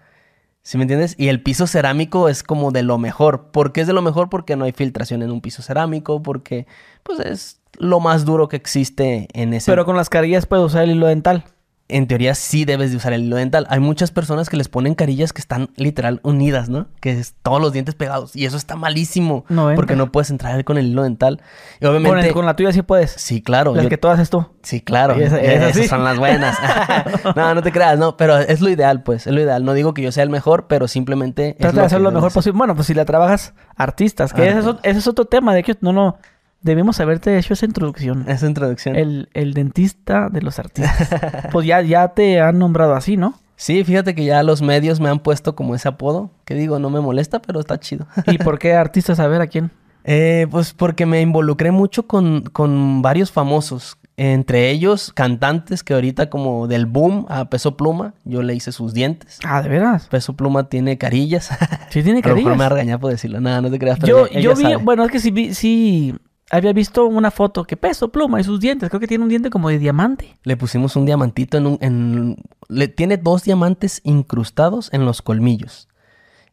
¿Sí 0.63 0.79
me 0.79 0.85
entiendes? 0.85 1.15
Y 1.19 1.29
el 1.29 1.43
piso 1.43 1.67
cerámico 1.67 2.29
es 2.29 2.43
como 2.43 2.71
de 2.71 2.83
lo 2.83 2.99
mejor. 2.99 3.51
¿Por 3.51 3.73
qué 3.73 3.83
es 3.83 3.87
de 3.87 3.93
lo 3.93 4.03
mejor? 4.03 4.29
Porque 4.31 4.57
no 4.57 4.65
hay 4.65 4.73
filtración 4.73 5.23
en 5.23 5.31
un 5.31 5.41
piso 5.41 5.63
cerámico, 5.63 6.23
porque 6.23 6.67
pues 7.03 7.21
es 7.21 7.61
lo 7.79 8.01
más 8.01 8.25
duro 8.25 8.49
que 8.49 8.57
existe 8.57 9.29
en 9.33 9.55
ese... 9.55 9.71
Pero 9.71 9.85
con 9.85 9.97
las 9.97 10.09
carillas 10.09 10.47
puedes 10.47 10.67
usar 10.67 10.85
el 10.85 10.93
hilo 10.93 11.07
dental 11.07 11.45
en 11.89 12.07
teoría 12.07 12.35
sí 12.35 12.65
debes 12.65 12.91
de 12.91 12.97
usar 12.97 13.13
el 13.13 13.25
hilo 13.25 13.37
dental. 13.37 13.67
Hay 13.69 13.79
muchas 13.79 14.11
personas 14.11 14.49
que 14.49 14.57
les 14.57 14.69
ponen 14.69 14.95
carillas 14.95 15.35
que 15.35 15.41
están 15.41 15.69
literal 15.77 16.21
unidas, 16.23 16.71
¿no? 16.71 16.87
Que 17.01 17.13
es 17.13 17.35
todos 17.43 17.61
los 17.61 17.73
dientes 17.73 17.95
pegados. 17.95 18.35
Y 18.35 18.47
eso 18.47 18.57
está 18.57 18.75
malísimo. 18.75 19.45
No 19.51 19.71
porque 19.75 19.95
no 19.95 20.11
puedes 20.11 20.31
entrar 20.31 20.65
con 20.65 20.79
el 20.79 20.87
hilo 20.87 21.03
dental. 21.03 21.43
Y 21.81 21.87
obviamente... 21.87 22.33
Con, 22.33 22.47
la 22.47 22.57
tuya 22.57 22.73
sí 22.73 22.81
puedes. 22.81 23.11
Sí, 23.11 23.43
claro. 23.43 23.75
Las 23.75 23.87
que 23.87 23.99
tú 23.99 24.09
haces 24.09 24.31
tú. 24.31 24.47
Sí, 24.63 24.81
claro. 24.81 25.15
Esas 25.15 25.87
son 25.87 26.05
las 26.05 26.19
buenas. 26.19 26.57
no, 27.37 27.55
no 27.55 27.63
te 27.63 27.71
creas, 27.71 27.99
no. 27.99 28.17
Pero 28.17 28.39
es 28.39 28.63
lo 28.63 28.71
ideal, 28.71 29.03
pues. 29.03 29.27
Es 29.27 29.33
lo 29.33 29.41
ideal. 29.41 29.65
No 29.65 29.75
digo 29.75 29.93
que 29.93 30.01
yo 30.01 30.11
sea 30.11 30.23
el 30.23 30.31
mejor, 30.31 30.67
pero 30.67 30.89
simplemente... 30.89 31.55
Trata 31.59 31.81
de 31.81 31.87
hacer 31.87 32.01
lo 32.01 32.11
mejor 32.13 32.33
posible. 32.33 32.57
Bueno, 32.57 32.75
pues 32.75 32.87
si 32.87 32.95
la 32.95 33.05
trabajas 33.05 33.53
artistas. 33.77 34.33
Que 34.33 34.49
ese, 34.49 34.75
es, 34.85 35.07
otro 35.07 35.27
tema. 35.27 35.53
De 35.53 35.61
hecho, 35.61 35.75
no, 35.83 35.93
no... 35.93 36.17
Debemos 36.65 36.99
haberte 36.99 37.37
hecho 37.37 37.53
esa 37.53 37.67
introducción. 37.67 38.25
Esa 38.27 38.47
introducción. 38.47 38.97
El, 38.97 39.53
dentista 39.53 40.31
de 40.31 40.41
los 40.41 40.59
artistas. 40.59 41.11
pues 41.53 41.67
ya, 41.67 41.83
ya 41.83 42.09
te 42.09 42.41
han 42.41 42.59
nombrado 42.59 42.95
así, 42.95 43.19
¿no? 43.19 43.35
Sí, 43.55 43.85
fíjate 43.85 44.15
que 44.15 44.25
ya 44.25 44.43
los 44.43 44.63
medios 44.63 44.99
me 44.99 45.11
han 45.11 45.19
puesto 45.19 45.55
como 45.55 45.75
ese 45.75 45.89
apodo. 45.89 46.31
Que 46.47 46.55
digo, 46.55 46.79
no 46.79 46.89
me 46.89 47.01
molesta, 47.01 47.43
pero 47.43 47.61
está 47.61 47.79
chido. 47.79 48.07
¿Y 48.27 48.39
por 48.39 48.59
qué 48.59 48.73
artistas? 48.73 49.21
A 49.21 49.29
ver, 49.29 49.43
¿a 49.43 49.47
quién? 49.47 49.73
Eh, 50.05 50.47
pues 50.51 50.73
porque 50.73 51.05
me 51.05 51.21
involucré 51.21 51.71
mucho 51.71 52.07
con, 52.07 52.41
con 52.45 53.03
varios 53.03 53.31
famosos. 53.31 53.99
Entre 54.17 54.71
ellos, 54.71 55.13
cantantes 55.13 55.83
que 55.83 55.93
ahorita 55.93 56.31
como 56.31 56.67
del 56.67 56.87
boom 56.87 57.27
a 57.29 57.51
Peso 57.51 57.77
Pluma, 57.77 58.15
yo 58.25 58.43
le 58.43 58.55
hice 58.55 58.73
sus 58.73 58.95
dientes. 58.95 59.39
Ah, 59.45 59.61
¿de 59.61 59.69
veras? 59.69 60.07
Peso 60.07 60.35
Pluma 60.35 60.71
tiene 60.71 60.97
carillas. 60.97 61.51
Sí, 61.91 62.03
tiene 62.03 62.23
carillas. 62.23 62.57
Lo 62.57 62.57
me 62.57 62.91
va 62.91 62.99
por 62.99 63.11
decirlo. 63.11 63.41
Nada, 63.43 63.61
no 63.61 63.71
te 63.71 63.79
creas. 63.79 63.99
Pero 64.01 64.29
yo, 64.31 64.41
yo 64.41 64.55
vi, 64.55 64.77
bueno, 64.77 65.05
es 65.05 65.11
que 65.11 65.21
sí, 65.21 65.53
sí 65.53 66.15
había 66.59 66.73
visto 66.73 67.07
una 67.07 67.31
foto 67.31 67.65
que 67.65 67.77
peso 67.77 68.11
pluma 68.11 68.41
y 68.41 68.45
sus 68.45 68.61
dientes. 68.61 68.89
Creo 68.89 69.01
que 69.01 69.07
tiene 69.07 69.25
un 69.25 69.31
diente 69.31 69.51
como 69.51 69.69
de 69.69 69.79
diamante. 69.79 70.39
Le 70.45 70.57
pusimos 70.57 70.95
un 70.97 71.05
diamantito 71.05 71.59
en 71.59 71.67
un. 71.67 71.79
En, 71.81 72.37
le, 72.69 72.89
tiene 72.89 73.17
dos 73.17 73.45
diamantes 73.45 74.01
incrustados 74.05 74.93
en 74.93 75.05
los 75.05 75.23
colmillos. 75.23 75.89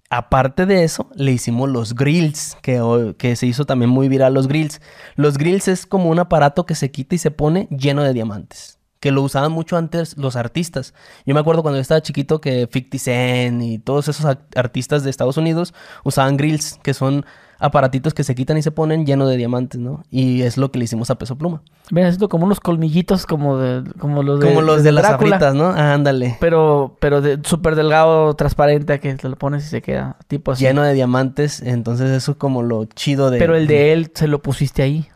Aparte 0.09 0.65
de 0.65 0.83
eso, 0.83 1.09
le 1.15 1.31
hicimos 1.31 1.69
los 1.69 1.95
grills, 1.95 2.57
que, 2.61 3.15
que 3.17 3.35
se 3.35 3.45
hizo 3.45 3.65
también 3.65 3.89
muy 3.89 4.09
viral 4.09 4.33
los 4.33 4.47
grills. 4.47 4.81
Los 5.15 5.37
grills 5.37 5.67
es 5.67 5.85
como 5.85 6.09
un 6.09 6.19
aparato 6.19 6.65
que 6.65 6.75
se 6.75 6.91
quita 6.91 7.15
y 7.15 7.17
se 7.17 7.31
pone 7.31 7.67
lleno 7.69 8.03
de 8.03 8.13
diamantes. 8.13 8.79
Que 8.99 9.11
lo 9.11 9.21
usaban 9.21 9.51
mucho 9.51 9.77
antes 9.77 10.17
los 10.17 10.35
artistas. 10.35 10.93
Yo 11.25 11.33
me 11.33 11.39
acuerdo 11.39 11.61
cuando 11.61 11.77
yo 11.77 11.81
estaba 11.81 12.01
chiquito 12.01 12.41
que 12.41 12.67
50 12.71 12.97
Cent 12.97 13.61
y 13.61 13.79
todos 13.79 14.09
esos 14.09 14.25
artistas 14.55 15.03
de 15.03 15.09
Estados 15.09 15.37
Unidos 15.37 15.73
usaban 16.03 16.37
grills, 16.37 16.77
que 16.83 16.93
son 16.93 17.25
aparatitos 17.61 18.13
que 18.13 18.23
se 18.23 18.35
quitan 18.35 18.57
y 18.57 18.63
se 18.63 18.71
ponen 18.71 19.05
lleno 19.05 19.27
de 19.27 19.37
diamantes, 19.37 19.79
¿no? 19.79 20.03
Y 20.09 20.41
es 20.41 20.57
lo 20.57 20.71
que 20.71 20.79
le 20.79 20.85
hicimos 20.85 21.11
a 21.11 21.15
Peso 21.15 21.37
Pluma. 21.37 21.61
Ven, 21.91 22.05
esto 22.07 22.27
como 22.27 22.45
unos 22.45 22.59
colmillitos 22.59 23.25
como 23.25 23.57
de 23.57 23.83
como 23.99 24.23
los 24.23 24.39
de 24.39 24.47
como 24.47 24.61
los 24.61 24.83
de, 24.83 24.91
las 24.91 25.05
abritas, 25.05 25.53
¿no? 25.53 25.67
ándale. 25.67 26.37
Pero 26.39 26.97
pero 26.99 27.21
de 27.21 27.39
súper 27.43 27.75
delgado, 27.75 28.33
transparente, 28.33 28.99
que 28.99 29.13
te 29.13 29.29
lo 29.29 29.35
pones 29.35 29.65
y 29.65 29.69
se 29.69 29.81
queda 29.81 30.17
tipo 30.27 30.51
así. 30.51 30.65
Lleno 30.65 30.81
de 30.81 30.93
diamantes, 30.93 31.61
entonces 31.61 32.09
eso 32.09 32.31
es 32.31 32.37
como 32.37 32.63
lo 32.63 32.85
chido 32.85 33.29
de 33.29 33.37
Pero 33.37 33.55
el 33.55 33.67
de 33.67 33.93
él 33.93 34.11
se 34.13 34.27
lo 34.27 34.41
pusiste 34.41 34.81
ahí. 34.81 35.07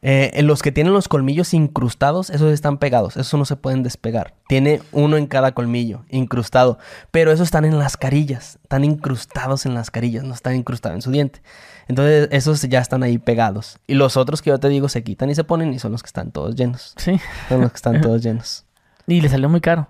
Eh, 0.00 0.42
los 0.42 0.62
que 0.62 0.70
tienen 0.70 0.92
los 0.92 1.08
colmillos 1.08 1.54
incrustados, 1.54 2.30
esos 2.30 2.52
están 2.52 2.78
pegados, 2.78 3.16
esos 3.16 3.38
no 3.38 3.44
se 3.44 3.56
pueden 3.56 3.82
despegar. 3.82 4.34
Tiene 4.46 4.80
uno 4.92 5.16
en 5.16 5.26
cada 5.26 5.52
colmillo, 5.52 6.04
incrustado. 6.08 6.78
Pero 7.10 7.32
esos 7.32 7.48
están 7.48 7.64
en 7.64 7.78
las 7.78 7.96
carillas, 7.96 8.58
están 8.62 8.84
incrustados 8.84 9.66
en 9.66 9.74
las 9.74 9.90
carillas, 9.90 10.24
no 10.24 10.34
están 10.34 10.54
incrustados 10.54 10.96
en 10.96 11.02
su 11.02 11.10
diente. 11.10 11.42
Entonces, 11.88 12.28
esos 12.30 12.62
ya 12.62 12.80
están 12.80 13.02
ahí 13.02 13.18
pegados. 13.18 13.78
Y 13.86 13.94
los 13.94 14.16
otros 14.16 14.40
que 14.40 14.50
yo 14.50 14.60
te 14.60 14.68
digo 14.68 14.88
se 14.88 15.02
quitan 15.02 15.30
y 15.30 15.34
se 15.34 15.44
ponen 15.44 15.72
y 15.72 15.78
son 15.78 15.92
los 15.92 16.02
que 16.02 16.08
están 16.08 16.30
todos 16.30 16.54
llenos. 16.54 16.94
Sí. 16.96 17.18
Son 17.48 17.60
los 17.60 17.72
que 17.72 17.76
están 17.76 18.00
todos 18.00 18.22
llenos. 18.22 18.66
Y 19.06 19.20
le 19.20 19.28
salió 19.28 19.48
muy 19.48 19.62
caro. 19.62 19.88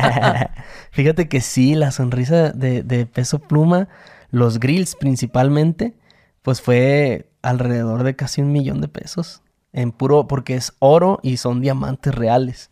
Fíjate 0.90 1.28
que 1.28 1.40
sí, 1.40 1.74
la 1.74 1.92
sonrisa 1.92 2.50
de, 2.50 2.82
de 2.82 3.06
peso 3.06 3.38
pluma, 3.38 3.88
los 4.30 4.58
grills 4.58 4.96
principalmente, 4.96 5.94
pues 6.42 6.60
fue 6.60 7.30
alrededor 7.42 8.02
de 8.02 8.16
casi 8.16 8.40
un 8.42 8.52
millón 8.52 8.80
de 8.80 8.88
pesos. 8.88 9.42
En 9.72 9.92
puro, 9.92 10.26
porque 10.26 10.56
es 10.56 10.72
oro 10.80 11.20
y 11.22 11.36
son 11.36 11.60
diamantes 11.60 12.14
reales. 12.14 12.70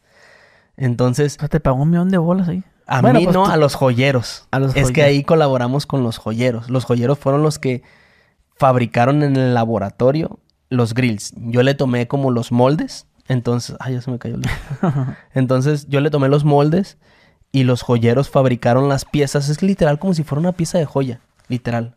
Entonces. 0.76 1.38
O 1.42 1.48
te 1.48 1.60
pagó 1.60 1.82
un 1.82 1.90
millón 1.90 2.08
de 2.08 2.18
bolas 2.18 2.48
ahí. 2.48 2.64
A 2.86 3.02
mí 3.02 3.24
pues 3.24 3.34
no, 3.34 3.46
a 3.46 3.56
los 3.56 3.74
joyeros. 3.74 4.48
A 4.50 4.58
los 4.58 4.74
es 4.74 4.90
que 4.92 5.02
ahí 5.02 5.22
colaboramos 5.22 5.86
con 5.86 6.02
los 6.02 6.16
joyeros. 6.16 6.70
Los 6.70 6.84
joyeros 6.84 7.18
fueron 7.18 7.42
los 7.42 7.58
que 7.58 7.82
fabricaron 8.56 9.22
en 9.22 9.36
el 9.36 9.54
laboratorio 9.54 10.40
los 10.70 10.94
grills. 10.94 11.34
Yo 11.36 11.62
le 11.62 11.74
tomé 11.74 12.08
como 12.08 12.30
los 12.30 12.52
moldes. 12.52 13.06
Entonces, 13.28 13.76
ay, 13.78 13.94
ya 13.94 14.00
se 14.00 14.10
me 14.10 14.18
cayó 14.18 14.36
el 14.36 14.42
Entonces, 15.34 15.86
yo 15.88 16.00
le 16.00 16.10
tomé 16.10 16.28
los 16.28 16.44
moldes 16.44 16.96
y 17.52 17.64
los 17.64 17.82
joyeros 17.82 18.30
fabricaron 18.30 18.88
las 18.88 19.04
piezas. 19.04 19.48
Es 19.48 19.62
literal 19.62 19.98
como 19.98 20.14
si 20.14 20.24
fuera 20.24 20.40
una 20.40 20.52
pieza 20.52 20.78
de 20.78 20.86
joya. 20.86 21.20
Literal. 21.48 21.94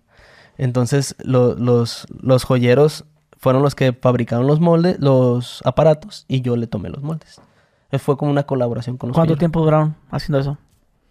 Entonces 0.57 1.15
los, 1.19 2.07
los 2.09 2.43
joyeros 2.43 3.05
fueron 3.37 3.63
los 3.63 3.75
que 3.75 3.93
fabricaron 3.93 4.47
los 4.47 4.59
moldes, 4.59 4.99
los 4.99 5.61
aparatos, 5.65 6.25
y 6.27 6.41
yo 6.41 6.55
le 6.55 6.67
tomé 6.67 6.89
los 6.89 7.01
moldes. 7.01 7.41
Fue 7.99 8.15
como 8.15 8.31
una 8.31 8.43
colaboración 8.43 8.97
con 8.97 9.09
los 9.09 9.15
¿Cuánto 9.15 9.35
tiempo 9.35 9.61
duraron 9.61 9.95
haciendo 10.11 10.39
eso? 10.39 10.57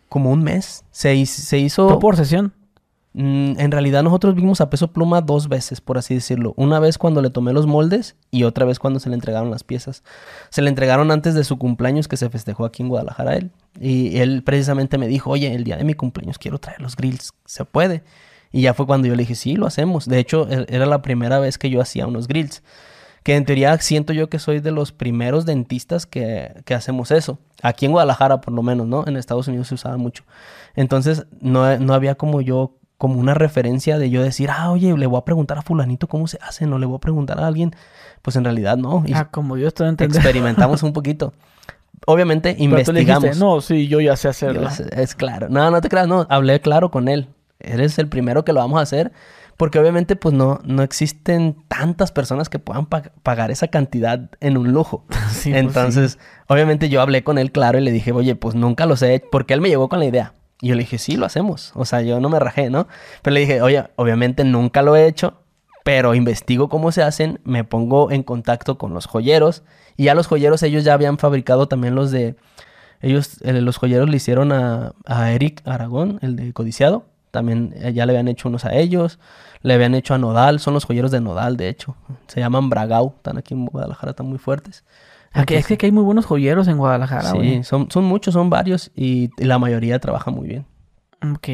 Como 0.08 0.30
un 0.30 0.42
mes. 0.42 0.84
Se, 0.90 1.26
se 1.26 1.58
hizo... 1.58 1.98
por 1.98 2.16
sesión? 2.16 2.54
Mm, 3.12 3.58
en 3.58 3.70
realidad 3.72 4.04
nosotros 4.04 4.36
vimos 4.36 4.60
a 4.60 4.70
peso 4.70 4.92
pluma 4.92 5.20
dos 5.20 5.48
veces, 5.48 5.80
por 5.80 5.98
así 5.98 6.14
decirlo. 6.14 6.54
Una 6.56 6.78
vez 6.78 6.96
cuando 6.96 7.20
le 7.20 7.30
tomé 7.30 7.52
los 7.52 7.66
moldes 7.66 8.16
y 8.30 8.44
otra 8.44 8.64
vez 8.64 8.78
cuando 8.78 9.00
se 9.00 9.08
le 9.08 9.16
entregaron 9.16 9.50
las 9.50 9.64
piezas. 9.64 10.04
Se 10.50 10.62
le 10.62 10.68
entregaron 10.68 11.10
antes 11.10 11.34
de 11.34 11.42
su 11.42 11.58
cumpleaños 11.58 12.06
que 12.06 12.16
se 12.16 12.30
festejó 12.30 12.64
aquí 12.64 12.82
en 12.82 12.88
Guadalajara 12.88 13.36
él. 13.36 13.50
Y 13.80 14.18
él 14.18 14.42
precisamente 14.44 14.96
me 14.98 15.08
dijo, 15.08 15.30
oye, 15.30 15.52
el 15.52 15.64
día 15.64 15.76
de 15.76 15.84
mi 15.84 15.94
cumpleaños 15.94 16.38
quiero 16.38 16.58
traer 16.58 16.80
los 16.80 16.94
grills. 16.94 17.32
¿Se 17.44 17.64
puede? 17.64 18.04
Y 18.52 18.62
ya 18.62 18.74
fue 18.74 18.86
cuando 18.86 19.08
yo 19.08 19.14
le 19.14 19.22
dije, 19.22 19.34
sí, 19.34 19.56
lo 19.56 19.66
hacemos. 19.66 20.06
De 20.06 20.18
hecho, 20.18 20.48
e-, 20.50 20.66
era 20.68 20.86
la 20.86 21.02
primera 21.02 21.38
vez 21.38 21.58
que 21.58 21.70
yo 21.70 21.80
hacía 21.80 22.06
unos 22.06 22.28
grills. 22.28 22.62
Que 23.22 23.36
en 23.36 23.44
teoría 23.44 23.76
siento 23.78 24.12
yo 24.12 24.30
que 24.30 24.38
soy 24.38 24.60
de 24.60 24.70
los 24.70 24.92
primeros 24.92 25.44
dentistas 25.44 26.06
que, 26.06 26.62
hacemos 26.74 27.10
eso. 27.10 27.38
Aquí 27.62 27.84
en 27.84 27.92
Guadalajara, 27.92 28.40
por 28.40 28.54
lo 28.54 28.62
menos, 28.62 28.86
¿no? 28.86 29.06
En 29.06 29.16
Estados 29.16 29.46
Unidos 29.46 29.68
se 29.68 29.74
usaba 29.74 29.98
mucho. 29.98 30.24
Entonces, 30.74 31.26
no, 31.40 31.78
no 31.78 31.92
había 31.92 32.14
como 32.14 32.40
yo, 32.40 32.76
como 32.96 33.20
una 33.20 33.34
referencia 33.34 33.98
de 33.98 34.08
yo 34.08 34.22
decir, 34.22 34.48
ah, 34.50 34.70
oye, 34.70 34.96
le 34.96 35.06
voy 35.06 35.18
a 35.18 35.24
preguntar 35.24 35.58
a 35.58 35.62
fulanito 35.62 36.06
cómo 36.06 36.28
se 36.28 36.38
hace, 36.40 36.66
no 36.66 36.78
le 36.78 36.86
voy 36.86 36.96
a 36.96 37.00
preguntar 37.00 37.38
a 37.40 37.46
alguien. 37.46 37.74
Pues 38.22 38.36
en 38.36 38.44
realidad 38.44 38.78
no. 38.78 39.04
ah, 39.14 39.28
como 39.30 39.58
yo 39.58 39.68
estoy 39.68 39.88
entendiendo. 39.88 40.26
Experimentamos 40.26 40.82
un 40.82 40.94
poquito. 40.94 41.34
Obviamente 42.06 42.56
investigamos. 42.58 43.36
no, 43.36 43.60
sí, 43.60 43.86
yo 43.86 44.00
ya 44.00 44.16
sé 44.16 44.28
hacerlo. 44.28 44.66
es 44.92 45.14
claro. 45.14 45.50
No, 45.50 45.70
no 45.70 45.82
te 45.82 45.90
creas, 45.90 46.08
no. 46.08 46.26
Hablé 46.30 46.60
claro 46.60 46.90
con 46.90 47.08
él 47.08 47.28
eres 47.60 47.98
el 47.98 48.08
primero 48.08 48.44
que 48.44 48.52
lo 48.52 48.60
vamos 48.60 48.78
a 48.78 48.82
hacer. 48.82 49.12
Porque 49.56 49.78
obviamente 49.78 50.16
pues 50.16 50.34
no, 50.34 50.60
no 50.64 50.82
existen 50.82 51.54
tantas 51.68 52.12
personas 52.12 52.48
que 52.48 52.58
puedan 52.58 52.86
pagar 52.86 53.50
esa 53.50 53.68
cantidad 53.68 54.30
en 54.40 54.56
un 54.56 54.72
lujo. 54.72 55.04
Pues 55.10 55.46
Entonces, 55.46 56.18
obviamente 56.48 56.88
yo 56.88 57.00
hablé 57.00 57.24
con 57.24 57.36
él 57.38 57.52
claro 57.52 57.78
y 57.78 57.82
le 57.82 57.92
dije, 57.92 58.12
oye, 58.12 58.34
pues 58.34 58.54
nunca 58.54 58.86
lo 58.86 58.96
sé, 58.96 59.22
porque 59.30 59.54
él 59.54 59.60
me 59.60 59.68
llegó 59.68 59.88
con 59.88 59.98
la 59.98 60.06
idea. 60.06 60.34
Y 60.60 60.68
yo 60.68 60.74
le 60.74 60.80
dije, 60.80 60.98
sí, 60.98 61.16
lo 61.16 61.26
hacemos. 61.26 61.72
O 61.74 61.84
sea, 61.84 62.02
yo 62.02 62.20
no 62.20 62.28
me 62.28 62.38
rajé, 62.38 62.70
¿no? 62.70 62.88
Pero 63.22 63.34
le 63.34 63.40
dije, 63.40 63.62
oye, 63.62 63.84
obviamente 63.96 64.44
nunca 64.44 64.82
lo 64.82 64.96
he 64.96 65.06
hecho, 65.06 65.42
pero 65.84 66.14
investigo 66.14 66.68
cómo 66.68 66.92
se 66.92 67.02
hacen, 67.02 67.40
me 67.44 67.64
pongo 67.64 68.10
en 68.10 68.22
contacto 68.22 68.78
con 68.78 68.92
los 68.92 69.06
joyeros. 69.06 69.62
Y 69.96 70.04
ya 70.04 70.14
los 70.14 70.26
joyeros, 70.26 70.62
ellos 70.62 70.84
ya 70.84 70.94
habían 70.94 71.18
fabricado 71.18 71.68
también 71.68 71.94
los 71.94 72.10
de... 72.10 72.36
Ellos, 73.02 73.42
eh, 73.42 73.52
los 73.52 73.78
joyeros 73.78 74.08
le 74.10 74.16
hicieron 74.16 74.52
a, 74.52 74.92
a 75.06 75.32
Eric 75.32 75.62
Aragón, 75.66 76.18
el 76.22 76.36
de 76.36 76.52
Codiciado. 76.52 77.06
También 77.30 77.74
eh, 77.76 77.92
ya 77.92 78.06
le 78.06 78.12
habían 78.12 78.28
hecho 78.28 78.48
unos 78.48 78.64
a 78.64 78.74
ellos. 78.74 79.18
Le 79.62 79.74
habían 79.74 79.94
hecho 79.94 80.14
a 80.14 80.18
Nodal. 80.18 80.60
Son 80.60 80.74
los 80.74 80.84
joyeros 80.84 81.10
de 81.10 81.20
Nodal, 81.20 81.56
de 81.56 81.68
hecho. 81.68 81.96
Se 82.26 82.40
llaman 82.40 82.70
Bragau. 82.70 83.14
Están 83.16 83.38
aquí 83.38 83.54
en 83.54 83.66
Guadalajara, 83.66 84.10
están 84.10 84.26
muy 84.26 84.38
fuertes. 84.38 84.84
Aquí 85.32 85.54
es 85.54 85.66
que 85.66 85.78
hay 85.86 85.92
muy 85.92 86.02
buenos 86.02 86.26
joyeros 86.26 86.66
en 86.66 86.76
Guadalajara, 86.76 87.30
Sí, 87.30 87.62
son, 87.62 87.88
son 87.90 88.04
muchos, 88.04 88.34
son 88.34 88.50
varios. 88.50 88.90
Y, 88.96 89.30
la 89.36 89.58
mayoría 89.58 89.98
trabaja 89.98 90.30
muy 90.30 90.48
bien. 90.48 90.66
Ok. 91.22 91.48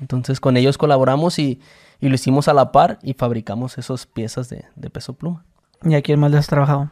Entonces 0.00 0.40
con 0.40 0.56
ellos 0.56 0.78
colaboramos 0.78 1.38
y, 1.38 1.60
y 2.00 2.08
lo 2.08 2.16
hicimos 2.16 2.48
a 2.48 2.54
la 2.54 2.72
par 2.72 2.98
y 3.02 3.14
fabricamos 3.14 3.78
esas 3.78 4.06
piezas 4.06 4.48
de, 4.48 4.64
de 4.74 4.90
peso 4.90 5.12
pluma. 5.12 5.44
¿Y 5.84 5.94
a 5.94 6.02
quién 6.02 6.18
más 6.18 6.32
le 6.32 6.38
has 6.38 6.48
trabajado? 6.48 6.90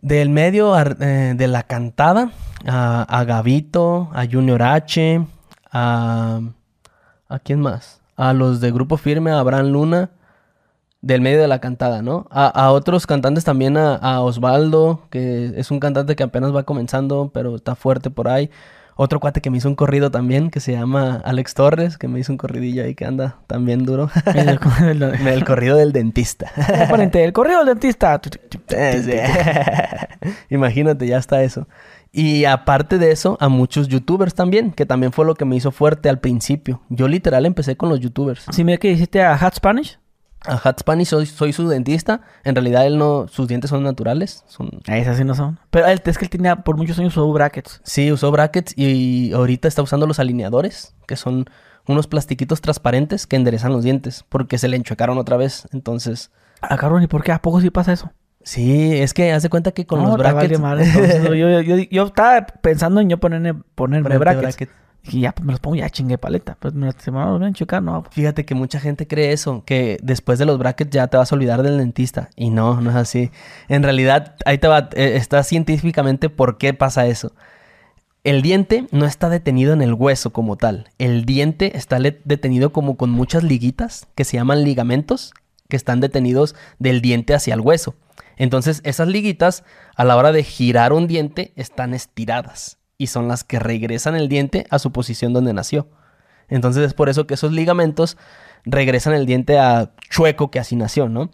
Del 0.00 0.28
medio 0.28 0.78
eh, 0.78 1.34
de 1.36 1.48
la 1.48 1.64
cantada, 1.64 2.30
a, 2.64 3.02
a, 3.02 3.24
Gavito, 3.24 4.10
a 4.12 4.26
Junior 4.30 4.62
H, 4.62 5.26
a... 5.72 6.40
¿A 7.28 7.38
quién 7.38 7.60
más? 7.60 8.00
A 8.16 8.32
los 8.32 8.60
de 8.60 8.72
Grupo 8.72 8.96
Firme, 8.96 9.30
a 9.30 9.38
Abraham 9.40 9.66
Luna, 9.68 10.10
del 11.02 11.20
medio 11.20 11.40
de 11.40 11.48
la 11.48 11.60
cantada, 11.60 12.02
¿no? 12.02 12.26
A, 12.30 12.72
otros 12.72 13.06
cantantes 13.06 13.44
también, 13.44 13.76
a, 13.76 14.20
Osvaldo, 14.20 15.02
que 15.10 15.52
es 15.56 15.70
un 15.70 15.78
cantante 15.78 16.16
que 16.16 16.22
apenas 16.22 16.54
va 16.54 16.64
comenzando, 16.64 17.30
pero 17.32 17.54
está 17.56 17.74
fuerte 17.74 18.10
por 18.10 18.28
ahí. 18.28 18.50
Otro 19.00 19.20
cuate 19.20 19.40
que 19.40 19.50
me 19.50 19.58
hizo 19.58 19.68
un 19.68 19.76
corrido 19.76 20.10
también, 20.10 20.50
que 20.50 20.58
se 20.58 20.72
llama 20.72 21.22
Alex 21.24 21.54
Torres, 21.54 21.98
que 21.98 22.08
me 22.08 22.18
hizo 22.18 22.32
un 22.32 22.38
corridillo 22.38 22.82
ahí 22.82 22.96
que 22.96 23.04
anda 23.04 23.36
también 23.46 23.84
duro. 23.84 24.10
el, 24.34 24.58
corrido 25.44 25.76
del 25.76 25.92
dentista. 25.92 26.50
el 27.14 27.32
corrido 27.32 27.58
del 27.58 27.78
dentista. 27.78 28.20
Imagínate, 30.50 31.06
ya 31.06 31.18
está 31.18 31.44
eso. 31.44 31.68
Y 32.12 32.44
aparte 32.46 32.98
de 32.98 33.10
eso, 33.12 33.36
a 33.40 33.48
muchos 33.48 33.88
youtubers 33.88 34.34
también, 34.34 34.72
que 34.72 34.86
también 34.86 35.12
fue 35.12 35.26
lo 35.26 35.34
que 35.34 35.44
me 35.44 35.56
hizo 35.56 35.70
fuerte 35.70 36.08
al 36.08 36.20
principio. 36.20 36.80
Yo 36.88 37.08
literal 37.08 37.46
empecé 37.46 37.76
con 37.76 37.88
los 37.88 38.00
youtubers. 38.00 38.46
¿Sí 38.50 38.64
me 38.64 38.78
que 38.78 38.88
dijiste 38.88 39.22
a 39.22 39.34
Hat 39.34 39.54
Spanish? 39.54 39.98
A 40.46 40.54
Hat 40.54 40.80
Spanish 40.80 41.08
soy, 41.08 41.52
su 41.52 41.68
dentista. 41.68 42.22
En 42.44 42.54
realidad 42.54 42.86
él 42.86 42.96
no, 42.96 43.26
sus 43.28 43.48
dientes 43.48 43.70
son 43.70 43.82
naturales. 43.82 44.44
Son... 44.46 44.70
Esas 44.86 45.16
sí 45.18 45.24
no 45.24 45.34
son. 45.34 45.58
Pero 45.70 45.86
él, 45.86 46.00
es 46.04 46.18
que 46.18 46.24
él 46.24 46.30
tenía, 46.30 46.56
por 46.56 46.76
muchos 46.76 46.98
años 46.98 47.16
usó 47.16 47.30
brackets. 47.32 47.80
Sí, 47.84 48.10
usó 48.10 48.30
brackets 48.30 48.72
y, 48.76 49.32
ahorita 49.32 49.68
está 49.68 49.82
usando 49.82 50.06
los 50.06 50.18
alineadores, 50.18 50.94
que 51.06 51.16
son 51.16 51.46
unos 51.86 52.06
plastiquitos 52.06 52.60
transparentes 52.60 53.26
que 53.26 53.36
enderezan 53.36 53.72
los 53.72 53.82
dientes, 53.82 54.24
porque 54.28 54.58
se 54.58 54.68
le 54.68 54.76
enchuecaron 54.76 55.18
otra 55.18 55.36
vez. 55.36 55.68
Entonces... 55.72 56.30
Ah, 56.60 56.76
cabrón, 56.76 57.02
¿y 57.02 57.06
por 57.06 57.22
qué? 57.22 57.32
¿A 57.32 57.42
poco 57.42 57.60
sí 57.60 57.70
pasa 57.70 57.92
eso? 57.92 58.12
Sí, 58.42 58.96
es 58.96 59.12
que 59.14 59.32
hace 59.32 59.50
cuenta 59.50 59.72
que 59.72 59.86
con 59.86 60.02
los 60.02 60.16
brackets... 60.16 60.60
yo, 61.90 62.06
estaba 62.06 62.46
pensando 62.46 63.00
en 63.00 63.10
yo 63.10 63.18
ponerme, 63.18 63.54
ponerme 63.74 64.16
brackets. 64.16 64.68
Y 65.10 65.20
ya, 65.20 65.32
pues 65.32 65.46
me 65.46 65.52
los 65.52 65.60
pongo, 65.60 65.76
ya 65.76 65.88
chingue 65.88 66.18
paleta. 66.18 66.56
Pues 66.60 66.74
me, 66.74 66.90
se 66.92 67.10
me 67.10 67.18
van 67.18 67.42
a 67.42 67.52
chocar, 67.52 67.82
no. 67.82 68.04
Fíjate 68.10 68.44
que 68.44 68.54
mucha 68.54 68.80
gente 68.80 69.06
cree 69.06 69.32
eso, 69.32 69.62
que 69.64 69.98
después 70.02 70.38
de 70.38 70.44
los 70.44 70.58
brackets 70.58 70.90
ya 70.90 71.06
te 71.06 71.16
vas 71.16 71.32
a 71.32 71.34
olvidar 71.34 71.62
del 71.62 71.78
dentista. 71.78 72.30
Y 72.36 72.50
no, 72.50 72.80
no 72.80 72.90
es 72.90 72.96
así. 72.96 73.30
En 73.68 73.82
realidad, 73.82 74.34
ahí 74.44 74.58
te 74.58 74.68
va, 74.68 74.90
eh, 74.94 75.16
está 75.16 75.42
científicamente 75.42 76.28
por 76.28 76.58
qué 76.58 76.74
pasa 76.74 77.06
eso. 77.06 77.32
El 78.24 78.42
diente 78.42 78.86
no 78.90 79.06
está 79.06 79.30
detenido 79.30 79.72
en 79.72 79.80
el 79.80 79.94
hueso 79.94 80.32
como 80.32 80.56
tal. 80.56 80.90
El 80.98 81.24
diente 81.24 81.76
está 81.78 81.98
detenido 82.00 82.72
como 82.72 82.96
con 82.96 83.10
muchas 83.10 83.42
liguitas 83.42 84.08
que 84.14 84.24
se 84.24 84.36
llaman 84.36 84.64
ligamentos, 84.64 85.32
que 85.68 85.76
están 85.76 86.00
detenidos 86.00 86.54
del 86.78 87.00
diente 87.00 87.34
hacia 87.34 87.54
el 87.54 87.60
hueso. 87.60 87.94
Entonces, 88.38 88.80
esas 88.84 89.08
liguitas, 89.08 89.64
a 89.96 90.04
la 90.04 90.16
hora 90.16 90.32
de 90.32 90.44
girar 90.44 90.92
un 90.92 91.06
diente, 91.06 91.52
están 91.56 91.92
estiradas 91.92 92.78
y 92.96 93.08
son 93.08 93.28
las 93.28 93.44
que 93.44 93.58
regresan 93.58 94.14
el 94.14 94.28
diente 94.28 94.66
a 94.70 94.78
su 94.78 94.92
posición 94.92 95.32
donde 95.32 95.52
nació. 95.52 95.88
Entonces 96.48 96.86
es 96.86 96.94
por 96.94 97.08
eso 97.08 97.26
que 97.26 97.34
esos 97.34 97.52
ligamentos 97.52 98.16
regresan 98.64 99.12
el 99.12 99.26
diente 99.26 99.58
a 99.58 99.92
chueco 100.08 100.50
que 100.50 100.58
así 100.58 100.76
nació, 100.76 101.08
¿no? 101.08 101.30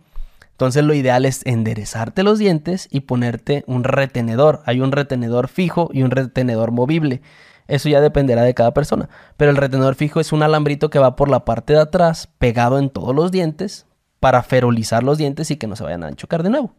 Entonces 0.51 0.85
lo 0.85 0.95
ideal 0.95 1.25
es 1.25 1.45
enderezarte 1.47 2.23
los 2.23 2.39
dientes 2.39 2.89
y 2.91 3.01
ponerte 3.01 3.65
un 3.67 3.85
retenedor. 3.85 4.63
Hay 4.67 4.81
un 4.81 4.93
retenedor 4.93 5.49
fijo 5.49 5.91
y 5.93 6.03
un 6.03 6.11
retenedor 6.11 6.71
movible. 6.71 7.23
Eso 7.67 7.89
ya 7.89 8.01
dependerá 8.01 8.43
de 8.43 8.55
cada 8.55 8.75
persona. 8.75 9.09
Pero 9.37 9.51
el 9.51 9.57
retenedor 9.57 9.95
fijo 9.95 10.21
es 10.21 10.33
un 10.33 10.43
alambrito 10.43 10.91
que 10.91 10.99
va 10.99 11.17
por 11.17 11.29
la 11.29 11.45
parte 11.45 11.73
de 11.73 11.81
atrás, 11.81 12.29
pegado 12.39 12.79
en 12.79 12.91
todos 12.91 13.15
los 13.15 13.33
dientes, 13.33 13.87
para 14.21 14.43
ferolizar 14.43 15.03
los 15.03 15.19
dientes 15.19 15.51
y 15.51 15.57
que 15.57 15.67
no 15.67 15.77
se 15.77 15.85
vayan 15.85 16.05
a 16.05 16.13
chocar 16.13 16.43
de 16.43 16.51
nuevo. 16.51 16.75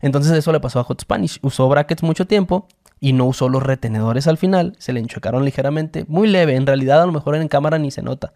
Entonces 0.00 0.32
eso 0.32 0.52
le 0.52 0.60
pasó 0.60 0.80
a 0.80 0.84
Hot 0.84 1.00
Spanish. 1.00 1.38
Usó 1.42 1.68
brackets 1.68 2.02
mucho 2.02 2.26
tiempo 2.26 2.68
y 3.00 3.12
no 3.12 3.26
usó 3.26 3.48
los 3.48 3.62
retenedores 3.62 4.26
al 4.26 4.38
final, 4.38 4.74
se 4.78 4.92
le 4.92 5.00
enchocaron 5.00 5.44
ligeramente, 5.44 6.06
muy 6.08 6.28
leve, 6.28 6.56
en 6.56 6.66
realidad 6.66 7.02
a 7.02 7.06
lo 7.06 7.12
mejor 7.12 7.36
en 7.36 7.48
cámara 7.48 7.78
ni 7.78 7.90
se 7.90 8.02
nota. 8.02 8.32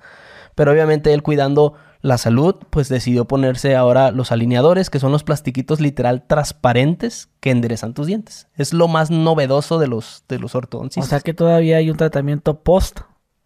Pero 0.54 0.72
obviamente 0.72 1.14
él 1.14 1.22
cuidando 1.22 1.74
la 2.02 2.18
salud, 2.18 2.56
pues 2.70 2.88
decidió 2.88 3.26
ponerse 3.26 3.76
ahora 3.76 4.10
los 4.10 4.32
alineadores, 4.32 4.90
que 4.90 4.98
son 4.98 5.12
los 5.12 5.22
plastiquitos 5.22 5.80
literal 5.80 6.26
transparentes 6.26 7.28
que 7.40 7.50
enderezan 7.50 7.94
tus 7.94 8.06
dientes. 8.06 8.48
Es 8.56 8.72
lo 8.72 8.88
más 8.88 9.10
novedoso 9.10 9.78
de 9.78 9.86
los, 9.86 10.24
de 10.28 10.38
los 10.38 10.54
ortodoncistas. 10.54 11.06
O 11.06 11.10
sea 11.10 11.20
que 11.20 11.34
todavía 11.34 11.76
hay 11.76 11.90
un 11.90 11.96
tratamiento 11.96 12.60
post. 12.62 13.00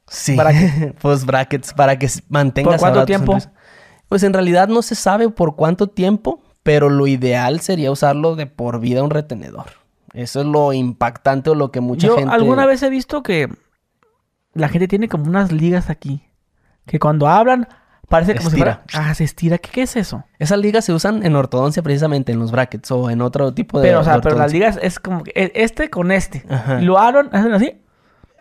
Sí, 0.07 0.37
post 1.01 1.25
brackets, 1.27 1.73
para 1.73 1.99
que 1.99 2.09
mantengas... 2.29 2.75
¿Por 2.75 2.81
cuánto 2.81 3.07
tiempo? 3.07 3.39
Pues 4.09 4.23
en 4.23 4.33
realidad 4.33 4.69
no 4.69 4.83
se 4.83 4.95
sabe 4.95 5.29
por 5.31 5.57
cuánto 5.57 5.89
tiempo, 5.89 6.43
pero 6.65 6.89
lo 6.89 7.07
ideal 7.07 7.61
sería 7.61 7.93
usarlo 7.93 8.35
de 8.35 8.47
por 8.47 8.81
vida 8.81 9.05
un 9.05 9.11
retenedor. 9.11 9.67
Eso 10.15 10.41
es 10.41 10.47
lo 10.47 10.73
impactante 10.73 11.51
o 11.51 11.55
lo 11.55 11.71
que 11.71 11.81
mucha 11.81 12.09
Yo 12.09 12.17
gente... 12.17 12.33
alguna 12.33 12.67
vez 12.67 12.83
he 12.83 12.91
visto 12.91 13.23
que 13.23 13.49
la 14.55 14.69
gente 14.69 14.89
tiene 14.89 15.09
como 15.09 15.27
unas 15.27 15.53
ligas 15.53 15.91
aquí. 15.91 16.25
Que 16.87 16.99
cuando 16.99 17.29
hablan 17.29 17.69
parece 18.09 18.35
como 18.35 18.49
si 18.49 18.57
fuera... 18.57 18.83
Ah, 18.95 19.15
se 19.15 19.25
estira. 19.25 19.59
¿Qué, 19.59 19.83
es 19.83 19.97
eso? 19.97 20.25
Esas 20.39 20.59
ligas 20.59 20.87
se 20.87 20.93
usan 20.93 21.25
en 21.27 21.37
ortodoncia 21.37 21.83
precisamente, 21.83 22.33
en 22.33 22.39
los 22.39 22.51
brackets 22.51 22.91
o 22.93 23.11
en 23.11 23.21
otro 23.21 23.53
tipo 23.53 23.81
de... 23.81 23.89
Pero, 23.89 24.01
o 24.01 24.05
sea, 24.05 24.21
pero 24.21 24.37
las 24.37 24.53
ligas 24.53 24.79
es 24.81 24.99
como 24.99 25.23
e, 25.35 25.53
este 25.55 25.91
con 25.91 26.13
este. 26.13 26.45
Lo 26.81 26.99
hablan, 26.99 27.29
hacen 27.33 27.53
así. 27.53 27.81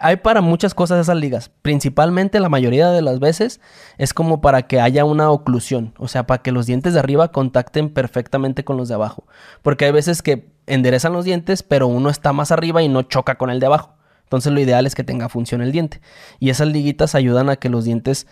Hay 0.04 0.18
para 0.18 0.42
muchas 0.42 0.74
cosas 0.74 1.00
esas 1.00 1.16
ligas. 1.16 1.50
Principalmente 1.62 2.42
la 2.42 2.50
mayoría 2.50 2.90
de 2.90 3.02
las 3.02 3.22
veces 3.22 3.62
es 3.98 4.14
como 4.14 4.42
para 4.42 4.64
que 4.64 4.82
haya 4.82 5.06
una 5.06 5.32
oclusión. 5.32 5.94
O 5.98 6.10
sea, 6.10 6.28
para 6.28 6.42
que 6.42 6.52
los 6.52 6.66
dientes 6.66 6.94
de 6.94 7.00
arriba 7.00 7.32
contacten 7.32 7.90
perfectamente 7.90 8.66
con 8.66 8.76
los 8.76 8.90
de 8.90 8.96
abajo. 8.96 9.24
Porque 9.62 9.86
hay 9.86 9.94
veces 9.94 10.22
que 10.22 10.52
enderezan 10.68 11.14
los 11.14 11.24
dientes, 11.24 11.64
pero 11.64 11.88
uno 11.88 12.10
está 12.10 12.34
más 12.34 12.52
arriba 12.52 12.84
y 12.84 12.90
no 12.90 13.04
choca 13.04 13.36
con 13.36 13.50
el 13.50 13.62
de 13.62 13.68
abajo. 13.68 13.96
Entonces 14.24 14.52
lo 14.52 14.60
ideal 14.60 14.86
es 14.86 14.94
que 14.94 15.06
tenga 15.06 15.30
función 15.30 15.62
el 15.62 15.72
diente. 15.72 16.02
Y 16.38 16.50
esas 16.50 16.68
liguitas 16.68 17.16
ayudan 17.16 17.50
a 17.50 17.56
que 17.56 17.70
los 17.70 17.86
dientes 17.86 18.28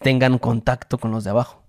tengan 0.00 0.38
contacto 0.38 0.96
con 0.96 1.10
los 1.10 1.24
de 1.24 1.30
abajo. 1.30 1.62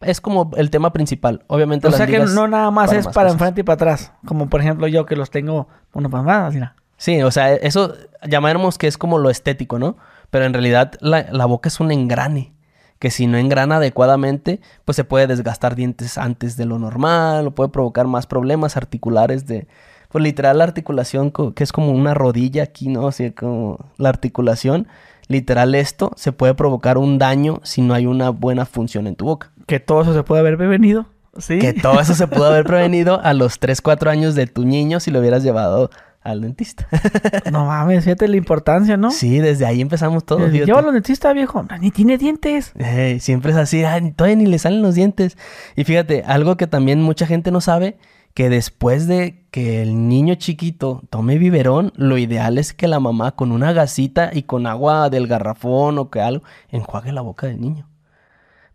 Es 0.00 0.22
como 0.22 0.50
el 0.56 0.70
tema 0.70 0.94
principal. 0.94 1.44
Obviamente 1.48 1.88
O 1.88 1.92
sea 1.92 2.06
que 2.06 2.20
no 2.20 2.48
nada 2.48 2.70
más 2.70 2.94
es 2.94 3.06
para 3.08 3.28
enfrente 3.28 3.60
y 3.60 3.64
para 3.64 3.74
atrás. 3.74 4.12
Como 4.24 4.48
por 4.48 4.62
ejemplo 4.62 4.86
yo 4.86 5.04
que 5.04 5.14
los 5.14 5.30
tengo 5.30 5.68
uno 5.92 6.08
para 6.08 6.22
más, 6.22 6.54
mira. 6.54 6.74
Sí, 6.98 7.22
o 7.22 7.30
sea, 7.30 7.54
eso 7.54 7.94
llamaremos 8.28 8.76
que 8.76 8.86
es 8.86 8.98
como 8.98 9.18
lo 9.18 9.30
estético, 9.30 9.78
¿no? 9.78 9.96
Pero 10.30 10.44
en 10.44 10.52
realidad 10.52 10.92
la, 11.00 11.26
la 11.32 11.46
boca 11.46 11.68
es 11.68 11.80
un 11.80 11.90
engrane 11.90 12.52
que 12.98 13.10
si 13.10 13.26
no 13.26 13.38
engrana 13.38 13.76
adecuadamente, 13.76 14.60
pues 14.84 14.96
se 14.96 15.04
puede 15.04 15.26
desgastar 15.26 15.74
dientes 15.74 16.18
antes 16.18 16.56
de 16.56 16.66
lo 16.66 16.78
normal 16.78 17.46
o 17.46 17.50
puede 17.52 17.70
provocar 17.70 18.06
más 18.06 18.26
problemas 18.26 18.76
articulares 18.76 19.46
de, 19.46 19.68
pues 20.08 20.22
literal 20.22 20.58
la 20.58 20.64
articulación 20.64 21.30
que 21.30 21.62
es 21.62 21.72
como 21.72 21.92
una 21.92 22.14
rodilla 22.14 22.62
aquí, 22.64 22.88
¿no? 22.88 23.04
O 23.04 23.12
sea, 23.12 23.32
como 23.32 23.78
la 23.98 24.08
articulación, 24.08 24.88
literal 25.28 25.74
esto 25.74 26.12
se 26.16 26.32
puede 26.32 26.54
provocar 26.54 26.98
un 26.98 27.18
daño 27.18 27.60
si 27.62 27.82
no 27.82 27.94
hay 27.94 28.06
una 28.06 28.30
buena 28.30 28.66
función 28.66 29.06
en 29.06 29.14
tu 29.14 29.26
boca. 29.26 29.52
Que 29.66 29.80
todo 29.80 30.02
eso 30.02 30.14
se 30.14 30.22
puede 30.22 30.40
haber 30.40 30.56
prevenido. 30.56 31.06
¿Sí? 31.36 31.60
Que 31.60 31.72
todo 31.72 32.00
eso 32.00 32.14
se 32.14 32.26
pudo 32.26 32.46
haber 32.46 32.64
prevenido 32.64 33.20
a 33.22 33.32
los 33.32 33.60
3, 33.60 33.80
4 33.80 34.10
años 34.10 34.34
de 34.34 34.48
tu 34.48 34.64
niño 34.64 34.98
si 34.98 35.12
lo 35.12 35.20
hubieras 35.20 35.44
llevado 35.44 35.90
al 36.30 36.40
dentista. 36.40 36.86
no 37.52 37.66
mames, 37.66 38.04
fíjate 38.04 38.28
la 38.28 38.36
importancia, 38.36 38.96
¿no? 38.96 39.10
Sí, 39.10 39.38
desde 39.38 39.66
ahí 39.66 39.80
empezamos 39.80 40.24
todos. 40.24 40.50
Llévalo 40.52 40.88
al 40.88 40.94
dentista, 40.94 41.32
viejo. 41.32 41.64
Ni 41.80 41.90
tiene 41.90 42.18
dientes. 42.18 42.72
siempre 43.20 43.52
es 43.52 43.56
así, 43.56 43.82
todavía 44.16 44.36
ni 44.36 44.46
le 44.46 44.58
salen 44.58 44.82
los 44.82 44.94
dientes. 44.94 45.36
Y 45.76 45.84
fíjate, 45.84 46.22
algo 46.26 46.56
que 46.56 46.66
también 46.66 47.02
mucha 47.02 47.26
gente 47.26 47.50
no 47.50 47.60
sabe, 47.60 47.98
que 48.34 48.48
después 48.48 49.06
de 49.06 49.44
que 49.50 49.82
el 49.82 50.08
niño 50.08 50.34
chiquito 50.36 51.02
tome 51.10 51.38
biberón, 51.38 51.92
lo 51.96 52.18
ideal 52.18 52.58
es 52.58 52.72
que 52.72 52.88
la 52.88 53.00
mamá 53.00 53.32
con 53.32 53.52
una 53.52 53.72
gasita 53.72 54.30
y 54.32 54.42
con 54.42 54.66
agua 54.66 55.10
del 55.10 55.26
garrafón 55.26 55.98
o 55.98 56.10
que 56.10 56.20
algo, 56.20 56.44
enjuague 56.70 57.12
la 57.12 57.20
boca 57.20 57.46
del 57.46 57.60
niño. 57.60 57.88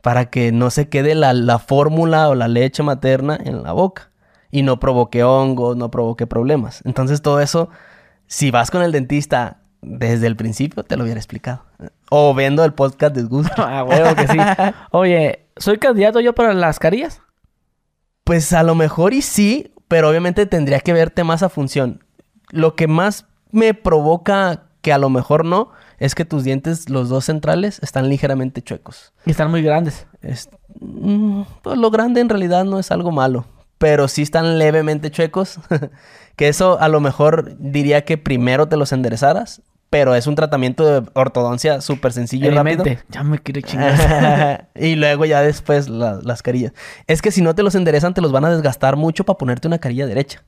Para 0.01 0.29
que 0.29 0.51
no 0.51 0.69
se 0.69 0.89
quede 0.89 1.15
la, 1.15 1.33
la 1.33 1.59
fórmula 1.59 2.27
o 2.29 2.35
la 2.35 2.47
leche 2.47 2.83
materna 2.83 3.37
en 3.41 3.63
la 3.63 3.71
boca 3.71 4.09
y 4.53 4.61
no 4.61 4.79
provoque 4.79 5.23
hongos, 5.23 5.75
no 5.75 5.89
provoque 5.89 6.27
problemas. 6.27 6.83
Entonces 6.85 7.23
todo 7.23 7.39
eso, 7.39 7.69
si 8.27 8.51
vas 8.51 8.69
con 8.69 8.83
el 8.83 8.91
dentista 8.91 9.61
desde 9.81 10.27
el 10.27 10.35
principio, 10.35 10.83
te 10.83 10.95
lo 10.95 11.05
hubiera 11.05 11.19
explicado. 11.19 11.65
O 12.11 12.35
viendo 12.35 12.63
el 12.63 12.71
podcast 12.71 13.15
de 13.15 13.23
Gusto. 13.23 13.51
ah, 13.57 13.83
huevo 13.83 14.15
que 14.15 14.27
sí. 14.27 14.37
Oye, 14.91 15.47
¿soy 15.57 15.79
candidato 15.79 16.19
yo 16.19 16.35
para 16.35 16.53
las 16.53 16.77
carillas? 16.77 17.23
Pues 18.23 18.53
a 18.53 18.61
lo 18.61 18.75
mejor 18.75 19.15
y 19.15 19.23
sí, 19.23 19.73
pero 19.87 20.07
obviamente 20.07 20.45
tendría 20.45 20.81
que 20.81 20.93
verte 20.93 21.23
más 21.23 21.41
a 21.41 21.49
función. 21.49 22.03
Lo 22.51 22.75
que 22.75 22.87
más 22.87 23.25
me 23.49 23.73
provoca 23.73 24.65
que 24.83 24.93
a 24.93 24.99
lo 24.99 25.09
mejor 25.09 25.45
no 25.45 25.71
es 25.97 26.13
que 26.13 26.25
tus 26.25 26.43
dientes, 26.43 26.91
los 26.91 27.09
dos 27.09 27.25
centrales, 27.25 27.79
están 27.81 28.07
ligeramente 28.07 28.61
chuecos. 28.61 29.13
Y 29.25 29.31
están 29.31 29.49
muy 29.49 29.63
grandes. 29.63 30.05
Mm, 30.79 31.41
pues 31.63 31.75
lo 31.79 31.89
grande 31.89 32.21
en 32.21 32.29
realidad 32.29 32.65
no 32.65 32.77
es 32.77 32.91
algo 32.91 33.09
malo 33.09 33.47
pero 33.77 34.07
sí 34.07 34.21
están 34.21 34.57
levemente 34.59 35.11
chuecos. 35.11 35.59
que 36.35 36.47
eso 36.47 36.79
a 36.79 36.87
lo 36.89 36.99
mejor 36.99 37.55
diría 37.59 38.05
que 38.05 38.17
primero 38.17 38.67
te 38.67 38.77
los 38.77 38.91
enderezaras, 38.91 39.61
pero 39.89 40.15
es 40.15 40.25
un 40.25 40.33
tratamiento 40.35 40.85
de 41.01 41.07
ortodoncia 41.13 41.79
súper 41.81 42.13
sencillo 42.13 42.47
y 42.47 42.55
rápido. 42.55 42.83
Ya 43.09 43.21
me 43.23 43.37
quiero 43.39 43.61
chingar. 43.61 44.69
y 44.75 44.95
luego 44.95 45.25
ya 45.25 45.41
después 45.41 45.87
las 45.89 46.41
carillas. 46.41 46.73
Es 47.05 47.21
que 47.21 47.29
si 47.31 47.41
no 47.43 47.53
te 47.53 47.61
los 47.61 47.75
enderezan, 47.75 48.13
te 48.15 48.21
los 48.21 48.31
van 48.31 48.45
a 48.45 48.49
desgastar 48.49 48.95
mucho 48.95 49.23
para 49.25 49.37
ponerte 49.37 49.67
una 49.67 49.77
carilla 49.77 50.07
derecha. 50.07 50.43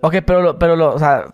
Ok, 0.00 0.16
pero, 0.26 0.42
lo- 0.42 0.58
pero 0.58 0.74
lo, 0.76 0.92
o 0.94 0.98
sea, 0.98 1.26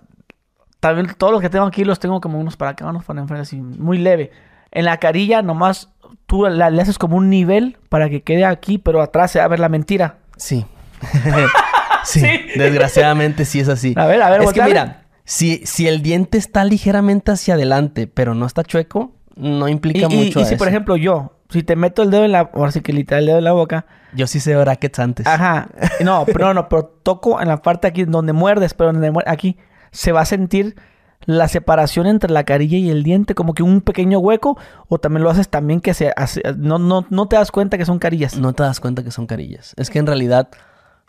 también 0.80 1.08
todos 1.16 1.32
los 1.32 1.40
que 1.40 1.48
tengo 1.48 1.64
aquí 1.64 1.84
los 1.84 1.98
tengo 2.00 2.20
como 2.20 2.38
unos 2.38 2.56
para 2.56 2.72
acá, 2.72 2.84
unos 2.86 3.04
para 3.04 3.20
enfrente, 3.20 3.42
así, 3.42 3.56
muy 3.56 3.96
leve. 3.98 4.30
En 4.70 4.84
la 4.84 4.98
carilla 4.98 5.40
nomás 5.40 5.90
tú 6.26 6.44
la- 6.46 6.68
le 6.70 6.82
haces 6.82 6.98
como 6.98 7.16
un 7.16 7.30
nivel 7.30 7.78
para 7.88 8.10
que 8.10 8.22
quede 8.22 8.44
aquí, 8.44 8.76
pero 8.76 9.00
atrás 9.00 9.30
se 9.30 9.38
va 9.38 9.46
a 9.46 9.48
ver 9.48 9.60
la 9.60 9.68
mentira. 9.70 10.18
Sí. 10.36 10.66
sí. 12.04 12.20
Sí. 12.20 12.26
Desgraciadamente 12.56 13.44
sí 13.44 13.60
es 13.60 13.68
así. 13.68 13.94
A 13.96 14.06
ver, 14.06 14.22
a 14.22 14.30
ver, 14.30 14.42
Es 14.42 14.52
que 14.52 14.62
mira, 14.62 15.02
si, 15.24 15.62
si 15.66 15.88
el 15.88 16.02
diente 16.02 16.38
está 16.38 16.64
ligeramente 16.64 17.32
hacia 17.32 17.54
adelante, 17.54 18.06
pero 18.06 18.34
no 18.34 18.46
está 18.46 18.62
chueco, 18.62 19.12
no 19.34 19.68
Y, 19.68 19.72
implica 19.72 20.06
y- 20.10 20.16
mucho 20.16 20.40
y 20.40 20.42
a 20.42 20.46
si, 20.46 20.56
por 20.56 20.68
ejemplo, 20.68 20.96
yo, 20.96 21.32
si 21.50 21.62
te 21.62 21.76
meto 21.76 22.02
el 22.02 22.10
dedo 22.10 22.24
en 22.24 22.32
la, 22.32 22.50
ahora 22.54 22.72
sí 22.72 22.80
que 22.80 22.92
literal 22.92 23.22
el 23.24 23.26
dedo 23.26 23.38
en 23.38 23.44
la 23.44 23.52
boca, 23.52 23.86
Yo 24.14 24.26
sí 24.26 24.40
sé 24.40 24.56
brackets 24.56 24.98
antes. 24.98 25.26
Ajá. 25.26 25.68
No, 26.00 26.24
pero 26.32 26.54
no, 26.54 26.68
pero 26.68 26.84
toco 27.02 27.40
en 27.40 27.48
la 27.48 27.58
parte 27.62 27.86
aquí 27.88 28.04
donde 28.04 28.32
muerdes, 28.32 28.72
pero 28.74 28.92
donde 28.92 29.12
muer- 29.12 29.24
aquí 29.26 29.56
se 29.90 30.12
va 30.12 30.20
a 30.22 30.26
sentir 30.26 30.76
la 31.24 31.48
separación 31.48 32.06
entre 32.06 32.30
la 32.30 32.44
carilla 32.44 32.78
y 32.78 32.88
el 32.88 33.02
diente, 33.02 33.34
como 33.34 33.52
que 33.52 33.62
un 33.64 33.80
pequeño 33.80 34.18
hueco, 34.20 34.56
o 34.88 34.98
también 34.98 35.24
lo 35.24 35.30
haces 35.30 35.48
también 35.48 35.80
que 35.80 35.92
se 35.92 36.12
hace, 36.14 36.40
no, 36.56 36.78
no, 36.78 37.04
no 37.10 37.26
te 37.26 37.34
das 37.36 37.50
cuenta 37.50 37.76
que 37.78 37.84
son 37.84 37.98
carillas. 37.98 38.36
No 38.38 38.52
te 38.52 38.62
das 38.62 38.78
cuenta 38.80 39.02
que 39.02 39.10
son 39.10 39.26
carillas. 39.26 39.74
Es 39.76 39.90
que 39.90 39.98
en 39.98 40.06
realidad 40.06 40.48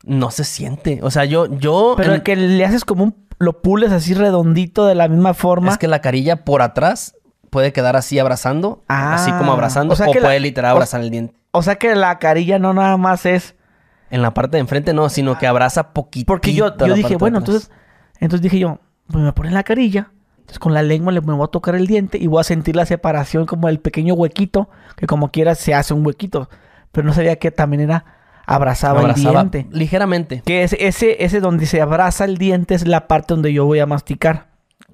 no 0.03 0.31
se 0.31 0.43
siente. 0.43 0.99
O 1.03 1.11
sea, 1.11 1.25
yo, 1.25 1.47
yo. 1.57 1.93
Pero 1.97 2.15
en- 2.15 2.21
que 2.21 2.35
le 2.35 2.63
haces 2.65 2.85
como 2.85 3.03
un, 3.03 3.15
lo 3.39 3.61
pules 3.61 3.91
así 3.91 4.13
redondito 4.13 4.85
de 4.85 4.95
la 4.95 5.07
misma 5.07 5.33
forma. 5.33 5.71
Es 5.71 5.77
que 5.77 5.87
la 5.87 6.01
carilla 6.01 6.43
por 6.45 6.61
atrás 6.61 7.15
puede 7.49 7.73
quedar 7.73 7.95
así 7.95 8.19
abrazando, 8.19 8.83
Ah, 8.87 9.15
así 9.15 9.31
como 9.31 9.51
abrazando, 9.51 9.93
o 9.93 9.97
la- 9.97 10.05
puede 10.05 10.39
literal 10.39 10.71
o- 10.71 10.75
abrazar 10.75 11.01
el 11.01 11.09
diente. 11.09 11.35
O 11.51 11.61
sea 11.63 11.75
que 11.75 11.95
la 11.95 12.19
carilla 12.19 12.59
no 12.59 12.73
nada 12.73 12.97
más 12.97 13.25
es 13.25 13.55
En 14.09 14.21
la 14.21 14.33
parte 14.33 14.55
de 14.57 14.61
enfrente 14.61 14.93
no, 14.93 15.09
sino 15.09 15.37
que 15.37 15.47
abraza 15.47 15.91
poquito. 15.93 16.27
Porque 16.27 16.53
yo, 16.53 16.75
yo 16.77 16.93
dije, 16.93 17.17
bueno, 17.17 17.39
entonces, 17.39 17.69
entonces 18.21 18.41
dije 18.41 18.57
yo, 18.59 18.79
pues 19.07 19.21
me 19.23 19.33
ponen 19.33 19.53
la 19.53 19.63
carilla, 19.63 20.11
entonces 20.37 20.59
con 20.59 20.73
la 20.73 20.81
lengua 20.81 21.11
le 21.11 21.19
me 21.19 21.33
voy 21.33 21.43
a 21.43 21.47
tocar 21.47 21.75
el 21.75 21.87
diente 21.87 22.17
y 22.17 22.27
voy 22.27 22.39
a 22.39 22.43
sentir 22.45 22.75
la 22.77 22.85
separación 22.85 23.45
como 23.45 23.67
el 23.67 23.79
pequeño 23.81 24.13
huequito, 24.13 24.69
que 24.95 25.07
como 25.07 25.29
quiera 25.31 25.55
se 25.55 25.73
hace 25.73 25.93
un 25.93 26.05
huequito. 26.05 26.49
Pero 26.93 27.05
no 27.05 27.13
sabía 27.13 27.35
que 27.37 27.51
también 27.51 27.81
era 27.81 28.05
abrazaba, 28.47 29.01
abrazaba 29.01 29.41
el 29.41 29.51
diente. 29.51 29.77
ligeramente. 29.77 30.41
Que 30.45 30.63
es, 30.63 30.73
ese, 30.79 31.23
ese 31.23 31.39
donde 31.39 31.65
se 31.67 31.81
abraza 31.81 32.25
el 32.25 32.37
diente 32.37 32.73
es 32.73 32.87
la 32.87 33.07
parte 33.07 33.33
donde 33.35 33.53
yo 33.53 33.65
voy 33.65 33.79
a 33.79 33.85
masticar. 33.85 34.47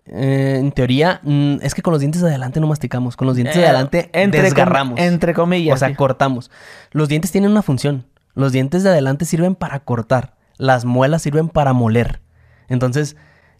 Eh, 0.05 0.57
en 0.59 0.73
teoría, 0.73 1.21
mm, 1.23 1.57
es 1.61 1.73
que 1.73 1.81
con 1.81 1.91
los 1.93 2.01
dientes 2.01 2.21
de 2.21 2.27
adelante 2.27 2.59
no 2.59 2.67
masticamos. 2.67 3.15
Con 3.15 3.25
los 3.27 3.37
dientes 3.37 3.55
de 3.55 3.61
Eh, 3.61 3.65
adelante 3.67 4.09
entre 4.11 4.39
com- 4.41 4.43
desgarramos. 4.45 4.99
entre 4.99 5.33
comillas, 5.33 5.75
O 5.75 5.77
sea, 5.77 5.87
sí. 5.89 5.95
cortamos. 5.95 6.51
Los 6.91 7.07
dientes 7.07 7.31
tienen 7.31 7.51
una 7.51 7.61
función. 7.61 8.05
Los 8.35 8.51
dientes 8.51 8.83
de 8.83 8.89
adelante 8.89 9.23
sirven 9.25 9.55
para 9.55 9.79
cortar. 9.79 10.33
Las 10.57 10.83
muelas 10.83 11.21
sirven 11.21 11.47
para 11.47 11.71
moler. 11.71 12.19
Entonces, 12.67 13.15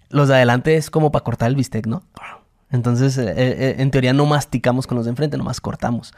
los 0.10 0.28
de 0.28 0.36
adelante 0.36 0.76
es 0.76 0.90
como 0.90 1.12
para 1.12 1.24
cortar 1.24 1.48
el 1.50 1.56
bistec, 1.56 1.86
¿no? 1.88 2.04
Entonces, 2.72 3.18
eh, 3.20 3.76
en 3.78 3.92
teoría 3.92 4.14
no 4.14 4.26
masticamos 4.26 4.88
con 4.88 4.96
los 4.98 5.06
de 5.06 5.12
enfrente, 5.12 5.38
nomás 5.38 5.62
cortamos. 5.62 6.14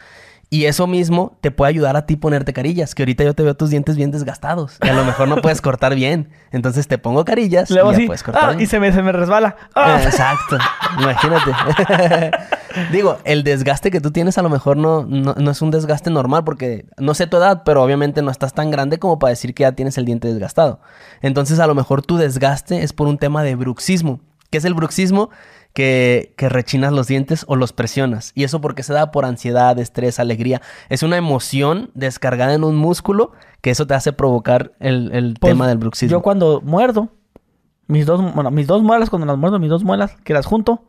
Y 0.50 0.66
eso 0.66 0.88
mismo 0.88 1.38
te 1.42 1.52
puede 1.52 1.70
ayudar 1.70 1.98
a 1.98 2.06
ti 2.06 2.16
ponerte 2.16 2.54
carillas, 2.54 2.94
que 2.94 3.04
ahorita 3.04 3.24
yo 3.24 3.34
te 3.34 3.44
veo 3.44 3.56
tus 3.56 3.72
dientes 3.72 3.98
bien 3.98 4.12
desgastados 4.12 4.78
y 4.84 4.88
a 4.88 4.94
lo 4.94 5.04
mejor 5.04 5.28
no 5.28 5.38
puedes 5.38 5.60
cortar 5.62 5.96
bien. 5.96 6.30
Entonces 6.52 6.88
te 6.88 6.98
pongo 6.98 7.26
carillas 7.26 7.70
Luego 7.72 7.94
y 7.94 8.02
ya 8.02 8.06
puedes 8.06 8.24
cortar 8.24 8.44
ah, 8.44 8.50
bien. 8.50 8.62
y 8.62 8.68
se 8.68 8.80
me, 8.80 8.92
se 8.94 9.02
me 9.02 9.12
resbala. 9.12 9.56
Ah. 9.74 10.00
Eh, 10.02 10.06
Exacto, 10.06 10.58
imagínate. 11.00 11.52
Digo, 12.92 13.18
el 13.24 13.44
desgaste 13.44 13.90
que 13.90 14.02
tú 14.02 14.12
tienes 14.12 14.38
a 14.38 14.42
lo 14.42 14.50
mejor 14.50 14.78
no, 14.78 15.06
no, 15.06 15.34
no 15.34 15.52
es 15.52 15.62
un 15.62 15.72
desgaste 15.72 16.10
normal 16.10 16.44
porque 16.44 16.86
no 16.98 17.14
sé 17.14 17.26
tu 17.28 17.38
edad, 17.38 17.64
pero 17.66 17.82
obviamente 17.82 18.22
no 18.22 18.32
estás 18.32 18.54
tan 18.54 18.70
grande 18.70 19.00
como 19.00 19.18
para 19.18 19.30
decir 19.30 19.54
que 19.54 19.62
ya 19.62 19.72
tienes 19.72 19.98
el 19.98 20.06
diente 20.06 20.28
desgastado. 20.28 20.80
Entonces 21.22 21.60
a 21.60 21.68
lo 21.68 21.76
mejor 21.76 22.02
tu 22.02 22.18
desgaste 22.18 22.84
es 22.84 22.94
por 22.94 23.08
un 23.08 23.18
tema 23.18 23.44
de 23.44 23.56
bruxismo. 23.56 24.20
¿Qué 24.50 24.60
es 24.60 24.66
el 24.66 24.74
bruxismo? 24.74 25.32
Que, 25.76 26.34
que 26.38 26.48
rechinas 26.48 26.94
los 26.94 27.08
dientes 27.08 27.44
o 27.50 27.58
los 27.58 27.74
presionas. 27.74 28.32
Y 28.34 28.46
eso 28.46 28.62
porque 28.62 28.82
se 28.82 28.94
da 28.94 29.12
por 29.12 29.26
ansiedad, 29.26 29.78
estrés, 29.78 30.20
alegría. 30.20 30.62
Es 30.88 31.04
una 31.04 31.18
emoción 31.18 31.92
descargada 31.94 32.54
en 32.54 32.64
un 32.64 32.78
músculo 32.78 33.34
que 33.60 33.72
eso 33.72 33.86
te 33.86 33.94
hace 33.94 34.14
provocar 34.14 34.72
el, 34.80 35.12
el 35.14 35.36
Pues, 35.38 35.52
tema 35.52 35.68
del 35.68 35.78
bruxismo. 35.78 36.12
Yo 36.18 36.22
cuando 36.22 36.62
muerdo, 36.62 37.10
mis 37.88 38.06
dos, 38.06 38.22
bueno, 38.34 38.52
mis 38.52 38.68
dos 38.68 38.84
muelas, 38.84 39.10
cuando 39.10 39.26
las 39.26 39.38
muerdo, 39.38 39.60
mis 39.60 39.70
dos 39.70 39.84
muelas, 39.84 40.16
que 40.24 40.34
las 40.34 40.46
junto, 40.46 40.86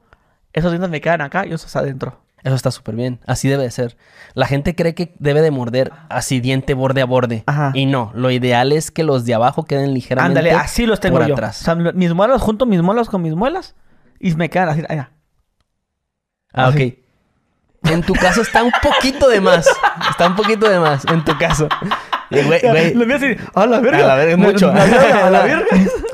esos 0.53 0.71
dientes 0.71 0.89
me 0.89 1.01
quedan 1.01 1.21
acá 1.21 1.45
y 1.47 1.53
esos 1.53 1.75
adentro. 1.75 2.21
Eso 2.45 2.55
está 2.55 2.71
súper 2.71 2.95
bien. 2.95 3.19
Así 3.27 3.49
debe 3.49 3.65
de 3.65 3.73
ser. 3.73 3.97
La 4.35 4.47
gente 4.47 4.77
cree 4.77 4.95
que 4.95 5.17
debe 5.19 5.43
de 5.43 5.51
morder 5.51 5.91
así 6.11 6.39
diente 6.39 6.75
borde 6.75 7.03
a 7.03 7.07
borde. 7.07 7.43
Ajá. 7.47 7.73
Y 7.75 7.87
no. 7.87 8.13
Lo 8.15 8.31
ideal 8.31 8.71
es 8.71 8.93
que 8.93 9.03
los 9.03 9.25
de 9.25 9.35
abajo 9.35 9.65
queden 9.65 9.93
ligeramente 9.95 10.39
Ándale, 10.39 10.53
así 10.53 10.87
los 10.87 11.01
tengo 11.01 11.19
por 11.19 11.27
yo. 11.27 11.35
atrás. 11.35 11.61
O 11.63 11.65
sea, 11.65 11.75
mis 11.75 12.15
muelas, 12.15 12.41
junto 12.41 12.67
mis 12.67 12.83
muelas 12.83 13.09
con 13.09 13.21
mis 13.23 13.35
muelas 13.35 13.75
y 14.21 14.35
me 14.35 14.51
quedan 14.51 14.69
así. 14.69 14.83
Allá. 14.89 15.11
Ah, 16.53 16.69
ok. 16.69 16.81
En 17.91 18.03
tu 18.03 18.15
caso 18.15 18.43
está 18.43 18.63
un 18.63 18.73
poquito 18.83 19.29
de 19.29 19.41
más. 19.41 19.67
Está 20.11 20.27
un 20.27 20.37
poquito 20.37 20.69
de 20.69 20.79
más, 20.79 21.05
en 21.07 21.25
tu 21.25 21.37
caso. 21.39 21.69
Y, 22.31 22.43
güey, 22.43 22.61
güey, 22.61 22.95
Lo 22.95 23.05
voy 23.05 23.15
a 23.15 23.19
decir, 23.19 23.41
a 23.55 23.67
la 23.67 23.81
verga. 23.81 24.05
A 24.05 24.07
la 24.07 24.15
verga, 24.17 24.37
mucho. 24.37 24.73
La, 24.73 24.87
la, 24.87 25.09
la, 25.09 25.27
a 25.27 25.31
la 25.31 25.43
verga. 25.45 25.67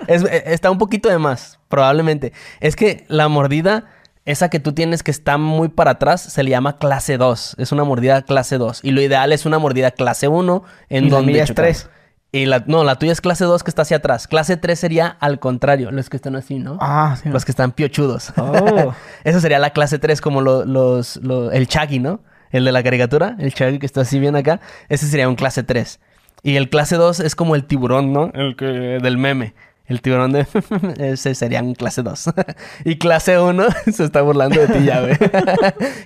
Es, 0.07 0.25
eh, 0.25 0.43
está 0.47 0.71
un 0.71 0.79
poquito 0.79 1.09
de 1.09 1.19
más, 1.19 1.59
probablemente. 1.69 2.33
Es 2.61 2.77
que 2.77 3.05
la 3.09 3.29
mordida, 3.29 3.87
esa 4.25 4.51
que 4.51 4.61
tú 4.61 4.73
tienes 4.73 5.03
que 5.03 5.11
está 5.11 5.39
muy 5.39 5.69
para 5.69 5.93
atrás, 5.93 6.21
se 6.21 6.43
le 6.43 6.51
llama 6.51 6.79
clase 6.79 7.17
2. 7.17 7.57
Es 7.59 7.73
una 7.73 7.85
mordida 7.85 8.23
clase 8.23 8.59
2. 8.59 8.81
Y 8.83 8.91
lo 8.91 9.01
ideal 9.01 9.33
es 9.33 9.47
una 9.47 9.59
mordida 9.59 9.93
clase 9.93 10.29
1 10.29 10.65
en 10.91 11.05
y 11.07 11.09
donde. 11.09 11.33
La 11.33 11.45
es 11.45 11.55
3. 11.55 11.91
Y 12.35 12.47
la, 12.47 12.65
no, 12.67 12.83
la 12.83 12.97
tuya 12.97 13.13
es 13.13 13.21
clase 13.21 13.45
2 13.45 13.63
que 13.63 13.71
está 13.71 13.83
hacia 13.83 13.99
atrás. 13.99 14.27
Clase 14.27 14.57
3 14.57 14.79
sería 14.79 15.07
al 15.21 15.39
contrario, 15.39 15.91
los 15.91 16.09
que 16.09 16.17
están 16.17 16.35
así, 16.35 16.59
¿no? 16.59 16.79
Ah, 16.81 17.15
sí. 17.23 17.29
Los 17.29 17.45
que 17.45 17.53
están 17.53 17.73
piochudos. 17.73 18.33
Oh. 18.39 18.95
Eso 19.25 19.39
sería 19.41 19.59
la 19.59 19.71
clase 19.71 19.99
3 19.99 20.21
como 20.23 20.41
lo- 20.41 20.65
los, 20.65 21.17
lo- 21.19 21.53
el 21.53 21.69
Chaggy, 21.69 21.99
¿no? 21.99 22.21
El 22.51 22.65
de 22.65 22.73
la 22.73 22.83
caricatura, 22.83 23.37
el 23.39 23.53
Chaggy 23.53 23.79
que 23.79 23.85
está 23.87 24.01
así 24.01 24.19
bien 24.19 24.35
acá. 24.35 24.61
Ese 24.89 25.07
sería 25.07 25.29
un 25.29 25.37
clase 25.37 25.63
3. 25.63 26.01
Y 26.43 26.57
el 26.57 26.71
clase 26.71 26.97
2 26.97 27.21
es 27.21 27.35
como 27.37 27.55
el 27.55 27.65
tiburón, 27.65 28.13
¿no? 28.15 28.31
El 28.35 28.57
que 28.57 28.65
del 28.65 29.19
meme. 29.19 29.55
El 29.93 30.01
tiburón 30.01 30.33
de... 30.33 30.47
Ese 30.99 31.35
sería 31.35 31.61
un 31.63 31.75
clase 31.75 32.03
2. 32.03 32.31
y 32.87 32.97
clase 32.97 33.39
1 33.39 33.65
se 33.93 34.05
está 34.05 34.23
burlando 34.23 34.59
de 34.59 34.67
ti 34.69 34.85
ya, 34.87 35.01
güey. 35.03 35.19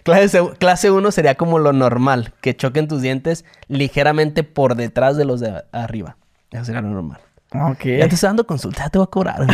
clase, 0.02 0.42
clase 0.58 0.90
1 0.90 1.10
sería 1.12 1.36
como 1.36 1.60
lo 1.60 1.72
normal. 1.72 2.32
Que 2.40 2.56
choquen 2.56 2.88
tus 2.88 3.00
dientes 3.00 3.44
ligeramente 3.68 4.42
por 4.42 4.74
detrás 4.74 5.16
de 5.16 5.24
los 5.24 5.38
de 5.38 5.62
arriba. 5.70 6.16
Eso 6.50 6.64
sería 6.64 6.80
lo 6.80 6.88
normal. 6.88 7.20
Ok. 7.54 7.84
Ya 7.84 8.08
te 8.08 8.16
estoy 8.16 8.26
dando 8.26 8.44
consulta, 8.44 8.82
ya 8.84 8.90
te 8.90 8.98
voy 8.98 9.04
a 9.04 9.10
cobrar. 9.10 9.46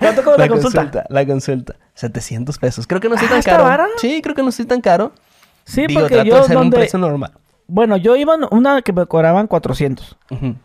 ¿Cuánto 0.00 0.24
cobra 0.24 0.38
la 0.38 0.48
consulta? 0.48 1.04
La 1.08 1.24
consulta. 1.24 1.76
700 1.94 2.58
pesos. 2.58 2.86
Creo 2.88 3.00
que 3.00 3.08
no 3.08 3.14
Ah, 3.14 3.20
tan 3.28 3.38
¿está 3.38 3.52
caro. 3.52 3.64
vara? 3.64 3.86
Sí, 3.98 4.20
creo 4.22 4.34
que 4.34 4.42
no 4.42 4.48
estoy 4.48 4.66
tan 4.66 4.80
caro. 4.80 5.12
Sí, 5.64 5.86
Digo, 5.86 6.00
porque 6.00 6.14
trato 6.16 6.28
yo 6.28 6.34
de 6.34 6.40
hacer 6.40 6.56
un 6.56 6.70
precio 6.70 6.98
normal. 6.98 7.30
Bueno, 7.68 7.96
yo 7.96 8.16
iba 8.16 8.34
una 8.50 8.82
que 8.82 8.92
me 8.92 9.06
cobraban 9.06 9.46
400. 9.46 10.16
Ujú. 10.30 10.56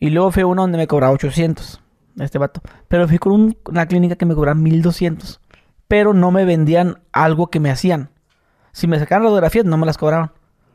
Y 0.00 0.10
luego 0.10 0.32
fui 0.32 0.42
a 0.42 0.46
una 0.46 0.62
donde 0.62 0.76
me 0.76 0.88
cobraba 0.88 1.12
800. 1.12 1.80
Este 2.18 2.38
vato. 2.38 2.60
Pero 2.88 3.08
fui 3.08 3.18
con 3.18 3.32
un- 3.32 3.56
una 3.68 3.86
clínica 3.86 4.16
que 4.16 4.26
me 4.26 4.34
cobraba 4.34 4.54
1200. 4.54 5.40
Pero 5.88 6.14
no 6.14 6.30
me 6.30 6.44
vendían 6.44 7.00
algo 7.12 7.48
que 7.48 7.60
me 7.60 7.70
hacían. 7.70 8.10
Si 8.72 8.86
me 8.86 8.98
sacaban 8.98 9.24
radiografías, 9.24 9.64
no 9.64 9.76
me 9.76 9.86
las 9.86 9.98
cobraban. 9.98 10.32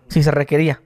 Si 0.07 0.24
se 0.24 0.32
requería. 0.32 0.82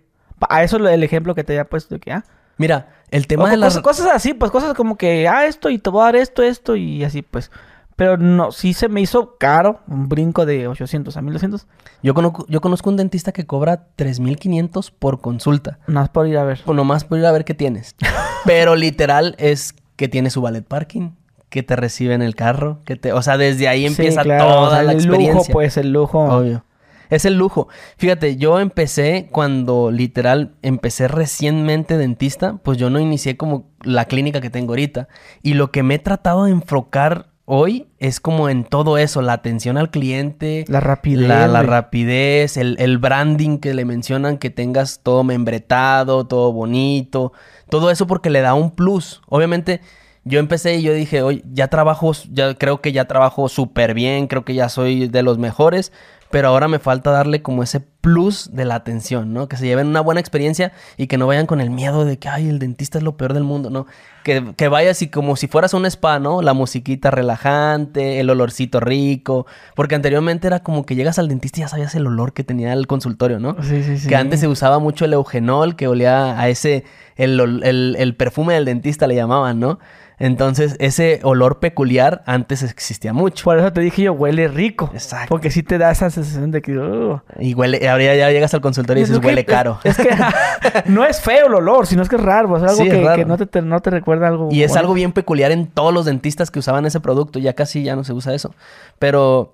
A 0.49 0.63
eso 0.63 0.77
el 0.77 1.03
ejemplo 1.03 1.35
que 1.35 1.43
te 1.43 1.53
había 1.53 1.65
puesto. 1.65 1.95
de 1.95 1.99
Que, 2.01 2.11
ah, 2.11 2.23
Mira, 2.57 2.89
el 3.09 3.23
o 3.23 3.27
tema 3.27 3.49
de 3.49 3.57
las... 3.57 3.77
cosas, 3.79 3.97
cosas 4.03 4.15
así, 4.15 4.33
pues 4.33 4.51
cosas 4.51 4.73
como 4.75 4.95
que, 4.97 5.27
ah, 5.27 5.45
esto 5.45 5.69
y 5.69 5.79
te 5.79 5.89
voy 5.89 6.01
a 6.01 6.05
dar 6.05 6.15
esto, 6.17 6.43
esto 6.43 6.75
y 6.75 7.03
así, 7.03 7.21
pues. 7.21 7.49
Pero 7.95 8.17
no, 8.17 8.51
sí 8.51 8.73
se 8.73 8.89
me 8.89 9.01
hizo 9.01 9.37
caro. 9.37 9.81
Un 9.87 10.09
brinco 10.09 10.45
de 10.45 10.67
800 10.67 11.15
a 11.15 11.21
1200. 11.21 11.67
Yo, 12.01 12.13
conozco, 12.15 12.45
yo 12.49 12.59
conozco 12.61 12.89
un 12.89 12.97
dentista 12.97 13.31
que 13.31 13.45
cobra 13.45 13.87
3.500 13.97 14.91
por 14.97 15.21
consulta. 15.21 15.77
Nada 15.87 16.01
más 16.01 16.09
por 16.09 16.27
ir 16.27 16.37
a 16.37 16.43
ver. 16.43 16.61
O 16.65 16.73
nomás 16.73 17.03
por 17.05 17.17
ir 17.19 17.25
a 17.25 17.31
ver 17.31 17.45
qué 17.45 17.53
tienes. 17.53 17.95
Pero 18.45 18.75
literal 18.75 19.35
es 19.37 19.73
que 19.95 20.07
tiene 20.07 20.29
su 20.29 20.41
ballet 20.41 20.65
parking, 20.65 21.11
que 21.49 21.63
te 21.63 21.75
recibe 21.75 22.13
en 22.13 22.21
el 22.21 22.35
carro, 22.35 22.79
que 22.85 22.95
te... 22.95 23.13
O 23.13 23.21
sea, 23.21 23.37
desde 23.37 23.67
ahí 23.67 23.85
empieza 23.85 24.21
Sí, 24.23 24.27
claro, 24.27 24.45
toda 24.45 24.67
o 24.67 24.69
sea, 24.71 24.83
la 24.83 24.91
el 24.91 24.97
experiencia. 24.97 25.33
lujo, 25.35 25.51
pues, 25.51 25.77
el 25.77 25.91
lujo. 25.93 26.19
Obvio. 26.23 26.63
Es 27.09 27.25
el 27.25 27.35
lujo. 27.37 27.67
Fíjate, 27.97 28.37
yo 28.37 28.59
empecé 28.59 29.27
cuando 29.31 29.91
literal 29.91 30.55
empecé 30.63 31.07
recientemente 31.07 31.95
dentista, 31.97 32.57
pues 32.63 32.79
yo 32.79 32.89
no 32.89 32.99
inicié 32.99 33.37
como 33.37 33.67
la 33.83 34.05
clínica 34.05 34.41
que 34.41 34.49
tengo 34.49 34.71
ahorita. 34.71 35.07
Y 35.43 35.53
lo 35.53 35.69
que 35.71 35.83
me 35.83 35.95
he 35.95 35.99
tratado 35.99 36.45
de 36.45 36.51
enfocar 36.51 37.27
hoy 37.45 37.87
es 37.99 38.19
como 38.19 38.49
en 38.49 38.63
todo 38.63 38.97
eso, 38.97 39.21
la 39.21 39.33
atención 39.33 39.77
al 39.77 39.91
cliente, 39.91 40.65
La 40.67 40.79
rapidez. 40.79 41.27
la, 41.27 41.61
rapidez, 41.61 42.57
el, 42.57 42.77
el 42.79 42.97
branding 42.97 43.59
que 43.59 43.73
le 43.75 43.85
mencionan, 43.85 44.37
que 44.39 44.49
tengas 44.49 45.01
todo 45.03 45.23
membretado, 45.23 46.25
todo 46.25 46.51
bonito, 46.51 47.33
todo 47.69 47.91
eso 47.91 48.07
porque 48.07 48.29
le 48.29 48.41
da 48.41 48.53
un 48.53 48.71
plus. 48.71 49.21
Obviamente, 49.27 49.81
yo 50.25 50.39
empecé 50.39 50.75
y 50.75 50.83
yo 50.83 50.93
dije, 50.93 51.21
oye, 51.21 51.43
ya 51.51 51.67
trabajo, 51.67 52.11
ya 52.31 52.55
creo 52.55 52.81
que 52.81 52.91
ya 52.91 53.05
trabajo 53.05 53.49
súper 53.49 53.93
bien, 53.93 54.27
creo 54.27 54.45
que 54.45 54.53
ya 54.53 54.69
soy 54.69 55.07
de 55.07 55.23
los 55.23 55.37
mejores, 55.37 55.91
pero 56.33 56.47
ahora 56.47 56.67
me 56.67 56.79
falta 56.79 57.11
darle 57.11 57.43
como 57.43 57.61
ese 57.61 57.79
plus 57.79 58.49
de 58.51 58.65
la 58.65 58.73
atención, 58.73 59.33
¿no? 59.33 59.47
Que 59.47 59.55
se 59.55 59.67
lleven 59.67 59.85
una 59.85 60.01
buena 60.01 60.19
experiencia 60.19 60.71
y 60.97 61.05
que 61.05 61.19
no 61.19 61.27
vayan 61.27 61.45
con 61.45 61.61
el 61.61 61.69
miedo 61.69 62.05
de 62.05 62.17
que, 62.17 62.27
ay, 62.27 62.49
el 62.49 62.57
dentista 62.57 62.97
es 62.97 63.03
lo 63.03 63.17
peor 63.17 63.35
del 63.35 63.43
mundo, 63.43 63.69
¿no? 63.69 63.85
Que, 64.23 64.55
que 64.57 64.67
vayas 64.67 65.03
y 65.03 65.09
como 65.09 65.35
si 65.35 65.45
fueras 65.45 65.75
un 65.75 65.85
spa, 65.85 66.17
¿no? 66.17 66.41
La 66.41 66.53
musiquita 66.53 67.11
relajante, 67.11 68.19
el 68.19 68.31
olorcito 68.31 68.79
rico, 68.79 69.45
porque 69.75 69.93
anteriormente 69.93 70.47
era 70.47 70.61
como 70.63 70.87
que 70.87 70.95
llegas 70.95 71.19
al 71.19 71.27
dentista 71.27 71.59
y 71.59 71.61
ya 71.61 71.67
sabías 71.67 71.93
el 71.93 72.07
olor 72.07 72.33
que 72.33 72.43
tenía 72.43 72.73
el 72.73 72.87
consultorio, 72.87 73.37
¿no? 73.37 73.55
Sí, 73.61 73.83
sí, 73.83 73.99
sí. 73.99 74.07
Que 74.07 74.15
antes 74.15 74.39
se 74.39 74.47
usaba 74.47 74.79
mucho 74.79 75.05
el 75.05 75.13
eugenol, 75.13 75.75
que 75.75 75.87
olía 75.87 76.39
a 76.39 76.49
ese, 76.49 76.83
el, 77.15 77.39
el, 77.61 77.95
el 77.95 78.15
perfume 78.15 78.55
del 78.55 78.65
dentista 78.65 79.05
le 79.05 79.13
llamaban, 79.13 79.59
¿no? 79.59 79.77
Entonces, 80.25 80.77
ese 80.79 81.19
olor 81.23 81.59
peculiar 81.59 82.23
antes 82.25 82.63
existía 82.63 83.11
mucho. 83.11 83.43
Por 83.43 83.57
eso 83.59 83.73
te 83.73 83.81
dije 83.81 84.03
yo, 84.03 84.13
huele 84.13 84.47
rico. 84.47 84.89
Exacto. 84.93 85.27
Porque 85.27 85.51
sí 85.51 85.63
te 85.63 85.77
da 85.77 85.91
esa 85.91 86.09
sensación 86.09 86.49
de 86.51 86.61
que... 86.61 86.77
uh. 86.77 87.19
Y 87.39 87.53
huele, 87.55 87.89
ahora 87.89 88.15
ya 88.15 88.29
llegas 88.31 88.53
al 88.53 88.61
consultorio 88.61 89.01
y 89.01 89.03
Es 89.03 89.09
dices, 89.09 89.19
que- 89.19 89.27
huele 89.27 89.43
caro. 89.43 89.79
Es, 89.83 89.97
que 89.97 90.09
no 90.85 91.03
es 91.03 91.19
feo 91.19 91.47
el 91.47 91.53
olor, 91.53 91.87
sino 91.87 92.01
es 92.03 92.07
que 92.07 92.15
es 92.15 92.21
raro. 92.21 92.55
Es 92.55 92.63
algo 92.63 92.75
Sí, 92.75 92.87
es 92.87 92.93
que, 92.93 93.03
raro. 93.03 93.15
que 93.17 93.25
no, 93.25 93.37
te, 93.37 93.45
te- 93.47 93.61
no 93.61 93.81
te 93.81 93.89
recuerda 93.89 94.29
algo. 94.29 94.47
Y 94.49 94.63
es 94.63 94.69
bueno. 94.71 94.79
algo 94.79 94.93
bien 94.93 95.11
peculiar 95.11 95.51
en 95.51 95.67
todos 95.67 95.93
los 95.93 96.05
dentistas 96.05 96.51
que 96.51 96.59
usaban 96.59 96.85
ese 96.85 97.01
producto. 97.01 97.39
Ya 97.39 97.51
casi 97.53 97.83
ya 97.83 97.95
no 97.97 98.05
se 98.05 98.13
usa 98.13 98.33
eso. 98.33 98.55
Pero 98.99 99.53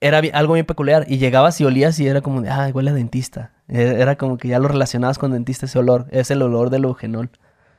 era 0.00 0.22
algo 0.32 0.54
bien 0.54 0.64
peculiar. 0.64 1.04
Y 1.06 1.18
llegabas 1.18 1.60
y 1.60 1.64
olías 1.66 1.98
y 2.00 2.06
era 2.08 2.22
como 2.22 2.40
de, 2.40 2.48
ah, 2.48 2.70
huele 2.72 2.90
a 2.90 2.94
dentista. 2.94 3.50
E- 3.68 3.96
Era 4.00 4.16
como 4.16 4.38
que 4.38 4.48
ya 4.48 4.58
lo 4.58 4.68
relacionabas 4.68 5.18
con 5.18 5.32
dentista 5.32 5.66
ese 5.66 5.78
olor. 5.78 6.06
Es 6.10 6.30
el 6.30 6.40
olor 6.40 6.70
del 6.70 6.84
eugenol. 6.84 7.28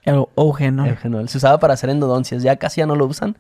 El 0.04 0.26
eugenol. 0.36 0.88
Eugenol. 0.90 1.30
Se 1.30 1.38
usaba 1.38 1.60
para 1.60 1.74
hacer 1.74 1.90
endodoncias. 1.90 2.42
Ya 2.44 2.56
casi 2.56 2.82
ya 2.82 2.86
no 2.86 2.96
lo 2.96 3.06
usan. 3.06 3.36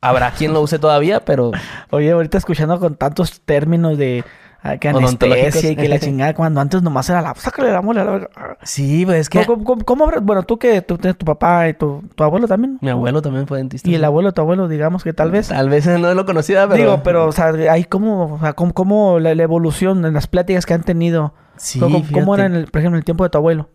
Habrá 0.00 0.32
quien 0.32 0.52
lo 0.52 0.60
use 0.60 0.78
todavía, 0.78 1.20
pero 1.20 1.52
Oye, 1.90 2.10
ahorita 2.10 2.38
escuchando 2.38 2.78
con 2.80 2.96
tantos 2.96 3.40
términos 3.42 3.96
de 3.96 4.24
ah, 4.62 4.76
que 4.76 4.88
anestesia 4.88 5.70
y 5.70 5.76
que 5.76 5.88
la 5.88 5.98
chingada, 6.00 6.34
cuando 6.34 6.60
antes 6.60 6.82
nomás 6.82 7.08
era 7.08 7.22
la... 7.22 7.34
Sácale 7.36 7.70
la 7.70 7.82
mole 7.82 8.00
a 8.00 8.04
la 8.04 8.28
sí, 8.62 9.04
pues 9.06 9.20
es 9.20 9.28
que 9.28 9.46
¿Cómo, 9.46 9.62
cómo- 9.64 9.84
cómo 9.84 10.04
habrá- 10.04 10.20
bueno, 10.20 10.42
tú 10.42 10.58
que 10.58 10.82
tú 10.82 10.98
tienes 10.98 11.16
tu 11.16 11.24
papá 11.24 11.68
y 11.68 11.74
tu, 11.74 12.02
tu 12.16 12.24
abuelo 12.24 12.48
también. 12.48 12.78
mi 12.80 12.90
abuelo 12.90 13.22
también 13.22 13.46
fue 13.46 13.58
dentista. 13.58 13.88
Y 13.88 13.94
el 13.94 14.04
abuelo 14.04 14.30
de 14.30 14.32
tu 14.34 14.40
abuelo, 14.40 14.66
digamos 14.66 15.04
que 15.04 15.12
tal 15.12 15.30
vez. 15.30 15.48
Tal 15.48 15.68
vez 15.68 15.86
no 16.00 16.14
lo 16.14 16.26
conocía, 16.26 16.66
pero... 16.68 16.76
Digo, 16.82 17.02
pero, 17.04 17.26
o 17.26 17.32
sea, 17.32 17.46
hay 17.70 17.84
como, 17.84 18.34
o 18.34 18.40
sea, 18.40 18.54
como, 18.54 18.74
como 18.74 19.20
la, 19.20 19.34
la 19.36 19.42
evolución 19.44 20.04
en 20.04 20.14
las 20.14 20.26
pláticas 20.26 20.66
que 20.66 20.74
han 20.74 20.82
tenido. 20.82 21.32
Sí, 21.56 21.78
¿Cómo, 21.78 22.02
cómo 22.12 22.34
era, 22.34 22.46
en 22.46 22.54
el, 22.54 22.66
por 22.66 22.80
ejemplo, 22.80 22.96
en 22.96 23.00
el 23.02 23.04
tiempo 23.04 23.22
de 23.22 23.30
tu 23.30 23.38
abuelo? 23.38 23.68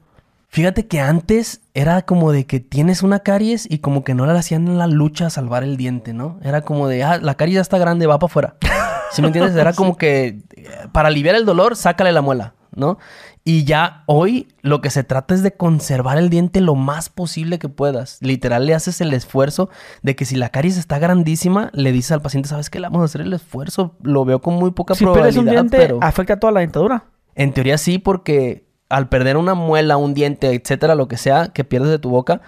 Fíjate 0.49 0.87
que 0.87 0.99
antes 0.99 1.61
era 1.73 2.01
como 2.03 2.31
de 2.31 2.45
que 2.45 2.59
tienes 2.59 3.03
una 3.03 3.19
caries 3.19 3.67
y 3.69 3.79
como 3.79 4.03
que 4.03 4.13
no 4.13 4.25
le 4.25 4.37
hacían 4.37 4.67
en 4.67 4.77
la 4.77 4.87
lucha 4.87 5.27
a 5.27 5.29
salvar 5.29 5.63
el 5.63 5.77
diente, 5.77 6.13
¿no? 6.13 6.39
Era 6.41 6.61
como 6.61 6.87
de, 6.87 7.03
ah, 7.03 7.17
la 7.17 7.35
caries 7.35 7.55
ya 7.55 7.61
está 7.61 7.77
grande, 7.77 8.07
va 8.07 8.17
para 8.17 8.31
afuera. 8.31 8.55
¿Sí 9.11 9.21
me 9.21 9.27
entiendes? 9.27 9.55
Era 9.55 9.73
como 9.73 9.97
que 9.97 10.39
eh, 10.55 10.69
para 10.91 11.09
aliviar 11.09 11.35
el 11.35 11.45
dolor, 11.45 11.75
sácale 11.75 12.11
la 12.11 12.21
muela, 12.21 12.55
¿no? 12.75 12.97
Y 13.43 13.63
ya 13.63 14.03
hoy 14.07 14.49
lo 14.61 14.81
que 14.81 14.89
se 14.89 15.05
trata 15.05 15.33
es 15.33 15.41
de 15.41 15.53
conservar 15.53 16.17
el 16.17 16.29
diente 16.29 16.59
lo 16.59 16.75
más 16.75 17.07
posible 17.07 17.59
que 17.59 17.69
puedas. 17.69 18.17
Literal, 18.21 18.65
le 18.65 18.73
haces 18.73 18.99
el 18.99 19.13
esfuerzo 19.13 19.69
de 20.01 20.17
que 20.17 20.25
si 20.25 20.35
la 20.35 20.49
caries 20.49 20.77
está 20.77 20.99
grandísima, 20.99 21.69
le 21.73 21.93
dices 21.93 22.11
al 22.11 22.21
paciente, 22.21 22.49
¿sabes 22.49 22.69
qué? 22.69 22.79
Le 22.79 22.87
vamos 22.87 23.03
a 23.03 23.05
hacer 23.05 23.21
el 23.21 23.31
esfuerzo. 23.31 23.95
Lo 24.01 24.25
veo 24.25 24.41
con 24.41 24.55
muy 24.55 24.71
poca 24.71 24.95
Si 24.95 25.05
probabilidad, 25.05 25.43
un 25.43 25.49
diente, 25.49 25.77
pero... 25.77 25.99
afecta 26.01 26.33
a 26.33 26.39
toda 26.39 26.51
la 26.51 26.59
dentadura. 26.59 27.05
En 27.35 27.53
teoría 27.53 27.77
sí, 27.77 27.99
porque 27.99 28.66
al 28.89 29.09
perder 29.09 29.37
una 29.37 29.53
muela, 29.53 29.97
un 29.97 30.13
diente, 30.13 30.53
etcétera, 30.53 30.95
lo 30.95 31.07
que 31.07 31.17
sea 31.17 31.49
que 31.49 31.63
pierdes 31.63 31.91
de 31.91 31.99
tu 31.99 32.09
boca, 32.09 32.41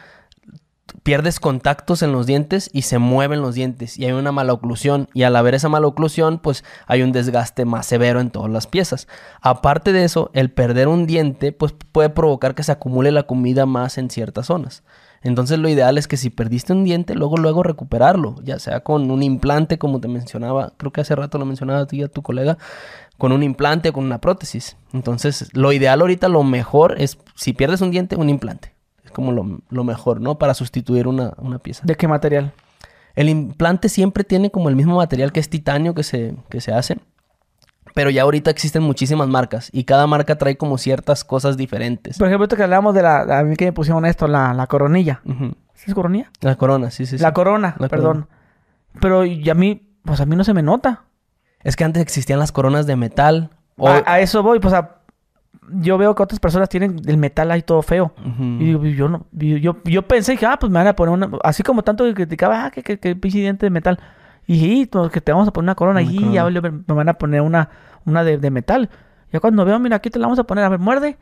pierdes 1.03 1.39
contactos 1.39 2.01
en 2.01 2.11
los 2.11 2.25
dientes 2.25 2.69
y 2.73 2.83
se 2.83 2.99
mueven 2.99 3.41
los 3.41 3.55
dientes 3.55 3.97
y 3.97 4.05
hay 4.05 4.11
una 4.11 4.31
mala 4.31 4.53
oclusión 4.53 5.07
y 5.13 5.23
al 5.23 5.35
haber 5.35 5.55
esa 5.55 5.69
mala 5.69 5.87
oclusión 5.87 6.39
pues 6.39 6.63
hay 6.87 7.01
un 7.01 7.11
desgaste 7.11 7.65
más 7.65 7.85
severo 7.85 8.19
en 8.19 8.31
todas 8.31 8.51
las 8.51 8.67
piezas. 8.67 9.07
Aparte 9.41 9.91
de 9.91 10.03
eso, 10.03 10.31
el 10.33 10.51
perder 10.51 10.87
un 10.87 11.05
diente 11.05 11.51
pues 11.51 11.73
puede 11.91 12.09
provocar 12.09 12.55
que 12.55 12.63
se 12.63 12.71
acumule 12.71 13.11
la 13.11 13.23
comida 13.23 13.65
más 13.65 13.97
en 13.97 14.09
ciertas 14.09 14.47
zonas. 14.47 14.83
Entonces 15.21 15.59
lo 15.59 15.67
ideal 15.69 15.97
es 15.97 16.07
que 16.07 16.17
si 16.17 16.29
perdiste 16.29 16.73
un 16.73 16.83
diente, 16.83 17.15
luego 17.15 17.37
luego 17.37 17.63
recuperarlo, 17.63 18.35
ya 18.43 18.59
sea 18.59 18.81
con 18.81 19.11
un 19.11 19.21
implante 19.21 19.77
como 19.77 19.99
te 19.99 20.07
mencionaba, 20.07 20.73
creo 20.77 20.91
que 20.91 21.01
hace 21.01 21.15
rato 21.15 21.37
lo 21.37 21.45
mencionaba 21.45 21.81
a 21.81 21.87
ti 21.87 21.97
y 21.97 22.03
a 22.03 22.07
tu 22.07 22.21
colega, 22.21 22.57
con 23.17 23.31
un 23.31 23.43
implante 23.43 23.89
o 23.89 23.93
con 23.93 24.05
una 24.05 24.21
prótesis. 24.21 24.77
Entonces, 24.93 25.49
lo 25.53 25.73
ideal 25.73 26.01
ahorita, 26.01 26.29
lo 26.29 26.43
mejor 26.43 26.95
es, 27.01 27.17
si 27.35 27.53
pierdes 27.53 27.81
un 27.81 27.91
diente, 27.91 28.15
un 28.15 28.29
implante. 28.29 28.73
Es 29.03 29.11
como 29.11 29.31
lo, 29.31 29.59
lo 29.69 29.83
mejor, 29.83 30.21
¿no? 30.21 30.37
Para 30.37 30.53
sustituir 30.53 31.07
una, 31.07 31.33
una 31.37 31.59
pieza. 31.59 31.83
¿De 31.85 31.95
qué 31.95 32.07
material? 32.07 32.53
El 33.15 33.27
implante 33.27 33.89
siempre 33.89 34.23
tiene 34.23 34.51
como 34.51 34.69
el 34.69 34.75
mismo 34.75 34.95
material 34.95 35.33
que 35.33 35.41
es 35.41 35.49
titanio 35.49 35.93
que 35.93 36.03
se, 36.03 36.35
que 36.49 36.61
se 36.61 36.71
hace. 36.71 36.97
Pero 37.95 38.09
ya 38.09 38.21
ahorita 38.23 38.51
existen 38.51 38.83
muchísimas 38.83 39.27
marcas 39.27 39.69
y 39.73 39.83
cada 39.83 40.05
marca 40.07 40.37
trae 40.37 40.57
como 40.57 40.77
ciertas 40.77 41.23
cosas 41.23 41.57
diferentes. 41.57 42.17
Por 42.17 42.27
ejemplo, 42.27 42.45
esto 42.45 42.55
que 42.55 42.63
hablamos 42.63 42.93
de 42.93 43.01
la... 43.01 43.39
A 43.39 43.43
mí 43.43 43.55
que 43.55 43.65
me 43.65 43.73
pusieron 43.73 44.05
esto, 44.05 44.27
la, 44.27 44.53
la 44.53 44.67
coronilla. 44.67 45.21
¿Sí 45.73 45.85
es 45.87 45.93
coronilla? 45.95 46.29
La 46.41 46.55
corona, 46.55 46.91
sí, 46.91 47.05
sí, 47.05 47.17
sí. 47.17 47.23
La 47.23 47.33
corona, 47.33 47.75
La 47.79 47.87
perdón. 47.87 48.27
Pero 49.01 49.25
y 49.25 49.49
a 49.49 49.53
mí, 49.55 49.89
pues 50.03 50.19
a 50.21 50.25
mí 50.25 50.35
no 50.35 50.43
se 50.43 50.53
me 50.53 50.61
nota. 50.61 51.03
Es 51.63 51.75
que 51.75 51.83
antes 51.83 52.01
existían 52.01 52.39
las 52.39 52.51
coronas 52.51 52.85
de 52.87 52.95
metal. 52.95 53.49
o- 53.77 53.87
A, 53.89 54.03
a 54.05 54.19
eso 54.19 54.43
voy, 54.43 54.59
pues 54.59 54.73
a... 54.73 54.95
Yo 55.71 55.97
veo 55.99 56.15
que 56.15 56.23
otras 56.23 56.39
personas 56.39 56.67
tienen 56.67 56.99
el 57.05 57.17
metal 57.17 57.51
ahí 57.51 57.61
todo 57.61 57.81
feo. 57.83 58.13
Y 58.59 58.65
digo, 58.65 58.85
yo 58.85 59.07
no, 59.07 59.27
yo, 59.31 59.75
yo 59.83 60.07
pensé 60.07 60.35
que, 60.35 60.45
ah, 60.47 60.57
pues 60.59 60.71
me 60.71 60.79
van 60.79 60.87
a 60.87 60.95
poner 60.95 61.13
una, 61.13 61.29
así 61.43 61.61
como 61.61 61.83
tanto 61.83 62.05
que 62.05 62.15
criticaba, 62.15 62.65
ah, 62.65 62.71
que, 62.71 62.81
que, 62.81 62.97
que 62.97 63.13
de 63.13 63.69
metal. 63.69 63.99
Y 64.49 64.53
dije, 64.53 64.65
"Y, 64.67 64.85
pues, 64.87 65.11
que 65.11 65.21
te 65.21 65.31
vamos 65.31 65.47
a 65.47 65.53
poner 65.53 65.65
una 65.65 65.75
corona 65.75 66.01
Una 66.01 66.11
y 66.11 66.15
corona. 66.15 66.33
ya 66.33 66.45
me 66.61 66.71
me 66.71 66.93
van 66.95 67.07
a 67.09 67.13
poner 67.13 67.41
una, 67.41 67.69
una 68.05 68.23
de, 68.23 68.37
de 68.39 68.49
metal. 68.49 68.89
Ya 69.31 69.39
cuando 69.39 69.63
veo, 69.63 69.77
mira, 69.77 69.97
aquí 69.97 70.09
te 70.09 70.17
la 70.17 70.25
vamos 70.25 70.39
a 70.39 70.43
poner, 70.45 70.63
a 70.65 70.69
ver, 70.69 70.79
muerde, 70.79 71.17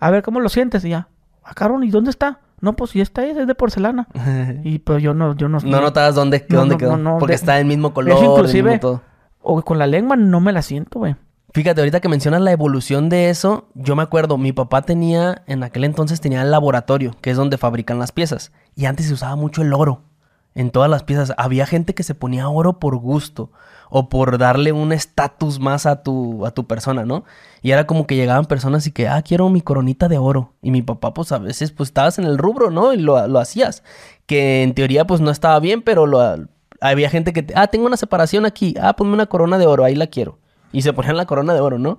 a 0.00 0.10
ver 0.10 0.22
cómo 0.22 0.40
lo 0.40 0.48
sientes. 0.48 0.82
Y 0.84 0.88
ya, 0.88 1.08
ah, 1.42 1.52
cabrón, 1.54 1.84
¿y 1.84 1.90
dónde 1.90 2.08
está? 2.08 2.40
No, 2.60 2.74
pues 2.74 2.94
ya 2.94 3.02
está, 3.02 3.26
es 3.26 3.46
de 3.46 3.54
porcelana. 3.54 4.08
Y 4.64 4.78
pues 4.78 5.02
yo 5.02 5.12
no, 5.12 5.36
yo 5.36 5.48
no. 5.50 5.58
no 5.60 5.80
notabas 5.82 6.14
dónde, 6.14 6.46
No, 6.48 6.60
dónde 6.60 6.74
no, 6.76 6.78
quedó. 6.78 6.96
no, 6.96 7.18
porque 7.18 7.32
de- 7.32 7.36
está 7.36 7.60
el 7.60 7.66
mismo 7.66 7.92
color, 7.92 8.16
inclusive- 8.24 8.62
mismo 8.70 8.80
todo. 8.80 9.02
O 9.42 9.60
con 9.60 9.78
la 9.78 9.86
lengua 9.86 10.16
no 10.16 10.40
me 10.40 10.50
la 10.52 10.62
siento, 10.62 11.00
güey. 11.00 11.16
Fíjate, 11.52 11.82
ahorita 11.82 12.00
que 12.00 12.08
mencionas 12.08 12.40
la 12.40 12.50
evolución 12.52 13.10
de 13.10 13.28
eso, 13.28 13.68
yo 13.74 13.94
me 13.94 14.02
acuerdo, 14.02 14.38
mi 14.38 14.52
papá 14.52 14.80
tenía, 14.80 15.42
en 15.46 15.62
aquel 15.62 15.84
entonces 15.84 16.20
tenía 16.22 16.40
el 16.40 16.50
laboratorio, 16.50 17.14
que 17.20 17.30
es 17.30 17.36
donde 17.36 17.58
fabrican 17.58 17.98
las 17.98 18.10
piezas. 18.10 18.50
Y 18.74 18.86
antes 18.86 19.06
se 19.06 19.12
usaba 19.12 19.36
mucho 19.36 19.60
el 19.62 19.72
oro 19.74 20.00
en 20.54 20.70
todas 20.70 20.90
las 20.90 21.02
piezas. 21.02 21.32
Había 21.36 21.66
gente 21.66 21.94
que 21.94 22.02
se 22.02 22.14
ponía 22.14 22.48
oro 22.48 22.78
por 22.78 22.96
gusto 22.96 23.50
o 23.90 24.08
por 24.08 24.38
darle 24.38 24.72
un 24.72 24.92
estatus 24.92 25.60
más 25.60 25.86
a 25.86 26.02
tu, 26.02 26.46
a 26.46 26.50
tu 26.50 26.66
persona, 26.66 27.04
¿no? 27.04 27.24
Y 27.62 27.70
era 27.70 27.86
como 27.86 28.06
que 28.06 28.16
llegaban 28.16 28.46
personas 28.46 28.86
y 28.86 28.92
que, 28.92 29.08
ah, 29.08 29.22
quiero 29.22 29.48
mi 29.50 29.60
coronita 29.60 30.08
de 30.08 30.18
oro. 30.18 30.52
Y 30.62 30.70
mi 30.70 30.82
papá, 30.82 31.14
pues 31.14 31.32
a 31.32 31.38
veces, 31.38 31.70
pues 31.70 31.90
estabas 31.90 32.18
en 32.18 32.24
el 32.24 32.38
rubro, 32.38 32.70
¿no? 32.70 32.92
Y 32.92 32.98
lo, 32.98 33.26
lo 33.28 33.38
hacías. 33.38 33.82
Que 34.26 34.62
en 34.62 34.74
teoría, 34.74 35.06
pues 35.06 35.20
no 35.20 35.30
estaba 35.30 35.60
bien, 35.60 35.82
pero 35.82 36.06
lo, 36.06 36.46
había 36.80 37.08
gente 37.10 37.32
que, 37.32 37.46
ah, 37.54 37.68
tengo 37.68 37.86
una 37.86 37.96
separación 37.96 38.46
aquí, 38.46 38.74
ah, 38.80 38.94
ponme 38.94 39.14
una 39.14 39.26
corona 39.26 39.58
de 39.58 39.66
oro, 39.66 39.84
ahí 39.84 39.94
la 39.94 40.08
quiero. 40.08 40.38
Y 40.72 40.82
se 40.82 40.92
ponían 40.92 41.16
la 41.16 41.26
corona 41.26 41.54
de 41.54 41.60
oro, 41.60 41.78
¿no? 41.78 41.98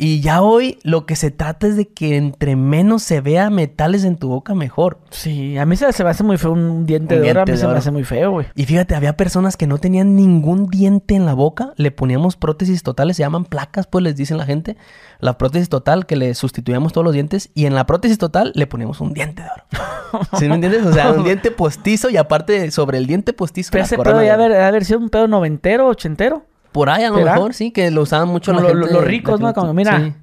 Y 0.00 0.20
ya 0.20 0.42
hoy 0.42 0.78
lo 0.84 1.06
que 1.06 1.16
se 1.16 1.32
trata 1.32 1.66
es 1.66 1.76
de 1.76 1.88
que 1.88 2.16
entre 2.16 2.54
menos 2.54 3.02
se 3.02 3.20
vea 3.20 3.50
metales 3.50 4.04
en 4.04 4.16
tu 4.16 4.28
boca, 4.28 4.54
mejor. 4.54 5.00
Sí, 5.10 5.58
a 5.58 5.66
mí 5.66 5.74
se, 5.74 5.92
se 5.92 6.04
me 6.04 6.10
hace 6.10 6.22
muy 6.22 6.38
feo 6.38 6.52
un 6.52 6.86
diente 6.86 7.16
Un 7.16 7.22
de 7.22 7.30
oro, 7.32 7.42
a 7.42 7.44
mí 7.44 7.56
se 7.56 7.66
me 7.66 7.72
hace 7.72 7.90
muy 7.90 8.04
feo, 8.04 8.30
güey. 8.30 8.46
Y 8.54 8.64
fíjate, 8.64 8.94
había 8.94 9.16
personas 9.16 9.56
que 9.56 9.66
no 9.66 9.78
tenían 9.78 10.14
ningún 10.14 10.68
diente 10.68 11.16
en 11.16 11.26
la 11.26 11.34
boca, 11.34 11.72
le 11.74 11.90
poníamos 11.90 12.36
prótesis 12.36 12.84
totales, 12.84 13.16
se 13.16 13.24
llaman 13.24 13.44
placas, 13.44 13.88
pues 13.88 14.04
les 14.04 14.14
dicen 14.14 14.38
la 14.38 14.46
gente. 14.46 14.76
La 15.18 15.36
prótesis 15.36 15.68
total, 15.68 16.06
que 16.06 16.14
le 16.14 16.32
sustituíamos 16.34 16.92
todos 16.92 17.04
los 17.04 17.12
dientes, 17.12 17.50
y 17.54 17.66
en 17.66 17.74
la 17.74 17.84
prótesis 17.84 18.18
total 18.18 18.52
le 18.54 18.68
poníamos 18.68 19.00
un 19.00 19.12
diente 19.12 19.42
de 19.42 19.48
oro. 19.48 20.24
¿Sí 20.38 20.48
me 20.48 20.54
entiendes? 20.54 20.86
O 20.86 20.92
sea, 20.92 21.10
un 21.10 21.24
diente 21.24 21.50
postizo 21.50 22.08
y 22.08 22.16
aparte 22.18 22.70
sobre 22.70 22.98
el 22.98 23.06
diente 23.08 23.32
postizo. 23.32 23.70
Pero 23.72 23.82
ese 23.82 23.98
pedo 23.98 24.22
ya 24.22 24.34
haber, 24.34 24.52
haber 24.52 24.84
sido 24.84 25.00
un 25.00 25.08
pedo 25.08 25.26
noventero, 25.26 25.88
ochentero. 25.88 26.44
Por 26.72 26.90
ahí 26.90 27.04
a 27.04 27.10
lo 27.10 27.16
¿Será? 27.18 27.34
mejor, 27.34 27.54
sí, 27.54 27.70
que 27.70 27.90
lo 27.90 28.02
usaban 28.02 28.28
mucho 28.28 28.52
la 28.52 28.62
Como 28.62 28.74
lo- 28.74 28.80
gente. 28.86 28.94
los 28.94 29.04
ricos, 29.04 29.40
¿no? 29.40 29.52
Como, 29.54 29.72
mira. 29.74 29.98
Sí. 29.98 30.14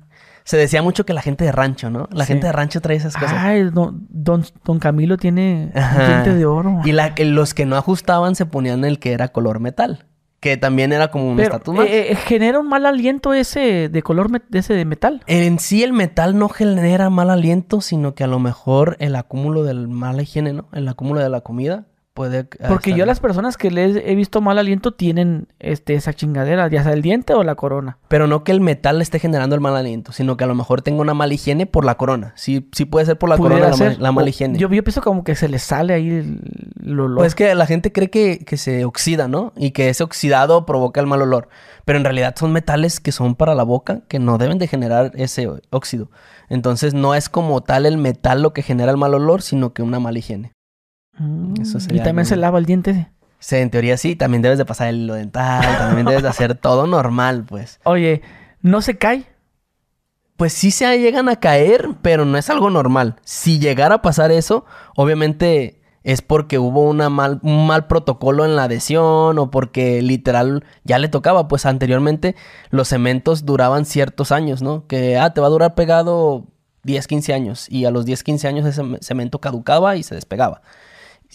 Se 0.44 0.58
decía 0.58 0.84
mucho 0.84 1.08
que 1.08 1.14
la 1.14 1.24
gente 1.24 1.44
de 1.44 1.52
rancho, 1.52 1.90
¿no? 1.90 2.08
La 2.12 2.26
Sí. 2.26 2.34
gente 2.34 2.46
de 2.48 2.54
rancho 2.54 2.80
trae 2.80 2.96
esas 2.98 3.16
cosas. 3.16 3.34
Ay, 3.36 3.64
don, 3.72 4.06
don, 4.10 4.46
don 4.64 4.78
Camilo 4.78 5.18
tiene 5.18 5.72
un 5.74 5.82
Ajá. 5.82 6.08
diente 6.08 6.36
de 6.36 6.46
oro. 6.46 6.82
Y 6.86 6.92
la, 6.92 7.16
los 7.18 7.56
que 7.56 7.66
no 7.66 7.76
ajustaban 7.78 8.36
se 8.36 8.46
ponían 8.46 8.86
el 8.86 9.00
que 9.00 9.14
era 9.14 9.30
color 9.30 9.60
metal. 9.60 10.06
Que 10.40 10.58
también 10.58 10.94
era 10.94 11.10
como 11.10 11.32
un 11.32 11.38
Pero 11.38 11.54
estatus 11.54 11.74
más. 11.74 11.88
eh, 11.88 12.12
eh, 12.12 12.16
genera 12.16 12.60
un 12.60 12.68
mal 12.70 12.86
aliento 12.86 13.34
ese 13.34 13.90
de 13.90 14.04
color 14.04 14.30
ese 14.54 14.76
de 14.76 14.86
metal. 14.86 15.24
En 15.26 15.58
sí 15.58 15.82
el 15.82 15.94
metal 15.94 16.38
no 16.38 16.50
genera 16.50 17.10
mal 17.10 17.32
aliento, 17.32 17.82
sino 17.82 18.14
que 18.14 18.24
a 18.24 18.28
lo 18.28 18.38
mejor 18.38 18.98
el 19.00 19.16
acúmulo 19.16 19.64
del 19.64 19.88
mala 19.88 20.22
higiene, 20.22 20.54
¿no? 20.54 20.68
El 20.74 20.88
acúmulo 20.88 21.22
de 21.22 21.30
la 21.30 21.42
comida 21.42 21.86
puede... 22.16 22.46
Porque 22.46 22.94
yo 22.94 23.06
las 23.06 23.20
personas 23.20 23.58
que 23.58 23.70
les 23.70 23.98
he 23.98 24.16
visto 24.16 24.42
mal 24.42 24.58
aliento 24.58 24.94
tienen 24.94 25.50
este, 25.60 25.94
esa 25.94 26.14
chingadera, 26.14 26.68
ya 26.70 26.82
sea 26.82 26.94
el 26.94 27.02
diente 27.02 27.34
o 27.34 27.44
la 27.44 27.56
corona. 27.56 27.98
Pero 28.08 28.26
no 28.26 28.44
que 28.44 28.54
el 28.54 28.62
metal 28.62 29.02
esté 29.02 29.20
generando 29.20 29.54
el 29.54 29.62
mal 29.62 29.76
aliento, 29.76 30.14
sino 30.14 30.38
que 30.38 30.46
a 30.46 30.48
lo 30.48 30.56
mejor 30.56 30.82
tenga 30.82 31.02
una 31.02 31.14
mala 31.14 31.34
higiene 31.34 31.66
por 31.66 31.86
la 31.86 31.96
corona. 31.96 32.34
Sí, 32.36 32.70
sí 32.72 32.86
puede 32.86 33.06
ser 33.06 33.18
por 33.18 33.30
la 33.30 33.38
corona 33.38 33.70
la, 34.00 34.12
mala 34.14 34.30
higiene. 34.30 34.58
Yo, 34.58 34.70
yo, 34.70 34.84
pienso 34.84 35.02
como 35.02 35.26
que 35.26 35.36
se 35.36 35.50
le 35.50 35.60
sale 35.60 35.94
ahí 35.94 36.08
el, 36.10 37.00
olor. 37.00 37.18
Pues 37.18 37.36
que 37.36 37.54
la 37.54 37.66
gente 37.66 37.92
cree 37.92 38.10
que, 38.10 38.40
que, 38.40 38.56
se 38.56 38.86
oxida, 38.86 39.28
¿no? 39.28 39.52
Y 39.58 39.72
que 39.72 39.90
ese 39.90 40.04
oxidado 40.04 40.66
provoca 40.66 41.02
el 41.02 41.08
mal 41.08 41.22
olor. 41.22 41.50
Pero 41.84 41.98
en 41.98 42.06
realidad 42.06 42.34
son 42.40 42.54
metales 42.54 43.02
que 43.02 43.12
son 43.12 43.36
para 43.36 43.54
la 43.56 43.64
boca, 43.64 44.04
que 44.08 44.20
no 44.20 44.38
deben 44.38 44.58
de 44.58 44.68
generar 44.68 45.12
ese 45.16 45.50
óxido. 45.70 46.10
Entonces 46.48 46.94
no 46.94 47.14
es 47.14 47.28
como 47.28 47.62
tal 47.62 47.86
el 47.86 47.98
metal 47.98 48.42
lo 48.42 48.54
que 48.54 48.62
genera 48.62 48.92
el 48.92 48.98
mal 48.98 49.14
olor, 49.14 49.42
sino 49.42 49.74
que 49.74 49.84
una 49.84 50.00
mala 50.00 50.20
higiene. 50.20 50.55
Mm, 51.18 51.54
y 51.92 52.00
también 52.00 52.26
se 52.26 52.36
lava 52.36 52.60
el 52.60 52.66
diente. 52.66 53.10
Sí, 53.40 53.58
en 53.58 53.70
teoría 53.70 53.98
sí, 53.98 54.16
también 54.16 54.42
debes 54.42 54.58
de 54.58 54.66
pasar 54.66 54.88
el 54.88 55.08
dental, 55.08 55.78
también 55.78 56.06
debes 56.06 56.24
de 56.24 56.30
hacer 56.30 56.56
todo 56.62 56.88
normal, 56.88 57.46
pues. 57.48 57.80
Oye, 57.84 58.22
¿no 58.62 58.82
se 58.82 58.98
cae? 58.98 59.26
Pues 60.36 60.52
sí 60.52 60.72
se 60.72 61.00
llegan 61.00 61.30
a 61.30 61.38
caer, 61.38 61.90
pero 62.02 62.26
no 62.26 62.38
es 62.38 62.50
algo 62.50 62.70
normal. 62.70 63.16
Si 63.24 63.60
llegara 63.60 63.96
a 63.96 64.02
pasar 64.02 64.32
eso, 64.32 64.66
obviamente 64.96 65.82
es 66.04 66.22
porque 66.22 66.60
hubo 66.60 66.84
una 66.84 67.10
mal, 67.10 67.40
un 67.42 67.66
mal 67.66 67.88
protocolo 67.88 68.46
en 68.46 68.56
la 68.56 68.64
adhesión 68.64 69.40
o 69.40 69.50
porque 69.50 70.02
literal 70.02 70.66
ya 70.84 71.00
le 71.00 71.08
tocaba. 71.08 71.48
Pues 71.48 71.66
anteriormente 71.66 72.36
los 72.70 72.90
cementos 72.90 73.46
duraban 73.46 73.86
ciertos 73.86 74.34
años, 74.34 74.62
¿no? 74.62 74.88
Que, 74.88 75.18
ah, 75.18 75.34
te 75.34 75.40
va 75.40 75.48
a 75.48 75.52
durar 75.52 75.74
pegado 75.74 76.48
10, 76.84 77.08
15 77.08 77.34
años. 77.34 77.68
Y 77.70 77.86
a 77.86 77.92
los 77.92 78.06
10, 78.06 78.24
15 78.24 78.48
años 78.48 78.66
ese 78.66 78.84
cemento 79.02 79.40
caducaba 79.40 79.96
y 79.96 80.04
se 80.04 80.16
despegaba 80.16 80.62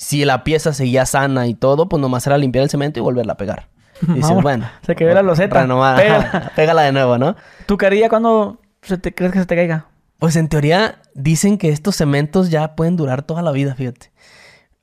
si 0.00 0.24
la 0.24 0.44
pieza 0.44 0.72
seguía 0.72 1.04
sana 1.04 1.46
y 1.46 1.52
todo, 1.52 1.90
pues 1.90 2.00
nomás 2.00 2.26
era 2.26 2.38
limpiar 2.38 2.62
el 2.62 2.70
cemento 2.70 2.98
y 2.98 3.02
volverla 3.02 3.34
a 3.34 3.36
pegar. 3.36 3.68
Y 4.08 4.14
dices, 4.14 4.34
bueno. 4.42 4.66
Se 4.80 4.96
quedó 4.96 5.12
la 5.12 5.20
loseta. 5.20 5.60
Pégala. 5.60 6.52
pégala 6.56 6.82
de 6.82 6.92
nuevo, 6.92 7.18
¿no? 7.18 7.36
¿Tu 7.66 7.76
carilla 7.76 8.08
cuándo 8.08 8.58
se 8.80 8.96
te, 8.96 9.14
crees 9.14 9.30
que 9.30 9.40
se 9.40 9.44
te 9.44 9.56
caiga? 9.56 9.88
Pues 10.18 10.36
en 10.36 10.48
teoría 10.48 11.02
dicen 11.12 11.58
que 11.58 11.68
estos 11.68 11.96
cementos 11.96 12.48
ya 12.50 12.76
pueden 12.76 12.96
durar 12.96 13.22
toda 13.24 13.42
la 13.42 13.52
vida, 13.52 13.74
fíjate. 13.74 14.10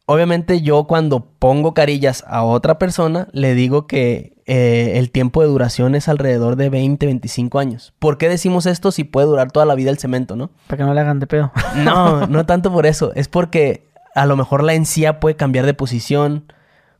Obviamente 0.06 0.62
yo 0.62 0.84
cuando 0.84 1.26
pongo 1.40 1.74
carillas 1.74 2.24
a 2.28 2.44
otra 2.44 2.78
persona, 2.78 3.28
le 3.32 3.56
digo 3.56 3.88
que 3.88 4.38
eh, 4.46 5.00
el 5.00 5.10
tiempo 5.10 5.42
de 5.42 5.48
duración 5.48 5.96
es 5.96 6.08
alrededor 6.08 6.58
de 6.58 6.70
20, 6.70 7.08
25 7.08 7.58
años. 7.58 7.92
¿Por 7.98 8.20
qué 8.20 8.30
decimos 8.30 8.68
esto 8.68 8.92
si 8.92 9.04
puede 9.04 9.26
durar 9.26 9.52
toda 9.52 9.66
la 9.66 9.74
vida 9.74 9.90
el 9.90 9.98
cemento, 9.98 10.36
no? 10.36 10.52
Para 10.68 10.78
que 10.78 10.84
no 10.84 10.94
le 10.94 11.02
hagan 11.02 11.20
de 11.20 11.26
pedo. 11.26 11.52
No, 11.78 12.28
no 12.28 12.46
tanto 12.46 12.72
por 12.72 12.86
eso. 12.86 13.14
Es 13.16 13.28
porque 13.28 13.88
a 14.18 14.26
lo 14.26 14.36
mejor 14.36 14.64
la 14.64 14.74
encía 14.74 15.20
puede 15.20 15.36
cambiar 15.36 15.66
de 15.68 15.76
posición, 15.76 16.52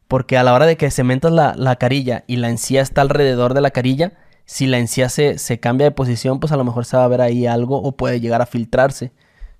porque 0.08 0.38
a 0.38 0.44
la 0.44 0.54
hora 0.54 0.68
de 0.68 0.78
que 0.78 0.92
cementas 0.92 1.32
la, 1.32 1.56
la 1.58 1.76
carilla 1.76 2.24
y 2.28 2.36
la 2.36 2.50
encía 2.50 2.82
está 2.82 3.02
alrededor 3.02 3.56
de 3.56 3.62
la 3.62 3.72
carilla, 3.72 4.14
si 4.46 4.68
la 4.68 4.78
encía 4.78 5.10
se, 5.10 5.40
se, 5.40 5.60
cambia 5.60 5.86
de 5.86 5.92
posición, 5.92 6.40
pues 6.40 6.54
a 6.54 6.58
lo 6.58 6.64
mejor 6.64 6.86
se 6.86 6.96
va 6.96 7.04
a 7.04 7.08
ver 7.08 7.22
ahí 7.22 7.48
algo 7.48 7.82
o 7.82 7.98
puede 7.98 8.20
llegar 8.20 8.42
a 8.44 8.46
filtrarse. 8.46 9.12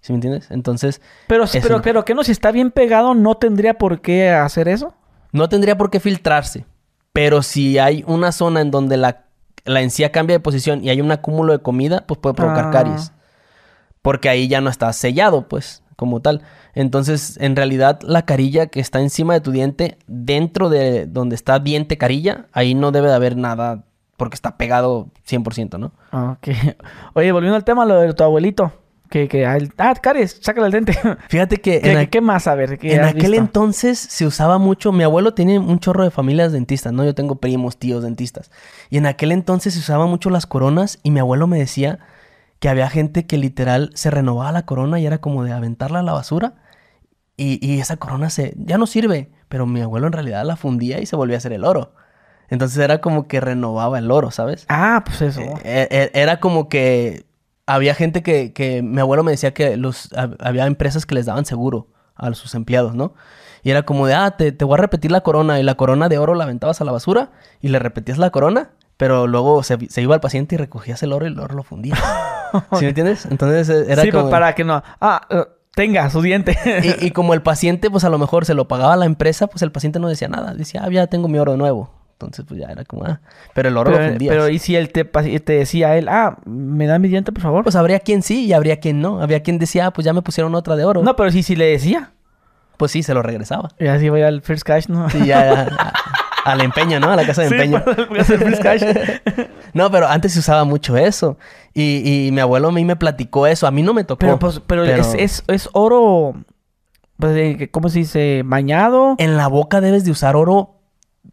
¿Sí 0.02 0.14
me 0.14 0.18
entiendes? 0.18 0.52
Entonces... 0.52 1.02
Pero, 1.28 1.46
pero, 1.52 1.82
pero 1.82 2.06
que 2.06 2.14
no, 2.14 2.24
si 2.24 2.32
está 2.32 2.52
bien 2.52 2.70
pegado, 2.70 3.16
¿no 3.16 3.36
tendría 3.36 3.74
por 3.74 4.02
qué 4.02 4.30
hacer 4.30 4.68
eso? 4.68 4.94
No 5.32 5.50
tendría 5.50 5.78
por 5.78 5.90
qué 5.90 6.00
filtrarse. 6.00 6.66
Pero 7.12 7.42
si 7.42 7.80
hay 7.80 8.04
una 8.08 8.32
zona 8.32 8.62
en 8.62 8.70
donde 8.70 8.98
la, 8.98 9.26
la 9.66 9.82
encía 9.82 10.12
cambia 10.12 10.36
de 10.36 10.40
posición 10.40 10.86
y 10.86 10.92
hay 10.92 11.02
un 11.02 11.12
acúmulo 11.12 11.54
de 11.54 11.60
comida, 11.64 12.06
pues 12.08 12.20
puede 12.20 12.36
provocar 12.36 12.68
ah. 12.68 12.72
caries. 12.72 13.12
Porque 14.04 14.30
ahí 14.30 14.48
ya 14.48 14.62
no 14.62 14.70
está 14.70 14.94
sellado, 14.94 15.48
pues 15.48 15.82
como 15.98 16.22
tal. 16.22 16.44
Entonces, 16.78 17.38
en 17.42 17.56
realidad, 17.56 18.00
la 18.04 18.24
carilla 18.24 18.68
que 18.68 18.80
está 18.80 19.02
encima 19.02 19.34
de 19.34 19.42
tu 19.42 19.50
diente, 19.50 19.98
dentro 20.06 20.70
de 20.70 21.08
donde 21.08 21.34
está 21.34 21.58
diente 21.58 21.98
carilla, 21.98 22.46
ahí 22.52 22.76
no 22.76 22.92
debe 22.92 23.08
de 23.08 23.16
haber 23.16 23.36
nada 23.36 23.86
porque 24.16 24.36
está 24.36 24.58
pegado 24.58 25.08
100%, 25.28 25.80
¿no? 25.80 25.92
Ok. 26.12 26.50
Oye, 27.16 27.32
volviendo 27.32 27.56
al 27.56 27.64
tema, 27.64 27.84
lo 27.84 28.00
de 28.00 28.14
tu 28.14 28.24
abuelito. 28.24 28.72
Que, 29.10 29.28
que 29.28 29.44
ah, 29.48 29.58
caries, 30.00 30.38
sácale 30.40 30.68
el 30.68 30.72
diente. 30.72 30.96
Fíjate 31.30 31.58
que... 31.58 31.82
¿Qué, 31.82 32.10
¿qué 32.12 32.22
más? 32.22 32.46
A 32.46 32.54
ver, 32.54 32.78
En 32.80 33.06
aquel 33.06 33.34
entonces 33.34 33.98
se 33.98 34.28
usaba 34.28 34.60
mucho... 34.60 34.92
Mi 34.92 35.04
abuelo 35.04 35.34
tiene 35.34 35.58
un 35.58 35.80
chorro 35.80 36.04
de 36.04 36.12
familias 36.12 36.52
dentistas, 36.52 36.94
¿no? 36.94 37.04
Yo 37.06 37.16
tengo 37.16 37.38
primos, 37.38 37.78
tíos 37.78 38.04
dentistas. 38.04 38.52
Y 38.92 38.98
en 38.98 39.08
aquel 39.08 39.32
entonces 39.32 39.74
se 39.74 39.80
usaba 39.80 40.06
mucho 40.06 40.30
las 40.30 40.46
coronas 40.46 41.00
y 41.02 41.10
mi 41.10 41.22
abuelo 41.22 41.48
me 41.48 41.58
decía 41.58 41.98
que 42.60 42.70
había 42.70 42.88
gente 42.88 43.26
que 43.26 43.40
literal 43.40 43.90
se 43.96 44.12
renovaba 44.12 44.52
la 44.52 44.68
corona 44.68 45.00
y 45.00 45.08
era 45.08 45.18
como 45.18 45.44
de 45.44 45.54
aventarla 45.54 46.00
a 46.00 46.04
la 46.04 46.14
basura 46.14 46.54
y, 47.38 47.80
esa 47.80 47.98
corona 47.98 48.30
se 48.32 48.56
ya 48.58 48.78
no 48.78 48.88
sirve, 48.88 49.30
pero 49.48 49.68
mi 49.68 49.82
abuelo 49.82 50.08
en 50.08 50.14
realidad 50.14 50.44
la 50.44 50.56
fundía 50.56 51.00
y 51.00 51.06
se 51.06 51.16
volvía 51.16 51.38
a 51.38 51.40
hacer 51.40 51.54
el 51.54 51.64
oro. 51.64 51.94
Entonces 52.50 52.80
era 52.80 53.00
como 53.00 53.28
que 53.28 53.40
renovaba 53.40 54.00
el 54.00 54.10
oro, 54.10 54.32
¿sabes? 54.32 54.66
Ah, 54.70 55.04
pues 55.06 55.22
eso. 55.22 55.42
Eh, 55.42 55.60
eh, 55.64 55.88
eh, 55.92 56.12
era 56.14 56.40
como 56.40 56.68
que 56.68 57.26
había 57.68 57.94
gente 57.94 58.24
que, 58.24 58.54
que 58.54 58.82
mi 58.82 59.00
abuelo 59.02 59.24
me 59.24 59.32
decía 59.32 59.54
que 59.54 59.78
los, 59.78 60.10
había 60.40 60.66
empresas 60.66 61.06
que 61.06 61.14
les 61.14 61.26
daban 61.26 61.46
seguro 61.46 61.88
a 62.16 62.34
sus 62.34 62.56
empleados, 62.56 62.96
¿no? 62.96 63.14
Y 63.62 63.70
era 63.70 63.84
como 63.84 64.08
de, 64.08 64.16
ah, 64.16 64.32
te, 64.32 64.52
te, 64.52 64.66
voy 64.66 64.76
a 64.76 64.82
repetir 64.82 65.12
la 65.12 65.22
corona 65.22 65.60
y 65.60 65.64
la 65.64 65.76
corona 65.76 66.10
de 66.10 66.18
oro 66.18 66.34
la 66.34 66.46
aventabas 66.46 66.82
a 66.82 66.86
la 66.86 66.92
basura 66.92 67.32
y 67.62 67.68
le 67.68 67.80
repetías 67.80 68.18
la 68.18 68.32
corona 68.32 68.72
pero 68.98 69.28
luego 69.28 69.62
se, 69.64 69.78
iba 69.98 70.16
al 70.16 70.22
paciente 70.22 70.56
y 70.56 70.58
recogías 70.58 71.02
el 71.04 71.14
oro 71.14 71.26
y 71.26 71.30
el 71.30 71.40
oro 71.40 71.56
lo 71.56 71.64
fundía. 71.64 71.96
¿Sí 72.74 72.82
me 72.82 72.90
entiendes? 72.90 73.28
Entonces 73.28 73.88
era 73.88 74.02
sí, 74.02 74.12
pues, 74.12 74.26
para 74.26 74.54
que 74.56 74.64
no... 74.64 74.84
Ah, 75.00 75.22
tenga 75.78 76.10
su 76.10 76.24
diente. 76.24 76.58
y, 77.02 77.12
como 77.12 77.36
el 77.36 77.44
paciente, 77.44 77.92
pues 77.92 78.04
a 78.04 78.10
lo 78.10 78.18
mejor 78.18 78.46
se 78.46 78.56
lo 78.56 78.68
pagaba 78.68 78.98
la 78.98 79.06
empresa, 79.06 79.46
pues 79.46 79.62
el 79.62 79.72
paciente 79.72 80.00
no 80.00 80.10
decía 80.10 80.28
nada. 80.28 80.56
Decía, 80.56 80.82
ah, 80.84 80.90
ya 80.90 81.06
tengo 81.06 81.28
mi 81.28 81.38
oro 81.38 81.56
nuevo. 81.56 81.92
Entonces, 82.14 82.46
pues 82.48 82.60
ya 82.60 82.66
era 82.66 82.84
como, 82.84 83.06
ah, 83.06 83.20
pero 83.54 83.70
el 83.70 83.78
oro 83.78 83.92
lo 83.92 83.98
fundía. 83.98 84.32
Pero, 84.32 84.50
¿y 84.50 84.58
si 84.58 84.76
él 84.76 84.90
te, 84.90 85.06
te 85.06 85.54
decía 85.54 85.90
a 85.90 85.98
él, 85.98 86.10
ah, 86.10 86.40
me 86.46 86.88
da 86.88 86.98
mi 86.98 87.08
diente, 87.08 87.32
por 87.32 87.44
favor? 87.44 87.64
Pues 87.64 87.76
habría 87.76 88.00
quien 88.00 88.24
sí 88.24 88.46
y 88.46 88.54
habría 88.54 88.80
quien 88.80 89.02
no. 89.02 89.22
Habría 89.22 89.44
quien 89.44 89.60
decía, 89.60 89.86
ah, 89.86 89.92
pues 89.92 90.04
ya 90.04 90.14
me 90.14 90.24
pusieron 90.24 90.56
otra 90.56 90.76
de 90.76 90.84
oro. 90.84 91.04
No, 91.04 91.16
pero 91.16 91.30
sí, 91.30 91.44
sí 91.44 91.56
le 91.56 91.66
decía. 91.66 92.10
Pues 92.78 92.92
sí, 92.92 93.04
se 93.04 93.14
lo 93.14 93.22
regresaba. 93.22 93.70
Y 93.80 93.86
así 93.86 94.10
voy 94.10 94.24
al 94.24 94.42
First 94.42 94.64
Cash, 94.64 94.88
¿no? 94.88 95.12
Sí, 95.12 95.20
ya, 95.20 95.46
ya. 95.46 95.94
Al 96.48 96.62
empeño, 96.62 96.98
¿no? 97.02 97.12
A 97.12 97.18
la 97.18 97.26
casa 97.26 97.42
de 97.42 97.50
empeño. 97.50 97.84
no, 99.74 99.92
pero 99.92 100.08
antes 100.08 100.32
se 100.32 100.40
usaba 100.40 100.64
mucho 100.64 100.96
eso. 100.96 101.38
Y, 101.74 102.30
mi 102.32 102.40
abuelo 102.40 102.70
a 102.70 102.72
mí 102.72 102.86
me 102.86 102.96
platicó 102.96 103.48
eso. 103.48 103.68
A 103.68 103.72
mí 103.72 103.84
no 103.84 103.94
me 103.94 104.06
tocó. 104.06 104.20
Pero, 104.20 104.40
pues, 104.40 104.62
pero, 104.66 104.86
Es, 104.86 105.44
es, 105.48 105.70
oro... 105.74 106.36
Pues, 107.18 107.70
¿Cómo 107.72 107.90
se 107.90 108.00
dice? 108.00 108.44
¿Bañado? 108.46 109.16
En 109.18 109.36
la 109.36 109.48
boca 109.48 109.82
debes 109.82 110.06
de 110.06 110.12
usar 110.12 110.38
oro 110.38 110.76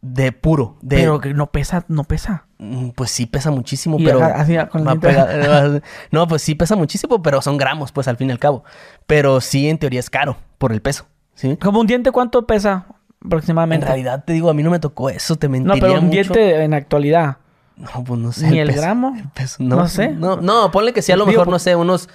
de 0.00 0.32
puro. 0.32 0.78
De... 0.82 0.96
Pero 0.96 1.20
que 1.20 1.32
no 1.32 1.46
pesa, 1.52 1.84
no 1.86 2.02
pesa. 2.02 2.46
Mm, 2.58 2.88
pues 2.90 3.12
sí 3.12 3.26
pesa 3.26 3.52
muchísimo, 3.52 3.98
pero... 3.98 4.18
no, 6.10 6.26
pues 6.26 6.42
sí 6.42 6.56
pesa 6.56 6.74
muchísimo, 6.74 7.22
pero 7.22 7.40
son 7.40 7.56
gramos, 7.56 7.92
pues 7.92 8.08
al 8.08 8.16
fin 8.16 8.30
y 8.30 8.32
al 8.32 8.40
cabo. 8.40 8.64
Pero 9.06 9.40
sí, 9.40 9.68
en 9.68 9.78
teoría 9.78 10.00
es 10.00 10.10
caro 10.10 10.38
por 10.58 10.72
el 10.72 10.82
peso. 10.82 11.06
¿sí? 11.34 11.56
¿Como 11.56 11.78
un 11.78 11.86
diente 11.86 12.10
cuánto 12.10 12.46
pesa? 12.46 12.86
Aproximadamente. 13.24 13.84
En 13.84 13.88
realidad 13.88 14.24
te 14.24 14.32
digo, 14.32 14.50
a 14.50 14.54
mí 14.54 14.62
no 14.62 14.70
me 14.70 14.78
tocó 14.78 15.10
eso, 15.10 15.36
te 15.36 15.48
mentiría 15.48 15.74
No, 15.74 15.80
pero 15.80 16.00
un 16.00 16.10
diente 16.10 16.62
en 16.62 16.74
actualidad. 16.74 17.38
No, 17.76 18.04
pues 18.04 18.20
no 18.20 18.32
sé. 18.32 18.50
¿Ni 18.50 18.58
el, 18.60 18.72
gramo? 18.72 19.16
no, 19.58 19.88
sé. 19.88 20.10
No, 20.10 20.36
no, 20.36 20.70
ponle 20.70 20.92
que 20.92 21.02
sí, 21.02 21.10
a 21.10 21.16
lo 21.16 21.26
mejor, 21.26 21.48
no 21.48 21.58
sé, 21.58 21.74
unos 21.74 22.08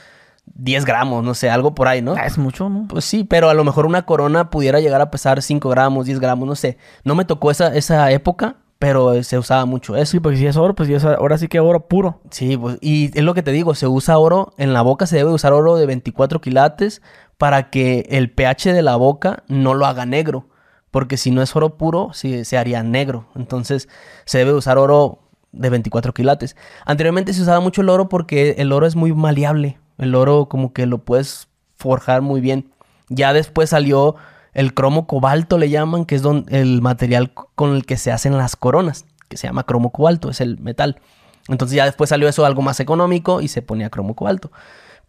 10 0.56 0.86
gramos, 0.86 1.24
no 1.24 1.34
sé, 1.34 1.50
algo 1.50 1.76
por 1.76 1.88
ahí, 1.88 2.02
¿no? 2.02 2.14
Ah, 2.14 2.26
es 2.26 2.38
mucho, 2.38 2.70
¿no? 2.70 2.88
Pues 2.88 3.06
sí, 3.06 3.24
pero 3.24 3.50
a 3.50 3.54
lo 3.54 3.64
mejor 3.64 3.86
una 3.86 4.06
corona 4.06 4.50
pudiera 4.50 4.80
llegar 4.80 5.02
a 5.02 5.12
pesar 5.12 5.42
5 5.42 5.70
gramos, 5.70 6.06
10 6.06 6.20
gramos, 6.20 6.48
no 6.48 6.56
sé. 6.56 6.78
No 7.04 7.16
me 7.16 7.26
tocó 7.26 7.52
esa, 7.52 7.76
esa 7.76 8.10
época, 8.12 8.56
pero 8.80 9.22
se 9.24 9.38
usaba 9.38 9.66
mucho 9.66 9.98
eso. 9.98 10.12
Sí, 10.12 10.20
porque 10.22 10.38
si 10.38 10.48
es 10.48 10.56
oro, 10.56 10.76
pues 10.76 10.90
es, 10.90 11.04
ahora 11.04 11.38
sí 11.38 11.50
que 11.50 11.60
oro 11.60 11.88
puro. 11.88 12.22
Sí, 12.32 12.56
pues, 12.56 12.78
y 12.82 13.18
es 13.18 13.24
lo 13.24 13.34
que 13.34 13.44
te 13.44 13.52
digo, 13.52 13.76
se 13.76 13.88
usa 13.88 14.18
oro, 14.18 14.54
en 14.58 14.72
la 14.72 14.82
boca 14.82 15.08
se 15.08 15.18
debe 15.18 15.32
usar 15.32 15.52
oro 15.52 15.76
de 15.76 15.86
24 15.86 16.40
quilates 16.40 17.02
para 17.38 17.70
que 17.70 18.06
el 18.10 18.32
pH 18.32 18.74
de 18.74 18.82
la 18.82 18.96
boca 18.96 19.44
no 19.48 19.74
lo 19.74 19.86
haga 19.86 20.06
negro 20.06 20.49
porque 20.92 21.18
si 21.18 21.32
no 21.32 21.42
es 21.42 21.56
oro 21.56 21.78
puro, 21.78 22.12
sí, 22.14 22.46
se 22.46 22.58
haría 22.58 22.84
negro. 22.84 23.28
Entonces 23.36 23.90
se 24.26 24.40
debe 24.40 24.54
usar 24.54 24.78
oro 24.78 25.20
de 25.52 25.70
24 25.70 26.14
quilates. 26.14 26.56
Anteriormente 26.86 27.34
se 27.34 27.42
usaba 27.42 27.60
mucho 27.60 27.82
el 27.82 27.90
oro 27.90 28.10
porque 28.10 28.56
el 28.58 28.72
oro 28.72 28.86
es 28.86 28.96
muy 28.96 29.14
maleable. 29.14 29.78
El 29.98 30.16
oro 30.16 30.48
como 30.48 30.74
que 30.74 30.86
lo 30.86 31.00
puedes 31.00 31.48
forjar 31.76 32.22
muy 32.22 32.42
bien. 32.42 32.72
Ya 33.10 33.34
después 33.34 33.72
salió 33.72 34.16
el 34.54 34.74
cromo 34.74 35.08
cobalto, 35.08 35.58
le 35.58 35.70
llaman, 35.70 36.06
que 36.06 36.16
es 36.16 36.24
el 36.50 36.82
material 36.82 37.34
con 37.34 37.76
el 37.76 37.86
que 37.86 37.98
se 37.98 38.12
hacen 38.12 38.38
las 38.38 38.56
coronas, 38.56 39.06
que 39.28 39.38
se 39.38 39.48
llama 39.48 39.64
cromo 39.64 39.92
cobalto, 39.92 40.30
es 40.30 40.42
el 40.42 40.60
metal. 40.60 41.00
Entonces 41.48 41.76
ya 41.76 41.86
después 41.86 42.10
salió 42.10 42.28
eso 42.28 42.46
algo 42.46 42.62
más 42.62 42.80
económico 42.80 43.42
y 43.42 43.48
se 43.48 43.62
ponía 43.62 43.90
cromo 43.90 44.16
cobalto. 44.16 44.52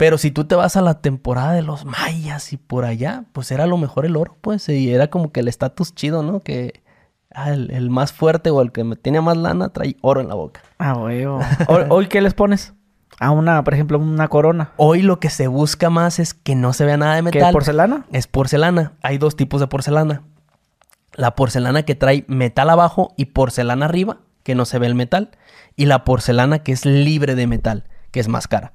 Pero 0.00 0.16
si 0.16 0.30
tú 0.30 0.46
te 0.46 0.54
vas 0.54 0.76
a 0.76 0.80
la 0.80 1.02
temporada 1.02 1.52
de 1.52 1.60
los 1.60 1.84
mayas 1.84 2.54
y 2.54 2.56
por 2.56 2.86
allá, 2.86 3.24
pues 3.34 3.52
era 3.52 3.66
lo 3.66 3.76
mejor 3.76 4.06
el 4.06 4.16
oro, 4.16 4.34
pues. 4.40 4.66
Y 4.70 4.94
era 4.94 5.08
como 5.08 5.30
que 5.30 5.40
el 5.40 5.48
estatus 5.48 5.94
chido, 5.94 6.22
¿no? 6.22 6.40
Que 6.40 6.82
ah, 7.34 7.50
el, 7.50 7.90
más 7.90 8.10
fuerte 8.10 8.48
o 8.48 8.62
el 8.62 8.72
que 8.72 8.82
tenía 8.96 9.20
más 9.20 9.36
lana 9.36 9.68
trae 9.74 9.98
oro 10.00 10.22
en 10.22 10.28
la 10.28 10.36
boca. 10.36 10.62
Ah, 10.78 10.94
güey. 10.94 11.26
¿Hoy 11.90 12.06
qué 12.06 12.22
les 12.22 12.32
pones? 12.32 12.72
A 13.18 13.30
una, 13.30 13.62
por 13.62 13.74
ejemplo, 13.74 13.98
una 13.98 14.28
corona. 14.28 14.72
Hoy 14.78 15.02
lo 15.02 15.20
que 15.20 15.28
se 15.28 15.48
busca 15.48 15.90
más 15.90 16.18
es 16.18 16.32
que 16.32 16.54
no 16.54 16.72
se 16.72 16.86
vea 16.86 16.96
nada 16.96 17.16
de 17.16 17.20
metal. 17.20 17.48
¿Qué 17.48 17.52
porcelana? 17.52 18.06
Es 18.10 18.26
porcelana. 18.26 18.94
Hay 19.02 19.18
dos 19.18 19.36
tipos 19.36 19.60
de 19.60 19.66
porcelana. 19.66 20.22
La 21.12 21.34
porcelana 21.34 21.82
que 21.82 21.94
trae 21.94 22.24
metal 22.26 22.70
abajo 22.70 23.12
y 23.18 23.26
porcelana 23.26 23.84
arriba, 23.84 24.16
que 24.44 24.54
no 24.54 24.64
se 24.64 24.78
ve 24.78 24.86
el 24.86 24.94
metal. 24.94 25.32
Y 25.76 25.84
la 25.84 26.04
porcelana 26.06 26.60
que 26.60 26.72
es 26.72 26.86
libre 26.86 27.34
de 27.34 27.46
metal, 27.46 27.84
que 28.12 28.20
es 28.20 28.28
más 28.28 28.48
cara. 28.48 28.72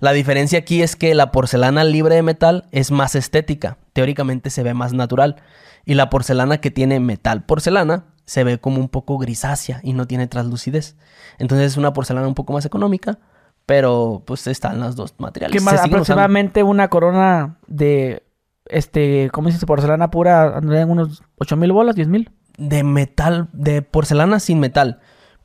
La 0.00 0.12
diferencia 0.12 0.58
aquí 0.58 0.82
es 0.82 0.96
que 0.96 1.14
la 1.14 1.30
porcelana 1.30 1.84
libre 1.84 2.14
de 2.14 2.22
metal 2.22 2.64
es 2.72 2.90
más 2.90 3.14
estética, 3.14 3.76
teóricamente 3.92 4.48
se 4.48 4.62
ve 4.62 4.72
más 4.72 4.94
natural, 4.94 5.36
y 5.84 5.94
la 5.94 6.10
porcelana 6.10 6.58
que 6.58 6.70
tiene 6.70 7.00
metal 7.00 7.44
porcelana 7.44 8.04
se 8.24 8.44
ve 8.44 8.58
como 8.58 8.80
un 8.80 8.88
poco 8.88 9.18
grisácea 9.18 9.80
y 9.82 9.92
no 9.92 10.06
tiene 10.06 10.26
translucidez. 10.26 10.96
Entonces 11.38 11.72
es 11.72 11.76
una 11.76 11.92
porcelana 11.92 12.28
un 12.28 12.34
poco 12.34 12.52
más 12.52 12.64
económica, 12.64 13.18
pero 13.66 14.22
pues 14.24 14.46
están 14.46 14.80
las 14.80 14.96
dos 14.96 15.14
materiales. 15.18 15.52
Que 15.52 15.64
más 15.64 15.84
aproximadamente 15.84 16.62
una 16.62 16.88
corona 16.88 17.58
de 17.66 18.22
este, 18.66 19.30
¿cómo 19.32 19.48
dices? 19.48 19.64
Porcelana 19.64 20.10
pura, 20.10 20.60
en 20.62 20.90
unos 20.90 21.22
8 21.38 21.56
mil 21.56 21.72
bolas, 21.72 21.94
10 21.96 22.08
mil. 22.08 22.30
De 22.56 22.84
metal, 22.84 23.48
de 23.52 23.82
porcelana 23.82 24.38
sin 24.38 24.60
metal 24.60 25.00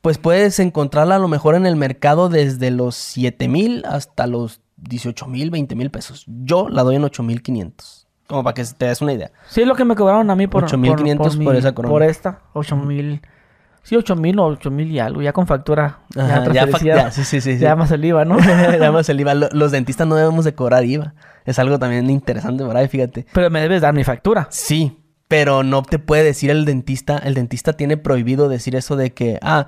pues 0.06 0.19
puedes 0.19 0.60
encontrarla 0.60 1.15
a 1.15 1.18
lo 1.18 1.27
mejor 1.27 1.56
en 1.56 1.65
el 1.65 1.76
mercado 1.76 2.30
desde 2.30 2.69
los 2.69 2.94
7 2.94 3.48
mil 3.48 3.84
hasta 3.88 4.27
los 4.27 4.61
18 4.77 5.26
mil, 5.26 5.49
20 5.49 5.73
mil 5.73 5.90
pesos. 5.90 6.26
Yo 6.27 6.69
la 6.69 6.84
doy 6.84 6.98
en 6.98 7.03
8 7.03 7.23
mil 7.23 7.41
500. 7.41 8.06
Como 8.27 8.44
para 8.44 8.53
que 8.53 8.64
te 8.65 8.86
des 8.86 9.02
una 9.02 9.14
idea. 9.14 9.32
Sí, 9.48 9.61
es 9.61 9.68
lo 9.68 9.73
que 9.73 9.84
me 9.84 9.95
cobraron 9.95 10.30
a 10.30 10.36
mí 10.36 10.45
por 10.45 10.65
8 10.65 10.77
mil 10.77 10.95
500 10.95 11.38
por, 11.38 11.56
esa 11.56 11.73
corona. 11.73 11.91
Por 11.91 12.03
esta, 12.03 12.41
8 12.53 12.76
mil. 12.76 13.19
Sí, 13.82 13.95
8 13.95 14.15
mil 14.15 14.38
o 14.38 14.45
8 14.45 14.69
mil 14.69 14.91
y 14.91 14.99
algo, 14.99 15.23
ya 15.23 15.34
con 15.34 15.48
factura. 15.48 16.02
ya, 16.14 16.69
ya, 16.84 17.10
sí, 17.10 17.23
sí, 17.23 17.41
sí, 17.41 17.57
Ya 17.57 17.76
más 17.76 17.90
el 17.90 18.06
IVA, 18.06 18.26
¿no? 18.26 18.38
ya 18.80 18.91
más 18.91 19.10
el 19.10 19.19
IVA. 19.19 19.34
Los 19.34 19.72
dentistas 19.72 20.06
no 20.06 20.14
debemos 20.14 20.45
de 20.45 20.53
cobrar 20.53 20.86
IVA. 20.86 21.15
Es 21.45 21.57
algo 21.57 21.80
también 21.80 22.11
interesante 22.11 22.64
por 22.64 22.77
ahí, 22.77 22.88
fíjate. 22.88 23.26
Pero 23.34 23.49
me 23.49 23.60
debes 23.60 23.82
dar 23.82 23.95
mi 23.95 24.03
factura. 24.03 24.45
Sí, 24.52 24.99
pero 25.27 25.64
no 25.64 25.82
te 25.82 25.98
puede 25.98 26.23
decir 26.23 26.52
el 26.52 26.64
dentista. 26.65 27.18
El 27.18 27.34
dentista 27.34 27.73
tiene 27.73 27.98
prohibido 27.98 28.49
decir 28.49 28.76
eso 28.76 28.95
de 28.95 29.11
que, 29.11 29.40
ah, 29.41 29.65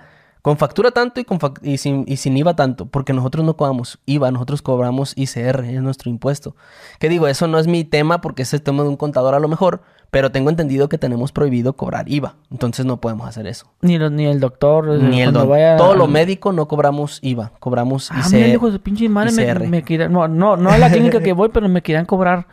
con 0.47 0.55
factura 0.55 0.91
tanto 0.91 1.19
y, 1.19 1.25
con 1.25 1.39
y, 1.61 1.77
sin, 1.77 2.05
y, 2.07 2.15
sin, 2.15 2.37
IVA 2.37 2.55
tanto, 2.55 2.85
porque 2.85 3.11
nosotros 3.11 3.43
no 3.43 3.57
cobramos 3.57 3.99
IVA, 4.05 4.31
nosotros 4.31 4.61
cobramos 4.61 5.11
ICR, 5.17 5.65
es 5.65 5.81
nuestro 5.81 6.09
impuesto. 6.09 6.55
Que 6.99 7.09
digo, 7.09 7.27
eso 7.27 7.47
no 7.47 7.59
es 7.59 7.67
mi 7.67 7.83
tema 7.83 8.21
porque 8.21 8.43
es 8.43 8.53
el 8.53 8.61
tema 8.61 8.83
de 8.83 8.87
un 8.87 8.95
contador 8.95 9.35
a 9.35 9.39
lo 9.41 9.49
mejor, 9.49 9.81
pero 10.09 10.31
tengo 10.31 10.49
entendido 10.49 10.87
que 10.87 10.97
tenemos 10.97 11.33
prohibido 11.33 11.73
cobrar 11.73 12.07
IVA, 12.07 12.37
entonces 12.49 12.85
no 12.85 13.01
podemos 13.01 13.27
hacer 13.27 13.45
eso. 13.45 13.65
Ni, 13.81 13.99
ni 13.99 14.25
el 14.25 14.39
doctor, 14.39 14.89
eh, 14.89 15.03
ni 15.03 15.21
el 15.21 15.33
doctor. 15.33 15.75
Todo 15.77 15.95
lo 15.95 16.07
médico 16.07 16.53
no 16.53 16.69
cobramos 16.69 17.19
IVA, 17.21 17.51
cobramos 17.59 18.09
ICR. 18.09 18.35
Ah, 18.37 18.47
hijo 18.47 18.71
de 18.71 18.79
pinche 18.79 19.09
madre, 19.09 19.33
me, 19.33 19.81
me, 19.81 20.07
no, 20.07 20.29
no, 20.29 20.55
no 20.55 20.69
a 20.69 20.77
la 20.77 20.89
clínica 20.89 21.19
que 21.19 21.33
voy, 21.33 21.49
pero 21.49 21.67
me 21.67 21.81
querían 21.81 22.05
cobrar 22.05 22.47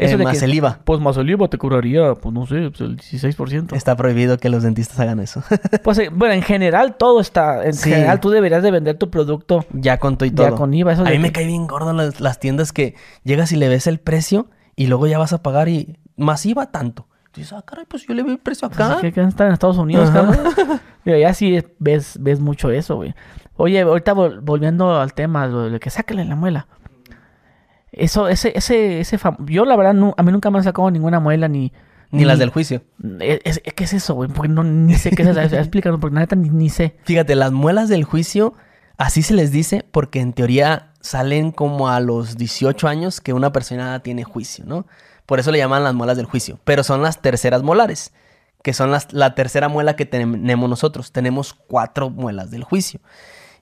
eso 0.00 0.14
eh, 0.14 0.24
más 0.24 0.42
el 0.42 0.54
IVA. 0.54 0.80
Pues 0.84 0.98
más 1.00 1.16
el 1.18 1.28
IVA 1.28 1.48
te 1.48 1.58
cobraría, 1.58 2.14
pues 2.14 2.34
no 2.34 2.46
sé, 2.46 2.70
pues 2.70 2.80
el 2.80 2.96
16%. 2.96 3.76
Está 3.76 3.96
prohibido 3.96 4.38
que 4.38 4.48
los 4.48 4.62
dentistas 4.62 4.98
hagan 4.98 5.20
eso. 5.20 5.42
pues 5.84 5.98
eh, 5.98 6.10
bueno, 6.12 6.34
en 6.34 6.42
general 6.42 6.96
todo 6.96 7.20
está. 7.20 7.64
En 7.66 7.76
general 7.76 8.18
tú 8.18 8.30
deberías 8.30 8.62
de 8.62 8.70
vender 8.70 8.96
tu 8.96 9.10
producto. 9.10 9.66
Ya 9.72 9.98
con 9.98 10.16
todo 10.16 10.26
y 10.26 10.30
todo. 10.30 10.48
Ya 10.48 10.54
con 10.54 10.72
IVA. 10.72 10.92
a 10.92 11.10
mí 11.10 11.18
me 11.18 11.32
cae 11.32 11.46
bien 11.46 11.66
gordo 11.66 11.92
las, 11.92 12.40
tiendas 12.40 12.72
que 12.72 12.94
llegas 13.24 13.52
y 13.52 13.56
le 13.56 13.68
ves 13.68 13.86
el 13.86 14.00
precio 14.00 14.48
y 14.74 14.86
luego 14.86 15.06
ya 15.06 15.18
vas 15.18 15.34
a 15.34 15.42
pagar 15.42 15.68
y 15.68 15.98
más 16.16 16.46
IVA 16.46 16.70
tanto. 16.70 17.06
Y 17.36 17.40
dices, 17.40 17.52
ah, 17.52 17.62
caray, 17.64 17.84
pues 17.86 18.06
yo 18.06 18.14
le 18.14 18.22
veo 18.22 18.32
el 18.32 18.38
precio 18.38 18.66
acá. 18.66 18.98
Pues 19.00 19.14
que 19.14 19.20
están 19.20 19.48
en 19.48 19.52
Estados 19.52 19.78
Unidos, 19.78 20.10
cabrón. 20.10 20.38
ya 21.04 21.34
sí 21.34 21.62
ves, 21.78 22.16
ves 22.20 22.40
mucho 22.40 22.70
eso, 22.70 22.96
güey. 22.96 23.14
Oye, 23.56 23.82
ahorita 23.82 24.14
volviendo 24.14 24.98
al 24.98 25.12
tema, 25.12 25.46
de 25.46 25.78
que 25.78 25.90
sáquenle 25.90 26.24
la 26.24 26.34
muela. 26.34 26.66
Eso, 27.92 28.28
ese, 28.28 28.52
ese, 28.56 29.00
ese 29.00 29.18
yo 29.46 29.64
la 29.64 29.76
verdad, 29.76 29.94
no, 29.94 30.14
a 30.16 30.22
mí 30.22 30.32
nunca 30.32 30.50
me 30.50 30.58
han 30.58 30.64
sacado 30.64 30.90
ninguna 30.90 31.20
muela 31.20 31.48
ni... 31.48 31.72
Ni, 32.12 32.24
las 32.24 32.40
del 32.40 32.50
juicio. 32.50 32.82
¿Qué 33.20 33.84
es 33.84 33.92
eso, 33.92 34.14
güey? 34.14 34.28
Porque 34.28 34.48
no, 34.48 34.64
ni 34.64 34.96
sé 34.96 35.10
qué 35.10 35.22
es 35.22 35.28
eso. 35.28 35.40
Explícanos, 35.56 36.00
porque 36.00 36.16
neta 36.16 36.34
ni, 36.34 36.50
ni 36.50 36.68
sé. 36.68 36.96
Fíjate, 37.04 37.36
las 37.36 37.52
muelas 37.52 37.88
del 37.88 38.02
juicio, 38.02 38.54
así 38.98 39.22
se 39.22 39.32
les 39.32 39.52
dice 39.52 39.84
porque 39.92 40.20
en 40.20 40.32
teoría 40.32 40.90
salen 41.00 41.52
como 41.52 41.88
a 41.88 42.00
los 42.00 42.36
18 42.36 42.88
años 42.88 43.20
que 43.20 43.32
una 43.32 43.52
persona 43.52 44.00
tiene 44.00 44.24
juicio, 44.24 44.64
¿no? 44.66 44.86
Por 45.24 45.38
eso 45.38 45.52
le 45.52 45.58
llaman 45.58 45.84
las 45.84 45.94
muelas 45.94 46.16
del 46.16 46.26
juicio. 46.26 46.58
Pero 46.64 46.82
son 46.82 47.02
las 47.02 47.22
terceras 47.22 47.62
molares, 47.62 48.12
que 48.64 48.72
son 48.72 48.90
las, 48.90 49.12
la 49.12 49.36
tercera 49.36 49.68
muela 49.68 49.94
que 49.94 50.04
tenemos 50.04 50.68
nosotros. 50.68 51.12
Tenemos 51.12 51.54
cuatro 51.54 52.10
muelas 52.10 52.50
del 52.50 52.64
juicio. 52.64 52.98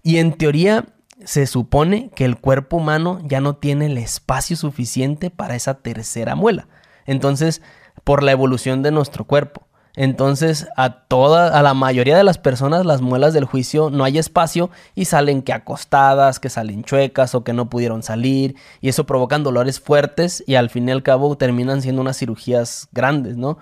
Y 0.02 0.16
en 0.16 0.32
teoría 0.32 0.86
se 1.24 1.46
supone 1.46 2.10
que 2.14 2.24
el 2.24 2.38
cuerpo 2.38 2.76
humano 2.76 3.20
ya 3.24 3.40
no 3.40 3.56
tiene 3.56 3.86
el 3.86 3.98
espacio 3.98 4.56
suficiente 4.56 5.30
para 5.30 5.56
esa 5.56 5.74
tercera 5.74 6.34
muela. 6.34 6.68
Entonces, 7.06 7.62
por 8.04 8.22
la 8.22 8.32
evolución 8.32 8.82
de 8.82 8.90
nuestro 8.90 9.24
cuerpo. 9.24 9.66
Entonces, 9.96 10.68
a 10.76 11.06
toda, 11.06 11.58
a 11.58 11.62
la 11.62 11.74
mayoría 11.74 12.16
de 12.16 12.22
las 12.22 12.38
personas, 12.38 12.86
las 12.86 13.00
muelas 13.00 13.34
del 13.34 13.46
juicio 13.46 13.90
no 13.90 14.04
hay 14.04 14.18
espacio 14.18 14.70
y 14.94 15.06
salen 15.06 15.42
que 15.42 15.52
acostadas, 15.52 16.38
que 16.38 16.50
salen 16.50 16.84
chuecas 16.84 17.34
o 17.34 17.42
que 17.42 17.52
no 17.52 17.68
pudieron 17.68 18.04
salir. 18.04 18.54
Y 18.80 18.90
eso 18.90 19.06
provocan 19.06 19.42
dolores 19.42 19.80
fuertes 19.80 20.44
y 20.46 20.54
al 20.54 20.70
fin 20.70 20.88
y 20.88 20.92
al 20.92 21.02
cabo 21.02 21.36
terminan 21.36 21.82
siendo 21.82 22.00
unas 22.00 22.16
cirugías 22.16 22.86
grandes, 22.92 23.36
¿no? 23.36 23.58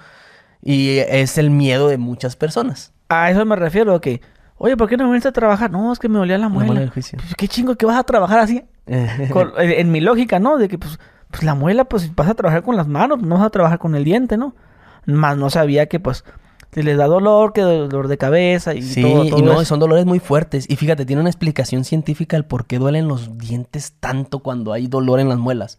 Y 0.62 0.98
es 0.98 1.38
el 1.38 1.48
miedo 1.48 1.88
de 1.88 1.96
muchas 1.96 2.36
personas. 2.36 2.92
A 3.08 3.30
eso 3.30 3.44
me 3.46 3.56
refiero, 3.56 3.98
que 4.02 4.20
Oye, 4.58 4.76
¿por 4.76 4.88
qué 4.88 4.96
no 4.96 5.04
me 5.04 5.10
viniste 5.10 5.28
a 5.28 5.32
trabajar? 5.32 5.70
No, 5.70 5.92
es 5.92 5.98
que 5.98 6.08
me 6.08 6.18
dolía 6.18 6.38
la 6.38 6.48
muela. 6.48 6.80
La 6.80 6.90
juicio. 6.90 7.18
Pues, 7.18 7.34
qué 7.34 7.48
chingo 7.48 7.76
que 7.76 7.86
vas 7.86 7.98
a 7.98 8.04
trabajar 8.04 8.38
así. 8.38 8.64
en, 8.86 9.90
mi 9.90 10.00
lógica, 10.00 10.38
¿no? 10.38 10.56
De 10.56 10.68
que, 10.68 10.78
pues, 10.78 10.98
pues 11.30 11.42
la 11.42 11.54
muela, 11.54 11.84
pues 11.84 12.14
vas 12.14 12.28
a 12.28 12.34
trabajar 12.34 12.62
con 12.62 12.76
las 12.76 12.86
manos, 12.86 13.20
no 13.20 13.36
vas 13.36 13.46
a 13.46 13.50
trabajar 13.50 13.78
con 13.78 13.94
el 13.94 14.04
diente, 14.04 14.36
¿no? 14.36 14.54
Más 15.04 15.36
no 15.36 15.50
sabía 15.50 15.86
que, 15.86 16.00
pues, 16.00 16.24
si 16.72 16.82
les 16.82 16.96
da 16.96 17.06
dolor, 17.06 17.52
que 17.52 17.62
dolor 17.62 18.08
de 18.08 18.18
cabeza 18.18 18.74
y 18.74 18.82
sí, 18.82 19.02
todo, 19.02 19.24
y 19.24 19.42
no, 19.42 19.64
son 19.64 19.78
dolores 19.78 20.06
muy 20.06 20.18
fuertes. 20.18 20.66
Y 20.68 20.76
fíjate, 20.76 21.06
tiene 21.06 21.20
una 21.20 21.30
explicación 21.30 21.84
científica 21.84 22.36
el 22.36 22.44
por 22.44 22.66
qué 22.66 22.78
duelen 22.78 23.08
los 23.08 23.38
dientes 23.38 23.94
tanto 23.98 24.40
cuando 24.40 24.72
hay 24.72 24.86
dolor 24.86 25.20
en 25.20 25.28
las 25.28 25.38
muelas. 25.38 25.78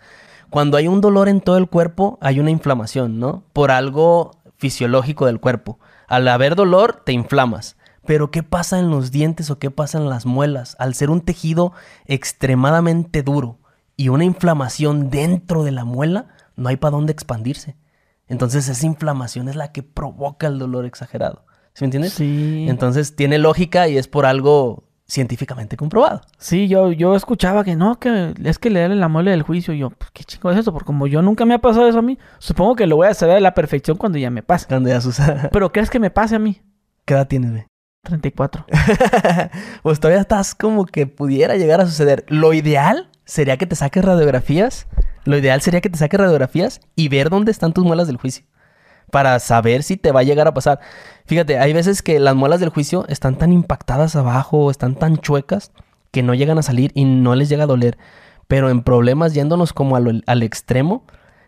Cuando 0.50 0.78
hay 0.78 0.88
un 0.88 1.02
dolor 1.02 1.30
en 1.30 1.42
todo 1.42 1.58
el 1.58 1.68
cuerpo, 1.68 2.18
hay 2.22 2.40
una 2.40 2.52
inflamación, 2.52 3.20
¿no? 3.20 3.44
Por 3.54 3.70
algo 3.70 4.32
fisiológico 4.58 5.26
del 5.26 5.40
cuerpo. 5.40 5.80
Al 6.08 6.28
haber 6.28 6.56
dolor, 6.56 7.02
te 7.06 7.12
inflamas. 7.12 7.76
Pero 8.08 8.32
¿qué 8.32 8.42
pasa 8.42 8.80
en 8.80 8.90
los 8.90 9.12
dientes 9.12 9.52
o 9.52 9.60
qué 9.60 9.70
pasa 9.70 9.98
en 9.98 10.10
las 10.10 10.26
muelas? 10.26 10.78
Al 10.80 10.96
ser 10.96 11.10
un 11.10 11.22
tejido 11.22 11.74
extremadamente 12.06 13.22
duro 13.22 13.60
y 13.98 14.08
una 14.10 14.24
inflamación 14.24 15.10
dentro 15.10 15.64
de 15.64 15.72
la 15.72 15.84
muela, 15.84 16.30
no 16.56 16.70
hay 16.70 16.78
para 16.78 16.96
dónde 16.96 17.12
expandirse. 17.12 17.76
Entonces 18.30 18.70
esa 18.70 18.86
inflamación 18.86 19.50
es 19.50 19.58
la 19.58 19.74
que 19.74 19.84
provoca 19.84 20.48
el 20.48 20.58
dolor 20.58 20.86
exagerado. 20.86 21.46
¿Sí 21.74 21.84
me 21.84 21.88
entiendes? 21.88 22.14
Sí. 22.14 22.66
Entonces 22.70 23.16
tiene 23.16 23.38
lógica 23.40 23.90
y 23.90 23.98
es 23.98 24.08
por 24.08 24.26
algo 24.26 24.86
científicamente 25.06 25.76
comprobado. 25.76 26.22
Sí, 26.38 26.70
yo, 26.70 26.94
yo 26.94 27.14
escuchaba 27.14 27.66
que 27.66 27.76
no, 27.76 28.00
que 28.00 28.34
es 28.42 28.58
que 28.58 28.70
le 28.70 28.80
dan 28.80 29.00
la 29.00 29.10
muela 29.10 29.32
del 29.32 29.44
juicio. 29.44 29.74
Y 29.74 29.80
yo, 29.80 29.90
pues, 29.90 30.12
¿qué 30.12 30.24
chingo 30.24 30.50
es 30.50 30.58
eso? 30.58 30.72
Porque 30.72 30.86
como 30.86 31.08
yo 31.08 31.22
nunca 31.22 31.46
me 31.46 31.54
ha 31.54 31.60
pasado 31.60 31.90
eso 31.90 32.00
a 32.00 32.02
mí, 32.02 32.18
supongo 32.40 32.76
que 32.76 32.88
lo 32.88 32.96
voy 32.96 33.08
a 33.08 33.14
saber 33.14 33.36
a 33.36 33.42
la 33.42 33.54
perfección 33.54 33.98
cuando 33.98 34.18
ya 34.18 34.30
me 34.30 34.44
pase. 34.44 34.68
Cuando 34.68 34.88
ya 34.88 35.02
suceda. 35.02 35.50
Pero 35.52 35.74
¿crees 35.74 35.90
que 35.90 36.00
me 36.00 36.10
pase 36.10 36.36
a 36.36 36.40
mí? 36.40 36.62
¿Qué 37.06 37.14
edad 37.14 37.28
tienes, 37.28 37.52
güey? 37.52 37.67
34. 38.08 38.66
pues 39.84 40.00
todavía 40.00 40.22
estás 40.22 40.56
como 40.56 40.86
que 40.86 41.08
pudiera 41.08 41.56
llegar 41.56 41.82
a 41.82 41.86
suceder. 41.86 42.26
Lo 42.28 42.54
ideal 42.54 43.10
sería 43.26 43.58
que 43.58 43.68
te 43.68 43.76
saques 43.76 44.04
radiografías. 44.04 44.88
Lo 45.26 45.38
ideal 45.38 45.62
sería 45.62 45.82
que 45.82 45.90
te 45.90 45.98
saques 45.98 46.20
radiografías 46.20 46.82
y 46.96 47.10
ver 47.10 47.30
dónde 47.30 47.52
están 47.52 47.74
tus 47.74 47.84
muelas 47.84 48.08
del 48.08 48.18
juicio. 48.18 48.46
Para 49.12 49.40
saber 49.40 49.84
si 49.84 49.98
te 49.98 50.12
va 50.12 50.22
a 50.22 50.24
llegar 50.24 50.48
a 50.48 50.54
pasar. 50.54 50.80
Fíjate, 51.26 51.60
hay 51.60 51.74
veces 51.74 52.02
que 52.02 52.20
las 52.20 52.36
muelas 52.36 52.60
del 52.60 52.70
juicio 52.70 53.06
están 53.10 53.38
tan 53.38 53.52
impactadas 53.52 54.16
abajo, 54.16 54.72
están 54.72 54.96
tan 54.96 55.18
chuecas, 55.18 55.72
que 56.12 56.24
no 56.24 56.34
llegan 56.34 56.58
a 56.58 56.64
salir 56.64 56.92
y 56.96 57.06
no 57.06 57.36
les 57.36 57.50
llega 57.50 57.64
a 57.64 57.68
doler. 57.68 57.98
Pero 58.48 58.70
en 58.70 58.82
problemas 58.82 59.34
yéndonos 59.34 59.74
como 59.74 59.98
al, 59.98 60.24
al 60.26 60.44
extremo, 60.44 61.06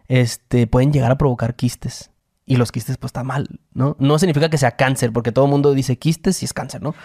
este, 0.09 0.67
pueden 0.67 0.91
llegar 0.91 1.11
a 1.11 1.17
provocar 1.17 1.55
quistes 1.55 2.11
y 2.49 2.55
los 2.55 2.71
quistes 2.71 2.97
pues 2.97 3.09
está 3.09 3.23
mal, 3.23 3.59
¿no? 3.75 3.95
No 3.99 4.17
significa 4.17 4.49
que 4.49 4.57
sea 4.57 4.71
cáncer, 4.71 5.13
porque 5.13 5.31
todo 5.31 5.45
el 5.45 5.51
mundo 5.51 5.71
dice 5.75 5.99
quistes 5.99 6.41
y 6.41 6.45
es 6.45 6.51
cáncer, 6.51 6.81
¿no? 6.81 6.95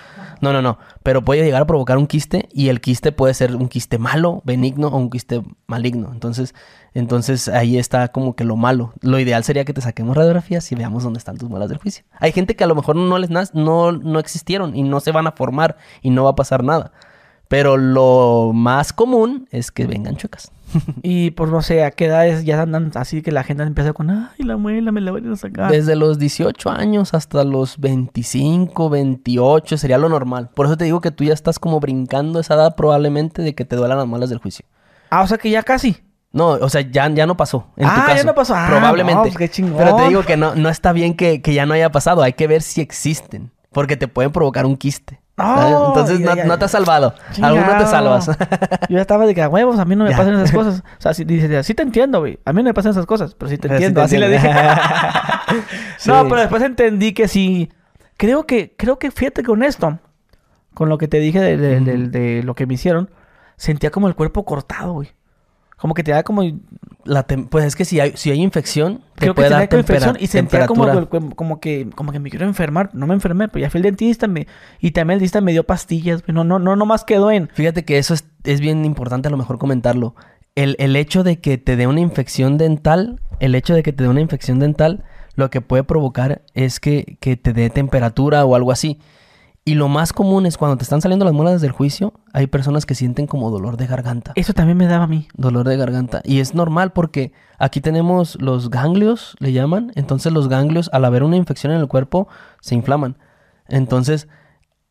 No, 0.40 0.54
no, 0.54 0.62
no, 0.62 0.78
pero 1.02 1.22
puede 1.22 1.44
llegar 1.44 1.60
a 1.60 1.66
provocar 1.66 1.98
un 1.98 2.06
quiste 2.06 2.48
y 2.50 2.70
el 2.70 2.80
quiste 2.80 3.12
puede 3.12 3.34
ser 3.34 3.54
un 3.54 3.68
quiste 3.68 3.98
malo, 3.98 4.40
benigno 4.46 4.88
o 4.88 4.96
un 4.96 5.10
quiste 5.10 5.42
maligno. 5.66 6.08
Entonces, 6.12 6.54
entonces 6.94 7.48
ahí 7.48 7.76
está 7.76 8.08
como 8.08 8.34
que 8.34 8.44
lo 8.44 8.56
malo. 8.56 8.94
Lo 9.02 9.18
ideal 9.20 9.44
sería 9.44 9.66
que 9.66 9.74
te 9.74 9.82
saquemos 9.82 10.16
radiografías 10.16 10.72
y 10.72 10.76
veamos 10.76 11.02
dónde 11.02 11.18
están 11.18 11.36
tus 11.36 11.50
muelas 11.50 11.68
del 11.68 11.76
juicio. 11.76 12.06
Hay 12.20 12.32
gente 12.32 12.56
que 12.56 12.64
a 12.64 12.66
lo 12.66 12.74
mejor 12.74 12.96
no 12.96 13.18
les 13.18 13.28
no, 13.28 13.92
no 13.92 14.18
existieron 14.18 14.74
y 14.74 14.82
no 14.82 15.00
se 15.00 15.12
van 15.12 15.26
a 15.26 15.32
formar 15.32 15.76
y 16.00 16.08
no 16.08 16.24
va 16.24 16.30
a 16.30 16.36
pasar 16.36 16.64
nada. 16.64 16.92
Pero 17.48 17.76
lo 17.76 18.52
más 18.54 18.92
común 18.92 19.46
es 19.50 19.70
que 19.70 19.86
vengan 19.86 20.16
chuecas. 20.16 20.50
y 21.02 21.30
pues 21.32 21.50
no 21.50 21.62
sé, 21.62 21.84
a 21.84 21.90
qué 21.92 22.06
edades 22.06 22.44
ya 22.44 22.60
andan 22.60 22.90
así 22.94 23.22
que 23.22 23.30
la 23.30 23.44
gente 23.44 23.62
empieza 23.62 23.92
con, 23.92 24.10
ay, 24.10 24.44
la 24.44 24.56
muela 24.56 24.90
me 24.92 25.00
la 25.00 25.12
voy 25.12 25.22
a 25.30 25.36
sacar. 25.36 25.70
Desde 25.70 25.94
los 25.94 26.18
18 26.18 26.70
años 26.70 27.14
hasta 27.14 27.44
los 27.44 27.78
25, 27.78 28.90
28 28.90 29.76
sería 29.76 29.98
lo 29.98 30.08
normal. 30.08 30.50
Por 30.54 30.66
eso 30.66 30.76
te 30.76 30.84
digo 30.84 31.00
que 31.00 31.10
tú 31.10 31.22
ya 31.24 31.34
estás 31.34 31.58
como 31.58 31.80
brincando 31.80 32.40
esa 32.40 32.54
edad 32.54 32.74
probablemente 32.76 33.42
de 33.42 33.54
que 33.54 33.64
te 33.64 33.76
duelan 33.76 33.98
las 33.98 34.06
muelas 34.06 34.30
del 34.30 34.38
juicio. 34.38 34.64
Ah, 35.10 35.22
o 35.22 35.26
sea 35.26 35.38
que 35.38 35.50
ya 35.50 35.62
casi. 35.62 35.98
No, 36.32 36.48
o 36.48 36.68
sea, 36.68 36.80
ya, 36.80 37.08
ya 37.10 37.26
no 37.26 37.36
pasó. 37.36 37.68
En 37.76 37.84
tu 37.86 37.90
Ah, 37.92 38.04
caso. 38.06 38.16
ya 38.16 38.24
no 38.24 38.34
pasó. 38.34 38.54
Ah, 38.56 38.66
Probablemente. 38.68 39.14
no, 39.16 39.22
pues 39.22 39.36
qué 39.36 39.48
chingón. 39.48 39.76
Pero 39.76 39.94
te 39.94 40.08
digo 40.08 40.22
que 40.24 40.36
no, 40.36 40.56
no 40.56 40.68
está 40.68 40.92
bien 40.92 41.14
que, 41.14 41.40
que 41.40 41.54
ya 41.54 41.64
no 41.66 41.74
haya 41.74 41.92
pasado. 41.92 42.22
Hay 42.24 42.32
que 42.32 42.48
ver 42.48 42.62
si 42.62 42.80
existen. 42.80 43.52
Porque 43.70 43.96
te 43.96 44.08
pueden 44.08 44.32
provocar 44.32 44.66
un 44.66 44.76
quiste. 44.76 45.20
Oh, 45.36 45.86
Entonces 45.88 46.20
ya, 46.20 46.26
no, 46.26 46.36
ya, 46.36 46.44
no 46.44 46.58
te 46.58 46.64
has 46.66 46.70
salvado. 46.70 47.12
Alguno 47.42 47.62
te 47.66 47.84
Chingado. 47.84 47.86
salvas. 47.88 48.26
Yo 48.88 48.94
ya 48.96 49.00
estaba 49.00 49.26
de 49.26 49.34
que 49.34 49.42
a 49.42 49.48
huevos, 49.48 49.80
a 49.80 49.84
mí 49.84 49.96
no 49.96 50.04
me 50.04 50.12
pasan 50.12 50.34
esas 50.34 50.52
cosas. 50.52 50.84
O 50.98 51.00
sea, 51.02 51.12
sí, 51.12 51.24
dice, 51.24 51.62
sí 51.64 51.74
te 51.74 51.82
entiendo, 51.82 52.20
güey. 52.20 52.38
A 52.44 52.52
mí 52.52 52.62
no 52.62 52.68
me 52.68 52.74
pasan 52.74 52.92
esas 52.92 53.04
cosas, 53.06 53.34
pero 53.34 53.48
sí 53.50 53.58
te 53.58 53.66
sí 53.68 53.74
entiendo. 53.74 54.00
te 54.00 54.04
Así 54.04 54.16
le 54.18 54.28
dije. 54.28 54.48
No, 56.06 56.24
pero 56.28 56.36
después 56.40 56.62
entendí 56.62 57.12
que 57.12 57.28
sí. 57.28 57.70
Creo 58.16 58.46
que, 58.46 58.74
creo 58.76 58.98
que 58.98 59.10
fíjate 59.10 59.42
con 59.42 59.62
esto, 59.62 59.98
con 60.72 60.88
lo 60.88 60.98
que 60.98 61.08
te 61.08 61.18
dije 61.18 61.40
de, 61.40 61.56
de- 61.56 61.80
de- 61.80 62.08
de 62.08 62.42
lo 62.44 62.54
que 62.54 62.66
me 62.66 62.74
hicieron, 62.74 63.10
sentía 63.56 63.90
como 63.90 64.08
el 64.08 64.14
cuerpo 64.14 64.44
cortado, 64.44 64.92
güey. 64.94 65.08
Como 65.84 65.92
que 65.92 66.02
te 66.02 66.12
da 66.12 66.22
como. 66.22 66.42
La 67.04 67.26
pues 67.26 67.66
es 67.66 67.76
que 67.76 67.84
si 67.84 68.00
hay, 68.00 68.12
si 68.14 68.30
hay 68.30 68.40
infección, 68.40 69.02
te 69.16 69.26
Creo 69.26 69.34
puede 69.34 69.50
dar 69.50 69.64
infección 69.64 70.16
y 70.18 70.28
sentía 70.28 70.66
como, 70.66 70.86
que, 71.60 71.90
como 71.94 72.10
que 72.10 72.18
me 72.20 72.30
quiero 72.30 72.46
enfermar. 72.46 72.88
No 72.94 73.06
me 73.06 73.12
enfermé, 73.12 73.48
pero 73.48 73.60
ya 73.66 73.68
fui 73.68 73.80
al 73.80 73.82
dentista 73.82 74.26
me, 74.26 74.46
y 74.80 74.92
también 74.92 75.16
el 75.16 75.20
dentista 75.20 75.42
me 75.42 75.52
dio 75.52 75.64
pastillas. 75.64 76.22
güey. 76.22 76.34
No, 76.34 76.42
no, 76.42 76.58
no, 76.58 76.74
nomás 76.74 77.04
quedó 77.04 77.30
en. 77.30 77.50
Fíjate 77.52 77.84
que 77.84 77.98
eso 77.98 78.14
es, 78.14 78.24
es 78.44 78.60
bien 78.60 78.86
importante 78.86 79.28
a 79.28 79.30
lo 79.30 79.36
mejor 79.36 79.58
comentarlo. 79.58 80.14
El, 80.54 80.74
el 80.78 80.96
hecho 80.96 81.22
de 81.22 81.38
que 81.38 81.58
te 81.58 81.76
dé 81.76 81.86
una 81.86 82.00
infección 82.00 82.56
dental, 82.56 83.20
el 83.38 83.54
hecho 83.54 83.74
de 83.74 83.82
que 83.82 83.92
te 83.92 84.04
dé 84.04 84.08
una 84.08 84.22
infección 84.22 84.60
dental, 84.60 85.04
lo 85.34 85.50
que 85.50 85.60
puede 85.60 85.84
provocar 85.84 86.40
es 86.54 86.80
que, 86.80 87.18
que 87.20 87.36
te 87.36 87.52
dé 87.52 87.68
temperatura 87.68 88.46
o 88.46 88.54
algo 88.54 88.72
así. 88.72 89.00
Y 89.66 89.74
lo 89.76 89.88
más 89.88 90.12
común 90.12 90.44
es 90.44 90.58
cuando 90.58 90.76
te 90.76 90.82
están 90.82 91.00
saliendo 91.00 91.24
las 91.24 91.32
muelas 91.32 91.62
del 91.62 91.70
juicio, 91.72 92.12
hay 92.34 92.46
personas 92.48 92.84
que 92.84 92.94
sienten 92.94 93.26
como 93.26 93.50
dolor 93.50 93.78
de 93.78 93.86
garganta. 93.86 94.32
Eso 94.34 94.52
también 94.52 94.76
me 94.76 94.86
daba 94.86 95.04
a 95.04 95.06
mí. 95.06 95.26
Dolor 95.34 95.66
de 95.66 95.76
garganta. 95.78 96.20
Y 96.22 96.40
es 96.40 96.54
normal 96.54 96.92
porque 96.92 97.32
aquí 97.58 97.80
tenemos 97.80 98.36
los 98.42 98.68
ganglios, 98.68 99.36
le 99.38 99.52
llaman. 99.52 99.90
Entonces 99.94 100.32
los 100.32 100.48
ganglios, 100.48 100.90
al 100.92 101.06
haber 101.06 101.22
una 101.22 101.36
infección 101.36 101.72
en 101.72 101.80
el 101.80 101.88
cuerpo, 101.88 102.28
se 102.60 102.74
inflaman. 102.74 103.16
Entonces 103.68 104.28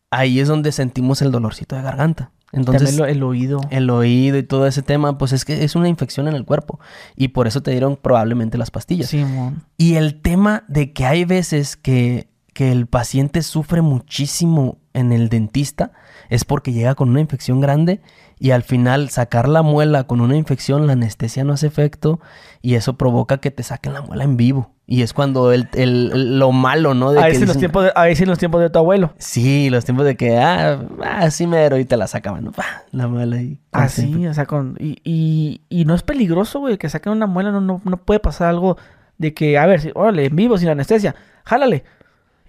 ahí 0.10 0.40
es 0.40 0.48
donde 0.48 0.72
sentimos 0.72 1.22
el 1.22 1.32
dolorcito 1.32 1.76
de 1.76 1.84
garganta. 1.84 2.32
Entonces 2.52 2.98
lo- 2.98 3.06
el 3.06 3.22
oído. 3.24 3.62
el 3.72 3.90
oído 3.90 4.38
y 4.38 4.44
todo 4.44 4.66
ese 4.68 4.82
tema, 4.84 5.18
pues 5.20 5.34
es 5.34 5.44
que 5.46 5.64
es 5.64 5.76
una 5.76 5.88
infección 5.90 6.28
en 6.28 6.36
el 6.36 6.46
cuerpo. 6.46 6.80
Y 7.16 7.30
por 7.30 7.46
eso 7.48 7.62
te 7.62 7.72
dieron 7.72 7.96
probablemente 7.96 8.58
las 8.58 8.72
pastillas. 8.72 9.10
Simón. 9.10 9.64
Y 9.78 9.96
el 9.96 10.22
tema 10.22 10.64
de 10.68 10.94
que 10.94 11.06
hay 11.06 11.26
veces 11.26 11.76
que, 11.78 12.28
que 12.54 12.72
el 12.72 12.88
paciente 12.88 13.42
sufre 13.42 13.82
muchísimo 13.82 14.78
en 14.94 15.12
el 15.12 15.30
dentista 15.30 15.92
es 16.30 16.46
porque 16.46 16.72
llega 16.72 16.96
con 16.96 17.10
una 17.10 17.20
infección 17.20 17.60
grande 17.62 18.00
y 18.40 18.52
al 18.52 18.64
final 18.64 19.10
sacar 19.10 19.48
la 19.50 19.62
muela 19.62 20.06
con 20.06 20.22
una 20.22 20.36
infección, 20.36 20.86
la 20.86 20.94
anestesia 20.94 21.44
no 21.44 21.54
hace 21.54 21.68
efecto 21.68 22.20
y 22.62 22.76
eso 22.76 22.98
provoca 22.98 23.38
que 23.38 23.52
te 23.52 23.64
saquen 23.64 23.94
la 23.94 24.02
muela 24.02 24.24
en 24.24 24.38
vivo. 24.38 24.72
Y 24.86 25.02
es 25.02 25.14
cuando 25.14 25.54
el, 25.54 25.70
el- 25.76 26.38
lo 26.40 26.52
malo, 26.52 26.94
¿no? 26.94 27.12
De 27.14 27.20
Ahí 27.22 27.32
que 27.32 27.38
sí, 27.38 27.42
en 27.44 27.48
los 27.48 27.56
dicen- 27.58 27.60
tiempos 27.72 27.86
de, 27.86 28.26
los 28.26 28.38
tiempos 28.38 28.62
de 28.62 28.70
tu 28.70 28.80
abuelo. 28.80 29.14
Sí, 29.18 29.70
los 29.70 29.86
tiempos 29.86 30.06
de 30.06 30.18
que, 30.18 30.38
ah, 30.38 30.80
ah, 31.04 31.32
sí 31.32 31.48
mero, 31.48 31.78
y 31.78 31.86
te 31.86 31.96
la 31.96 32.06
sacaban, 32.08 32.44
¿no? 32.44 32.52
La 32.92 33.08
muela 33.08 33.38
ahí. 33.38 33.60
Así, 33.72 34.28
o 34.28 34.34
sea, 34.34 34.46
con... 34.46 34.76
Y, 34.80 34.98
y, 35.06 35.62
y 35.70 35.86
no 35.86 35.96
es 35.96 36.04
peligroso, 36.04 36.60
güey, 36.60 36.78
que 36.78 36.90
saquen 36.90 37.14
una 37.14 37.28
muela, 37.28 37.52
no, 37.52 37.62
no, 37.62 37.82
no 37.84 37.98
puede 37.98 38.20
pasar 38.20 38.50
algo 38.50 38.78
de 39.18 39.34
que, 39.34 39.58
a 39.58 39.66
ver, 39.66 39.80
si- 39.80 39.92
órale, 39.96 40.26
en 40.26 40.36
vivo, 40.36 40.58
sin 40.58 40.68
anestesia, 40.70 41.16
jálale. 41.46 41.86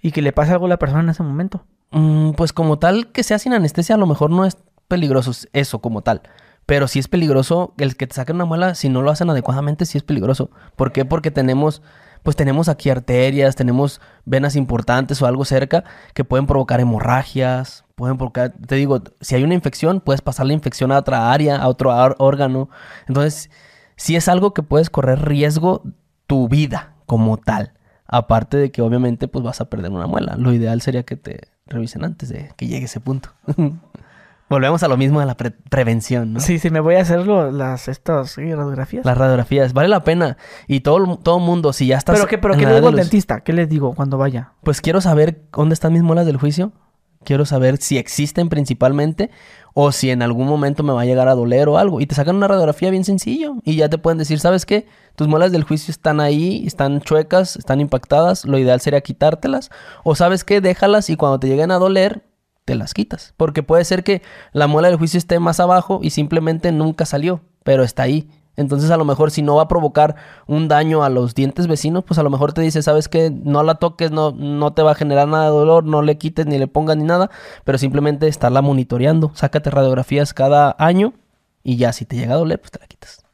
Y 0.05 0.11
que 0.11 0.21
le 0.21 0.31
pase 0.31 0.51
algo 0.51 0.67
a 0.67 0.69
la 0.69 0.77
persona 0.77 1.01
en 1.01 1.09
ese 1.09 1.23
momento. 1.23 1.65
Mm, 1.89 2.33
pues 2.33 2.53
como 2.53 2.77
tal, 2.77 3.07
que 3.07 3.23
sea 3.23 3.39
sin 3.39 3.53
anestesia, 3.53 3.95
a 3.95 3.97
lo 3.97 4.05
mejor 4.05 4.29
no 4.29 4.45
es 4.45 4.55
peligroso 4.87 5.31
eso 5.51 5.79
como 5.79 6.03
tal. 6.03 6.21
Pero 6.67 6.87
sí 6.87 6.99
es 6.99 7.07
peligroso 7.07 7.73
el 7.79 7.97
que 7.97 8.05
te 8.05 8.13
saquen 8.13 8.35
una 8.35 8.45
muela, 8.45 8.75
si 8.75 8.87
no 8.87 9.01
lo 9.01 9.09
hacen 9.09 9.31
adecuadamente, 9.31 9.83
sí 9.87 9.97
es 9.97 10.03
peligroso. 10.03 10.51
¿Por 10.75 10.91
qué? 10.91 11.05
Porque 11.05 11.31
tenemos, 11.31 11.81
pues 12.21 12.35
tenemos 12.35 12.69
aquí 12.69 12.91
arterias, 12.91 13.55
tenemos 13.55 13.99
venas 14.25 14.55
importantes 14.55 15.23
o 15.23 15.25
algo 15.25 15.43
cerca 15.43 15.83
que 16.13 16.23
pueden 16.23 16.45
provocar 16.45 16.79
hemorragias, 16.79 17.83
pueden 17.95 18.17
provocar, 18.17 18.53
te 18.67 18.75
digo, 18.75 19.01
si 19.21 19.33
hay 19.33 19.43
una 19.43 19.55
infección, 19.55 20.01
puedes 20.01 20.21
pasar 20.21 20.45
la 20.45 20.53
infección 20.53 20.91
a 20.91 20.99
otra 20.99 21.31
área, 21.31 21.57
a 21.57 21.67
otro 21.67 21.89
órgano. 22.19 22.69
Entonces, 23.07 23.49
sí 23.95 24.15
es 24.15 24.27
algo 24.27 24.53
que 24.53 24.61
puedes 24.61 24.91
correr 24.91 25.25
riesgo 25.25 25.81
tu 26.27 26.47
vida 26.47 26.93
como 27.07 27.37
tal. 27.37 27.73
Aparte 28.07 28.57
de 28.57 28.71
que 28.71 28.81
obviamente 28.81 29.27
pues 29.27 29.43
vas 29.43 29.61
a 29.61 29.65
perder 29.69 29.91
una 29.91 30.07
muela. 30.07 30.35
Lo 30.37 30.53
ideal 30.53 30.81
sería 30.81 31.03
que 31.03 31.15
te 31.15 31.47
revisen 31.67 32.03
antes 32.05 32.29
de 32.29 32.51
que 32.55 32.67
llegue 32.67 32.85
ese 32.85 32.99
punto. 32.99 33.29
Volvemos 34.47 34.83
a 34.83 34.87
lo 34.87 34.95
mismo 34.95 35.19
de 35.19 35.25
la 35.25 35.35
pre- 35.35 35.49
prevención, 35.49 36.33
¿no? 36.33 36.39
Sí, 36.39 36.59
sí, 36.59 36.69
me 36.69 36.79
voy 36.79 36.95
a 36.95 37.01
hacer 37.01 37.25
lo- 37.25 37.51
las, 37.51 37.87
estas 37.87 38.29
sí, 38.31 38.53
radiografías. 38.53 39.03
Las 39.03 39.17
radiografías, 39.17 39.73
vale 39.73 39.89
la 39.89 40.03
pena. 40.03 40.37
Y 40.67 40.81
todo, 40.81 41.17
todo 41.17 41.39
mundo, 41.39 41.73
si 41.73 41.87
ya 41.87 41.97
estás... 41.97 42.15
pero 42.15 42.27
¿qué, 42.27 42.37
pero 42.37 42.53
¿qué 42.53 42.65
le 42.67 42.75
digo 42.75 42.89
al 42.89 42.95
dentista? 42.95 43.41
¿Qué 43.41 43.53
les 43.53 43.67
digo 43.67 43.95
cuando 43.95 44.19
vaya? 44.19 44.51
Pues 44.63 44.81
quiero 44.81 45.01
saber 45.01 45.41
dónde 45.51 45.73
están 45.73 45.93
mis 45.93 46.03
muelas 46.03 46.27
del 46.27 46.37
juicio. 46.37 46.73
Quiero 47.23 47.45
saber 47.45 47.77
si 47.77 47.97
existen 47.97 48.49
principalmente 48.49 49.31
o 49.77 49.91
si 49.91 50.09
en 50.09 50.21
algún 50.21 50.47
momento 50.47 50.83
me 50.83 50.93
va 50.93 51.01
a 51.01 51.05
llegar 51.05 51.27
a 51.27 51.35
doler 51.35 51.67
o 51.67 51.77
algo. 51.77 51.99
Y 51.99 52.05
te 52.07 52.15
sacan 52.15 52.37
una 52.37 52.47
radiografía 52.47 52.89
bien 52.91 53.03
sencillo 53.03 53.57
y 53.65 53.75
ya 53.75 53.89
te 53.89 53.97
pueden 53.97 54.17
decir, 54.17 54.39
¿sabes 54.39 54.65
qué? 54.65 54.87
Tus 55.17 55.27
muelas 55.27 55.51
del 55.51 55.65
juicio 55.65 55.91
están 55.91 56.21
ahí, 56.21 56.63
están 56.65 57.01
chuecas, 57.01 57.57
están 57.57 57.81
impactadas. 57.81 58.45
Lo 58.45 58.57
ideal 58.57 58.79
sería 58.79 59.01
quitártelas. 59.01 59.69
O 60.05 60.15
¿sabes 60.15 60.45
qué? 60.45 60.61
Déjalas 60.61 61.09
y 61.09 61.17
cuando 61.17 61.41
te 61.41 61.47
lleguen 61.47 61.71
a 61.71 61.77
doler, 61.77 62.23
te 62.63 62.75
las 62.75 62.93
quitas. 62.93 63.33
Porque 63.35 63.63
puede 63.63 63.83
ser 63.83 64.05
que 64.05 64.21
la 64.53 64.67
muela 64.67 64.87
del 64.87 64.97
juicio 64.97 65.17
esté 65.17 65.39
más 65.39 65.59
abajo 65.59 65.99
y 66.01 66.11
simplemente 66.11 66.71
nunca 66.71 67.05
salió, 67.05 67.41
pero 67.65 67.83
está 67.83 68.03
ahí. 68.03 68.29
Entonces 68.57 68.91
a 68.91 68.97
lo 68.97 69.05
mejor 69.05 69.31
si 69.31 69.41
no 69.41 69.55
va 69.55 69.63
a 69.63 69.67
provocar 69.67 70.15
un 70.47 70.67
daño 70.67 71.03
a 71.03 71.09
los 71.09 71.35
dientes 71.35 71.67
vecinos, 71.67 72.03
pues 72.03 72.17
a 72.19 72.23
lo 72.23 72.29
mejor 72.29 72.53
te 72.53 72.61
dice, 72.61 72.81
sabes 72.81 73.09
que 73.09 73.29
no 73.31 73.63
la 73.63 73.75
toques, 73.75 74.11
no, 74.11 74.31
no 74.31 74.73
te 74.73 74.81
va 74.81 74.91
a 74.91 74.95
generar 74.95 75.27
nada 75.27 75.45
de 75.45 75.51
dolor, 75.51 75.83
no 75.83 76.01
le 76.01 76.17
quites 76.17 76.45
ni 76.45 76.57
le 76.57 76.67
pongas 76.67 76.97
ni 76.97 77.03
nada, 77.03 77.29
pero 77.63 77.77
simplemente 77.77 78.27
estarla 78.27 78.61
monitoreando. 78.61 79.31
Sácate 79.33 79.69
radiografías 79.69 80.33
cada 80.33 80.75
año 80.79 81.13
y 81.63 81.77
ya 81.77 81.93
si 81.93 82.05
te 82.05 82.15
llega 82.15 82.35
a 82.35 82.37
doler, 82.37 82.59
pues 82.59 82.71
te 82.71 82.79
la 82.79 82.87
quitas. 82.87 83.25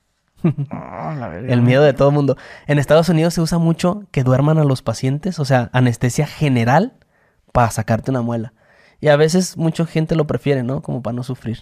El 1.48 1.62
miedo 1.62 1.84
de 1.84 1.94
todo 1.94 2.10
el 2.10 2.16
mundo. 2.16 2.38
En 2.68 2.80
Estados 2.80 3.10
Unidos 3.10 3.34
se 3.34 3.42
usa 3.42 3.58
mucho 3.58 4.04
que 4.12 4.24
duerman 4.24 4.58
a 4.58 4.64
los 4.64 4.82
pacientes, 4.82 5.40
o 5.40 5.46
sea, 5.46 5.70
anestesia 5.74 6.26
general 6.26 6.94
para 7.52 7.70
sacarte 7.70 8.12
una 8.12 8.22
muela. 8.22 8.54
Y 9.00 9.10
a 9.10 9.16
veces 9.16 9.58
mucha 9.58 9.86
gente 9.86 10.16
lo 10.16 10.28
prefiere, 10.28 10.64
¿no? 10.64 10.82
Como 10.82 11.02
para 11.02 11.14
no 11.14 11.24
sufrir. 11.24 11.60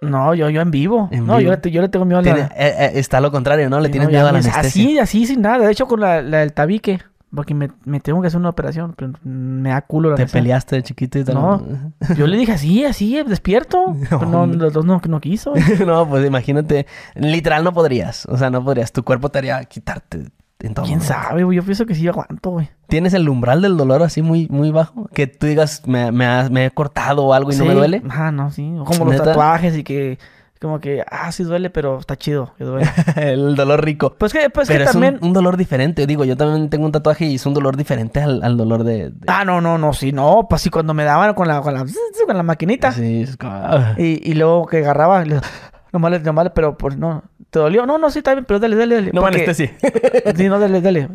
No, 0.00 0.34
yo, 0.34 0.48
yo 0.48 0.60
en 0.60 0.70
vivo. 0.70 1.08
En 1.10 1.26
no, 1.26 1.38
vivo. 1.38 1.50
Yo, 1.52 1.58
le, 1.62 1.70
yo 1.70 1.82
le 1.82 1.88
tengo 1.88 2.04
miedo 2.04 2.20
a 2.20 2.22
la... 2.22 2.30
eh, 2.36 2.50
eh, 2.56 2.90
está 2.94 3.20
lo 3.20 3.32
contrario, 3.32 3.68
¿no? 3.68 3.80
Le 3.80 3.88
tienes 3.88 4.08
no, 4.08 4.12
miedo 4.12 4.28
a 4.28 4.32
la 4.32 4.38
anestesia. 4.38 4.60
Así, 4.60 4.98
así, 4.98 5.26
sin 5.26 5.42
nada. 5.42 5.66
De 5.66 5.72
hecho, 5.72 5.86
con 5.86 6.00
la, 6.00 6.22
la 6.22 6.38
del 6.38 6.52
tabique. 6.52 7.00
Porque 7.34 7.52
me, 7.52 7.68
me 7.84 8.00
tengo 8.00 8.22
que 8.22 8.28
hacer 8.28 8.40
una 8.40 8.48
operación. 8.48 8.94
Pero 8.96 9.12
me 9.22 9.70
da 9.70 9.82
culo 9.82 10.10
la 10.10 10.16
Te 10.16 10.22
anestesia. 10.22 10.40
peleaste 10.40 10.76
de 10.76 10.82
chiquito 10.82 11.18
y 11.18 11.24
tal. 11.24 11.34
No. 11.34 11.62
Yo 12.16 12.26
le 12.26 12.36
dije 12.38 12.52
así, 12.52 12.84
así, 12.84 13.22
despierto. 13.26 13.96
Pero 14.08 14.24
no, 14.24 14.46
los 14.46 14.72
dos 14.72 14.84
no, 14.84 15.00
no 15.06 15.20
quiso. 15.20 15.52
no, 15.86 16.08
pues 16.08 16.24
imagínate. 16.24 16.86
Literal 17.16 17.64
no 17.64 17.72
podrías. 17.72 18.24
O 18.26 18.36
sea, 18.38 18.50
no 18.50 18.64
podrías. 18.64 18.92
Tu 18.92 19.02
cuerpo 19.02 19.28
te 19.30 19.38
haría 19.38 19.62
quitarte 19.64 20.26
¿Quién 20.58 21.00
sabe, 21.00 21.44
güey? 21.44 21.56
Yo 21.56 21.62
pienso 21.62 21.86
que 21.86 21.94
sí 21.94 22.08
aguanto, 22.08 22.50
güey. 22.50 22.68
¿Tienes 22.88 23.14
el 23.14 23.28
umbral 23.28 23.62
del 23.62 23.76
dolor 23.76 24.02
así 24.02 24.22
muy, 24.22 24.48
muy 24.48 24.72
bajo? 24.72 25.08
Que 25.14 25.28
tú 25.28 25.46
digas, 25.46 25.82
me, 25.86 26.10
me, 26.10 26.26
has- 26.26 26.50
me 26.50 26.66
he 26.66 26.70
cortado 26.72 27.24
o 27.26 27.32
algo 27.34 27.52
y 27.52 27.56
no 27.56 27.64
me 27.64 27.74
duele. 27.74 28.02
Ah, 28.10 28.32
no, 28.32 28.50
sí. 28.50 28.62
Como 28.84 29.04
los 29.04 29.12
¿Neta? 29.14 29.24
tatuajes 29.24 29.76
y 29.76 29.84
que... 29.84 30.18
Como 30.60 30.80
que, 30.80 31.04
ah, 31.08 31.30
sí 31.30 31.44
duele, 31.44 31.70
pero 31.70 32.00
está 32.00 32.16
chido 32.16 32.52
que 32.58 32.64
duele. 32.64 32.90
el 33.16 33.54
dolor 33.54 33.84
rico. 33.84 34.16
Pues 34.18 34.32
que, 34.32 34.50
pues 34.50 34.66
Pero 34.66 34.78
que 34.80 34.84
es 34.86 34.90
también... 34.90 35.20
un, 35.22 35.32
dolor 35.32 35.56
diferente. 35.56 36.04
Digo, 36.08 36.24
yo 36.24 36.36
también 36.36 36.68
tengo 36.68 36.84
un 36.86 36.90
tatuaje 36.90 37.26
y 37.26 37.36
es 37.36 37.46
un 37.46 37.54
dolor 37.54 37.76
diferente 37.76 38.20
al, 38.20 38.42
al 38.42 38.56
dolor 38.56 38.82
de... 38.82 39.10
de- 39.10 39.26
Ah, 39.28 39.44
no, 39.44 39.60
no, 39.60 39.78
no, 39.78 39.92
sí, 39.92 40.10
no. 40.10 40.48
Pues 40.50 40.62
sí, 40.62 40.70
cuando 40.70 40.92
me 40.94 41.04
daban 41.04 41.34
con 41.34 41.46
la, 41.46 41.60
con 41.60 41.74
la, 41.74 41.84
con 42.26 42.36
la 42.36 42.42
maquinita. 42.42 42.90
Sí, 42.90 43.22
es 43.22 43.36
como... 43.36 43.52
ah. 43.52 43.94
Y, 43.98 44.28
y 44.28 44.34
luego 44.34 44.66
que 44.66 44.78
agarraba, 44.78 45.22
nomás, 45.92 46.20
nomás, 46.24 46.50
pero 46.52 46.76
pues 46.76 46.96
no, 46.96 47.22
¿te 47.50 47.58
dolió? 47.58 47.86
No, 47.86 47.98
no, 47.98 48.10
sí, 48.10 48.18
está 48.18 48.32
bien, 48.34 48.44
pero 48.44 48.60
dale, 48.60 48.76
dale, 48.76 48.94
dale. 48.96 49.10
No 49.12 49.20
porque- 49.20 49.36
anestesie. 49.36 49.74
Sí, 50.36 50.48
no, 50.48 50.58
dale, 50.58 50.80
dale. 50.80 51.08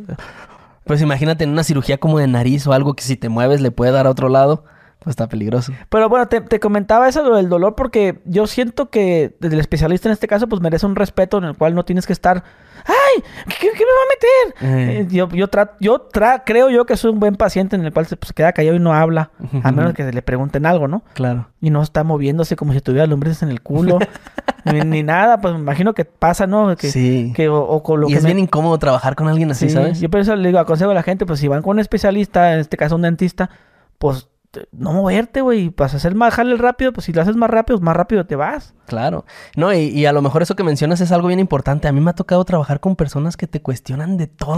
Pues 0.86 1.02
imagínate 1.02 1.44
en 1.46 1.52
una 1.52 1.64
cirugía 1.64 1.98
como 2.00 2.20
de 2.20 2.28
nariz 2.28 2.68
o 2.68 2.74
algo 2.74 2.94
que 2.96 3.04
si 3.04 3.16
te 3.16 3.30
mueves 3.30 3.62
le 3.62 3.72
puede 3.72 3.92
dar 3.92 4.08
a 4.08 4.10
otro 4.10 4.30
lado. 4.30 4.66
Pues 5.00 5.12
está 5.14 5.28
peligroso. 5.28 5.74
Pero 5.90 6.08
bueno, 6.08 6.30
te, 6.30 6.40
te 6.40 6.62
comentaba 6.62 7.10
eso 7.10 7.24
lo 7.28 7.36
del 7.36 7.50
dolor 7.50 7.76
porque 7.76 8.22
yo 8.24 8.48
siento 8.48 8.90
que 8.90 9.36
desde 9.42 9.56
el 9.56 9.60
especialista 9.60 10.08
en 10.08 10.14
este 10.14 10.28
caso 10.28 10.48
pues 10.48 10.62
merece 10.62 10.86
un 10.86 10.96
respeto 10.96 11.38
en 11.40 11.44
el 11.44 11.58
cual 11.58 11.76
no 11.76 11.84
tienes 11.84 12.08
que 12.08 12.14
estar 12.14 12.42
¡Ay! 12.86 13.22
¿Qué, 13.48 13.68
qué 13.72 13.80
me 13.80 13.84
va 13.86 14.02
a 14.04 14.70
meter? 14.70 14.80
Eh. 14.80 15.00
Eh, 15.02 15.08
yo 15.10 15.28
yo, 15.30 15.50
tra- 15.52 15.72
yo 15.82 16.10
tra- 16.10 16.44
creo 16.46 16.70
yo 16.70 16.86
que 16.86 16.96
soy 16.96 17.12
un 17.12 17.20
buen 17.20 17.36
paciente 17.36 17.76
en 17.76 17.84
el 17.86 17.92
cual 17.94 18.06
se 18.08 18.16
pues, 18.16 18.32
queda 18.32 18.54
callado 18.54 18.78
y 18.78 18.80
no 18.80 18.94
habla, 18.94 19.32
a 19.64 19.72
menos 19.74 19.94
que 19.94 20.10
le 20.10 20.22
pregunten 20.22 20.66
algo, 20.66 20.88
¿no? 20.88 21.04
Claro. 21.14 21.50
Y 21.62 21.70
no 21.70 21.82
está 21.82 22.04
moviéndose 22.06 22.56
como 22.56 22.72
si 22.74 22.80
tuviera 22.80 23.06
lombrices 23.06 23.44
en 23.44 23.50
el 23.50 23.62
culo, 23.62 24.00
ni, 24.66 24.80
ni 24.82 25.04
nada, 25.04 25.40
pues 25.42 25.54
me 25.54 25.60
imagino 25.60 25.94
que 25.94 26.06
pasa, 26.06 26.48
¿no? 26.48 26.76
Que, 26.76 26.90
Sí. 26.92 27.34
que 27.36 27.50
o, 27.50 27.62
o 27.62 27.84
con 27.84 28.02
lo 28.02 28.08
y 28.08 28.12
que 28.14 28.18
es 28.18 28.24
me- 28.24 28.28
bien 28.34 28.40
incómodo 28.40 28.78
trabajar 28.80 29.16
con 29.16 29.28
alguien 29.28 29.52
así, 29.52 29.68
Sí, 29.70 29.76
¿sabes? 29.76 30.00
Yo 30.00 30.10
por 30.10 30.20
eso 30.20 30.36
le 30.36 30.48
digo, 30.50 30.60
aconsejo 30.60 30.92
a 30.92 30.94
la 30.94 31.04
gente, 31.04 31.26
pues 31.26 31.40
si 31.40 31.48
van 31.48 31.62
con 31.62 31.72
un 31.72 31.80
especialista, 31.80 32.54
en 32.54 32.60
este 32.60 32.78
caso 32.78 32.96
un 32.96 33.02
dentista, 33.04 33.50
pues 33.98 34.30
no 34.72 34.94
moverte, 34.94 35.42
güey. 35.42 35.72
Para 35.72 35.88
hacer 35.92 36.14
más 36.14 36.36
jale 36.36 36.56
rápido, 36.58 36.94
pues 36.94 37.06
si 37.06 37.12
lo 37.14 37.24
haces 37.24 37.36
más 37.36 37.50
rápido, 37.50 37.80
más 37.80 37.96
rápido 37.98 38.26
te 38.28 38.36
vas. 38.36 38.76
Claro. 38.86 39.26
No, 39.56 39.74
y, 39.74 39.80
y, 39.88 40.06
a 40.06 40.14
lo 40.14 40.22
mejor 40.22 40.44
eso 40.44 40.56
que 40.56 40.64
mencionas 40.64 41.02
es 41.02 41.12
algo 41.12 41.28
bien 41.28 41.40
importante. 41.40 41.88
A 41.88 41.92
mí 41.92 42.00
me 42.02 42.12
ha 42.12 42.14
tocado 42.14 42.46
trabajar 42.46 42.80
con 42.80 42.96
personas 42.96 43.36
que 43.36 43.48
te 43.48 43.64
cuestionan 43.64 44.16
de 44.16 44.28
todo. 44.28 44.58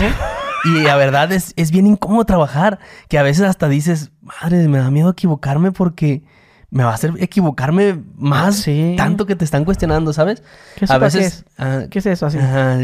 y 0.65 0.81
la 0.83 0.97
verdad 0.97 1.31
es, 1.31 1.53
es 1.55 1.71
bien 1.71 1.87
incómodo 1.87 2.25
trabajar. 2.25 2.79
Que 3.07 3.17
a 3.17 3.23
veces 3.23 3.45
hasta 3.45 3.69
dices, 3.69 4.11
madre, 4.21 4.67
me 4.67 4.79
da 4.79 4.91
miedo 4.91 5.11
equivocarme 5.11 5.71
porque 5.71 6.23
me 6.75 6.83
va 6.83 6.91
a 6.91 6.95
hacer 6.95 7.13
equivocarme 7.19 8.03
más 8.17 8.57
Sí. 8.57 8.95
tanto 8.97 9.25
que 9.25 9.37
te 9.37 9.45
están 9.45 9.63
cuestionando, 9.63 10.11
¿sabes? 10.11 10.43
¿Qué 10.75 10.83
es 10.83 10.91
a 10.91 10.95
eso, 10.95 10.99
veces 11.05 11.19
qué 11.21 11.25
es? 11.27 11.45
ah, 11.57 11.83
¿Qué 11.89 11.99
es 11.99 12.05
eso 12.05 12.25
así? 12.25 12.37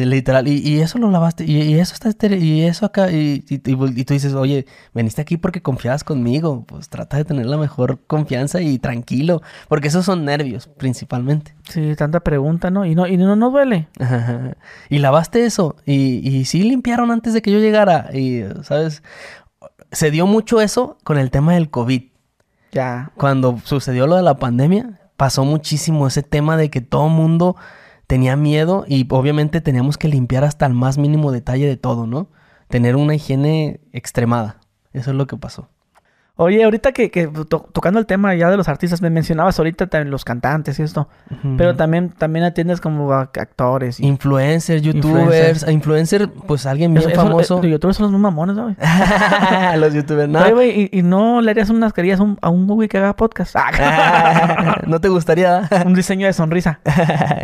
Literal. 0.05 0.47
Y, 0.47 0.59
y 0.65 0.79
eso 0.79 0.97
lo 0.97 1.11
lavaste. 1.11 1.43
Y, 1.43 1.61
y 1.61 1.73
eso 1.77 1.93
está 1.93 2.07
estere- 2.07 2.39
Y 2.39 2.61
eso 2.63 2.85
acá. 2.85 3.11
Y, 3.11 3.43
y- 3.49 3.55
y- 3.55 3.99
y 3.99 4.03
tú 4.05 4.13
dices, 4.13 4.33
oye, 4.33 4.65
veniste 4.93 5.21
aquí 5.21 5.35
porque 5.35 5.61
confiabas 5.61 6.05
conmigo. 6.05 6.63
Pues 6.65 6.87
trata 6.87 7.17
de 7.17 7.25
tener 7.25 7.47
la 7.47 7.57
mejor 7.57 7.99
confianza 8.07 8.61
y 8.61 8.79
tranquilo. 8.79 9.41
Porque 9.67 9.89
esos 9.89 10.05
son 10.05 10.23
nervios, 10.23 10.69
principalmente. 10.77 11.53
Sí, 11.67 11.93
tanta 11.97 12.21
pregunta, 12.21 12.71
¿no? 12.71 12.85
Y 12.85 12.95
no, 12.95 13.07
y 13.07 13.17
no, 13.17 13.35
no 13.35 13.51
duele. 13.51 13.89
Ajá. 13.99 14.55
Y 14.89 14.99
lavaste 14.99 15.45
eso. 15.45 15.75
Y, 15.85 16.25
y 16.25 16.45
sí 16.45 16.63
limpiaron 16.63 17.11
antes 17.11 17.33
de 17.33 17.41
que 17.41 17.51
yo 17.51 17.59
llegara. 17.59 18.09
Y, 18.13 18.43
¿sabes? 18.63 19.03
Se 19.91 20.11
dio 20.11 20.27
mucho 20.27 20.61
eso 20.61 20.97
con 21.03 21.17
el 21.17 21.29
tema 21.29 21.55
del 21.55 21.69
COVID. 21.69 22.03
Ya. 22.71 23.11
Cuando 23.15 23.59
sucedió 23.63 24.07
lo 24.07 24.15
de 24.15 24.23
la 24.23 24.37
pandemia, 24.37 24.99
pasó 25.17 25.45
muchísimo 25.45 26.07
ese 26.07 26.23
tema 26.23 26.57
de 26.57 26.69
que 26.69 26.81
todo 26.81 27.09
mundo 27.09 27.55
tenía 28.07 28.35
miedo 28.35 28.85
y 28.87 29.05
obviamente 29.09 29.61
teníamos 29.61 29.97
que 29.97 30.07
limpiar 30.07 30.43
hasta 30.43 30.65
el 30.65 30.73
más 30.73 30.97
mínimo 30.97 31.31
detalle 31.31 31.67
de 31.67 31.77
todo, 31.77 32.07
¿no? 32.07 32.29
Tener 32.67 32.95
una 32.95 33.15
higiene 33.15 33.81
extremada. 33.93 34.57
Eso 34.93 35.11
es 35.11 35.17
lo 35.17 35.27
que 35.27 35.37
pasó. 35.37 35.69
Oye, 36.41 36.63
ahorita 36.63 36.91
que, 36.91 37.11
que 37.11 37.27
to- 37.27 37.69
tocando 37.71 37.99
el 37.99 38.05
tema 38.05 38.33
ya 38.35 38.49
de 38.49 38.57
los 38.57 38.67
artistas, 38.67 39.01
me 39.01 39.09
mencionabas 39.09 39.57
ahorita 39.59 39.87
también 39.87 40.09
los 40.11 40.25
cantantes 40.25 40.79
y 40.79 40.83
esto. 40.83 41.07
Pero 41.57 41.75
también, 41.75 42.09
también 42.09 42.45
atiendes 42.45 42.81
como 42.81 43.11
a 43.13 43.21
actores 43.21 43.99
y... 43.99 44.07
Influencers, 44.07 44.81
youtubers. 44.81 45.67
Influencer, 45.69 46.29
pues 46.47 46.65
alguien 46.65 46.93
bien 46.93 47.01
Eso- 47.03 47.11
eso- 47.11 47.21
famoso. 47.21 47.55
eh, 47.59 47.61
Los 47.63 47.71
youtubers 47.71 47.97
son 47.97 48.03
los 48.05 48.11
más 48.13 48.21
mamones, 48.21 48.55
¿no, 48.55 48.63
güey? 48.63 48.75
Los 49.79 49.93
youtubers, 49.93 50.29
¿no? 50.29 50.39
Oye, 50.39 50.53
güey, 50.53 50.89
y, 50.91 50.99
y 50.99 51.01
no 51.03 51.41
le 51.41 51.51
harías 51.51 51.69
unas 51.69 51.93
querías 51.93 52.19
a 52.19 52.23
un, 52.23 52.37
a 52.41 52.49
un 52.49 52.67
güey 52.67 52.87
que 52.87 52.97
haga 52.97 53.15
podcast. 53.15 53.55
Ah, 53.55 54.81
¿No 54.87 54.99
te 54.99 55.09
gustaría? 55.09 55.69
un 55.85 55.93
diseño 55.93 56.27
de 56.27 56.33
sonrisa. 56.33 56.79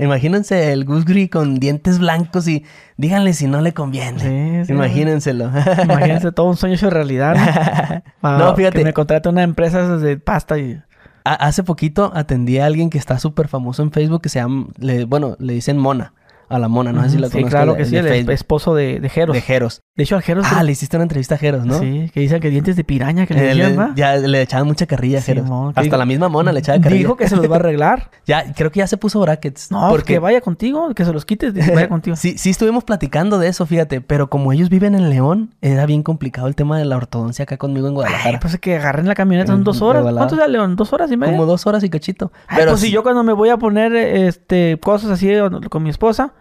Imagínense 0.01 0.71
el 0.73 0.85
Gus 0.85 1.05
Gris 1.05 1.29
con 1.29 1.59
dientes 1.59 1.99
blancos 1.99 2.47
y 2.47 2.65
díganle 2.97 3.33
si 3.33 3.47
no 3.47 3.61
le 3.61 3.73
conviene. 3.73 4.19
Sí, 4.19 4.65
sí, 4.65 4.73
Imagínenselo. 4.73 5.49
Imagínense 5.83 6.31
todo 6.31 6.47
un 6.47 6.55
sueño 6.57 6.75
hecho 6.75 6.89
realidad. 6.89 7.35
¿no? 7.35 8.01
Ah, 8.23 8.37
No, 8.39 8.55
fíjate. 8.55 8.86
Me 8.87 8.93
contrate 8.93 9.27
una 9.27 9.43
empresa 9.43 9.97
de 9.97 10.15
pasta 10.17 10.57
y... 10.57 10.81
Ha- 11.25 11.33
Hace 11.33 11.61
poquito 11.61 12.09
atendí 12.15 12.57
a 12.57 12.65
alguien 12.65 12.89
que 12.89 12.97
está 12.97 13.19
súper 13.19 13.49
famoso 13.49 13.83
en 13.83 13.91
Facebook 13.91 14.21
que 14.21 14.29
se 14.29 14.39
llama, 14.39 14.67
le- 14.79 15.03
bueno, 15.03 15.35
le 15.39 15.51
dicen 15.51 15.77
Mona, 15.77 16.13
a 16.49 16.59
la 16.59 16.67
Mona, 16.67 16.91
no 16.93 17.03
sé 17.03 17.09
si 17.11 17.17
la 17.17 17.27
sí, 17.27 17.33
conozco 17.33 17.49
claro 17.49 17.75
que 17.75 17.85
sí, 17.85 17.95
el 17.97 18.07
Facebook, 18.07 18.31
esposo 18.33 18.73
de, 18.75 18.99
de 18.99 19.09
Jeros. 19.09 19.33
de 19.33 19.41
Jeros. 19.41 19.81
De 19.95 20.03
hecho, 20.03 20.15
al 20.15 20.21
Jeros... 20.21 20.45
Ah, 20.51 20.63
le 20.63 20.71
hiciste 20.71 20.95
una 20.95 21.03
entrevista 21.03 21.35
a 21.35 21.37
Jeros, 21.37 21.65
¿no? 21.65 21.79
Sí, 21.79 22.09
que 22.13 22.19
dicen 22.19 22.39
que 22.39 22.49
dientes 22.49 22.75
de 22.75 22.83
piraña 22.83 23.25
que 23.25 23.33
le 23.33 23.41
Eh, 23.41 23.47
decían, 23.47 23.71
le- 23.71 23.77
¿va? 23.77 23.91
ya 23.95 24.15
le 24.15 24.41
echaban 24.43 24.67
mucha 24.67 24.85
carrilla 24.85 25.17
a 25.19 25.21
Jeros. 25.21 25.43
Simón, 25.45 25.67
que 25.73 25.79
Hasta 25.79 25.81
digo- 25.83 25.97
la 25.97 26.05
misma 26.05 26.29
Mona 26.29 26.51
le 26.51 26.59
echaba 26.59 26.79
carrilla. 26.79 26.99
Dijo 26.99 27.17
que 27.17 27.27
se 27.27 27.35
los 27.35 27.49
va 27.49 27.55
a 27.55 27.59
arreglar. 27.59 28.09
Ya, 28.27 28.53
creo 28.53 28.71
que 28.71 28.79
ya 28.79 28.87
se 28.87 28.97
puso 28.97 29.21
brackets. 29.21 29.71
No, 29.71 29.87
porque 29.89 30.13
que 30.15 30.19
vaya 30.19 30.41
contigo, 30.41 30.93
que 30.93 31.05
se 31.05 31.13
los 31.13 31.23
quites, 31.23 31.53
vaya 31.53 31.87
contigo. 31.89 32.17
Sí, 32.17 32.37
sí 32.37 32.49
estuvimos 32.49 32.83
platicando 32.83 33.39
de 33.39 33.47
eso, 33.47 33.65
fíjate, 33.65 34.01
pero 34.01 34.29
como 34.29 34.51
ellos 34.51 34.69
viven 34.69 34.95
en 34.95 35.09
León, 35.09 35.53
era 35.61 35.85
bien 35.85 36.03
complicado 36.03 36.47
el 36.49 36.55
tema 36.55 36.77
de 36.77 36.83
la 36.83 36.97
ortodoncia 36.97 37.43
acá 37.43 37.55
conmigo 37.55 37.87
en 37.87 37.91
Ay, 37.91 37.95
Guadalajara. 37.95 38.39
pues 38.41 38.53
es 38.55 38.59
que 38.59 38.75
agarren 38.75 39.07
la 39.07 39.15
camioneta, 39.15 39.53
son 39.53 39.63
dos 39.63 39.79
de 39.79 39.85
horas. 39.85 40.03
volada. 40.03 40.27
¿Cuánto 40.27 40.35
da 40.35 40.47
León? 40.49 40.75
¿Dos 40.75 40.91
horas 40.91 41.09
y 41.11 41.15
media? 41.15 41.31
Como 41.33 41.45
dos 41.45 41.65
horas 41.67 41.83
y 41.85 41.89
cachito. 41.89 42.33
Ay, 42.47 42.57
pero 42.59 42.71
pues 42.71 42.81
sí- 42.81 42.87
si 42.87 42.91
yo 42.93 43.01
cuando 43.01 43.23
me 43.23 43.31
voy 43.33 43.47
a 43.49 43.55
poner 43.57 43.95
este 43.95 44.77
cosas 44.81 45.09
así 45.11 45.31
con 45.69 45.83
mi 45.83 45.89
esposa, 45.89 46.33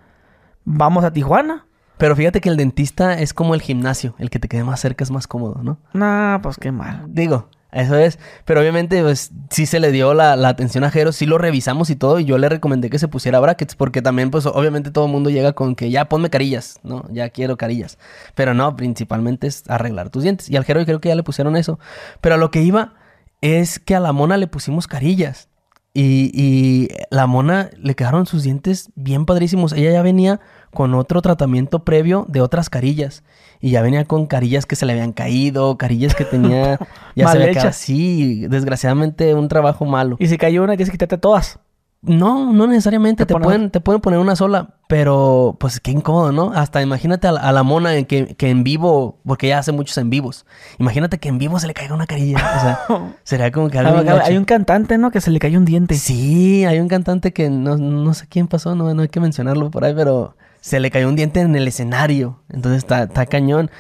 vamos 0.67 1.05
a 1.05 1.13
Tijuana. 1.13 1.65
Pero 1.97 2.15
fíjate 2.15 2.43
que 2.43 2.51
el 2.51 2.59
dentista 2.59 3.19
es 3.19 3.33
como 3.33 3.55
el 3.55 3.63
gimnasio, 3.63 4.15
el 4.19 4.29
que 4.29 4.39
te 4.39 4.49
quede 4.49 4.65
más 4.65 4.81
cerca 4.81 5.03
es 5.03 5.11
más 5.11 5.27
cómodo, 5.27 5.63
¿no? 5.63 5.79
Nah, 5.95 6.41
pues 6.43 6.59
qué 6.59 6.71
mal. 6.71 7.07
Digo, 7.09 7.49
eso 7.73 7.97
es. 7.97 8.19
Pero 8.45 8.61
obviamente, 8.61 9.03
pues, 9.03 9.31
sí 9.49 9.65
se 9.65 9.81
le 9.81 9.93
dio 9.93 10.13
la, 10.13 10.37
la 10.37 10.49
atención 10.49 10.85
a 10.85 10.91
Jero, 10.91 11.13
sí 11.13 11.25
lo 11.25 11.39
revisamos 11.39 11.89
y 11.89 11.97
todo, 11.97 12.19
y 12.21 12.27
yo 12.27 12.37
le 12.37 12.51
recomendé 12.51 12.91
que 12.91 12.99
se 12.99 13.09
pusiera 13.09 13.41
brackets, 13.41 13.77
porque 13.77 14.03
también, 14.03 14.31
pues, 14.31 14.45
obviamente 14.45 14.91
todo 14.91 15.07
el 15.07 15.13
mundo 15.13 15.31
llega 15.31 15.55
con 15.55 15.75
que 15.75 15.91
ya 15.91 16.11
ponme 16.11 16.29
carillas, 16.29 16.81
¿no? 16.83 17.07
Ya 17.11 17.31
quiero 17.31 17.57
carillas. 17.57 17.97
Pero 18.35 18.53
no, 18.53 18.77
principalmente 18.77 19.47
es 19.47 19.65
arreglar 19.69 20.11
tus 20.11 20.23
dientes. 20.23 20.51
Y 20.51 20.57
al 20.57 20.65
Jero 20.65 20.85
creo 20.85 21.01
que 21.01 21.09
ya 21.09 21.15
le 21.15 21.23
pusieron 21.23 21.57
eso. 21.57 21.79
Pero 22.21 22.35
a 22.35 22.39
lo 22.39 22.51
que 22.51 22.61
iba 22.61 22.93
es 23.41 23.79
que 23.79 23.95
a 23.95 24.01
la 24.01 24.13
mona 24.13 24.37
le 24.37 24.49
pusimos 24.49 24.87
carillas. 24.87 25.49
Y, 25.99 26.31
y 26.35 26.89
la 27.11 27.27
mona 27.27 27.71
le 27.81 27.95
quedaron 27.95 28.27
sus 28.27 28.43
dientes 28.43 28.91
bien 28.97 29.25
padrísimos. 29.25 29.73
Ella 29.73 29.93
ya 29.93 30.03
venía 30.03 30.41
con 30.75 30.93
otro 30.93 31.23
tratamiento 31.23 31.85
previo 31.85 32.27
de 32.29 32.43
otras 32.43 32.69
carillas. 32.69 33.25
Y 33.63 33.71
ya 33.71 33.81
venía 33.81 34.05
con 34.05 34.27
carillas 34.27 34.67
que 34.67 34.77
se 34.77 34.85
le 34.85 34.93
habían 34.93 35.15
caído, 35.15 35.79
carillas 35.79 36.15
que 36.15 36.27
tenía 36.27 36.79
ya 37.17 37.25
Mal 37.25 37.39
se 37.39 37.51
hechas. 37.51 37.65
así. 37.65 38.47
Desgraciadamente, 38.47 39.33
un 39.35 39.49
trabajo 39.49 39.87
malo. 39.87 40.17
Y 40.19 40.27
si 40.27 40.37
cayó 40.37 40.63
una, 40.63 40.77
tienes 40.77 40.91
que 40.91 40.97
quitarte 40.97 41.17
todas. 41.17 41.59
No, 42.07 42.53
no 42.53 42.67
necesariamente. 42.67 43.25
Te 43.25 43.27
Te, 43.27 43.35
ponen- 43.35 43.43
pueden, 43.45 43.71
te 43.71 43.81
pueden 43.81 44.01
poner 44.01 44.19
una 44.21 44.37
sola, 44.37 44.71
pero 44.89 45.57
pues 45.61 45.81
qué 45.81 45.91
incómodo, 45.91 46.33
¿no? 46.33 46.53
Hasta 46.55 46.81
imagínate 46.83 47.27
a 47.29 47.33
la, 47.33 47.41
a 47.41 47.53
la 47.53 47.63
mona 47.63 47.95
en 47.97 48.05
que, 48.07 48.35
que 48.37 48.49
en 48.51 48.65
vivo, 48.65 49.19
porque 49.27 49.47
ella 49.49 49.59
hace 49.59 49.73
muchos 49.73 49.99
en 49.99 50.09
vivos. 50.11 50.47
Imagínate 50.79 51.19
que 51.19 51.29
en 51.29 51.39
vivo 51.39 51.59
se 51.59 51.67
le 51.67 51.75
caiga 51.75 51.95
una 51.95 52.07
carilla. 52.07 52.37
O 52.39 52.61
sea, 52.61 52.79
sería 53.25 53.51
como 53.53 53.69
que 53.69 53.79
algo 53.79 53.99
Ah, 53.99 54.03
gacho. 54.03 54.27
hay 54.27 54.37
un 54.37 54.45
cantante, 54.45 54.99
¿no? 54.99 55.11
Que 55.11 55.21
se 55.21 55.31
le 55.31 55.39
cayó 55.39 55.59
un 55.59 55.65
diente. 55.65 55.95
Sí, 55.97 56.65
hay 56.65 56.79
un 56.81 56.89
cantante 56.89 57.33
que 57.33 57.51
no, 57.51 57.77
no 57.77 58.15
sé 58.15 58.27
quién 58.29 58.47
pasó, 58.49 58.75
no, 58.75 58.95
no 58.95 59.03
hay 59.03 59.09
que 59.09 59.21
mencionarlo 59.21 59.71
por 59.71 59.85
ahí, 59.85 59.95
pero 59.95 60.37
se 60.61 60.81
le 60.81 60.91
cayó 60.91 61.09
un 61.09 61.17
diente 61.17 61.41
en 61.41 61.55
el 61.57 61.67
escenario. 61.69 62.41
Entonces 62.49 62.79
está, 62.79 63.03
está 63.05 63.27
cañón. 63.27 63.71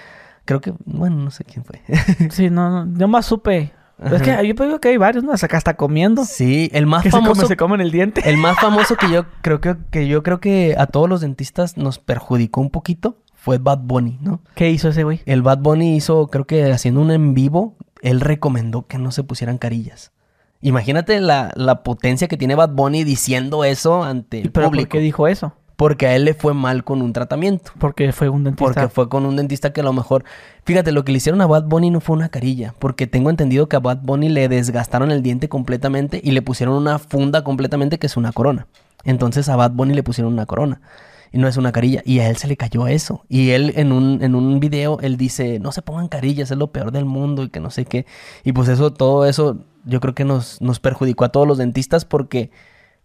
Creo 0.44 0.60
que, 0.60 0.72
bueno, 0.84 1.16
no 1.16 1.30
sé 1.30 1.44
quién 1.44 1.64
fue. 1.64 1.82
Sí, 2.30 2.50
no, 2.50 2.84
no. 2.86 2.98
Yo 2.98 3.08
más 3.08 3.26
supe. 3.26 3.72
Es 3.98 4.20
que 4.20 4.46
yo 4.46 4.64
digo 4.64 4.78
que 4.78 4.88
hay 4.88 4.96
varios, 4.98 5.24
¿no? 5.24 5.32
Hasta 5.32 5.46
acá 5.46 5.56
está 5.56 5.74
comiendo. 5.74 6.24
sí, 6.24 6.70
el 6.72 6.86
más 6.86 7.02
que 7.02 7.10
se, 7.10 7.16
famoso. 7.16 7.34
come, 7.34 7.48
se 7.48 7.56
comen 7.56 7.80
el 7.80 7.90
diente. 7.90 8.28
El 8.28 8.36
más 8.36 8.56
famoso 8.60 8.96
que 8.96 9.10
yo 9.10 9.24
creo 9.40 9.60
que, 9.60 9.76
que 9.90 10.06
yo 10.06 10.22
creo 10.22 10.38
que 10.40 10.74
a 10.78 10.86
todos 10.86 11.08
los 11.08 11.22
dentistas 11.22 11.76
nos 11.76 11.98
perjudicó 11.98 12.60
un 12.60 12.70
poquito 12.70 13.22
fue 13.34 13.58
Bad 13.58 13.78
Bunny, 13.84 14.18
¿no? 14.20 14.40
¿Qué 14.54 14.70
hizo 14.70 14.88
ese 14.88 15.04
güey? 15.04 15.20
El 15.24 15.42
Bad 15.42 15.58
Bunny 15.58 15.96
hizo, 15.96 16.26
creo 16.28 16.46
que 16.46 16.64
haciendo 16.72 17.00
un 17.00 17.10
en 17.10 17.32
vivo, 17.32 17.76
él 18.02 18.20
recomendó 18.20 18.86
que 18.86 18.98
no 18.98 19.12
se 19.12 19.22
pusieran 19.22 19.56
carillas. 19.56 20.12
Imagínate 20.60 21.20
la, 21.20 21.52
la 21.54 21.82
potencia 21.82 22.28
que 22.28 22.36
tiene 22.36 22.54
Bad 22.54 22.70
Bunny 22.70 23.04
diciendo 23.04 23.64
eso 23.64 24.02
ante 24.02 24.40
el 24.40 24.50
¿Pero 24.50 24.70
por 24.70 24.88
qué 24.88 24.98
dijo 24.98 25.28
eso? 25.28 25.54
Porque 25.76 26.06
a 26.06 26.16
él 26.16 26.24
le 26.24 26.32
fue 26.32 26.54
mal 26.54 26.84
con 26.84 27.02
un 27.02 27.12
tratamiento. 27.12 27.72
Porque 27.78 28.10
fue 28.12 28.30
un 28.30 28.44
dentista. 28.44 28.64
Porque 28.64 28.88
fue 28.88 29.08
con 29.10 29.26
un 29.26 29.36
dentista 29.36 29.72
que 29.72 29.82
a 29.82 29.84
lo 29.84 29.92
mejor... 29.92 30.24
Fíjate, 30.64 30.90
lo 30.90 31.04
que 31.04 31.12
le 31.12 31.18
hicieron 31.18 31.40
a 31.42 31.46
Bad 31.46 31.64
Bunny 31.64 31.90
no 31.90 32.00
fue 32.00 32.16
una 32.16 32.30
carilla. 32.30 32.74
Porque 32.78 33.06
tengo 33.06 33.28
entendido 33.28 33.68
que 33.68 33.76
a 33.76 33.80
Bad 33.80 33.98
Bunny 34.02 34.30
le 34.30 34.48
desgastaron 34.48 35.10
el 35.10 35.22
diente 35.22 35.50
completamente 35.50 36.20
y 36.24 36.32
le 36.32 36.40
pusieron 36.40 36.74
una 36.76 36.98
funda 36.98 37.44
completamente 37.44 37.98
que 37.98 38.06
es 38.06 38.16
una 38.16 38.32
corona. 38.32 38.66
Entonces 39.04 39.50
a 39.50 39.56
Bad 39.56 39.72
Bunny 39.72 39.92
le 39.92 40.02
pusieron 40.02 40.32
una 40.32 40.46
corona. 40.46 40.80
Y 41.30 41.38
no 41.38 41.46
es 41.46 41.58
una 41.58 41.72
carilla. 41.72 42.00
Y 42.06 42.20
a 42.20 42.30
él 42.30 42.36
se 42.36 42.48
le 42.48 42.56
cayó 42.56 42.86
eso. 42.86 43.26
Y 43.28 43.50
él 43.50 43.74
en 43.76 43.92
un, 43.92 44.22
en 44.22 44.34
un 44.34 44.58
video, 44.60 44.98
él 45.02 45.18
dice, 45.18 45.58
no 45.58 45.72
se 45.72 45.82
pongan 45.82 46.08
carillas, 46.08 46.50
es 46.50 46.56
lo 46.56 46.68
peor 46.68 46.90
del 46.90 47.04
mundo 47.04 47.42
y 47.42 47.50
que 47.50 47.60
no 47.60 47.70
sé 47.70 47.84
qué. 47.84 48.06
Y 48.44 48.52
pues 48.52 48.68
eso, 48.68 48.94
todo 48.94 49.26
eso, 49.26 49.58
yo 49.84 50.00
creo 50.00 50.14
que 50.14 50.24
nos, 50.24 50.62
nos 50.62 50.80
perjudicó 50.80 51.26
a 51.26 51.28
todos 51.28 51.46
los 51.46 51.58
dentistas 51.58 52.06
porque... 52.06 52.50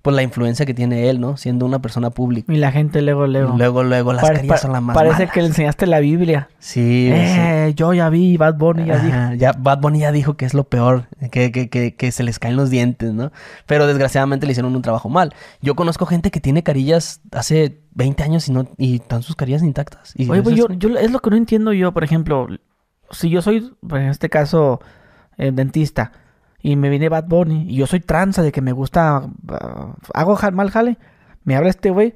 Pues 0.02 0.16
la 0.16 0.24
influencia 0.24 0.66
que 0.66 0.74
tiene 0.74 1.10
él, 1.12 1.20
¿no? 1.22 1.38
Siendo 1.38 1.64
una 1.64 1.80
persona 1.80 2.10
pública. 2.10 2.52
Y 2.52 2.58
la 2.58 2.72
gente 2.72 3.04
luego, 3.04 3.28
luego. 3.28 3.56
Luego, 3.56 3.84
luego, 3.84 4.14
las 4.14 4.24
Pare- 4.24 4.38
carillas 4.38 4.62
son 4.62 4.72
las 4.72 4.82
más 4.82 4.96
Parece 4.96 5.14
malas. 5.20 5.32
que 5.32 5.42
le 5.42 5.48
enseñaste 5.48 5.86
la 5.86 6.00
Biblia. 6.00 6.50
Sí, 6.58 7.12
sí. 7.14 7.14
Eh, 7.14 7.74
yo 7.76 7.94
ya 7.94 8.10
vi, 8.10 8.36
Bad 8.36 8.56
Bunny 8.56 8.86
ya 8.86 8.98
dijo. 8.98 9.34
Ya 9.38 9.52
Bad 9.52 9.80
Bunny 9.82 10.00
ya 10.00 10.12
dijo 10.12 10.38
que 10.38 10.46
es 10.46 10.56
lo 10.56 10.64
peor, 10.64 11.06
que, 11.32 11.52
que, 11.52 11.70
que, 11.70 11.94
que 11.96 12.12
se 12.12 12.24
les 12.24 12.40
caen 12.40 12.56
los 12.56 12.72
dientes, 12.72 13.14
¿no? 13.14 13.32
Pero 13.68 13.86
desgraciadamente 13.86 14.48
le 14.48 14.54
hicieron 14.54 14.76
un 14.76 14.82
trabajo 14.82 15.08
mal. 15.08 15.36
Yo 15.62 15.76
conozco 15.76 16.08
gente 16.08 16.32
que 16.32 16.40
tiene 16.42 16.64
carillas 16.64 17.22
hace 17.32 17.82
20 17.94 18.24
años 18.24 18.48
y 18.48 18.54
no 18.54 18.68
y 18.80 18.96
están 18.96 19.22
sus 19.22 19.36
carillas 19.36 19.62
intactas. 19.62 20.14
Y 20.16 20.28
Oye, 20.32 20.42
pues 20.42 20.56
yo, 20.56 20.68
yo 20.70 20.98
es 20.98 21.12
lo 21.12 21.20
que 21.20 21.30
no 21.30 21.36
entiendo 21.36 21.74
yo, 21.74 21.92
por 21.92 22.04
ejemplo, 22.04 22.48
si 23.12 23.30
yo 23.30 23.44
soy, 23.44 23.72
pues, 23.88 24.02
en 24.02 24.10
este 24.10 24.30
caso, 24.30 24.80
eh, 25.38 25.52
dentista, 25.54 26.12
y 26.62 26.76
me 26.76 26.90
viene 26.90 27.10
Bad 27.10 27.26
Bunny, 27.28 27.66
y 27.70 27.76
yo 27.76 27.88
soy 27.88 28.00
tranza 28.00 28.42
de 28.42 28.52
que 28.52 28.62
me 28.62 28.72
gusta, 28.72 29.24
ah, 29.50 29.96
hago 30.14 30.38
mal 30.54 30.70
jale, 30.72 30.98
me 31.44 31.56
habla 31.56 31.70
este 31.70 31.90
güey, 31.90 32.14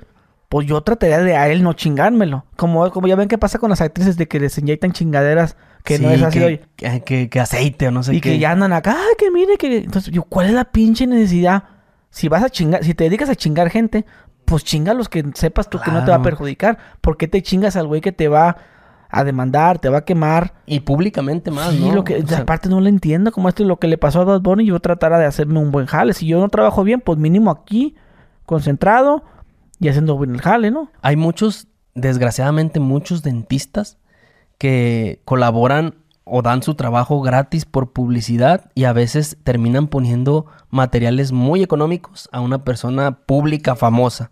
pues 0.49 0.67
yo 0.67 0.81
trataría 0.81 1.19
de 1.19 1.35
a 1.35 1.49
él 1.49 1.63
no 1.63 1.73
chingármelo. 1.73 2.45
Como, 2.55 2.89
como 2.91 3.07
ya 3.07 3.15
ven 3.15 3.27
que 3.27 3.37
pasa 3.37 3.57
con 3.59 3.69
las 3.71 3.81
actrices 3.81 4.15
de 4.17 4.27
que 4.27 4.39
les 4.39 4.57
inyectan 4.57 4.91
chingaderas 4.91 5.57
que 5.83 5.99
no 5.99 6.09
es 6.11 6.21
así, 6.21 6.39
que, 6.39 6.45
oye, 6.45 6.61
que, 6.75 7.01
que- 7.03 7.29
que 7.29 7.39
aceite 7.39 7.87
o 7.87 7.91
no 7.91 8.03
sé 8.03 8.13
y 8.15 8.21
qué. 8.21 8.31
que 8.31 8.39
ya 8.39 8.51
andan 8.51 8.71
acá, 8.73 8.95
"Ay, 8.97 9.15
que 9.17 9.31
mire, 9.31 9.57
que... 9.57 9.77
Entonces, 9.77 10.13
yo, 10.13 10.23
¿cuál 10.23 10.47
es 10.47 10.53
la 10.53 10.65
pinche 10.65 11.05
necesidad? 11.07 11.63
Si 12.09 12.27
vas 12.29 12.43
a 12.43 12.49
chingar, 12.49 12.83
si 12.83 12.93
te 12.93 13.03
dedicas 13.05 13.29
a 13.29 13.35
chingar 13.35 13.69
gente, 13.69 14.05
pues 14.45 14.63
chinga 14.63 14.91
a 14.91 14.95
los 14.95 15.09
que 15.09 15.23
sepas 15.33 15.69
tú 15.69 15.79
que 15.83 15.91
no 15.91 16.05
te 16.05 16.11
va 16.11 16.17
a 16.17 16.21
perjudicar. 16.23 16.77
¿Por 17.01 17.17
qué 17.17 17.27
te 17.27 17.41
chingas 17.41 17.75
al 17.75 17.87
güey 17.87 18.01
que 18.01 18.11
te 18.11 18.27
va 18.27 18.57
a 19.09 19.23
demandar, 19.23 19.79
te 19.79 19.89
va 19.89 19.99
a 19.99 20.05
quemar. 20.05 20.53
Y 20.65 20.81
públicamente 20.81 21.51
más, 21.51 21.71
Sí, 21.71 21.79
¿no? 21.79 21.93
lo 21.93 22.03
que, 22.03 22.17
O 22.23 22.27
sea, 22.27 22.39
aparte 22.39 22.69
no 22.69 22.81
lo 22.81 22.87
entiendo, 22.87 23.31
como 23.31 23.49
esto 23.49 23.63
es 23.63 23.67
lo 23.67 23.77
que 23.77 23.87
le 23.87 23.97
pasó 23.97 24.21
a 24.21 24.25
Bad 24.25 24.41
Bunny, 24.41 24.65
yo 24.65 24.79
tratara 24.79 25.17
de 25.19 25.25
hacerme 25.25 25.59
un 25.59 25.71
buen 25.71 25.85
jale. 25.85 26.13
Si 26.13 26.25
yo 26.27 26.39
no 26.39 26.49
trabajo 26.49 26.83
bien, 26.83 27.01
pues 27.01 27.17
mínimo 27.17 27.51
aquí, 27.51 27.95
concentrado 28.45 29.23
y 29.79 29.87
haciendo 29.89 30.17
bien 30.17 30.35
el 30.35 30.41
jale, 30.41 30.71
¿no? 30.71 30.89
Hay 31.01 31.15
muchos, 31.15 31.67
desgraciadamente, 31.93 32.79
muchos 32.79 33.23
dentistas 33.23 33.97
que 34.57 35.21
colaboran 35.25 35.95
o 36.23 36.41
dan 36.41 36.63
su 36.63 36.73
trabajo 36.75 37.21
gratis 37.21 37.65
por 37.65 37.93
publicidad 37.93 38.71
y 38.73 38.85
a 38.85 38.93
veces 38.93 39.37
terminan 39.43 39.87
poniendo 39.87 40.47
materiales 40.71 41.31
muy 41.31 41.61
económicos 41.61 42.29
a 42.31 42.41
una 42.41 42.63
persona 42.63 43.19
pública 43.25 43.75
famosa. 43.75 44.31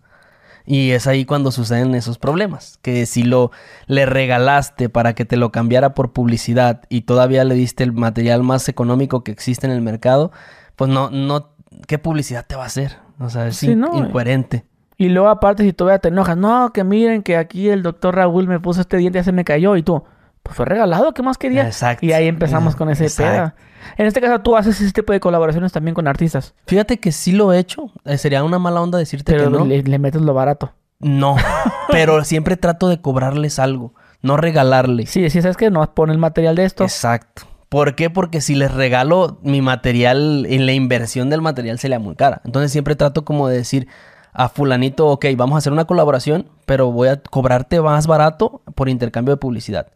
Y 0.66 0.92
es 0.92 1.06
ahí 1.06 1.24
cuando 1.26 1.50
suceden 1.50 1.94
esos 1.94 2.16
problemas, 2.18 2.78
que 2.80 3.04
si 3.06 3.22
lo 3.22 3.50
le 3.86 4.06
regalaste 4.06 4.88
para 4.88 5.14
que 5.14 5.24
te 5.26 5.36
lo 5.36 5.52
cambiara 5.52 5.92
por 5.94 6.12
publicidad 6.12 6.82
y 6.88 7.02
todavía 7.02 7.44
le 7.44 7.54
diste 7.54 7.84
el 7.84 7.92
material 7.92 8.42
más 8.42 8.68
económico 8.68 9.22
que 9.24 9.30
existe 9.32 9.66
en 9.66 9.72
el 9.72 9.82
mercado, 9.82 10.32
pues 10.76 10.90
no 10.90 11.10
no 11.10 11.50
¿qué 11.86 11.98
publicidad 11.98 12.46
te 12.46 12.56
va 12.56 12.62
a 12.62 12.66
hacer? 12.66 12.96
O 13.20 13.28
sea, 13.28 13.46
es 13.48 13.56
Sí, 13.56 13.72
in- 13.72 13.80
no, 13.80 13.94
incoherente. 13.94 14.64
Y 14.96 15.08
luego 15.08 15.28
aparte 15.28 15.64
si 15.64 15.72
todavía 15.72 15.98
te 15.98 16.08
enojas, 16.08 16.36
no, 16.36 16.72
que 16.72 16.82
miren 16.84 17.22
que 17.22 17.36
aquí 17.36 17.68
el 17.68 17.82
doctor 17.82 18.14
Raúl 18.16 18.46
me 18.46 18.60
puso 18.60 18.80
este 18.80 18.96
diente 18.96 19.18
y 19.18 19.24
se 19.24 19.32
me 19.32 19.44
cayó 19.44 19.76
y 19.76 19.82
tú, 19.82 20.04
pues 20.44 20.56
fue 20.56 20.66
regalado, 20.66 21.14
¿qué 21.14 21.22
más 21.22 21.38
quería? 21.38 21.66
Exacto. 21.66 22.04
Y 22.04 22.12
ahí 22.12 22.28
empezamos 22.28 22.76
con 22.76 22.90
ese 22.90 23.08
peda. 23.10 23.56
En 23.96 24.06
este 24.06 24.20
caso 24.20 24.40
tú 24.40 24.56
haces 24.56 24.80
ese 24.80 24.92
tipo 24.92 25.12
de 25.12 25.18
colaboraciones 25.18 25.72
también 25.72 25.94
con 25.94 26.06
artistas, 26.06 26.54
Fíjate 26.66 26.98
que 26.98 27.12
sí 27.12 27.32
lo 27.32 27.52
he 27.52 27.58
hecho. 27.58 27.90
Eh, 28.04 28.18
sería 28.18 28.44
una 28.44 28.58
mala 28.58 28.80
onda 28.82 28.98
decirte 28.98 29.32
pero 29.32 29.50
que 29.50 29.58
no. 29.58 29.64
le, 29.64 29.82
le 29.82 29.98
metes 29.98 30.20
lo 30.20 30.34
barato. 30.34 30.72
No, 31.00 31.36
pero 31.90 32.24
siempre 32.24 32.56
trato 32.56 32.88
de 32.88 33.00
cobrarles 33.00 33.58
algo, 33.58 33.94
no 34.20 34.36
regalarles. 34.36 35.10
Sí, 35.10 35.28
sí, 35.30 35.40
sabes 35.40 35.56
que 35.56 35.70
no 35.70 35.94
pone 35.94 36.12
el 36.12 36.18
material 36.18 36.56
de 36.56 36.66
esto. 36.66 36.84
Exacto. 36.84 37.42
¿Por 37.70 37.94
qué? 37.94 38.10
Porque 38.10 38.42
si 38.42 38.54
les 38.54 38.72
regalo 38.72 39.38
mi 39.42 39.62
material, 39.62 40.46
en 40.48 40.66
la 40.66 40.72
inversión 40.72 41.30
del 41.30 41.40
material 41.40 41.78
sería 41.78 41.98
muy 41.98 42.16
cara. 42.16 42.42
Entonces 42.44 42.70
siempre 42.70 42.96
trato 42.96 43.24
como 43.24 43.48
de 43.48 43.56
decir 43.56 43.88
a 44.34 44.48
fulanito, 44.48 45.08
ok, 45.08 45.26
vamos 45.36 45.54
a 45.54 45.58
hacer 45.58 45.72
una 45.72 45.86
colaboración, 45.86 46.50
pero 46.66 46.92
voy 46.92 47.08
a 47.08 47.22
cobrarte 47.22 47.80
más 47.80 48.06
barato 48.06 48.62
por 48.74 48.88
intercambio 48.88 49.34
de 49.34 49.38
publicidad. 49.38 49.88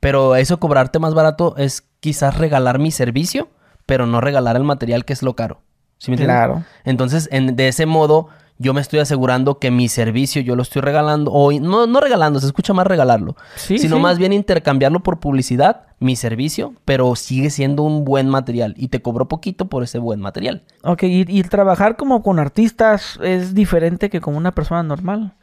Pero 0.00 0.36
eso 0.36 0.58
cobrarte 0.60 0.98
más 0.98 1.14
barato 1.14 1.54
es 1.56 1.84
quizás 2.00 2.38
regalar 2.38 2.78
mi 2.78 2.90
servicio, 2.90 3.48
pero 3.86 4.06
no 4.06 4.20
regalar 4.20 4.56
el 4.56 4.64
material 4.64 5.04
que 5.04 5.12
es 5.12 5.22
lo 5.22 5.34
caro. 5.36 5.62
¿Sí 5.98 6.10
me 6.10 6.14
entiendes? 6.16 6.36
Claro. 6.36 6.64
Entonces, 6.84 7.28
en- 7.32 7.56
de 7.56 7.68
ese 7.68 7.86
modo, 7.86 8.28
yo 8.58 8.74
me 8.74 8.80
estoy 8.80 8.98
asegurando 9.00 9.58
que 9.58 9.70
mi 9.70 9.88
servicio 9.88 10.42
yo 10.42 10.56
lo 10.56 10.62
estoy 10.62 10.82
regalando, 10.82 11.30
o 11.32 11.52
no, 11.52 11.86
no 11.86 12.00
regalando, 12.00 12.40
se 12.40 12.46
escucha 12.46 12.72
más 12.74 12.86
regalarlo, 12.86 13.36
Sí, 13.56 13.78
sino 13.78 13.96
sí. 13.96 14.02
más 14.02 14.18
bien 14.18 14.32
intercambiarlo 14.32 15.02
por 15.02 15.20
publicidad, 15.20 15.82
mi 15.98 16.16
servicio, 16.16 16.74
pero 16.84 17.14
sigue 17.16 17.48
siendo 17.50 17.82
un 17.82 18.04
buen 18.04 18.28
material 18.28 18.74
y 18.76 18.88
te 18.88 19.00
cobro 19.02 19.28
poquito 19.28 19.66
por 19.66 19.82
ese 19.82 19.98
buen 19.98 20.20
material. 20.20 20.62
Ok, 20.84 21.02
y, 21.04 21.24
y 21.28 21.42
trabajar 21.44 21.96
como 21.96 22.22
con 22.22 22.38
artistas 22.38 23.18
es 23.22 23.54
diferente 23.54 24.10
que 24.10 24.20
con 24.20 24.36
una 24.36 24.52
persona 24.52 24.82
normal. 24.82 25.34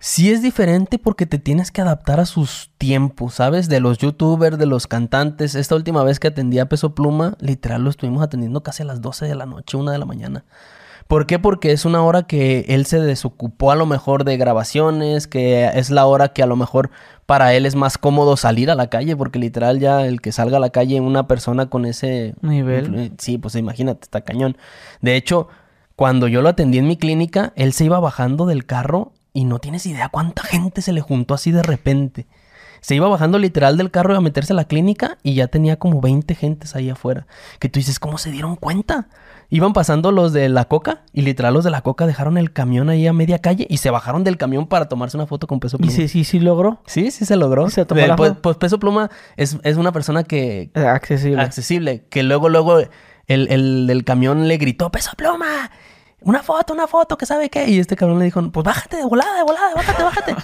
Sí 0.00 0.30
es 0.30 0.42
diferente 0.42 0.98
porque 0.98 1.26
te 1.26 1.38
tienes 1.38 1.72
que 1.72 1.80
adaptar 1.80 2.20
a 2.20 2.26
sus 2.26 2.70
tiempos, 2.78 3.34
¿sabes? 3.34 3.68
De 3.68 3.80
los 3.80 3.98
youtubers, 3.98 4.56
de 4.56 4.66
los 4.66 4.86
cantantes. 4.86 5.56
Esta 5.56 5.74
última 5.74 6.04
vez 6.04 6.20
que 6.20 6.28
atendí 6.28 6.60
a 6.60 6.68
Peso 6.68 6.94
Pluma, 6.94 7.36
literal 7.40 7.82
lo 7.82 7.90
estuvimos 7.90 8.22
atendiendo 8.22 8.62
casi 8.62 8.82
a 8.82 8.86
las 8.86 9.00
12 9.00 9.26
de 9.26 9.34
la 9.34 9.46
noche, 9.46 9.76
una 9.76 9.90
de 9.90 9.98
la 9.98 10.04
mañana. 10.04 10.44
¿Por 11.08 11.26
qué? 11.26 11.38
Porque 11.38 11.72
es 11.72 11.84
una 11.84 12.02
hora 12.02 12.24
que 12.24 12.66
él 12.68 12.84
se 12.86 13.00
desocupó 13.00 13.72
a 13.72 13.76
lo 13.76 13.86
mejor 13.86 14.24
de 14.24 14.36
grabaciones, 14.36 15.26
que 15.26 15.64
es 15.66 15.90
la 15.90 16.06
hora 16.06 16.28
que 16.28 16.42
a 16.42 16.46
lo 16.46 16.54
mejor 16.54 16.90
para 17.24 17.54
él 17.54 17.66
es 17.66 17.74
más 17.74 17.98
cómodo 17.98 18.36
salir 18.36 18.70
a 18.70 18.74
la 18.74 18.88
calle, 18.88 19.16
porque 19.16 19.38
literal 19.38 19.80
ya 19.80 20.06
el 20.06 20.20
que 20.20 20.32
salga 20.32 20.58
a 20.58 20.60
la 20.60 20.70
calle 20.70 21.00
una 21.00 21.26
persona 21.26 21.70
con 21.70 21.86
ese 21.86 22.34
Nivel. 22.42 23.12
Sí, 23.18 23.38
pues 23.38 23.54
imagínate, 23.54 24.00
está 24.02 24.20
cañón. 24.20 24.58
De 25.00 25.16
hecho, 25.16 25.48
cuando 25.96 26.28
yo 26.28 26.42
lo 26.42 26.50
atendí 26.50 26.76
en 26.76 26.86
mi 26.86 26.98
clínica, 26.98 27.52
él 27.56 27.72
se 27.72 27.86
iba 27.86 27.98
bajando 27.98 28.44
del 28.44 28.66
carro 28.66 29.12
y 29.38 29.44
no 29.44 29.58
tienes 29.60 29.86
idea 29.86 30.08
cuánta 30.08 30.42
gente 30.42 30.82
se 30.82 30.92
le 30.92 31.00
juntó 31.00 31.34
así 31.34 31.52
de 31.52 31.62
repente. 31.62 32.26
Se 32.80 32.94
iba 32.94 33.08
bajando 33.08 33.38
literal 33.38 33.76
del 33.76 33.90
carro 33.90 34.16
a 34.16 34.20
meterse 34.20 34.52
a 34.52 34.56
la 34.56 34.64
clínica 34.64 35.18
y 35.22 35.34
ya 35.34 35.48
tenía 35.48 35.78
como 35.78 36.00
20 36.00 36.34
gentes 36.34 36.74
ahí 36.76 36.90
afuera. 36.90 37.26
Que 37.58 37.68
tú 37.68 37.78
dices, 37.80 37.98
¿cómo 37.98 38.18
se 38.18 38.30
dieron 38.30 38.54
cuenta? 38.56 39.08
Iban 39.50 39.72
pasando 39.72 40.12
los 40.12 40.32
de 40.32 40.48
la 40.48 40.66
coca 40.66 41.02
y 41.12 41.22
literal 41.22 41.54
los 41.54 41.64
de 41.64 41.70
la 41.70 41.80
coca 41.82 42.06
dejaron 42.06 42.36
el 42.38 42.52
camión 42.52 42.88
ahí 42.88 43.06
a 43.06 43.12
media 43.12 43.38
calle 43.40 43.66
y 43.68 43.78
se 43.78 43.90
bajaron 43.90 44.22
del 44.24 44.36
camión 44.36 44.66
para 44.66 44.88
tomarse 44.88 45.16
una 45.16 45.26
foto 45.26 45.46
con 45.46 45.58
Peso 45.60 45.76
Y 45.76 45.82
Pluma. 45.82 45.92
sí, 45.92 46.06
sí, 46.08 46.22
sí 46.24 46.38
logró. 46.40 46.82
Sí, 46.86 47.10
sí 47.10 47.24
se 47.24 47.34
logró. 47.36 47.68
Se 47.70 47.84
tomó 47.84 48.06
la 48.06 48.14
pues, 48.16 48.32
pues 48.40 48.56
Peso 48.56 48.78
Pluma 48.78 49.10
es, 49.36 49.56
es 49.64 49.76
una 49.76 49.90
persona 49.92 50.22
que, 50.24 50.70
Eh, 50.74 50.80
Accesible. 50.86 51.42
accesible. 51.42 52.04
Que 52.10 52.22
luego, 52.22 52.48
luego 52.48 52.78
el, 52.78 52.88
el 53.50 53.86
del 53.86 54.04
camión 54.04 54.46
le 54.48 54.56
gritó, 54.56 54.90
peso 54.90 55.10
pluma, 55.16 55.70
una 56.20 56.42
foto, 56.42 56.72
una 56.72 56.86
foto, 56.86 57.16
que 57.16 57.26
sabe 57.26 57.48
qué. 57.48 57.68
Y 57.68 57.78
este 57.78 57.96
cabrón 57.96 58.18
le 58.18 58.26
dijo, 58.26 58.42
pues 58.50 58.64
bájate 58.64 58.96
de 58.96 59.04
volada, 59.04 59.36
de 59.36 59.42
volada, 59.44 59.74
bájate, 59.74 60.02
bájate. 60.02 60.36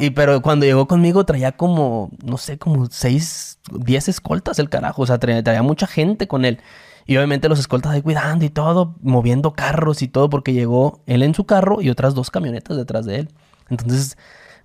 y 0.04 0.10
pero 0.10 0.42
cuando 0.42 0.66
llegó 0.66 0.86
conmigo 0.86 1.24
traía 1.24 1.52
como, 1.52 2.10
no 2.22 2.36
sé, 2.36 2.58
como 2.58 2.86
seis, 2.90 3.58
diez 3.72 4.08
escoltas 4.08 4.58
el 4.58 4.68
carajo. 4.68 5.02
O 5.02 5.06
sea, 5.06 5.18
traía, 5.18 5.42
traía 5.42 5.62
mucha 5.62 5.86
gente 5.86 6.28
con 6.28 6.44
él. 6.44 6.60
Y 7.06 7.16
obviamente 7.16 7.48
los 7.48 7.58
escoltas 7.58 7.92
ahí 7.92 8.02
cuidando 8.02 8.44
y 8.44 8.50
todo, 8.50 8.96
moviendo 9.02 9.52
carros 9.52 10.02
y 10.02 10.08
todo, 10.08 10.30
porque 10.30 10.52
llegó 10.52 11.02
él 11.06 11.22
en 11.22 11.34
su 11.34 11.44
carro 11.44 11.82
y 11.82 11.90
otras 11.90 12.14
dos 12.14 12.30
camionetas 12.30 12.76
detrás 12.76 13.04
de 13.04 13.20
él. 13.20 13.28
Entonces, 13.68 14.16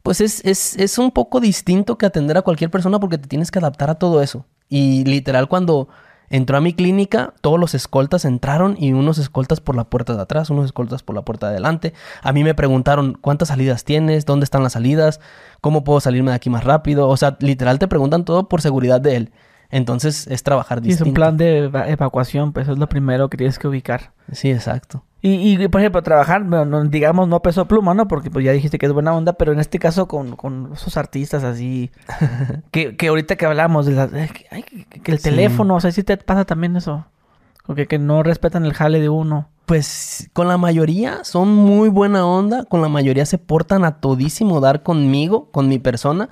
pues 0.04 0.22
es, 0.22 0.44
es, 0.46 0.76
es 0.78 0.98
un 0.98 1.12
poco 1.12 1.40
distinto 1.40 1.98
que 1.98 2.06
atender 2.06 2.38
a 2.38 2.42
cualquier 2.42 2.70
persona 2.70 3.00
porque 3.00 3.18
te 3.18 3.28
tienes 3.28 3.52
que 3.52 3.60
adaptar 3.60 3.90
a 3.90 3.96
todo 3.96 4.22
eso. 4.22 4.46
Y 4.70 5.04
literal 5.06 5.48
cuando 5.50 5.90
entró 6.30 6.58
a 6.58 6.62
mi 6.62 6.74
clínica, 6.74 7.34
todos 7.42 7.60
los 7.60 7.74
escoltas 7.74 8.26
entraron 8.26 8.76
y 8.80 8.94
unos 8.94 9.18
escoltas 9.18 9.62
por 9.62 9.76
la 9.76 9.86
puerta 9.86 10.16
de 10.16 10.22
atrás, 10.22 10.50
unos 10.50 10.66
escoltas 10.66 11.04
por 11.04 11.16
la 11.16 11.24
puerta 11.24 11.48
de 11.48 11.54
adelante. 11.54 11.94
A 12.22 12.34
mí 12.34 12.44
me 12.44 12.54
preguntaron 12.54 13.18
cuántas 13.20 13.50
salidas 13.50 13.84
tienes, 13.84 14.26
dónde 14.26 14.44
están 14.44 14.64
las 14.64 14.74
salidas, 14.74 15.20
cómo 15.62 15.84
puedo 15.84 16.00
salirme 16.00 16.32
de 16.32 16.36
aquí 16.36 16.50
más 16.50 16.64
rápido. 16.64 17.08
O 17.08 17.18
sea, 17.18 17.38
literal 17.40 17.80
te 17.80 17.88
preguntan 17.88 18.26
todo 18.26 18.48
por 18.48 18.62
seguridad 18.62 19.02
de 19.02 19.16
él. 19.16 19.32
Entonces 19.72 20.26
es 20.28 20.42
trabajar 20.44 20.80
Sí, 20.80 20.86
es 20.86 20.98
distinto. 20.98 21.10
un 21.10 21.14
plan 21.14 21.38
de 21.38 21.66
eva- 21.66 21.88
evacuación, 21.90 22.54
pues 22.54 22.66
eso 22.66 22.74
es 22.74 22.80
lo 22.80 22.90
primero 22.90 23.30
que 23.30 23.38
tienes 23.38 23.60
que 23.60 23.68
ubicar. 23.68 24.12
Sí, 24.32 24.50
exacto. 24.52 25.04
Y, 25.22 25.62
y, 25.62 25.68
por 25.68 25.82
ejemplo, 25.82 26.02
trabajar, 26.02 26.44
bueno, 26.46 26.86
digamos, 26.86 27.28
no 27.28 27.42
peso 27.42 27.68
pluma, 27.68 27.94
¿no? 27.94 28.08
Porque 28.08 28.32
pues 28.32 28.46
ya 28.46 28.54
dijiste 28.54 28.78
que 28.80 28.86
es 28.86 28.94
buena 28.94 29.14
onda, 29.14 29.34
pero 29.34 29.52
en 29.52 29.60
este 29.60 29.78
caso 29.78 30.08
con, 30.08 30.36
con 30.38 30.72
esos 30.74 30.96
artistas 30.96 31.44
así, 31.44 31.92
que, 32.72 32.96
que 32.96 33.08
ahorita 33.10 33.36
que 33.36 33.46
hablamos 33.46 33.86
de 33.86 33.92
la, 33.94 34.08
que, 34.08 34.46
ay, 34.50 34.64
que- 34.64 34.86
que 35.02 35.12
el 35.12 35.18
Sí. 35.20 35.26
teléfono, 35.26 35.76
o 35.76 35.80
sea, 35.82 35.92
sí 35.92 36.04
te 36.04 36.16
pasa 36.18 36.46
también 36.46 36.76
eso. 36.78 37.06
O 37.68 37.76
que, 37.76 37.86
que 37.86 38.00
no 38.00 38.24
respetan 38.24 38.66
el 38.66 38.74
jale 38.74 39.00
de 39.00 39.10
uno. 39.10 39.50
Pues 39.68 40.30
con 40.34 40.48
la 40.48 40.58
mayoría 40.58 41.24
son 41.24 41.54
muy 41.54 41.90
buena 41.90 42.26
onda, 42.26 42.64
con 42.66 42.82
la 42.82 42.88
mayoría 42.90 43.26
se 43.28 43.38
portan 43.38 43.84
a 43.86 44.00
todísimo 44.00 44.60
dar 44.62 44.82
conmigo, 44.82 45.52
con 45.52 45.68
mi 45.68 45.78
persona. 45.78 46.30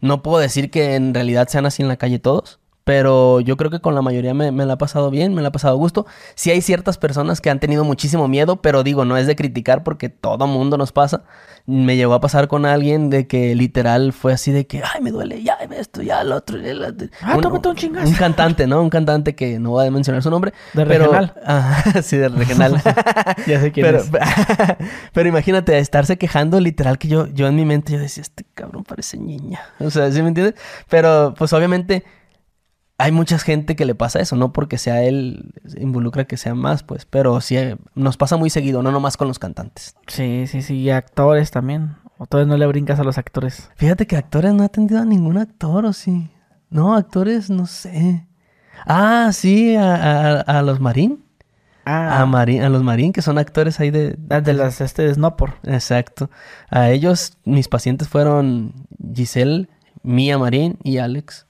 No 0.00 0.22
puedo 0.22 0.38
decir 0.38 0.70
que 0.72 0.96
en 0.96 1.14
realidad 1.14 1.46
sean 1.48 1.66
así 1.66 1.82
en 1.82 1.88
la 1.88 1.96
calle 1.96 2.18
todos, 2.18 2.58
pero 2.84 3.40
yo 3.40 3.56
creo 3.56 3.70
que 3.70 3.80
con 3.80 3.94
la 3.94 4.02
mayoría 4.02 4.34
me, 4.34 4.52
me 4.52 4.66
la 4.66 4.74
ha 4.74 4.78
pasado 4.78 5.10
bien, 5.10 5.34
me 5.34 5.40
la 5.40 5.48
ha 5.48 5.52
pasado 5.52 5.74
a 5.74 5.76
gusto. 5.76 6.06
Sí 6.34 6.50
hay 6.50 6.60
ciertas 6.60 6.98
personas 6.98 7.40
que 7.40 7.48
han 7.48 7.58
tenido 7.58 7.82
muchísimo 7.82 8.28
miedo, 8.28 8.56
pero 8.60 8.82
digo, 8.82 9.06
no 9.06 9.16
es 9.16 9.26
de 9.26 9.34
criticar 9.36 9.82
porque 9.82 10.10
todo 10.10 10.46
mundo 10.46 10.76
nos 10.76 10.92
pasa. 10.92 11.24
Me 11.66 11.96
llegó 11.96 12.12
a 12.12 12.20
pasar 12.20 12.46
con 12.46 12.66
alguien 12.66 13.08
de 13.08 13.26
que 13.26 13.54
literal 13.54 14.12
fue 14.12 14.34
así 14.34 14.52
de 14.52 14.66
que, 14.66 14.82
ay, 14.82 15.00
me 15.00 15.10
duele, 15.10 15.42
ya, 15.42 15.54
esto, 15.70 16.02
ya, 16.02 16.22
lo 16.22 16.36
otro. 16.36 16.58
ya, 16.58 16.74
lo 16.74 16.88
otro". 16.88 17.08
Ah, 17.22 17.38
tómate 17.40 17.68
un 17.70 17.76
chingazo. 17.76 18.06
Un 18.06 18.14
cantante, 18.14 18.66
¿no? 18.66 18.82
Un 18.82 18.90
cantante 18.90 19.34
que 19.34 19.58
no 19.58 19.70
voy 19.70 19.86
a 19.86 19.90
mencionar 19.90 20.22
su 20.22 20.28
nombre. 20.28 20.52
De 20.74 20.84
pero- 20.84 21.10
regional. 21.10 21.34
Sí, 22.02 22.18
de 22.18 22.28
regional. 22.28 22.82
Ya 23.46 23.60
sé 23.60 23.72
quién 23.72 23.86
pero, 23.86 23.98
es. 23.98 24.10
pero 25.12 25.28
imagínate 25.28 25.78
estarse 25.78 26.18
quejando 26.18 26.60
literal 26.60 26.98
que 26.98 27.08
yo, 27.08 27.26
yo 27.28 27.46
en 27.46 27.56
mi 27.56 27.64
mente 27.64 27.92
yo 27.94 27.98
decía, 27.98 28.22
este 28.22 28.44
cabrón 28.54 28.84
parece 28.84 29.16
niña. 29.16 29.60
O 29.80 29.90
sea, 29.90 30.10
¿sí 30.12 30.20
me 30.20 30.28
entiendes? 30.28 30.54
Pero 30.90 31.34
pues 31.36 31.52
obviamente 31.54 32.04
hay 32.98 33.12
mucha 33.12 33.38
gente 33.38 33.76
que 33.76 33.84
le 33.84 33.94
pasa 33.94 34.20
eso, 34.20 34.36
no 34.36 34.52
porque 34.52 34.78
sea 34.78 35.02
él 35.02 35.52
involucra 35.78 36.24
que 36.24 36.36
sea 36.36 36.54
más, 36.54 36.82
pues, 36.82 37.04
pero 37.06 37.40
sí 37.40 37.56
eh, 37.56 37.76
nos 37.94 38.16
pasa 38.16 38.36
muy 38.36 38.50
seguido, 38.50 38.82
no 38.82 38.92
nomás 38.92 39.16
con 39.16 39.28
los 39.28 39.38
cantantes. 39.38 39.96
Sí, 40.06 40.46
sí, 40.46 40.62
sí, 40.62 40.76
y 40.78 40.90
actores 40.90 41.50
también. 41.50 41.96
O 42.18 42.26
todavía 42.26 42.52
no 42.52 42.56
le 42.56 42.66
brincas 42.66 43.00
a 43.00 43.04
los 43.04 43.18
actores. 43.18 43.70
Fíjate 43.76 44.06
que 44.06 44.16
actores 44.16 44.54
no 44.54 44.62
he 44.62 44.66
atendido 44.66 45.00
a 45.00 45.04
ningún 45.04 45.36
actor, 45.38 45.84
¿o 45.84 45.92
sí? 45.92 46.30
No, 46.70 46.94
actores, 46.94 47.50
no 47.50 47.66
sé. 47.66 48.26
Ah, 48.86 49.30
sí, 49.32 49.74
a, 49.76 49.94
a- 49.94 50.40
a 50.40 50.62
los 50.62 50.78
Marín. 50.80 51.24
Ah, 51.86 52.22
A, 52.22 52.26
Marín, 52.26 52.62
a 52.62 52.68
los 52.70 52.82
Marín, 52.82 53.12
que 53.12 53.20
son 53.20 53.36
actores 53.36 53.78
ahí 53.80 53.90
de... 53.90 54.16
ah, 54.30 54.40
de 54.40 54.54
las, 54.54 54.80
este, 54.80 55.02
de 55.02 55.12
Snowpor. 55.14 55.54
Exacto. 55.64 56.30
A 56.70 56.90
ellos, 56.90 57.36
mis 57.44 57.68
pacientes 57.68 58.08
fueron 58.08 58.72
Giselle, 59.14 59.68
Mía 60.02 60.38
Marín 60.38 60.78
y 60.82 60.98
Alex. 60.98 61.43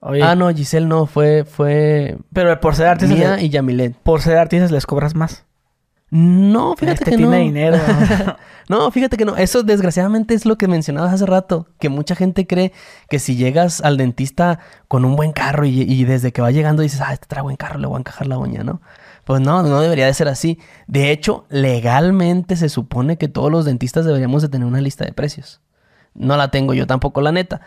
Oye, 0.00 0.22
Ah, 0.22 0.34
no, 0.34 0.48
Giselle 0.50 0.86
no, 0.86 1.06
fue, 1.06 1.44
fue 1.44 2.16
pero 2.32 2.58
por 2.60 2.74
ser 2.76 2.86
artistas, 2.86 3.18
Mía 3.18 3.40
y 3.40 3.48
Yamilet. 3.48 3.94
por 3.96 4.20
ser 4.22 4.36
artistas 4.38 4.70
les 4.70 4.86
cobras 4.86 5.14
más. 5.14 5.44
No, 6.10 6.74
fíjate 6.76 7.00
Este 7.00 7.10
que 7.10 7.16
tiene 7.18 7.36
no. 7.38 7.42
dinero. 7.42 7.78
No, 8.70 8.90
fíjate 8.90 9.16
que 9.16 9.24
no. 9.24 9.34
Eso 9.38 9.62
desgraciadamente 9.62 10.34
es 10.34 10.44
lo 10.44 10.58
que 10.58 10.68
mencionabas 10.68 11.14
hace 11.14 11.24
rato. 11.24 11.68
Que 11.80 11.88
mucha 11.88 12.14
gente 12.14 12.46
cree 12.46 12.72
que 13.08 13.18
si 13.18 13.34
llegas 13.34 13.80
al 13.80 13.96
dentista 13.96 14.58
con 14.88 15.06
un 15.06 15.16
buen 15.16 15.32
carro 15.32 15.64
y, 15.64 15.80
y 15.80 16.04
desde 16.04 16.32
que 16.32 16.42
va 16.42 16.50
llegando 16.50 16.82
dices, 16.82 17.00
ah, 17.00 17.14
este 17.14 17.26
trae 17.26 17.42
buen 17.42 17.56
carro, 17.56 17.78
le 17.78 17.86
voy 17.86 17.96
a 17.96 18.00
encajar 18.00 18.26
la 18.26 18.36
uña, 18.36 18.64
¿no? 18.64 18.82
Pues 19.24 19.40
no, 19.40 19.62
no 19.62 19.80
debería 19.80 20.04
de 20.04 20.12
ser 20.12 20.28
así. 20.28 20.58
De 20.86 21.10
hecho, 21.12 21.46
legalmente 21.48 22.56
se 22.56 22.68
supone 22.68 23.16
que 23.16 23.28
todos 23.28 23.50
los 23.50 23.64
dentistas 23.64 24.04
deberíamos 24.04 24.42
de 24.42 24.50
tener 24.50 24.66
una 24.68 24.82
lista 24.82 25.06
de 25.06 25.12
precios. 25.14 25.62
No 26.12 26.36
la 26.36 26.50
tengo 26.50 26.74
yo 26.74 26.86
tampoco, 26.86 27.22
la 27.22 27.32
neta. 27.32 27.62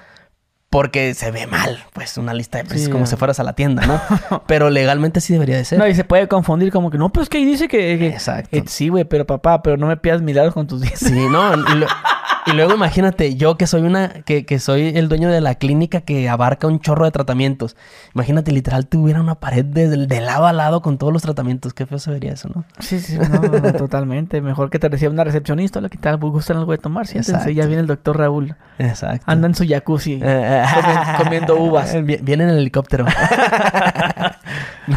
Porque 0.71 1.13
se 1.13 1.31
ve 1.31 1.47
mal, 1.47 1.83
pues, 1.91 2.17
una 2.17 2.33
lista 2.33 2.57
de 2.57 2.63
precios 2.63 2.85
Sí, 2.85 2.91
como 2.91 3.05
si 3.05 3.17
fueras 3.17 3.39
a 3.41 3.43
la 3.43 3.51
tienda, 3.53 3.85
¿no? 3.85 4.01
Pero 4.47 4.69
legalmente 4.69 5.19
sí 5.19 5.33
debería 5.33 5.57
de 5.57 5.65
ser. 5.65 5.77
No, 5.77 5.85
y 5.85 5.93
se 5.93 6.05
puede 6.05 6.27
confundir 6.29 6.71
como 6.71 6.89
que 6.89 6.97
no, 6.97 7.09
pues 7.09 7.27
que 7.27 7.37
ahí 7.39 7.45
dice 7.45 7.67
que. 7.67 7.99
que- 7.99 8.07
Exacto. 8.07 8.55
Eh, 8.55 8.63
sí, 8.67 8.87
güey, 8.87 9.03
pero 9.03 9.25
papá, 9.27 9.61
pero 9.61 9.75
no 9.77 9.85
me 9.87 9.97
pidas 9.97 10.21
milagros 10.21 10.53
con 10.53 10.67
tus 10.67 10.79
dientes. 10.81 11.07
Sí, 11.09 11.27
no. 11.29 11.55
Lo- 11.57 11.87
y 12.47 12.51
luego 12.53 12.73
imagínate, 12.73 13.35
yo 13.35 13.55
que 13.57 13.67
soy 13.67 13.81
una, 13.83 14.09
que, 14.09 14.45
que 14.45 14.59
soy 14.59 14.93
el 14.95 15.07
dueño 15.09 15.29
de 15.29 15.41
la 15.41 15.55
clínica 15.55 16.01
que 16.01 16.27
abarca 16.29 16.67
un 16.67 16.79
chorro 16.79 17.05
de 17.05 17.11
tratamientos. 17.11 17.75
Imagínate, 18.15 18.51
literal, 18.51 18.87
tuviera 18.87 19.21
una 19.21 19.35
pared 19.35 19.63
de, 19.65 19.87
de 20.07 20.21
lado 20.21 20.45
a 20.47 20.53
lado 20.53 20.81
con 20.81 20.97
todos 20.97 21.13
los 21.13 21.21
tratamientos. 21.21 21.73
Qué 21.73 21.85
feo 21.85 21.99
se 21.99 22.11
vería 22.11 22.33
eso, 22.33 22.49
¿no? 22.53 22.65
Sí, 22.79 22.99
sí, 22.99 23.17
no, 23.17 23.27
no, 23.39 23.73
totalmente. 23.73 24.41
Mejor 24.41 24.69
que 24.69 24.79
te 24.79 24.89
reciba 24.89 25.11
una 25.11 25.23
recepcionista, 25.23 25.81
la 25.81 25.89
que 25.89 25.97
tal, 25.97 26.17
gustan 26.17 26.57
algo 26.57 26.71
de 26.71 26.77
tomar. 26.77 27.07
Siéntense, 27.07 27.53
ya 27.53 27.65
viene 27.65 27.81
el 27.81 27.87
doctor 27.87 28.17
Raúl. 28.17 28.55
Exacto. 28.79 29.23
Anda 29.27 29.47
en 29.47 29.55
su 29.55 29.65
jacuzzi. 29.67 30.13
Eh, 30.13 30.19
eh, 30.23 30.63
comi- 30.65 31.23
comiendo 31.23 31.55
uvas. 31.57 31.93
Vi- 32.03 32.17
Viene 32.21 32.43
en 32.45 32.49
el 32.51 32.57
helicóptero. 32.59 33.05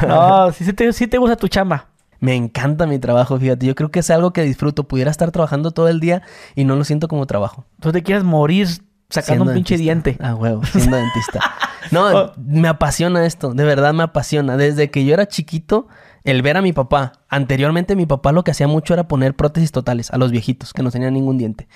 No, 0.09 0.51
sí, 0.53 0.65
sí 0.65 0.73
te, 0.73 0.93
sí 0.93 1.07
te 1.07 1.19
gusta 1.19 1.37
tu 1.37 1.49
chamba. 1.49 1.87
Me 2.21 2.35
encanta 2.35 2.87
mi 2.87 2.99
trabajo, 2.99 3.39
fíjate. 3.39 3.67
Yo 3.67 3.75
creo 3.75 3.91
que 3.91 4.01
es 4.01 4.11
algo 4.11 4.33
que 4.33 4.43
disfruto. 4.43 4.85
Pudiera 4.85 5.11
estar 5.11 5.31
trabajando 5.31 5.71
todo 5.73 5.89
el 5.89 6.01
día 6.01 6.23
y 6.55 6.65
no 6.65 6.77
lo 6.77 6.85
siento 6.85 7.09
como 7.09 7.27
trabajo. 7.27 7.65
Tú 7.81 7.93
te 7.93 8.03
quieres 8.03 8.25
morir 8.25 8.69
sacando 9.11 9.45
Siendo 9.45 9.51
un 9.51 9.55
pinche 9.55 9.77
dentista. 9.77 10.11
diente. 10.11 10.17
Ah, 10.25 10.35
huevo, 10.35 10.63
siendo 10.65 10.97
dentista. 10.97 11.41
No, 11.91 12.07
Oh. 12.15 12.33
me 12.39 12.69
apasiona 12.69 13.27
esto, 13.27 13.53
de 13.53 13.65
verdad 13.65 13.93
me 13.93 14.03
apasiona. 14.03 14.57
Desde 14.57 14.91
que 14.91 15.05
yo 15.05 15.13
era 15.15 15.27
chiquito, 15.29 15.87
el 16.25 16.41
ver 16.43 16.57
a 16.57 16.63
mi 16.63 16.73
papá. 16.73 17.13
Anteriormente 17.29 17.95
mi 17.97 18.07
papá 18.07 18.33
lo 18.33 18.43
que 18.45 18.51
hacía 18.53 18.67
mucho 18.67 18.95
era 18.95 19.07
poner 19.07 19.35
prótesis 19.37 19.71
totales 19.73 20.11
a 20.11 20.17
los 20.17 20.31
viejitos 20.31 20.73
que 20.73 20.83
no 20.83 20.91
tenían 20.91 21.13
ningún 21.15 21.37
diente. 21.37 21.69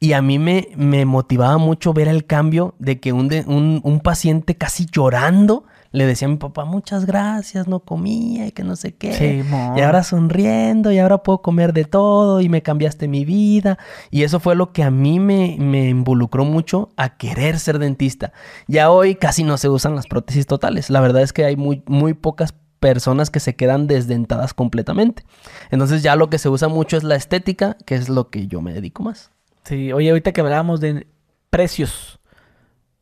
Y 0.00 0.12
a 0.12 0.20
mí 0.20 0.38
me, 0.38 0.68
me 0.76 1.04
motivaba 1.06 1.56
mucho 1.56 1.94
ver 1.94 2.08
el 2.08 2.26
cambio 2.26 2.74
de 2.78 2.98
que 3.00 3.12
un, 3.12 3.28
de- 3.28 3.44
un, 3.46 3.80
un 3.84 4.00
paciente 4.00 4.56
casi 4.56 4.86
llorando 4.90 5.64
le 5.96 6.04
decía 6.04 6.28
a 6.28 6.30
mi 6.30 6.36
papá, 6.36 6.66
muchas 6.66 7.06
gracias, 7.06 7.66
no 7.68 7.80
comía 7.80 8.46
y 8.46 8.52
que 8.52 8.62
no 8.62 8.76
sé 8.76 8.94
qué. 8.94 9.14
Sí, 9.14 9.42
y 9.76 9.80
ahora 9.80 10.02
sonriendo 10.02 10.92
y 10.92 10.98
ahora 10.98 11.22
puedo 11.22 11.40
comer 11.40 11.72
de 11.72 11.86
todo 11.86 12.42
y 12.42 12.50
me 12.50 12.60
cambiaste 12.60 13.08
mi 13.08 13.24
vida. 13.24 13.78
Y 14.10 14.22
eso 14.22 14.38
fue 14.38 14.56
lo 14.56 14.74
que 14.74 14.82
a 14.82 14.90
mí 14.90 15.18
me, 15.18 15.56
me 15.58 15.88
involucró 15.88 16.44
mucho 16.44 16.90
a 16.98 17.16
querer 17.16 17.58
ser 17.58 17.78
dentista. 17.78 18.34
Ya 18.68 18.90
hoy 18.90 19.14
casi 19.14 19.42
no 19.42 19.56
se 19.56 19.70
usan 19.70 19.96
las 19.96 20.06
prótesis 20.06 20.46
totales. 20.46 20.90
La 20.90 21.00
verdad 21.00 21.22
es 21.22 21.32
que 21.32 21.46
hay 21.46 21.56
muy, 21.56 21.82
muy 21.86 22.12
pocas 22.12 22.52
personas 22.78 23.30
que 23.30 23.40
se 23.40 23.56
quedan 23.56 23.86
desdentadas 23.86 24.52
completamente. 24.52 25.24
Entonces 25.70 26.02
ya 26.02 26.14
lo 26.14 26.28
que 26.28 26.36
se 26.36 26.50
usa 26.50 26.68
mucho 26.68 26.98
es 26.98 27.04
la 27.04 27.16
estética, 27.16 27.78
que 27.86 27.94
es 27.94 28.10
lo 28.10 28.28
que 28.28 28.48
yo 28.48 28.60
me 28.60 28.74
dedico 28.74 29.02
más. 29.02 29.30
Sí, 29.64 29.94
oye, 29.94 30.10
ahorita 30.10 30.32
que 30.32 30.42
hablábamos 30.42 30.80
de 30.80 31.06
precios, 31.48 32.20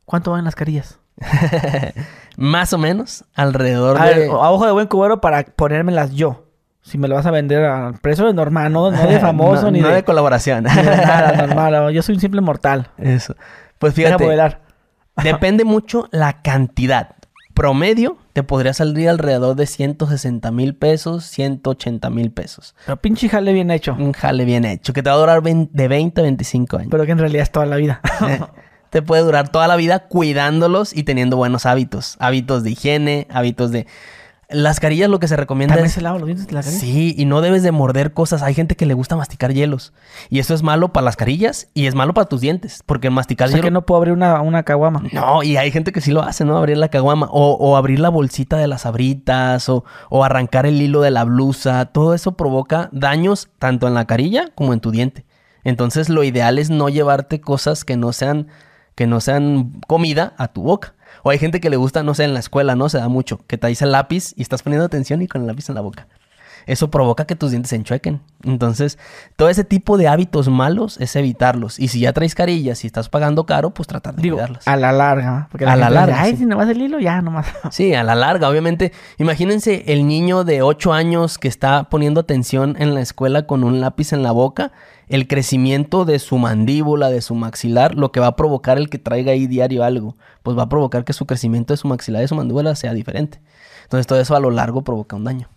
¿cuánto 0.04 0.30
van 0.30 0.44
las 0.44 0.54
carillas? 0.54 1.00
Más 2.36 2.72
o 2.72 2.78
menos 2.78 3.24
alrededor 3.34 4.00
A, 4.00 4.06
de... 4.06 4.14
ver, 4.14 4.30
a 4.30 4.50
ojo 4.50 4.66
de 4.66 4.72
buen 4.72 4.86
cubero 4.86 5.20
para 5.20 5.44
ponérmelas 5.44 6.12
yo. 6.12 6.44
Si 6.82 6.98
me 6.98 7.08
lo 7.08 7.14
vas 7.14 7.24
a 7.24 7.30
vender 7.30 7.64
al 7.64 7.98
precio 7.98 8.26
de 8.26 8.34
normal, 8.34 8.72
no, 8.72 8.90
no 8.90 9.06
de 9.06 9.20
famoso 9.20 9.62
no, 9.62 9.70
ni, 9.70 9.80
no 9.80 9.88
de, 9.88 9.94
de 9.94 10.04
colaboración. 10.04 10.64
ni 10.64 10.74
de 10.74 10.82
nada, 10.82 11.46
normal. 11.46 11.92
Yo 11.92 12.02
soy 12.02 12.16
un 12.16 12.20
simple 12.20 12.40
mortal. 12.40 12.88
Eso. 12.98 13.34
Pues 13.78 13.94
fíjate, 13.94 14.26
depende 15.22 15.64
mucho 15.64 16.08
la 16.10 16.42
cantidad. 16.42 17.16
Promedio 17.54 18.18
te 18.32 18.42
podría 18.42 18.74
salir 18.74 19.08
alrededor 19.08 19.54
de 19.54 19.66
160 19.66 20.50
mil 20.50 20.74
pesos, 20.74 21.24
180 21.26 22.10
mil 22.10 22.32
pesos. 22.32 22.74
Pero 22.84 22.96
pinche 22.96 23.28
jale 23.28 23.52
bien 23.52 23.70
hecho. 23.70 23.94
Un 23.96 24.12
jale 24.12 24.44
bien 24.44 24.64
hecho, 24.64 24.92
que 24.92 25.04
te 25.04 25.08
va 25.08 25.14
a 25.14 25.18
durar 25.20 25.40
de 25.42 25.88
20 25.88 26.20
a 26.20 26.24
25 26.24 26.76
años. 26.78 26.88
Pero 26.90 27.06
que 27.06 27.12
en 27.12 27.18
realidad 27.18 27.44
es 27.44 27.52
toda 27.52 27.66
la 27.66 27.76
vida. 27.76 28.00
Te 28.94 29.02
puede 29.02 29.22
durar 29.22 29.48
toda 29.48 29.66
la 29.66 29.74
vida 29.74 30.06
cuidándolos 30.06 30.96
y 30.96 31.02
teniendo 31.02 31.36
buenos 31.36 31.66
hábitos. 31.66 32.14
Hábitos 32.20 32.62
de 32.62 32.70
higiene, 32.70 33.26
hábitos 33.28 33.72
de... 33.72 33.88
Las 34.48 34.78
carillas 34.78 35.10
lo 35.10 35.18
que 35.18 35.26
se 35.26 35.36
recomienda 35.36 35.74
También 35.74 35.86
es... 35.88 35.94
se 35.94 36.00
lava 36.00 36.16
los 36.16 36.26
dientes 36.26 36.46
de 36.46 36.52
la 36.52 36.62
carilla. 36.62 36.80
Sí, 36.80 37.12
y 37.18 37.24
no 37.24 37.40
debes 37.40 37.64
de 37.64 37.72
morder 37.72 38.12
cosas. 38.12 38.44
Hay 38.44 38.54
gente 38.54 38.76
que 38.76 38.86
le 38.86 38.94
gusta 38.94 39.16
masticar 39.16 39.52
hielos. 39.52 39.92
Y 40.30 40.38
eso 40.38 40.54
es 40.54 40.62
malo 40.62 40.92
para 40.92 41.06
las 41.06 41.16
carillas 41.16 41.66
y 41.74 41.86
es 41.86 41.96
malo 41.96 42.14
para 42.14 42.28
tus 42.28 42.40
dientes. 42.40 42.84
Porque 42.86 43.10
masticar 43.10 43.48
O 43.48 43.50
sea 43.50 43.56
hielo... 43.56 43.66
que 43.66 43.72
no 43.72 43.84
puedo 43.84 43.96
abrir 43.96 44.12
una, 44.14 44.40
una 44.42 44.62
caguama. 44.62 45.02
No, 45.12 45.42
y 45.42 45.56
hay 45.56 45.72
gente 45.72 45.90
que 45.90 46.00
sí 46.00 46.12
lo 46.12 46.22
hace, 46.22 46.44
¿no? 46.44 46.56
Abrir 46.56 46.78
la 46.78 46.88
caguama. 46.88 47.26
O, 47.32 47.54
o 47.54 47.76
abrir 47.76 47.98
la 47.98 48.10
bolsita 48.10 48.58
de 48.58 48.68
las 48.68 48.82
sabritas. 48.82 49.68
O, 49.68 49.84
o 50.08 50.22
arrancar 50.22 50.66
el 50.66 50.80
hilo 50.80 51.00
de 51.00 51.10
la 51.10 51.24
blusa. 51.24 51.86
Todo 51.86 52.14
eso 52.14 52.36
provoca 52.36 52.90
daños 52.92 53.48
tanto 53.58 53.88
en 53.88 53.94
la 53.94 54.04
carilla 54.04 54.50
como 54.54 54.72
en 54.72 54.78
tu 54.78 54.92
diente. 54.92 55.24
Entonces 55.64 56.10
lo 56.10 56.22
ideal 56.22 56.58
es 56.58 56.70
no 56.70 56.90
llevarte 56.90 57.40
cosas 57.40 57.84
que 57.84 57.96
no 57.96 58.12
sean, 58.12 58.46
que 58.94 59.06
no 59.06 59.20
sean 59.20 59.80
comida 59.86 60.34
a 60.38 60.48
tu 60.48 60.62
boca. 60.62 60.94
O 61.22 61.30
hay 61.30 61.38
gente 61.38 61.60
que 61.60 61.70
le 61.70 61.76
gusta, 61.76 62.02
no 62.02 62.14
sé, 62.14 62.24
en 62.24 62.34
la 62.34 62.40
escuela, 62.40 62.74
¿no? 62.76 62.88
Se 62.88 62.98
da 62.98 63.08
mucho. 63.08 63.40
Que 63.46 63.56
te 63.58 63.66
dice 63.68 63.84
el 63.84 63.92
lápiz 63.92 64.34
y 64.36 64.42
estás 64.42 64.62
poniendo 64.62 64.84
atención 64.84 65.22
y 65.22 65.28
con 65.28 65.40
el 65.42 65.46
lápiz 65.46 65.68
en 65.68 65.74
la 65.76 65.80
boca. 65.80 66.06
Eso 66.66 66.90
provoca 66.90 67.26
que 67.26 67.36
tus 67.36 67.50
dientes 67.50 67.68
se 67.70 67.76
enchuequen. 67.76 68.22
Entonces, 68.42 68.98
todo 69.36 69.50
ese 69.50 69.64
tipo 69.64 69.98
de 69.98 70.08
hábitos 70.08 70.48
malos 70.48 70.98
es 70.98 71.14
evitarlos. 71.14 71.78
Y 71.78 71.88
si 71.88 72.00
ya 72.00 72.14
traes 72.14 72.34
carillas 72.34 72.84
y 72.84 72.86
estás 72.86 73.10
pagando 73.10 73.44
caro, 73.44 73.70
pues 73.74 73.86
tratar 73.86 74.14
de 74.16 74.22
Digo, 74.22 74.36
cuidarlas. 74.36 74.66
a 74.66 74.76
la 74.76 74.90
larga. 74.90 75.48
Porque 75.50 75.66
A 75.66 75.76
la 75.76 75.86
gente 75.86 75.88
dice, 75.88 75.94
larga, 75.94 76.22
Ay, 76.22 76.30
sí. 76.32 76.36
si 76.38 76.46
nomás 76.46 76.68
el 76.70 76.80
hilo, 76.80 76.98
ya 77.00 77.20
nomás. 77.20 77.46
Sí, 77.70 77.92
a 77.92 78.02
la 78.02 78.14
larga, 78.14 78.48
obviamente. 78.48 78.92
Imagínense 79.18 79.84
el 79.92 80.06
niño 80.06 80.44
de 80.44 80.62
8 80.62 80.92
años 80.94 81.36
que 81.38 81.48
está 81.48 81.84
poniendo 81.90 82.20
atención 82.20 82.76
en 82.78 82.94
la 82.94 83.00
escuela 83.02 83.46
con 83.46 83.62
un 83.62 83.80
lápiz 83.82 84.14
en 84.14 84.22
la 84.22 84.32
boca, 84.32 84.72
el 85.08 85.28
crecimiento 85.28 86.04
de 86.04 86.18
su 86.18 86.38
mandíbula, 86.38 87.10
de 87.10 87.20
su 87.20 87.34
maxilar, 87.34 87.94
lo 87.94 88.12
que 88.12 88.20
va 88.20 88.28
a 88.28 88.36
provocar 88.36 88.78
el 88.78 88.88
que 88.88 88.98
traiga 88.98 89.32
ahí 89.32 89.46
diario 89.46 89.84
algo, 89.84 90.16
pues 90.42 90.56
va 90.56 90.62
a 90.64 90.68
provocar 90.68 91.04
que 91.04 91.12
su 91.12 91.26
crecimiento 91.26 91.72
de 91.72 91.76
su 91.78 91.88
maxilar 91.88 92.20
y 92.20 92.24
de 92.24 92.28
su 92.28 92.34
mandíbula 92.34 92.74
sea 92.74 92.94
diferente. 92.94 93.40
Entonces 93.84 94.06
todo 94.06 94.20
eso 94.20 94.34
a 94.34 94.40
lo 94.40 94.50
largo 94.50 94.82
provoca 94.82 95.16
un 95.16 95.24
daño. 95.24 95.48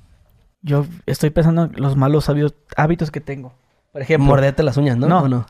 Yo 0.62 0.86
estoy 1.06 1.30
pensando 1.30 1.66
en 1.66 1.74
los 1.82 1.96
malos 1.96 2.30
hábitos, 2.30 2.56
hábitos 2.76 3.12
que 3.12 3.22
tengo. 3.22 3.54
Por 3.94 4.02
ejemplo, 4.02 4.28
Morderte 4.28 4.64
las 4.64 4.78
uñas, 4.78 4.98
¿no? 4.98 5.08
No. 5.08 5.20
¿O 5.20 5.28
no? 5.30 5.46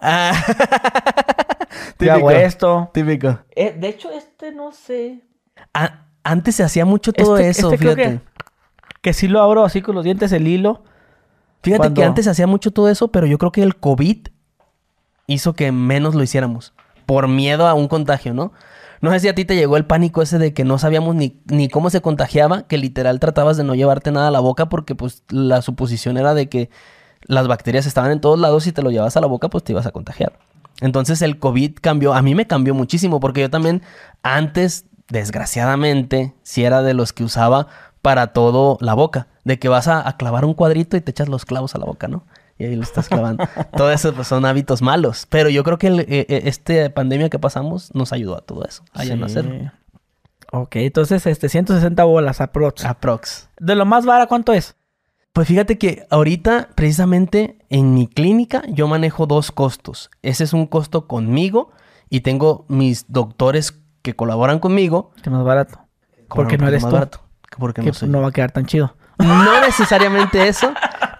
Ah. 0.00 0.32
hago 2.10 2.30
esto. 2.30 2.90
Típico. 2.92 3.38
Eh, 3.54 3.76
de 3.78 3.88
hecho, 3.88 4.10
este 4.10 4.52
no 4.52 4.72
sé. 4.72 5.22
Ah, 5.72 6.06
antes 6.24 6.56
se 6.56 6.62
hacía 6.62 6.84
mucho 6.84 7.12
todo 7.12 7.36
Este- 7.38 7.50
eso, 7.50 7.72
este 7.72 7.78
creo 7.78 7.96
fíjate. 7.96 8.20
Que 9.02 9.12
si 9.12 9.28
lo 9.28 9.40
abro 9.40 9.64
así 9.64 9.82
con 9.82 9.94
los 9.94 10.04
dientes, 10.04 10.32
el 10.32 10.48
hilo. 10.48 10.82
Fíjate 11.62 11.78
Cuando- 11.78 12.00
que 12.00 12.06
antes 12.06 12.24
se 12.24 12.30
hacía 12.30 12.46
mucho 12.46 12.70
todo 12.70 12.88
eso, 12.88 13.08
pero 13.08 13.26
yo 13.26 13.38
creo 13.38 13.52
que 13.52 13.62
el 13.62 13.76
COVID 13.76 14.28
hizo 15.26 15.54
que 15.54 15.72
menos 15.72 16.14
lo 16.14 16.22
hiciéramos. 16.22 16.72
Por 17.06 17.28
miedo 17.28 17.66
a 17.66 17.74
un 17.74 17.88
contagio, 17.88 18.34
¿no? 18.34 18.52
No 19.00 19.10
sé 19.10 19.20
si 19.20 19.28
a 19.28 19.34
ti 19.34 19.44
te 19.44 19.56
llegó 19.56 19.76
el 19.76 19.84
pánico 19.84 20.22
ese 20.22 20.38
de 20.38 20.54
que 20.54 20.64
no 20.64 20.78
sabíamos 20.78 21.14
ni, 21.14 21.40
ni 21.46 21.68
cómo 21.68 21.90
se 21.90 22.00
contagiaba, 22.00 22.62
que 22.62 22.78
literal 22.78 23.20
tratabas 23.20 23.56
de 23.56 23.64
no 23.64 23.74
llevarte 23.74 24.10
nada 24.10 24.28
a 24.28 24.30
la 24.30 24.40
boca 24.40 24.68
porque 24.68 24.94
pues 24.94 25.22
la 25.28 25.60
suposición 25.62 26.16
era 26.16 26.34
de 26.34 26.48
que 26.48 26.70
las 27.22 27.46
bacterias 27.48 27.86
estaban 27.86 28.10
en 28.10 28.20
todos 28.20 28.38
lados 28.38 28.66
y 28.66 28.72
te 28.72 28.82
lo 28.82 28.90
llevas 28.90 29.16
a 29.16 29.20
la 29.20 29.26
boca 29.26 29.48
pues 29.48 29.64
te 29.64 29.72
ibas 29.72 29.86
a 29.86 29.90
contagiar. 29.90 30.38
Entonces 30.80 31.20
el 31.22 31.38
COVID 31.38 31.72
cambió, 31.80 32.14
a 32.14 32.22
mí 32.22 32.34
me 32.34 32.46
cambió 32.46 32.74
muchísimo 32.74 33.20
porque 33.20 33.40
yo 33.42 33.50
también 33.50 33.82
antes, 34.22 34.86
desgraciadamente, 35.08 36.34
si 36.42 36.64
era 36.64 36.82
de 36.82 36.94
los 36.94 37.12
que 37.12 37.24
usaba 37.24 37.68
para 38.02 38.28
todo 38.32 38.78
la 38.80 38.94
boca, 38.94 39.28
de 39.46 39.60
que 39.60 39.68
vas 39.68 39.86
a, 39.86 40.06
a 40.06 40.16
clavar 40.16 40.44
un 40.44 40.54
cuadrito 40.54 40.96
y 40.96 41.00
te 41.00 41.12
echas 41.12 41.28
los 41.28 41.44
clavos 41.44 41.76
a 41.76 41.78
la 41.78 41.84
boca, 41.84 42.08
¿no? 42.08 42.24
Y 42.58 42.64
ahí 42.64 42.74
lo 42.74 42.82
estás 42.82 43.08
clavando. 43.08 43.44
todo 43.76 43.92
eso 43.92 44.12
pues, 44.12 44.26
son 44.26 44.44
hábitos 44.44 44.82
malos, 44.82 45.28
pero 45.30 45.48
yo 45.48 45.62
creo 45.62 45.78
que 45.78 45.86
el, 45.86 46.00
eh, 46.00 46.06
eh, 46.08 46.42
este 46.46 46.90
pandemia 46.90 47.30
que 47.30 47.38
pasamos 47.38 47.94
nos 47.94 48.12
ayudó 48.12 48.36
a 48.36 48.40
todo 48.40 48.64
eso, 48.64 48.82
a 48.92 49.04
ya 49.04 49.14
no 49.14 49.26
hacerlo. 49.26 49.54
Sí. 49.54 49.70
Ok, 50.50 50.76
entonces, 50.76 51.24
este, 51.26 51.48
160 51.48 52.02
bolas 52.02 52.40
aprox. 52.40 52.84
Aprox. 52.84 53.48
De 53.60 53.76
lo 53.76 53.86
más 53.86 54.04
vara, 54.04 54.26
¿cuánto 54.26 54.52
es? 54.52 54.74
Pues 55.32 55.46
fíjate 55.46 55.78
que 55.78 56.08
ahorita, 56.10 56.70
precisamente 56.74 57.56
en 57.68 57.94
mi 57.94 58.08
clínica, 58.08 58.64
yo 58.68 58.88
manejo 58.88 59.28
dos 59.28 59.52
costos. 59.52 60.10
Ese 60.22 60.42
es 60.42 60.54
un 60.54 60.66
costo 60.66 61.06
conmigo 61.06 61.70
y 62.10 62.22
tengo 62.22 62.64
mis 62.66 63.04
doctores 63.06 63.78
que 64.02 64.16
colaboran 64.16 64.58
conmigo. 64.58 65.12
Que 65.22 65.30
más 65.30 65.44
barato. 65.44 65.78
Porque 66.28 66.58
no 66.58 66.66
eres 66.66 66.82
más 66.82 66.90
tú. 66.90 66.96
barato, 66.96 67.20
porque 67.58 67.82
que 67.82 67.88
no 67.88 67.94
soy 67.94 68.08
no 68.08 68.22
va 68.22 68.28
a 68.28 68.32
quedar 68.32 68.50
tan 68.50 68.66
chido. 68.66 68.95
No 69.18 69.60
necesariamente 69.62 70.46
eso, 70.46 70.72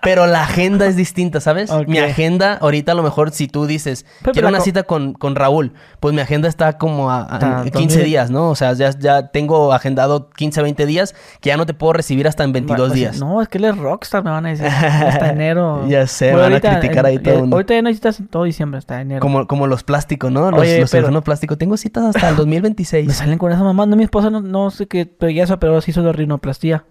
pero 0.02 0.26
la 0.26 0.42
agenda 0.42 0.86
es 0.86 0.96
distinta, 0.96 1.40
¿sabes? 1.40 1.70
Mi 1.86 1.98
agenda, 1.98 2.54
ahorita 2.60 2.92
a 2.92 2.94
lo 2.94 3.02
mejor 3.02 3.30
si 3.30 3.48
tú 3.48 3.66
dices, 3.66 4.04
Pero 4.20 4.32
quiero 4.34 4.50
la 4.50 4.58
una 4.58 4.60
cita 4.64 4.82
con, 4.82 5.14
con 5.14 5.34
Raúl, 5.34 5.72
pues 5.98 6.14
mi 6.14 6.20
agenda 6.20 6.46
está 6.48 6.76
como 6.76 7.10
a, 7.10 7.22
a- 7.22 7.60
Ah, 7.60 7.64
15 7.64 7.78
¿dónde? 7.96 8.04
días, 8.04 8.30
¿no? 8.30 8.50
O 8.50 8.54
sea, 8.54 8.74
ya, 8.74 8.90
ya 8.98 9.28
tengo 9.28 9.72
agendado 9.72 10.28
15, 10.30 10.60
20 10.62 10.84
días 10.86 11.14
que 11.40 11.48
ya 11.48 11.56
no 11.56 11.64
te 11.64 11.72
puedo 11.74 11.94
recibir 11.94 12.28
hasta 12.28 12.44
en 12.44 12.52
22 12.52 12.76
Bueno, 12.76 12.90
pues, 12.92 13.00
días. 13.00 13.18
No, 13.18 13.40
es 13.40 13.48
que 13.48 13.58
él 13.58 13.64
es 13.64 13.78
rockstar, 13.78 14.22
me 14.22 14.30
van 14.30 14.44
a 14.46 14.50
decir. 14.50 14.66
Hasta 14.66 15.30
enero. 15.32 15.88
Ya 15.88 16.06
sé, 16.06 16.34
van 16.34 16.52
a 16.52 16.60
criticar 16.60 17.06
ahí 17.06 17.18
todo 17.18 17.34
el 17.34 17.40
mundo. 17.40 17.56
Ahorita 17.56 17.74
ya 17.74 17.82
no 17.82 17.88
necesitas 17.88 18.20
todo 18.30 18.44
diciembre, 18.44 18.78
hasta 18.78 19.00
enero. 19.00 19.20
Como, 19.20 19.46
como 19.46 19.66
los 19.66 19.84
plásticos, 19.84 20.30
¿no? 20.30 20.50
Los, 20.50 20.60
Oye, 20.60 20.80
los 20.80 20.90
pero- 20.90 21.22
plásticos. 21.22 21.56
Tengo 21.56 21.76
citas 21.78 22.04
hasta 22.14 22.28
el 22.28 22.34
Me 22.36 22.40
2026. 22.40 23.12
salen 23.14 23.38
con 23.38 23.50
esa 23.52 23.62
mamá. 23.64 23.86
No, 23.86 23.96
mi 23.96 24.04
esposa 24.04 24.28
no, 24.28 24.42
no 24.42 24.70
sé 24.70 24.86
qué, 24.86 25.06
pero 25.06 25.30
ya 25.30 25.44
eso, 25.44 25.58
pero 25.58 25.80
sí 25.80 25.90
hizo 25.92 26.02
de 26.02 26.12
rinoplastía. 26.12 26.84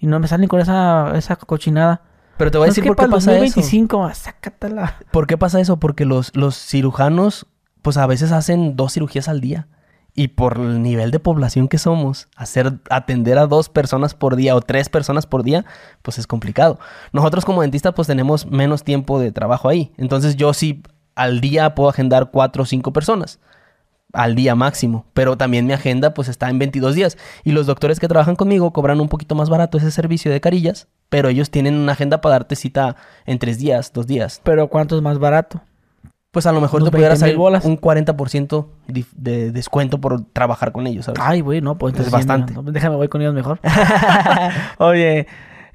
Y 0.00 0.06
no 0.06 0.18
me 0.18 0.26
salen 0.26 0.48
con 0.48 0.60
esa, 0.60 1.12
esa 1.16 1.36
cochinada. 1.36 2.02
Pero 2.38 2.50
te 2.50 2.58
voy 2.58 2.64
a 2.64 2.68
No, 2.68 2.70
decir 2.70 2.82
que 2.84 2.88
por 2.88 2.96
qué 2.96 3.02
pasa 3.10 3.32
eso. 3.32 3.40
2025, 3.40 4.04
ah, 4.04 4.14
sácatela. 4.14 4.96
¿Por 5.12 5.26
qué 5.26 5.36
pasa 5.36 5.60
eso? 5.60 5.76
Porque 5.76 6.06
los, 6.06 6.34
los 6.34 6.56
cirujanos, 6.56 7.46
pues 7.82 7.98
a 7.98 8.06
veces 8.06 8.32
hacen 8.32 8.76
dos 8.76 8.94
cirugías 8.94 9.28
al 9.28 9.40
día. 9.42 9.68
Y 10.14 10.28
por 10.28 10.56
el 10.56 10.82
nivel 10.82 11.10
de 11.12 11.20
población 11.20 11.68
que 11.68 11.78
somos, 11.78 12.28
hacer, 12.34 12.78
atender 12.88 13.38
a 13.38 13.46
dos 13.46 13.68
personas 13.68 14.14
por 14.14 14.36
día 14.36 14.56
o 14.56 14.60
tres 14.60 14.88
personas 14.88 15.26
por 15.26 15.44
día, 15.44 15.64
pues 16.02 16.18
es 16.18 16.26
complicado. 16.26 16.80
Nosotros 17.12 17.44
como 17.44 17.62
dentista, 17.62 17.92
pues 17.92 18.08
tenemos 18.08 18.46
menos 18.46 18.82
tiempo 18.82 19.20
de 19.20 19.30
trabajo 19.32 19.68
ahí. 19.68 19.92
Entonces 19.98 20.34
yo 20.36 20.52
sí 20.52 20.82
al 21.14 21.40
día 21.40 21.74
puedo 21.74 21.90
agendar 21.90 22.30
cuatro 22.30 22.62
o 22.62 22.66
cinco 22.66 22.92
personas. 22.92 23.38
Al 24.12 24.34
día 24.34 24.54
máximo. 24.54 25.04
Pero 25.14 25.36
también 25.36 25.66
mi 25.66 25.72
agenda 25.72 26.14
pues 26.14 26.28
está 26.28 26.48
en 26.50 26.58
22 26.58 26.94
días. 26.94 27.16
Y 27.44 27.52
los 27.52 27.66
doctores 27.66 28.00
que 28.00 28.08
trabajan 28.08 28.36
conmigo 28.36 28.72
cobran 28.72 29.00
un 29.00 29.08
poquito 29.08 29.34
más 29.34 29.48
barato 29.48 29.78
ese 29.78 29.90
servicio 29.90 30.30
de 30.32 30.40
carillas. 30.40 30.88
Pero 31.08 31.28
ellos 31.28 31.50
tienen 31.50 31.74
una 31.76 31.92
agenda 31.92 32.20
para 32.20 32.34
darte 32.34 32.56
cita 32.56 32.96
en 33.26 33.38
tres 33.38 33.58
días, 33.58 33.92
dos 33.92 34.06
días. 34.06 34.40
Pero 34.44 34.68
¿cuánto 34.68 34.96
es 34.96 35.02
más 35.02 35.18
barato? 35.18 35.60
Pues 36.32 36.46
a 36.46 36.52
lo 36.52 36.60
mejor 36.60 36.84
te 36.84 36.90
pudiera 36.92 37.08
20,000 37.14 37.18
salir 37.18 37.36
bolas. 37.36 37.64
un 37.64 37.76
40% 37.80 38.66
dif- 38.86 39.12
de 39.16 39.50
descuento 39.50 40.00
por 40.00 40.24
trabajar 40.32 40.70
con 40.70 40.86
ellos, 40.86 41.06
¿sabes? 41.06 41.20
Ay, 41.24 41.40
güey, 41.40 41.60
no, 41.60 41.76
pues 41.76 41.92
Es 41.94 41.98
entonces 42.00 42.12
sí, 42.22 42.28
bastante. 42.28 42.54
no, 42.54 42.62
déjame, 42.70 42.94
voy 42.94 43.08
con 43.08 43.20
ellos 43.20 43.34
mejor. 43.34 43.58
Oye, 44.78 45.26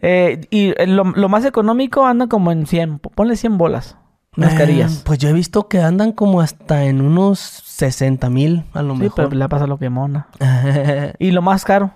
eh, 0.02 0.42
y 0.50 0.70
eh, 0.78 0.88
lo, 0.88 1.04
lo 1.04 1.30
más 1.30 1.44
económico 1.46 2.06
anda 2.06 2.28
como 2.28 2.52
en 2.54 2.66
100. 2.68 3.00
Ponle 3.00 3.36
100 3.36 3.58
bolas. 3.58 3.98
Unas 4.38 4.54
Eh, 4.54 4.58
carillas. 4.58 5.02
pues 5.06 5.20
yo 5.20 5.30
he 5.30 5.34
visto 5.34 5.68
que 5.70 5.80
andan 5.82 6.12
como 6.12 6.42
hasta 6.42 6.84
en 6.86 7.02
unos 7.02 7.40
60 7.40 8.30
mil 8.30 8.64
a 8.74 8.82
lo 8.82 8.94
Sí, 8.96 9.10
pero 9.16 9.30
mejor. 9.30 9.36
le 9.36 9.50
pasa 9.50 9.68
lo 9.68 9.78
que 9.78 9.90
mona. 9.90 10.28
Y 11.20 11.32
lo 11.32 11.42
más 11.42 11.64
caro. 11.66 11.92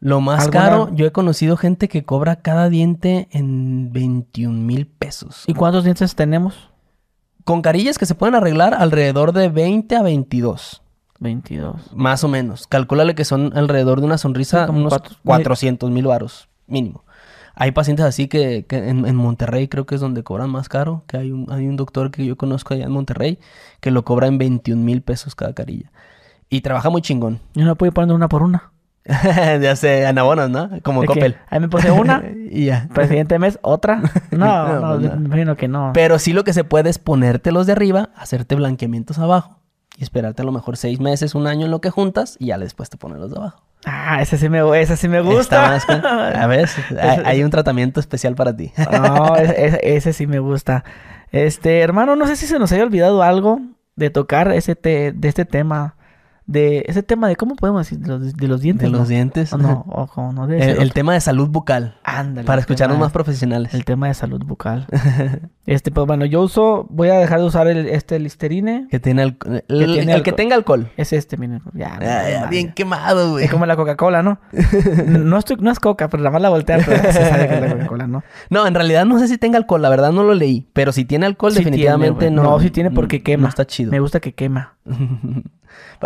lo 0.00 0.20
más 0.20 0.42
¿Alguna- 0.46 0.60
caro, 0.60 0.90
yo 0.94 1.06
he 1.06 1.12
conocido 1.12 1.56
gente 1.56 1.88
que 1.88 2.04
cobra 2.04 2.36
cada 2.36 2.68
diente 2.68 3.28
en 3.30 3.92
21 3.92 4.60
mil 4.66 4.86
pesos. 4.86 5.44
¿Y 5.46 5.54
cuántos 5.54 5.84
dientes 5.84 6.14
tenemos? 6.16 6.70
Con 7.44 7.62
carillas 7.62 7.98
que 7.98 8.06
se 8.06 8.14
pueden 8.16 8.34
arreglar 8.34 8.74
alrededor 8.74 9.32
de 9.32 9.48
20 9.48 9.94
a 9.96 10.02
22. 10.02 10.82
22. 11.20 11.90
Más 11.94 12.24
o 12.24 12.28
menos. 12.28 12.66
Calcúlale 12.66 13.14
que 13.14 13.24
son 13.24 13.52
alrededor 13.56 14.00
de 14.00 14.06
una 14.06 14.18
sonrisa 14.18 14.62
Sí, 14.62 14.66
como 14.66 14.80
unos 14.80 14.90
cuatro- 14.90 15.16
400 15.24 15.90
mil 15.90 16.06
varos 16.06 16.48
mínimo. 16.66 17.04
Hay 17.54 17.72
pacientes 17.72 18.06
así 18.06 18.28
que, 18.28 18.64
que 18.66 18.76
en, 18.88 19.06
en 19.06 19.16
Monterrey 19.16 19.68
creo 19.68 19.86
que 19.86 19.94
es 19.94 20.00
donde 20.00 20.22
cobran 20.22 20.50
más 20.50 20.68
caro. 20.68 21.02
Que 21.06 21.18
hay 21.18 21.32
un, 21.32 21.46
hay 21.50 21.66
un 21.66 21.76
doctor 21.76 22.10
que 22.10 22.24
yo 22.24 22.36
conozco 22.36 22.74
allá 22.74 22.84
en 22.84 22.92
Monterrey 22.92 23.38
que 23.80 23.90
lo 23.90 24.04
cobra 24.04 24.26
en 24.26 24.38
21 24.38 24.82
mil 24.82 25.02
pesos 25.02 25.34
cada 25.34 25.52
carilla. 25.52 25.90
Y 26.48 26.60
trabaja 26.60 26.90
muy 26.90 27.02
chingón. 27.02 27.40
Yo 27.54 27.64
no 27.64 27.76
puedo 27.76 27.92
poniendo 27.92 28.14
una 28.14 28.28
por 28.28 28.42
una. 28.42 28.70
ya 29.04 29.74
sé, 29.74 30.06
anabonas, 30.06 30.48
¿no? 30.48 30.70
Como. 30.82 31.04
Coppel. 31.04 31.36
Ahí 31.48 31.58
me 31.58 31.68
puse 31.68 31.90
una. 31.90 32.22
y 32.50 32.66
ya. 32.66 32.88
Presidente 32.94 33.38
mes, 33.38 33.58
otra. 33.62 34.02
No, 34.30 34.68
No, 34.68 34.80
no, 34.80 34.98
pues 34.98 35.10
no. 35.12 35.20
me 35.20 35.26
imagino 35.26 35.56
que 35.56 35.66
no. 35.66 35.90
Pero 35.94 36.18
sí 36.18 36.32
lo 36.32 36.44
que 36.44 36.52
se 36.52 36.62
puede 36.62 36.90
es 36.90 36.98
ponértelos 36.98 37.66
de 37.66 37.72
arriba, 37.72 38.10
hacerte 38.14 38.54
blanqueamientos 38.54 39.18
abajo. 39.18 39.58
Y 39.96 40.04
esperarte 40.04 40.42
a 40.42 40.44
lo 40.44 40.52
mejor 40.52 40.76
seis 40.76 41.00
meses, 41.00 41.34
un 41.34 41.46
año 41.46 41.64
en 41.66 41.70
lo 41.70 41.80
que 41.80 41.90
juntas 41.90 42.36
y 42.38 42.46
ya 42.46 42.58
después 42.58 42.90
te 42.90 42.96
pones 42.96 43.18
los 43.18 43.30
de 43.30 43.38
abajo. 43.38 43.62
Ah, 43.84 44.22
ese 44.22 44.38
sí 44.38 44.48
me, 44.48 44.60
ese 44.80 44.96
sí 44.96 45.08
me 45.08 45.18
Está 45.18 45.30
gusta. 45.32 45.68
más 45.68 45.84
con- 45.84 46.04
A 46.06 46.46
ver, 46.46 46.68
hay, 47.00 47.18
hay 47.24 47.44
un 47.44 47.50
tratamiento 47.50 47.98
especial 48.00 48.34
para 48.34 48.54
ti. 48.56 48.72
No, 48.92 49.36
ese, 49.36 49.66
ese- 49.66 49.96
ese 49.96 50.12
sí 50.12 50.26
me 50.26 50.38
gusta. 50.38 50.84
Este, 51.32 51.80
hermano, 51.80 52.14
no 52.16 52.26
sé 52.26 52.36
si 52.36 52.46
se 52.46 52.58
nos 52.58 52.70
haya 52.72 52.84
olvidado 52.84 53.22
algo 53.22 53.60
de 53.96 54.10
tocar 54.10 54.52
ese 54.52 54.76
te- 54.76 55.12
de 55.12 55.28
este 55.28 55.44
tema. 55.44 55.96
De 56.46 56.84
ese 56.88 57.02
tema 57.02 57.28
de 57.28 57.36
cómo 57.36 57.54
podemos 57.54 57.86
decir 57.86 57.98
de 58.04 58.08
los, 58.08 58.34
de 58.34 58.48
los 58.48 58.60
dientes. 58.60 58.86
De 58.86 58.92
¿no? 58.92 58.98
los 58.98 59.08
dientes. 59.08 59.52
O 59.52 59.58
no, 59.58 59.84
o 59.88 60.06
como 60.06 60.32
no 60.32 60.46
debe 60.46 60.72
El, 60.72 60.82
el 60.82 60.92
tema 60.92 61.14
de 61.14 61.20
salud 61.20 61.48
bucal. 61.48 61.98
Ándale, 62.02 62.46
Para 62.46 62.60
escucharnos 62.60 62.98
más 62.98 63.12
profesionales. 63.12 63.72
El 63.74 63.84
tema 63.84 64.08
de 64.08 64.14
salud 64.14 64.42
bucal. 64.44 64.86
este, 65.66 65.90
pues 65.90 66.06
bueno, 66.06 66.24
yo 66.24 66.42
uso, 66.42 66.86
voy 66.90 67.10
a 67.10 67.14
dejar 67.14 67.38
de 67.40 67.46
usar 67.46 67.68
el, 67.68 67.86
este 67.86 68.18
Listerine. 68.18 68.88
Que 68.90 68.98
tiene 68.98 69.22
el, 69.22 69.36
tiene 69.68 70.14
el 70.14 70.22
que 70.22 70.32
tenga 70.32 70.56
alcohol. 70.56 70.90
Es 70.96 71.12
este, 71.12 71.36
miren. 71.36 71.62
Ya, 71.74 71.98
no, 71.98 72.06
Ah, 72.06 72.30
ya, 72.30 72.46
bien 72.46 72.72
quemado, 72.72 73.32
güey. 73.32 73.44
Es 73.44 73.50
como 73.50 73.64
la 73.66 73.76
Coca-Cola, 73.76 74.22
¿no? 74.22 74.40
no, 75.06 75.38
estoy, 75.38 75.56
no 75.60 75.70
es 75.70 75.78
Coca, 75.78 76.08
pero 76.08 76.22
nada 76.22 76.32
más 76.32 76.42
la 76.42 76.50
voltean, 76.50 76.82
pero 76.84 77.02
se 77.12 77.12
sabe 77.12 77.48
que 77.48 77.54
es 77.54 77.60
la 77.60 77.72
Coca-Cola, 77.72 78.06
¿no? 78.06 78.24
No, 78.50 78.66
en 78.66 78.74
realidad 78.74 79.06
no 79.06 79.18
sé 79.18 79.28
si 79.28 79.38
tenga 79.38 79.58
alcohol. 79.58 79.82
La 79.82 79.88
verdad 79.88 80.12
no 80.12 80.24
lo 80.24 80.34
leí. 80.34 80.66
Pero 80.72 80.92
si 80.92 81.04
tiene 81.04 81.26
alcohol, 81.26 81.52
Sí 81.52 81.58
definitivamente 81.58 82.18
tiene, 82.18 82.36
no. 82.36 82.42
No, 82.42 82.60
sí 82.60 82.70
tiene 82.70 82.90
porque 82.90 83.22
quema. 83.22 83.42
No 83.42 83.48
está 83.48 83.66
chido. 83.66 83.90
Me 83.90 84.00
gusta 84.00 84.20
que 84.20 84.34
quema. 84.34 84.74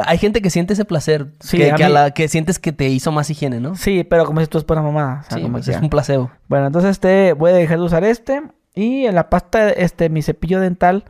Hay 0.06 0.18
gente 0.18 0.42
que 0.42 0.50
siente 0.50 0.74
ese 0.74 0.84
placer. 0.84 1.28
Sí, 1.40 1.56
que, 1.58 1.70
a 1.72 1.74
que 1.74 1.84
a 1.84 1.88
mí- 1.88 1.92
la, 1.94 2.10
que 2.10 2.28
sientes 2.28 2.58
que 2.58 2.72
te 2.72 2.88
hizo 2.88 3.12
más 3.12 3.30
higiene, 3.30 3.60
¿no? 3.60 3.74
Sí, 3.76 4.04
pero 4.04 4.24
como 4.26 4.40
si 4.40 4.46
tú 4.46 4.58
es. 4.58 5.20
O 5.20 5.28
sea, 5.28 5.36
Sí, 5.38 5.42
como 5.42 5.54
pues 5.54 5.68
es 5.68 5.80
un 5.80 5.88
placebo. 5.90 6.30
Bueno, 6.48 6.66
entonces 6.66 6.90
este, 6.92 7.32
voy 7.32 7.50
a 7.50 7.54
dejar 7.54 7.78
de 7.78 7.84
usar 7.84 8.04
este. 8.04 8.42
Y 8.74 9.06
en 9.06 9.14
la 9.14 9.30
pasta, 9.30 9.70
este, 9.70 10.08
mi 10.10 10.20
cepillo 10.22 10.60
dental. 10.60 11.04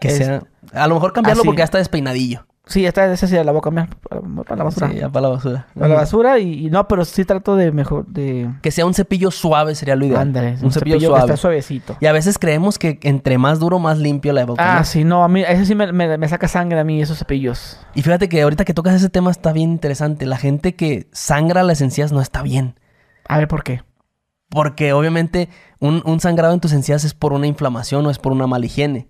Que 0.00 0.08
es- 0.08 0.16
sea. 0.18 0.42
A 0.72 0.86
lo 0.88 0.94
mejor 0.94 1.12
cambiarlo 1.12 1.42
así. 1.42 1.46
porque 1.46 1.58
ya 1.58 1.64
está 1.64 1.78
despeinadillo. 1.78 2.46
Sí, 2.66 2.86
esta, 2.86 3.12
esa 3.12 3.26
sí 3.26 3.34
la 3.34 3.52
voy 3.52 3.58
a 3.58 3.60
cambiar 3.60 3.88
para, 4.08 4.22
para 4.44 4.56
la 4.56 4.64
basura. 4.64 4.88
Sí, 4.88 4.94
ya 4.96 5.10
para 5.10 5.28
la 5.28 5.34
basura. 5.34 5.66
Para 5.74 5.88
la 5.88 5.94
basura 5.96 6.38
y, 6.38 6.66
y 6.66 6.70
no, 6.70 6.88
pero 6.88 7.04
sí 7.04 7.26
trato 7.26 7.56
de 7.56 7.70
mejor, 7.72 8.06
de... 8.06 8.48
Que 8.62 8.70
sea 8.70 8.86
un 8.86 8.94
cepillo 8.94 9.30
suave 9.30 9.74
sería 9.74 9.96
lo 9.96 10.06
ideal. 10.06 10.22
Ándale, 10.22 10.56
un, 10.62 10.72
cepillo, 10.72 10.98
que 10.98 11.04
suave. 11.04 11.20
está 11.24 11.36
suavecito. 11.36 11.96
Y 12.00 12.06
a 12.06 12.12
veces 12.12 12.38
creemos 12.38 12.78
que 12.78 12.98
entre 13.02 13.36
más 13.36 13.58
duro, 13.58 13.78
más 13.80 13.98
limpio 13.98 14.32
la 14.32 14.46
boca. 14.46 14.76
Ah, 14.76 14.78
¿no? 14.78 14.84
sí, 14.84 15.04
no, 15.04 15.24
a 15.24 15.28
mí, 15.28 15.42
eso 15.46 15.66
sí 15.66 15.74
me, 15.74 15.92
me- 15.92 16.16
me 16.16 16.28
saca 16.28 16.48
sangre 16.48 16.80
a 16.80 16.84
mí, 16.84 17.02
esos 17.02 17.18
cepillos. 17.18 17.78
Y 17.94 18.00
fíjate 18.00 18.30
que 18.30 18.40
ahorita 18.40 18.64
que 18.64 18.72
tocas 18.72 18.94
ese 18.94 19.10
tema 19.10 19.30
está 19.30 19.52
bien 19.52 19.70
interesante. 19.70 20.24
La 20.24 20.38
gente 20.38 20.74
que 20.74 21.06
sangra 21.12 21.64
las 21.64 21.82
encías 21.82 22.12
no 22.12 22.22
está 22.22 22.40
bien. 22.40 22.80
A 23.28 23.36
ver, 23.36 23.46
¿por 23.46 23.62
qué? 23.62 23.82
Porque 24.48 24.94
obviamente 24.94 25.50
un, 25.80 26.00
un 26.06 26.18
sangrado 26.20 26.54
en 26.54 26.60
tus 26.60 26.72
encías 26.72 27.04
es 27.04 27.12
por 27.12 27.34
una 27.34 27.46
inflamación 27.46 28.06
o 28.06 28.10
es 28.10 28.18
por 28.18 28.32
una 28.32 28.46
mala 28.46 28.64
higiene. 28.64 29.08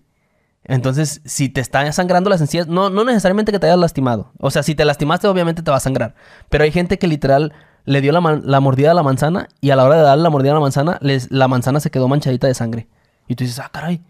Entonces, 0.64 1.20
si 1.24 1.48
te 1.48 1.60
están 1.60 1.92
sangrando 1.92 2.30
las 2.30 2.40
encías, 2.40 2.66
no, 2.68 2.88
no 2.90 3.04
necesariamente 3.04 3.52
que 3.52 3.58
te 3.58 3.66
hayas 3.66 3.78
lastimado. 3.78 4.32
O 4.40 4.50
sea, 4.50 4.62
si 4.62 4.74
te 4.74 4.84
lastimaste, 4.84 5.28
obviamente 5.28 5.62
te 5.62 5.70
va 5.70 5.76
a 5.76 5.80
sangrar. 5.80 6.14
Pero 6.48 6.64
hay 6.64 6.70
gente 6.72 6.98
que 6.98 7.06
literal 7.06 7.52
le 7.84 8.00
dio 8.00 8.12
la, 8.12 8.20
man- 8.22 8.42
la 8.44 8.60
mordida 8.60 8.92
a 8.92 8.94
la 8.94 9.02
manzana 9.02 9.48
y 9.60 9.70
a 9.70 9.76
la 9.76 9.84
hora 9.84 9.96
de 9.96 10.02
darle 10.02 10.22
la 10.22 10.30
mordida 10.30 10.52
a 10.52 10.54
la 10.54 10.60
manzana, 10.60 10.98
les, 11.02 11.30
la 11.30 11.48
manzana 11.48 11.80
se 11.80 11.90
quedó 11.90 12.08
manchadita 12.08 12.46
de 12.46 12.54
sangre. 12.54 12.88
Y 13.28 13.34
tú 13.34 13.44
dices, 13.44 13.58
ah, 13.58 13.68
caray, 13.70 14.02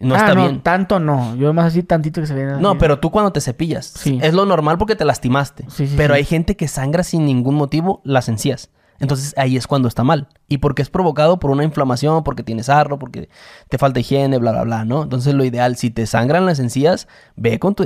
no 0.00 0.16
Ah, 0.16 0.18
está 0.18 0.34
no, 0.34 0.42
bien. 0.42 0.60
tanto 0.60 0.98
no. 0.98 1.36
Yo 1.36 1.52
más 1.52 1.66
así 1.66 1.84
tantito 1.84 2.20
que 2.20 2.26
se 2.26 2.34
ve. 2.34 2.56
No, 2.60 2.78
pero 2.78 2.98
tú 2.98 3.12
cuando 3.12 3.32
te 3.32 3.40
cepillas, 3.40 3.86
Sí. 3.86 4.18
es 4.22 4.34
lo 4.34 4.44
normal 4.44 4.78
porque 4.78 4.96
te 4.96 5.04
lastimaste. 5.04 5.66
Sí, 5.70 5.86
sí, 5.86 5.94
pero 5.96 6.14
hay 6.14 6.24
gente 6.24 6.56
que 6.56 6.66
sangra 6.66 7.04
sin 7.04 7.24
ningún 7.24 7.54
motivo 7.54 8.00
las 8.02 8.28
encías. 8.28 8.70
Entonces 9.00 9.34
ahí 9.36 9.56
es 9.56 9.66
cuando 9.66 9.88
está 9.88 10.04
mal. 10.04 10.28
Y 10.48 10.58
porque 10.58 10.82
es 10.82 10.90
provocado 10.90 11.38
por 11.38 11.50
una 11.50 11.64
inflamación, 11.64 12.22
porque 12.22 12.42
tienes 12.42 12.66
sarro, 12.66 12.98
porque 12.98 13.28
te 13.68 13.78
falta 13.78 14.00
higiene, 14.00 14.38
bla, 14.38 14.52
bla, 14.52 14.62
bla, 14.62 14.84
¿no? 14.84 15.02
Entonces 15.02 15.34
lo 15.34 15.44
ideal, 15.44 15.76
si 15.76 15.90
te 15.90 16.06
sangran 16.06 16.46
las 16.46 16.58
encías, 16.58 17.08
ve 17.36 17.58
con 17.58 17.74
tu, 17.74 17.84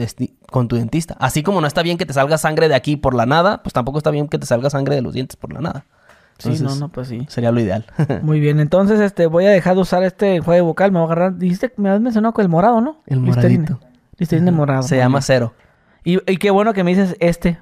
con 0.50 0.68
tu 0.68 0.76
dentista. 0.76 1.16
Así 1.18 1.42
como 1.42 1.60
no 1.60 1.66
está 1.66 1.82
bien 1.82 1.96
que 1.96 2.06
te 2.06 2.12
salga 2.12 2.38
sangre 2.38 2.68
de 2.68 2.74
aquí 2.74 2.96
por 2.96 3.14
la 3.14 3.26
nada, 3.26 3.62
pues 3.62 3.72
tampoco 3.72 3.98
está 3.98 4.10
bien 4.10 4.28
que 4.28 4.38
te 4.38 4.46
salga 4.46 4.68
sangre 4.70 4.94
de 4.94 5.02
los 5.02 5.14
dientes 5.14 5.36
por 5.36 5.52
la 5.52 5.60
nada. 5.60 5.84
Sí, 6.38 6.62
no, 6.62 6.74
no, 6.76 6.88
pues 6.90 7.08
sí. 7.08 7.24
Sería 7.28 7.50
lo 7.50 7.60
ideal. 7.60 7.86
Muy 8.22 8.40
bien, 8.40 8.60
entonces 8.60 9.00
este 9.00 9.26
voy 9.26 9.46
a 9.46 9.50
dejar 9.50 9.74
de 9.74 9.80
usar 9.80 10.02
este 10.02 10.36
enjuague 10.36 10.60
bucal. 10.60 10.92
Me 10.92 10.98
voy 10.98 11.08
a 11.08 11.12
agarrar. 11.12 11.38
Dijiste 11.38 11.70
que 11.70 11.80
me 11.80 11.88
has 11.88 12.00
mencionado 12.00 12.34
con 12.34 12.42
el 12.42 12.50
morado, 12.50 12.80
¿no? 12.80 13.00
El 13.06 13.24
Listerine. 13.24 13.60
moradito. 13.60 13.86
Listerine 14.18 14.50
morado. 14.50 14.82
Se 14.82 14.96
llama 14.98 15.22
cero. 15.22 15.54
Y, 16.04 16.18
y 16.30 16.36
qué 16.36 16.50
bueno 16.50 16.74
que 16.74 16.84
me 16.84 16.94
dices 16.94 17.16
este, 17.20 17.58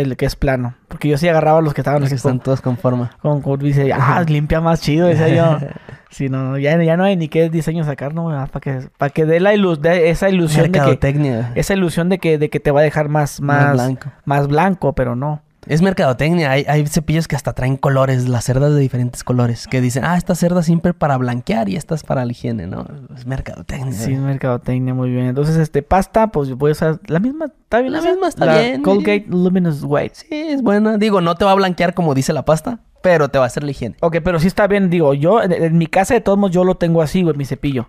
el 0.00 0.16
que 0.16 0.26
es 0.26 0.36
plano. 0.36 0.74
Porque 0.88 1.08
yo 1.08 1.16
sí 1.18 1.28
agarraba 1.28 1.60
los 1.60 1.74
que 1.74 1.80
estaban 1.82 2.00
Los 2.00 2.08
que 2.10 2.16
están 2.16 2.32
con, 2.38 2.40
todos 2.40 2.60
con 2.60 2.76
forma. 2.76 3.10
con, 3.20 3.40
con- 3.42 3.58
dice, 3.60 3.92
ah, 3.92 4.24
limpia 4.26 4.60
más 4.60 4.80
chido, 4.80 5.06
decía 5.06 5.28
yo. 5.28 5.58
Sí, 6.12 6.28
no, 6.28 6.58
ya, 6.58 6.76
ya 6.82 6.98
no 6.98 7.04
hay 7.04 7.16
ni 7.16 7.28
qué 7.28 7.48
diseño 7.48 7.84
sacar, 7.84 8.12
¿no? 8.12 8.26
Para 8.26 8.60
que, 8.60 8.80
para 8.98 9.08
que 9.08 9.24
dé 9.24 9.40
la 9.40 9.54
ilu- 9.54 9.82
esa 9.82 10.28
ilusión 10.28 10.70
de 10.70 10.98
que, 11.00 11.50
esa 11.54 11.72
ilusión 11.72 12.10
de 12.10 12.18
que, 12.18 12.36
de 12.36 12.50
que 12.50 12.60
te 12.60 12.70
va 12.70 12.80
a 12.80 12.82
dejar 12.82 13.08
más, 13.08 13.40
más, 13.40 13.64
Más 13.64 13.72
blanco. 13.72 14.10
más 14.26 14.46
blanco, 14.46 14.92
pero 14.92 15.16
no. 15.16 15.40
Es 15.66 15.80
mercadotecnia. 15.80 16.50
Hay, 16.50 16.64
hay 16.68 16.86
cepillos 16.86 17.28
que 17.28 17.36
hasta 17.36 17.52
traen 17.52 17.76
colores, 17.76 18.28
las 18.28 18.44
cerdas 18.44 18.74
de 18.74 18.80
diferentes 18.80 19.22
colores. 19.22 19.68
Que 19.68 19.80
dicen, 19.80 20.04
ah, 20.04 20.16
esta 20.16 20.34
cerda 20.34 20.62
siempre 20.62 20.92
para 20.92 21.16
blanquear 21.18 21.68
y 21.68 21.76
esta 21.76 21.94
es 21.94 22.02
para 22.02 22.24
la 22.24 22.32
higiene, 22.32 22.66
¿no? 22.66 22.84
Es 23.16 23.26
mercadotecnia. 23.26 23.92
Sí, 23.92 24.14
mercadotecnia, 24.16 24.92
muy 24.92 25.10
bien. 25.10 25.26
Entonces, 25.26 25.56
este, 25.56 25.82
pasta, 25.82 26.28
pues 26.28 26.52
voy 26.54 26.70
a 26.70 26.72
usar 26.72 27.00
la 27.06 27.20
misma, 27.20 27.46
¿está 27.46 27.80
bien? 27.80 27.92
La 27.92 28.02
misma 28.02 28.28
está 28.28 28.44
La 28.44 28.58
bien. 28.60 28.82
Colgate 28.82 29.26
Luminous 29.28 29.82
White. 29.84 30.14
Sí, 30.16 30.34
es 30.34 30.62
buena. 30.62 30.98
Digo, 30.98 31.20
no 31.20 31.36
te 31.36 31.44
va 31.44 31.52
a 31.52 31.54
blanquear 31.54 31.94
como 31.94 32.14
dice 32.14 32.32
la 32.32 32.44
pasta, 32.44 32.80
pero 33.00 33.28
te 33.28 33.38
va 33.38 33.44
a 33.44 33.46
hacer 33.46 33.62
la 33.62 33.70
higiene. 33.70 33.94
Ok, 34.00 34.16
pero 34.24 34.40
sí 34.40 34.48
está 34.48 34.66
bien, 34.66 34.90
digo, 34.90 35.14
yo 35.14 35.42
en, 35.42 35.52
en 35.52 35.78
mi 35.78 35.86
casa 35.86 36.14
de 36.14 36.20
todos 36.20 36.38
modos 36.38 36.52
yo 36.54 36.64
lo 36.64 36.76
tengo 36.76 37.02
así, 37.02 37.22
güey, 37.22 37.36
mi 37.36 37.44
cepillo. 37.44 37.88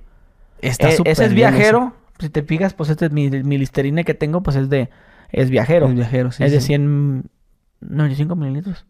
Está 0.62 0.90
Eh, 0.90 0.98
súper 0.98 1.12
ese 1.14 1.26
es 1.26 1.34
viajero. 1.34 1.94
Si 2.20 2.30
te 2.30 2.44
fijas, 2.44 2.76
pues 2.76 2.90
este 2.92 3.08
es 3.08 3.12
mi, 3.12 3.30
mi 3.30 3.58
Listerine 3.58 4.06
que 4.06 4.14
tengo, 4.14 4.42
pues 4.44 4.56
es 4.58 4.70
de... 4.70 4.90
Es 5.32 5.50
viajero. 5.50 5.88
Es 5.88 5.96
viajero, 5.96 6.32
sí, 6.32 6.44
es 6.44 6.52
de 6.52 6.62
sí. 6.62 6.68
100... 6.68 7.26
95 7.90 8.36
mililitros. 8.36 8.86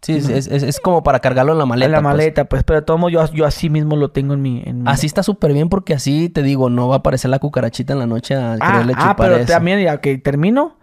Sí, 0.00 0.12
es, 0.16 0.28
es- 0.28 0.46
es- 0.46 0.62
es 0.62 0.78
como 0.80 1.02
para 1.02 1.18
cargarlo 1.18 1.52
en 1.52 1.58
la 1.58 1.66
maleta. 1.66 1.86
en 1.86 1.92
la 1.92 1.98
pues. 1.98 2.04
maleta, 2.04 2.44
pues. 2.44 2.62
Pero 2.62 2.80
de 2.80 2.86
todos 2.86 3.00
modos 3.00 3.12
yo, 3.12 3.26
yo 3.34 3.46
así 3.46 3.68
mismo 3.68 3.96
lo 3.96 4.10
tengo 4.12 4.34
en 4.34 4.42
mi... 4.42 4.62
En 4.64 4.82
mi- 4.84 4.90
Así 4.90 5.06
está 5.06 5.22
súper 5.24 5.52
bien 5.52 5.68
porque 5.68 5.92
así 5.94 6.28
te 6.28 6.42
digo, 6.42 6.70
no 6.70 6.86
va 6.88 6.94
a 6.96 6.98
aparecer 6.98 7.30
la 7.30 7.40
cucarachita 7.40 7.94
en 7.94 7.98
la 7.98 8.06
noche 8.06 8.36
al 8.36 8.58
Ah, 8.62 8.72
quererle 8.72 8.92
ah, 8.96 9.00
chupar 9.00 9.16
pero 9.16 9.36
eso. 9.36 9.52
también 9.52 9.80
ya 9.82 10.00
que 10.00 10.16
termino... 10.18 10.76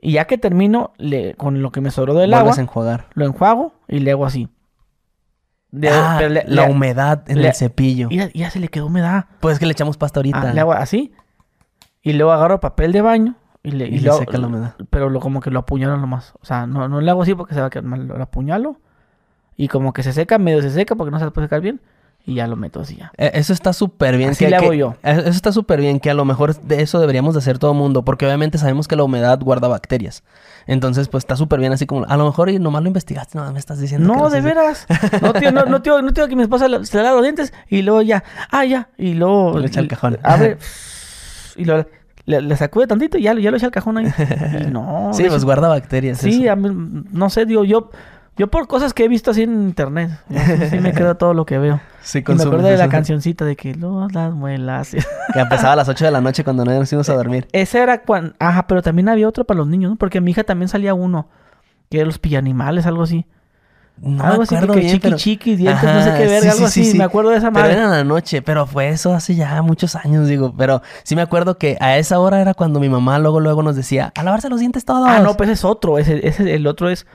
Y 0.00 0.12
ya 0.12 0.26
que 0.26 0.36
termino, 0.38 0.92
le, 0.98 1.34
con 1.34 1.62
lo 1.62 1.72
que 1.72 1.80
me 1.80 1.90
sobró 1.90 2.12
del 2.14 2.28
Vuelves 2.30 2.40
agua, 2.52 2.56
a 2.56 2.60
enjuagar. 2.60 3.06
lo 3.14 3.24
enjuago 3.26 3.72
y 3.88 4.00
le 4.00 4.10
hago 4.10 4.26
así. 4.26 4.48
De- 5.70 5.88
Ah, 5.90 6.16
pero 6.18 6.28
le- 6.30 6.44
la 6.46 6.66
le- 6.66 6.72
humedad 6.72 7.24
en 7.28 7.40
le- 7.42 7.48
el 7.48 7.54
cepillo. 7.54 8.08
y 8.10 8.16
ya, 8.18 8.30
ya 8.34 8.50
se 8.50 8.60
le 8.60 8.68
quedó 8.68 8.86
humedad. 8.86 9.26
Pues 9.40 9.54
es 9.54 9.58
que 9.58 9.66
le 9.66 9.72
echamos 9.72 9.96
pasta 9.96 10.20
ahorita. 10.20 10.50
Ah, 10.50 10.52
le 10.52 10.60
hago 10.60 10.72
así. 10.72 11.12
Y 12.02 12.12
luego 12.12 12.32
agarro 12.32 12.60
papel 12.60 12.92
de 12.92 13.00
baño 13.00 13.34
y 13.64 13.72
le, 13.72 13.86
Y 13.88 13.94
y 13.96 13.98
le 13.98 14.06
lo- 14.08 14.18
seca 14.18 14.38
la 14.38 14.46
humedad. 14.46 14.74
Pero 14.90 15.10
lo, 15.10 15.18
como 15.18 15.40
que 15.40 15.50
lo 15.50 15.58
apuñalo 15.60 15.96
nomás. 15.96 16.34
O 16.40 16.44
sea, 16.46 16.66
no, 16.68 16.86
no 16.88 17.00
le 17.00 17.10
hago 17.10 17.22
así 17.22 17.34
porque 17.34 17.54
se 17.54 17.60
va 17.60 17.66
a 17.66 17.70
quedar 17.70 17.84
mal. 17.84 18.06
Lo 18.06 18.22
apuñalo. 18.22 18.76
Y 19.56 19.66
como 19.68 19.92
que 19.92 20.02
se 20.04 20.12
seca, 20.12 20.38
medio 20.38 20.62
se 20.62 20.70
seca 20.70 20.94
porque 20.94 21.10
no 21.10 21.18
se 21.18 21.30
puede 21.32 21.46
secar 21.46 21.60
bien. 21.60 21.80
Y 22.26 22.36
ya 22.36 22.46
lo 22.46 22.56
meto 22.56 22.80
así 22.80 22.96
ya. 22.96 23.12
Eh, 23.18 23.32
Eso 23.34 23.52
está 23.52 23.74
súper 23.74 24.16
bien. 24.16 24.30
Así 24.30 24.44
que- 24.46 24.50
le 24.50 24.56
hago 24.56 24.70
que- 24.70 24.78
yo. 24.78 24.94
eh, 25.02 25.16
Eso 25.20 25.28
está 25.30 25.52
súper 25.52 25.78
bien, 25.80 26.00
que 26.00 26.08
a 26.10 26.14
lo 26.14 26.24
mejor 26.24 26.58
de 26.58 26.80
eso 26.80 26.98
deberíamos 26.98 27.34
de 27.34 27.38
hacer 27.40 27.58
todo 27.58 27.74
mundo, 27.74 28.02
porque 28.02 28.24
obviamente 28.24 28.56
sabemos 28.56 28.88
que 28.88 28.96
la 28.96 29.04
humedad 29.04 29.38
guarda 29.40 29.68
bacterias. 29.68 30.22
Entonces, 30.66 31.08
pues 31.08 31.22
está 31.24 31.36
súper 31.36 31.60
bien 31.60 31.72
así 31.74 31.84
como... 31.84 32.06
A 32.08 32.16
lo 32.16 32.24
mejor 32.24 32.48
y 32.48 32.58
nomás 32.58 32.82
lo 32.82 32.88
investigaste, 32.88 33.36
no 33.38 33.52
me 33.52 33.58
estás 33.58 33.78
diciendo 33.78 34.10
que 34.10 34.16
No, 34.16 34.24
lo 34.24 34.30
de 34.30 34.40
veras. 34.40 34.86
No, 35.20 35.34
tío, 35.34 35.52
no, 35.52 35.66
no, 35.66 35.82
tío, 35.82 36.00
no, 36.00 36.12
tío, 36.14 36.26
que 36.26 36.34
mi 36.36 36.42
esposa 36.42 36.64
se 36.84 36.96
le 37.02 37.10
los 37.10 37.22
dientes 37.22 37.52
y 37.68 37.82
luego 37.82 38.00
ya. 38.00 38.24
Ah, 38.50 38.64
ya. 38.64 38.88
Y 38.96 39.12
luego... 39.14 39.58
Le 39.58 39.66
echa 39.66 39.80
al 39.80 39.88
cajón. 39.88 40.18
Abre. 40.22 40.56
y 41.56 41.66
lo, 41.66 41.86
le, 42.26 42.40
le 42.40 42.56
sacude 42.56 42.86
tantito 42.86 43.18
y 43.18 43.22
ya, 43.22 43.34
ya 43.34 43.50
lo 43.50 43.56
echa 43.56 43.66
al 43.66 43.72
cajón 43.72 43.98
ahí. 43.98 44.06
Y 44.66 44.70
no. 44.70 45.10
Sí, 45.12 45.24
pues 45.28 45.44
guarda 45.44 45.68
bacterias. 45.68 46.18
Sí, 46.18 46.44
eso. 46.44 46.52
a 46.52 46.56
mí, 46.56 47.04
no 47.10 47.30
sé, 47.30 47.46
digo, 47.46 47.64
yo... 47.64 47.90
Yo 48.36 48.48
por 48.48 48.66
cosas 48.66 48.92
que 48.94 49.04
he 49.04 49.08
visto 49.08 49.30
así 49.30 49.42
en 49.42 49.52
internet. 49.62 50.10
sí, 50.70 50.80
me 50.80 50.92
quedo 50.92 51.16
todo 51.16 51.34
lo 51.34 51.46
que 51.46 51.56
veo. 51.56 51.80
Sí, 52.02 52.24
Y 52.26 52.34
me 52.34 52.42
acuerdo 52.42 52.66
de 52.66 52.76
la 52.76 52.88
cancioncita 52.88 53.44
de 53.44 53.54
que 53.54 53.76
los 53.76 54.12
las 54.12 54.34
muelas. 54.34 54.90
Que 55.32 55.38
empezaba 55.38 55.74
a 55.74 55.76
las 55.76 55.88
8 55.88 56.06
de 56.06 56.10
la 56.10 56.20
noche 56.20 56.42
cuando 56.42 56.64
no 56.64 56.72
nos 56.72 56.92
íbamos 56.92 57.08
a 57.10 57.14
dormir. 57.14 57.46
Ese 57.52 57.78
era 57.78 58.02
cuando... 58.02 58.34
Ajá, 58.40 58.66
pero 58.66 58.82
también 58.82 59.08
había 59.08 59.28
otro 59.28 59.44
para 59.44 59.58
los 59.58 59.68
niños, 59.68 59.92
¿no? 59.92 59.96
Porque 59.96 60.20
mi 60.20 60.32
hija 60.32 60.42
también 60.42 60.68
salía 60.68 60.94
uno. 60.94 61.28
Que 61.88 61.98
era 61.98 62.06
los 62.06 62.18
pillanimales, 62.18 62.86
algo 62.86 63.04
así. 63.04 63.24
No 63.96 64.22
algo 64.24 64.38
me 64.38 64.42
así, 64.42 64.54
acuerdo 64.56 64.74
que 64.74 64.80
bien, 64.80 64.92
chiqui 64.92 65.02
pero... 65.06 65.16
chiqui, 65.16 65.56
dientes, 65.56 65.82
no 65.84 66.02
sé 66.02 66.08
Ajá, 66.10 66.18
qué 66.18 66.26
verga, 66.26 66.40
sí, 66.40 66.48
algo 66.48 66.58
sí, 66.68 66.80
así. 66.80 66.90
sí, 66.92 66.98
Me 66.98 67.04
acuerdo 67.04 67.30
de 67.30 67.36
esa 67.38 67.50
Pero 67.52 67.60
madre. 67.62 67.74
era 67.74 67.84
en 67.84 67.90
la 67.90 68.04
noche, 68.04 68.42
pero 68.42 68.66
fue 68.66 68.88
eso 68.88 69.14
hace 69.14 69.34
ya 69.36 69.62
muchos 69.62 69.94
años, 69.94 70.26
digo. 70.28 70.52
Pero 70.58 70.82
sí 71.04 71.14
me 71.16 71.22
acuerdo 71.22 71.58
que 71.58 71.76
a 71.80 71.96
esa 71.96 72.18
hora 72.18 72.40
era 72.40 72.54
cuando 72.54 72.80
mi 72.80 72.88
mamá 72.88 73.18
luego 73.20 73.38
luego 73.40 73.62
nos 73.62 73.76
decía, 73.76 74.12
a 74.16 74.22
lavarse 74.24 74.48
los 74.50 74.58
dientes 74.60 74.84
todos. 74.84 75.08
Ah, 75.08 75.20
no, 75.20 75.36
pues 75.36 75.48
es 75.48 75.64
otro. 75.64 75.98
Ese, 75.98 76.26
ese, 76.26 76.54
el 76.54 76.66
otro 76.66 76.90
es... 76.90 77.06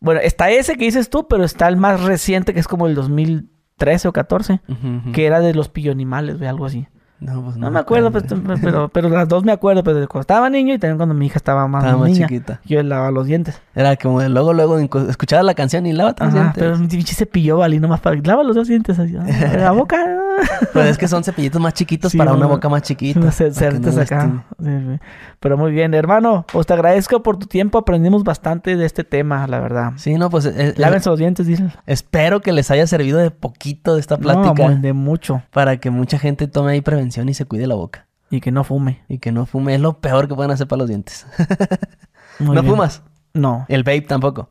Bueno, 0.00 0.20
está 0.22 0.50
ese 0.50 0.76
que 0.76 0.84
dices 0.84 1.10
tú, 1.10 1.26
pero 1.28 1.44
está 1.44 1.66
el 1.66 1.76
más 1.76 2.00
reciente, 2.02 2.54
que 2.54 2.60
es 2.60 2.68
como 2.68 2.86
el 2.86 2.94
2013 2.94 4.08
o 4.08 4.12
14. 4.12 4.60
Ujú, 4.68 4.86
ujú. 4.98 5.12
Que 5.12 5.26
era 5.26 5.40
de 5.40 5.52
los 5.54 5.68
pillanimales, 5.68 6.38
güey, 6.38 6.48
algo 6.48 6.66
así. 6.66 6.86
No, 7.24 7.42
pues 7.42 7.56
No, 7.56 7.70
me 7.70 7.78
acuerdo, 7.78 8.10
pues, 8.12 8.24
pero, 8.60 8.88
pero 8.88 9.08
las 9.08 9.26
dos 9.28 9.44
me 9.44 9.52
acuerdo, 9.52 9.82
pero 9.82 10.06
cuando 10.08 10.20
estaba 10.20 10.50
niño 10.50 10.74
y 10.74 10.78
también 10.78 10.98
cuando 10.98 11.14
mi 11.14 11.24
hija 11.26 11.38
estaba 11.38 11.66
más, 11.66 11.82
Estaba 11.84 11.98
más 12.02 12.10
niña. 12.10 12.28
chiquita. 12.28 12.60
Yo 12.66 12.82
lavaba 12.82 13.10
los 13.10 13.26
dientes. 13.26 13.60
Era 13.74 13.96
como 13.96 14.20
de 14.20 14.28
luego, 14.28 14.52
luego 14.52 14.78
escuchaba 14.78 15.42
la 15.42 15.54
canción 15.54 15.86
y 15.86 15.92
lávate 15.94 16.22
los 16.24 16.34
dientes. 16.34 16.54
pero 16.56 16.76
mi 16.78 16.86
pinche 16.86 17.14
cepillo 17.14 17.56
valí 17.56 17.80
nomás 17.80 18.00
para... 18.00 18.16
Lava 18.22 18.42
los 18.42 18.54
dos 18.54 18.68
dientes 18.68 18.98
así. 18.98 19.16
ah, 19.16 19.56
La 19.56 19.70
boca... 19.72 19.96
Pues 20.72 20.86
es 20.86 20.98
que 20.98 21.06
son 21.06 21.22
cepillitos 21.22 21.60
más 21.60 21.74
chiquitos 21.74 22.10
Sí, 22.10 22.18
para 22.18 22.32
una 22.32 22.46
boca 22.46 22.68
más 22.68 22.82
chiquita. 22.82 23.30
Certes 23.32 23.96
acá. 23.96 24.44
sí. 24.60 24.98
Pero 25.44 25.58
muy 25.58 25.72
bien, 25.72 25.92
hermano. 25.92 26.46
Pues 26.50 26.66
te 26.66 26.72
agradezco 26.72 27.22
por 27.22 27.36
tu 27.36 27.44
tiempo. 27.46 27.76
Aprendimos 27.76 28.24
bastante 28.24 28.76
de 28.76 28.86
este 28.86 29.04
tema, 29.04 29.46
la 29.46 29.60
verdad. 29.60 29.92
Sí, 29.96 30.14
no, 30.14 30.30
pues 30.30 30.46
eh, 30.46 30.54
eh, 30.56 30.74
Lávense 30.78 31.10
los 31.10 31.18
dientes, 31.18 31.46
dicen. 31.46 31.70
espero 31.86 32.40
que 32.40 32.50
les 32.52 32.70
haya 32.70 32.86
servido 32.86 33.18
de 33.18 33.30
poquito 33.30 33.92
de 33.94 34.00
esta 34.00 34.16
No, 34.16 34.22
plática 34.22 34.68
muy- 34.68 34.76
de 34.80 34.94
mucho. 34.94 35.42
para 35.50 35.76
que 35.76 35.90
mucha 35.90 36.18
gente 36.18 36.48
tome 36.48 36.72
ahí 36.72 36.80
prevención 36.80 37.28
y 37.28 37.34
se 37.34 37.44
cuide 37.44 37.66
la 37.66 37.74
boca. 37.74 38.06
Y 38.30 38.40
que 38.40 38.50
no 38.52 38.64
fume. 38.64 39.02
Y 39.06 39.18
que 39.18 39.32
no 39.32 39.44
fume. 39.44 39.74
Es 39.74 39.82
lo 39.82 40.00
peor 40.00 40.28
que 40.28 40.34
pueden 40.34 40.50
hacer 40.50 40.66
para 40.66 40.78
los 40.78 40.88
dientes. 40.88 41.26
¿No 42.38 42.52
bien. 42.52 42.64
fumas? 42.64 43.02
No. 43.34 43.66
El 43.68 43.82
vape 43.82 44.00
tampoco. 44.00 44.48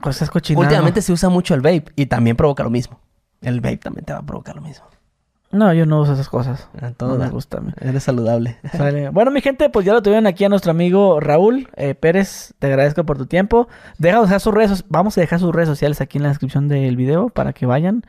Cosas 0.00 0.30
cochinadas. 0.30 0.68
Últimamente 0.68 1.02
se 1.02 1.12
usa 1.12 1.28
mucho 1.28 1.54
el 1.54 1.60
vape 1.60 1.86
y 1.96 2.06
también 2.06 2.36
provoca 2.36 2.62
lo 2.62 2.70
mismo. 2.70 3.00
El 3.40 3.60
vape 3.60 3.78
también 3.78 4.04
te 4.04 4.12
va 4.12 4.20
a 4.20 4.22
provocar 4.22 4.54
lo 4.54 4.62
mismo. 4.62 4.84
No, 5.56 5.72
yo 5.72 5.86
no 5.86 6.00
uso 6.00 6.12
esas 6.12 6.28
cosas. 6.28 6.68
A 6.80 6.90
todo 6.92 7.16
No 7.18 7.24
me 7.24 7.30
gusta. 7.30 7.60
Eres 7.80 8.02
saludable. 8.04 8.58
Sale. 8.72 9.08
Bueno, 9.10 9.30
mi 9.30 9.40
gente, 9.40 9.70
pues 9.70 9.86
ya 9.86 9.92
lo 9.92 10.02
tuvieron 10.02 10.26
aquí 10.26 10.44
a 10.44 10.48
nuestro 10.48 10.70
amigo 10.70 11.18
Raúl 11.20 11.68
eh, 11.76 11.94
Pérez. 11.94 12.54
Te 12.58 12.66
agradezco 12.66 13.04
por 13.04 13.16
tu 13.18 13.26
tiempo. 13.26 13.68
Deja 13.98 14.20
dejar 14.20 14.40
sus 14.40 14.52
redes, 14.54 14.70
soc- 14.72 14.86
vamos 14.88 15.16
a 15.16 15.20
dejar 15.20 15.40
sus 15.40 15.54
redes 15.54 15.68
sociales 15.68 16.00
aquí 16.00 16.18
en 16.18 16.22
la 16.24 16.28
descripción 16.30 16.68
del 16.68 16.96
video 16.96 17.28
para 17.30 17.52
que 17.52 17.66
vayan. 17.66 18.02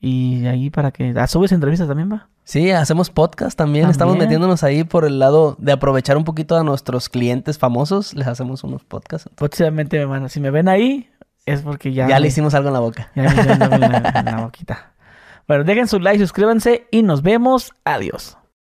Y 0.00 0.46
ahí 0.46 0.70
para 0.70 0.90
que... 0.92 1.14
Ah, 1.16 1.26
subes 1.26 1.52
entrevistas 1.52 1.88
también, 1.88 2.12
va. 2.12 2.28
Sí, 2.44 2.70
hacemos 2.70 3.10
podcast 3.10 3.58
también. 3.58 3.88
Estamos 3.90 4.16
metiéndonos 4.16 4.62
ahí 4.62 4.84
por 4.84 5.04
el 5.04 5.18
lado 5.18 5.56
de 5.58 5.72
aprovechar 5.72 6.16
un 6.16 6.22
poquito 6.24 6.56
a 6.56 6.62
nuestros 6.62 7.08
clientes 7.08 7.58
famosos. 7.58 8.14
Les 8.14 8.26
hacemos 8.28 8.62
unos 8.62 8.84
podcasts. 8.84 9.28
Van 10.06 10.24
a- 10.24 10.28
Si 10.28 10.38
me 10.40 10.50
ven 10.50 10.68
ahí, 10.68 11.08
es 11.46 11.62
porque 11.62 11.92
ya... 11.92 12.06
Ya, 12.08 12.16
me- 12.16 12.20
le 12.20 12.28
hicimos 12.28 12.54
algo 12.54 12.68
en 12.68 12.74
la 12.74 12.80
boca. 12.80 13.10
Ya 13.16 13.22
me 13.24 13.28
hicieron 13.30 13.62
algo 13.62 13.74
en 13.76 13.80
la, 13.80 14.12
en 14.16 14.24
la 14.26 14.40
boquita. 14.42 14.92
Bueno, 15.46 15.64
dejen 15.64 15.86
su 15.86 16.00
like, 16.00 16.18
suscríbanse 16.18 16.86
y 16.90 17.02
nos 17.02 17.22
vemos. 17.22 17.72
Adiós. 17.84 18.36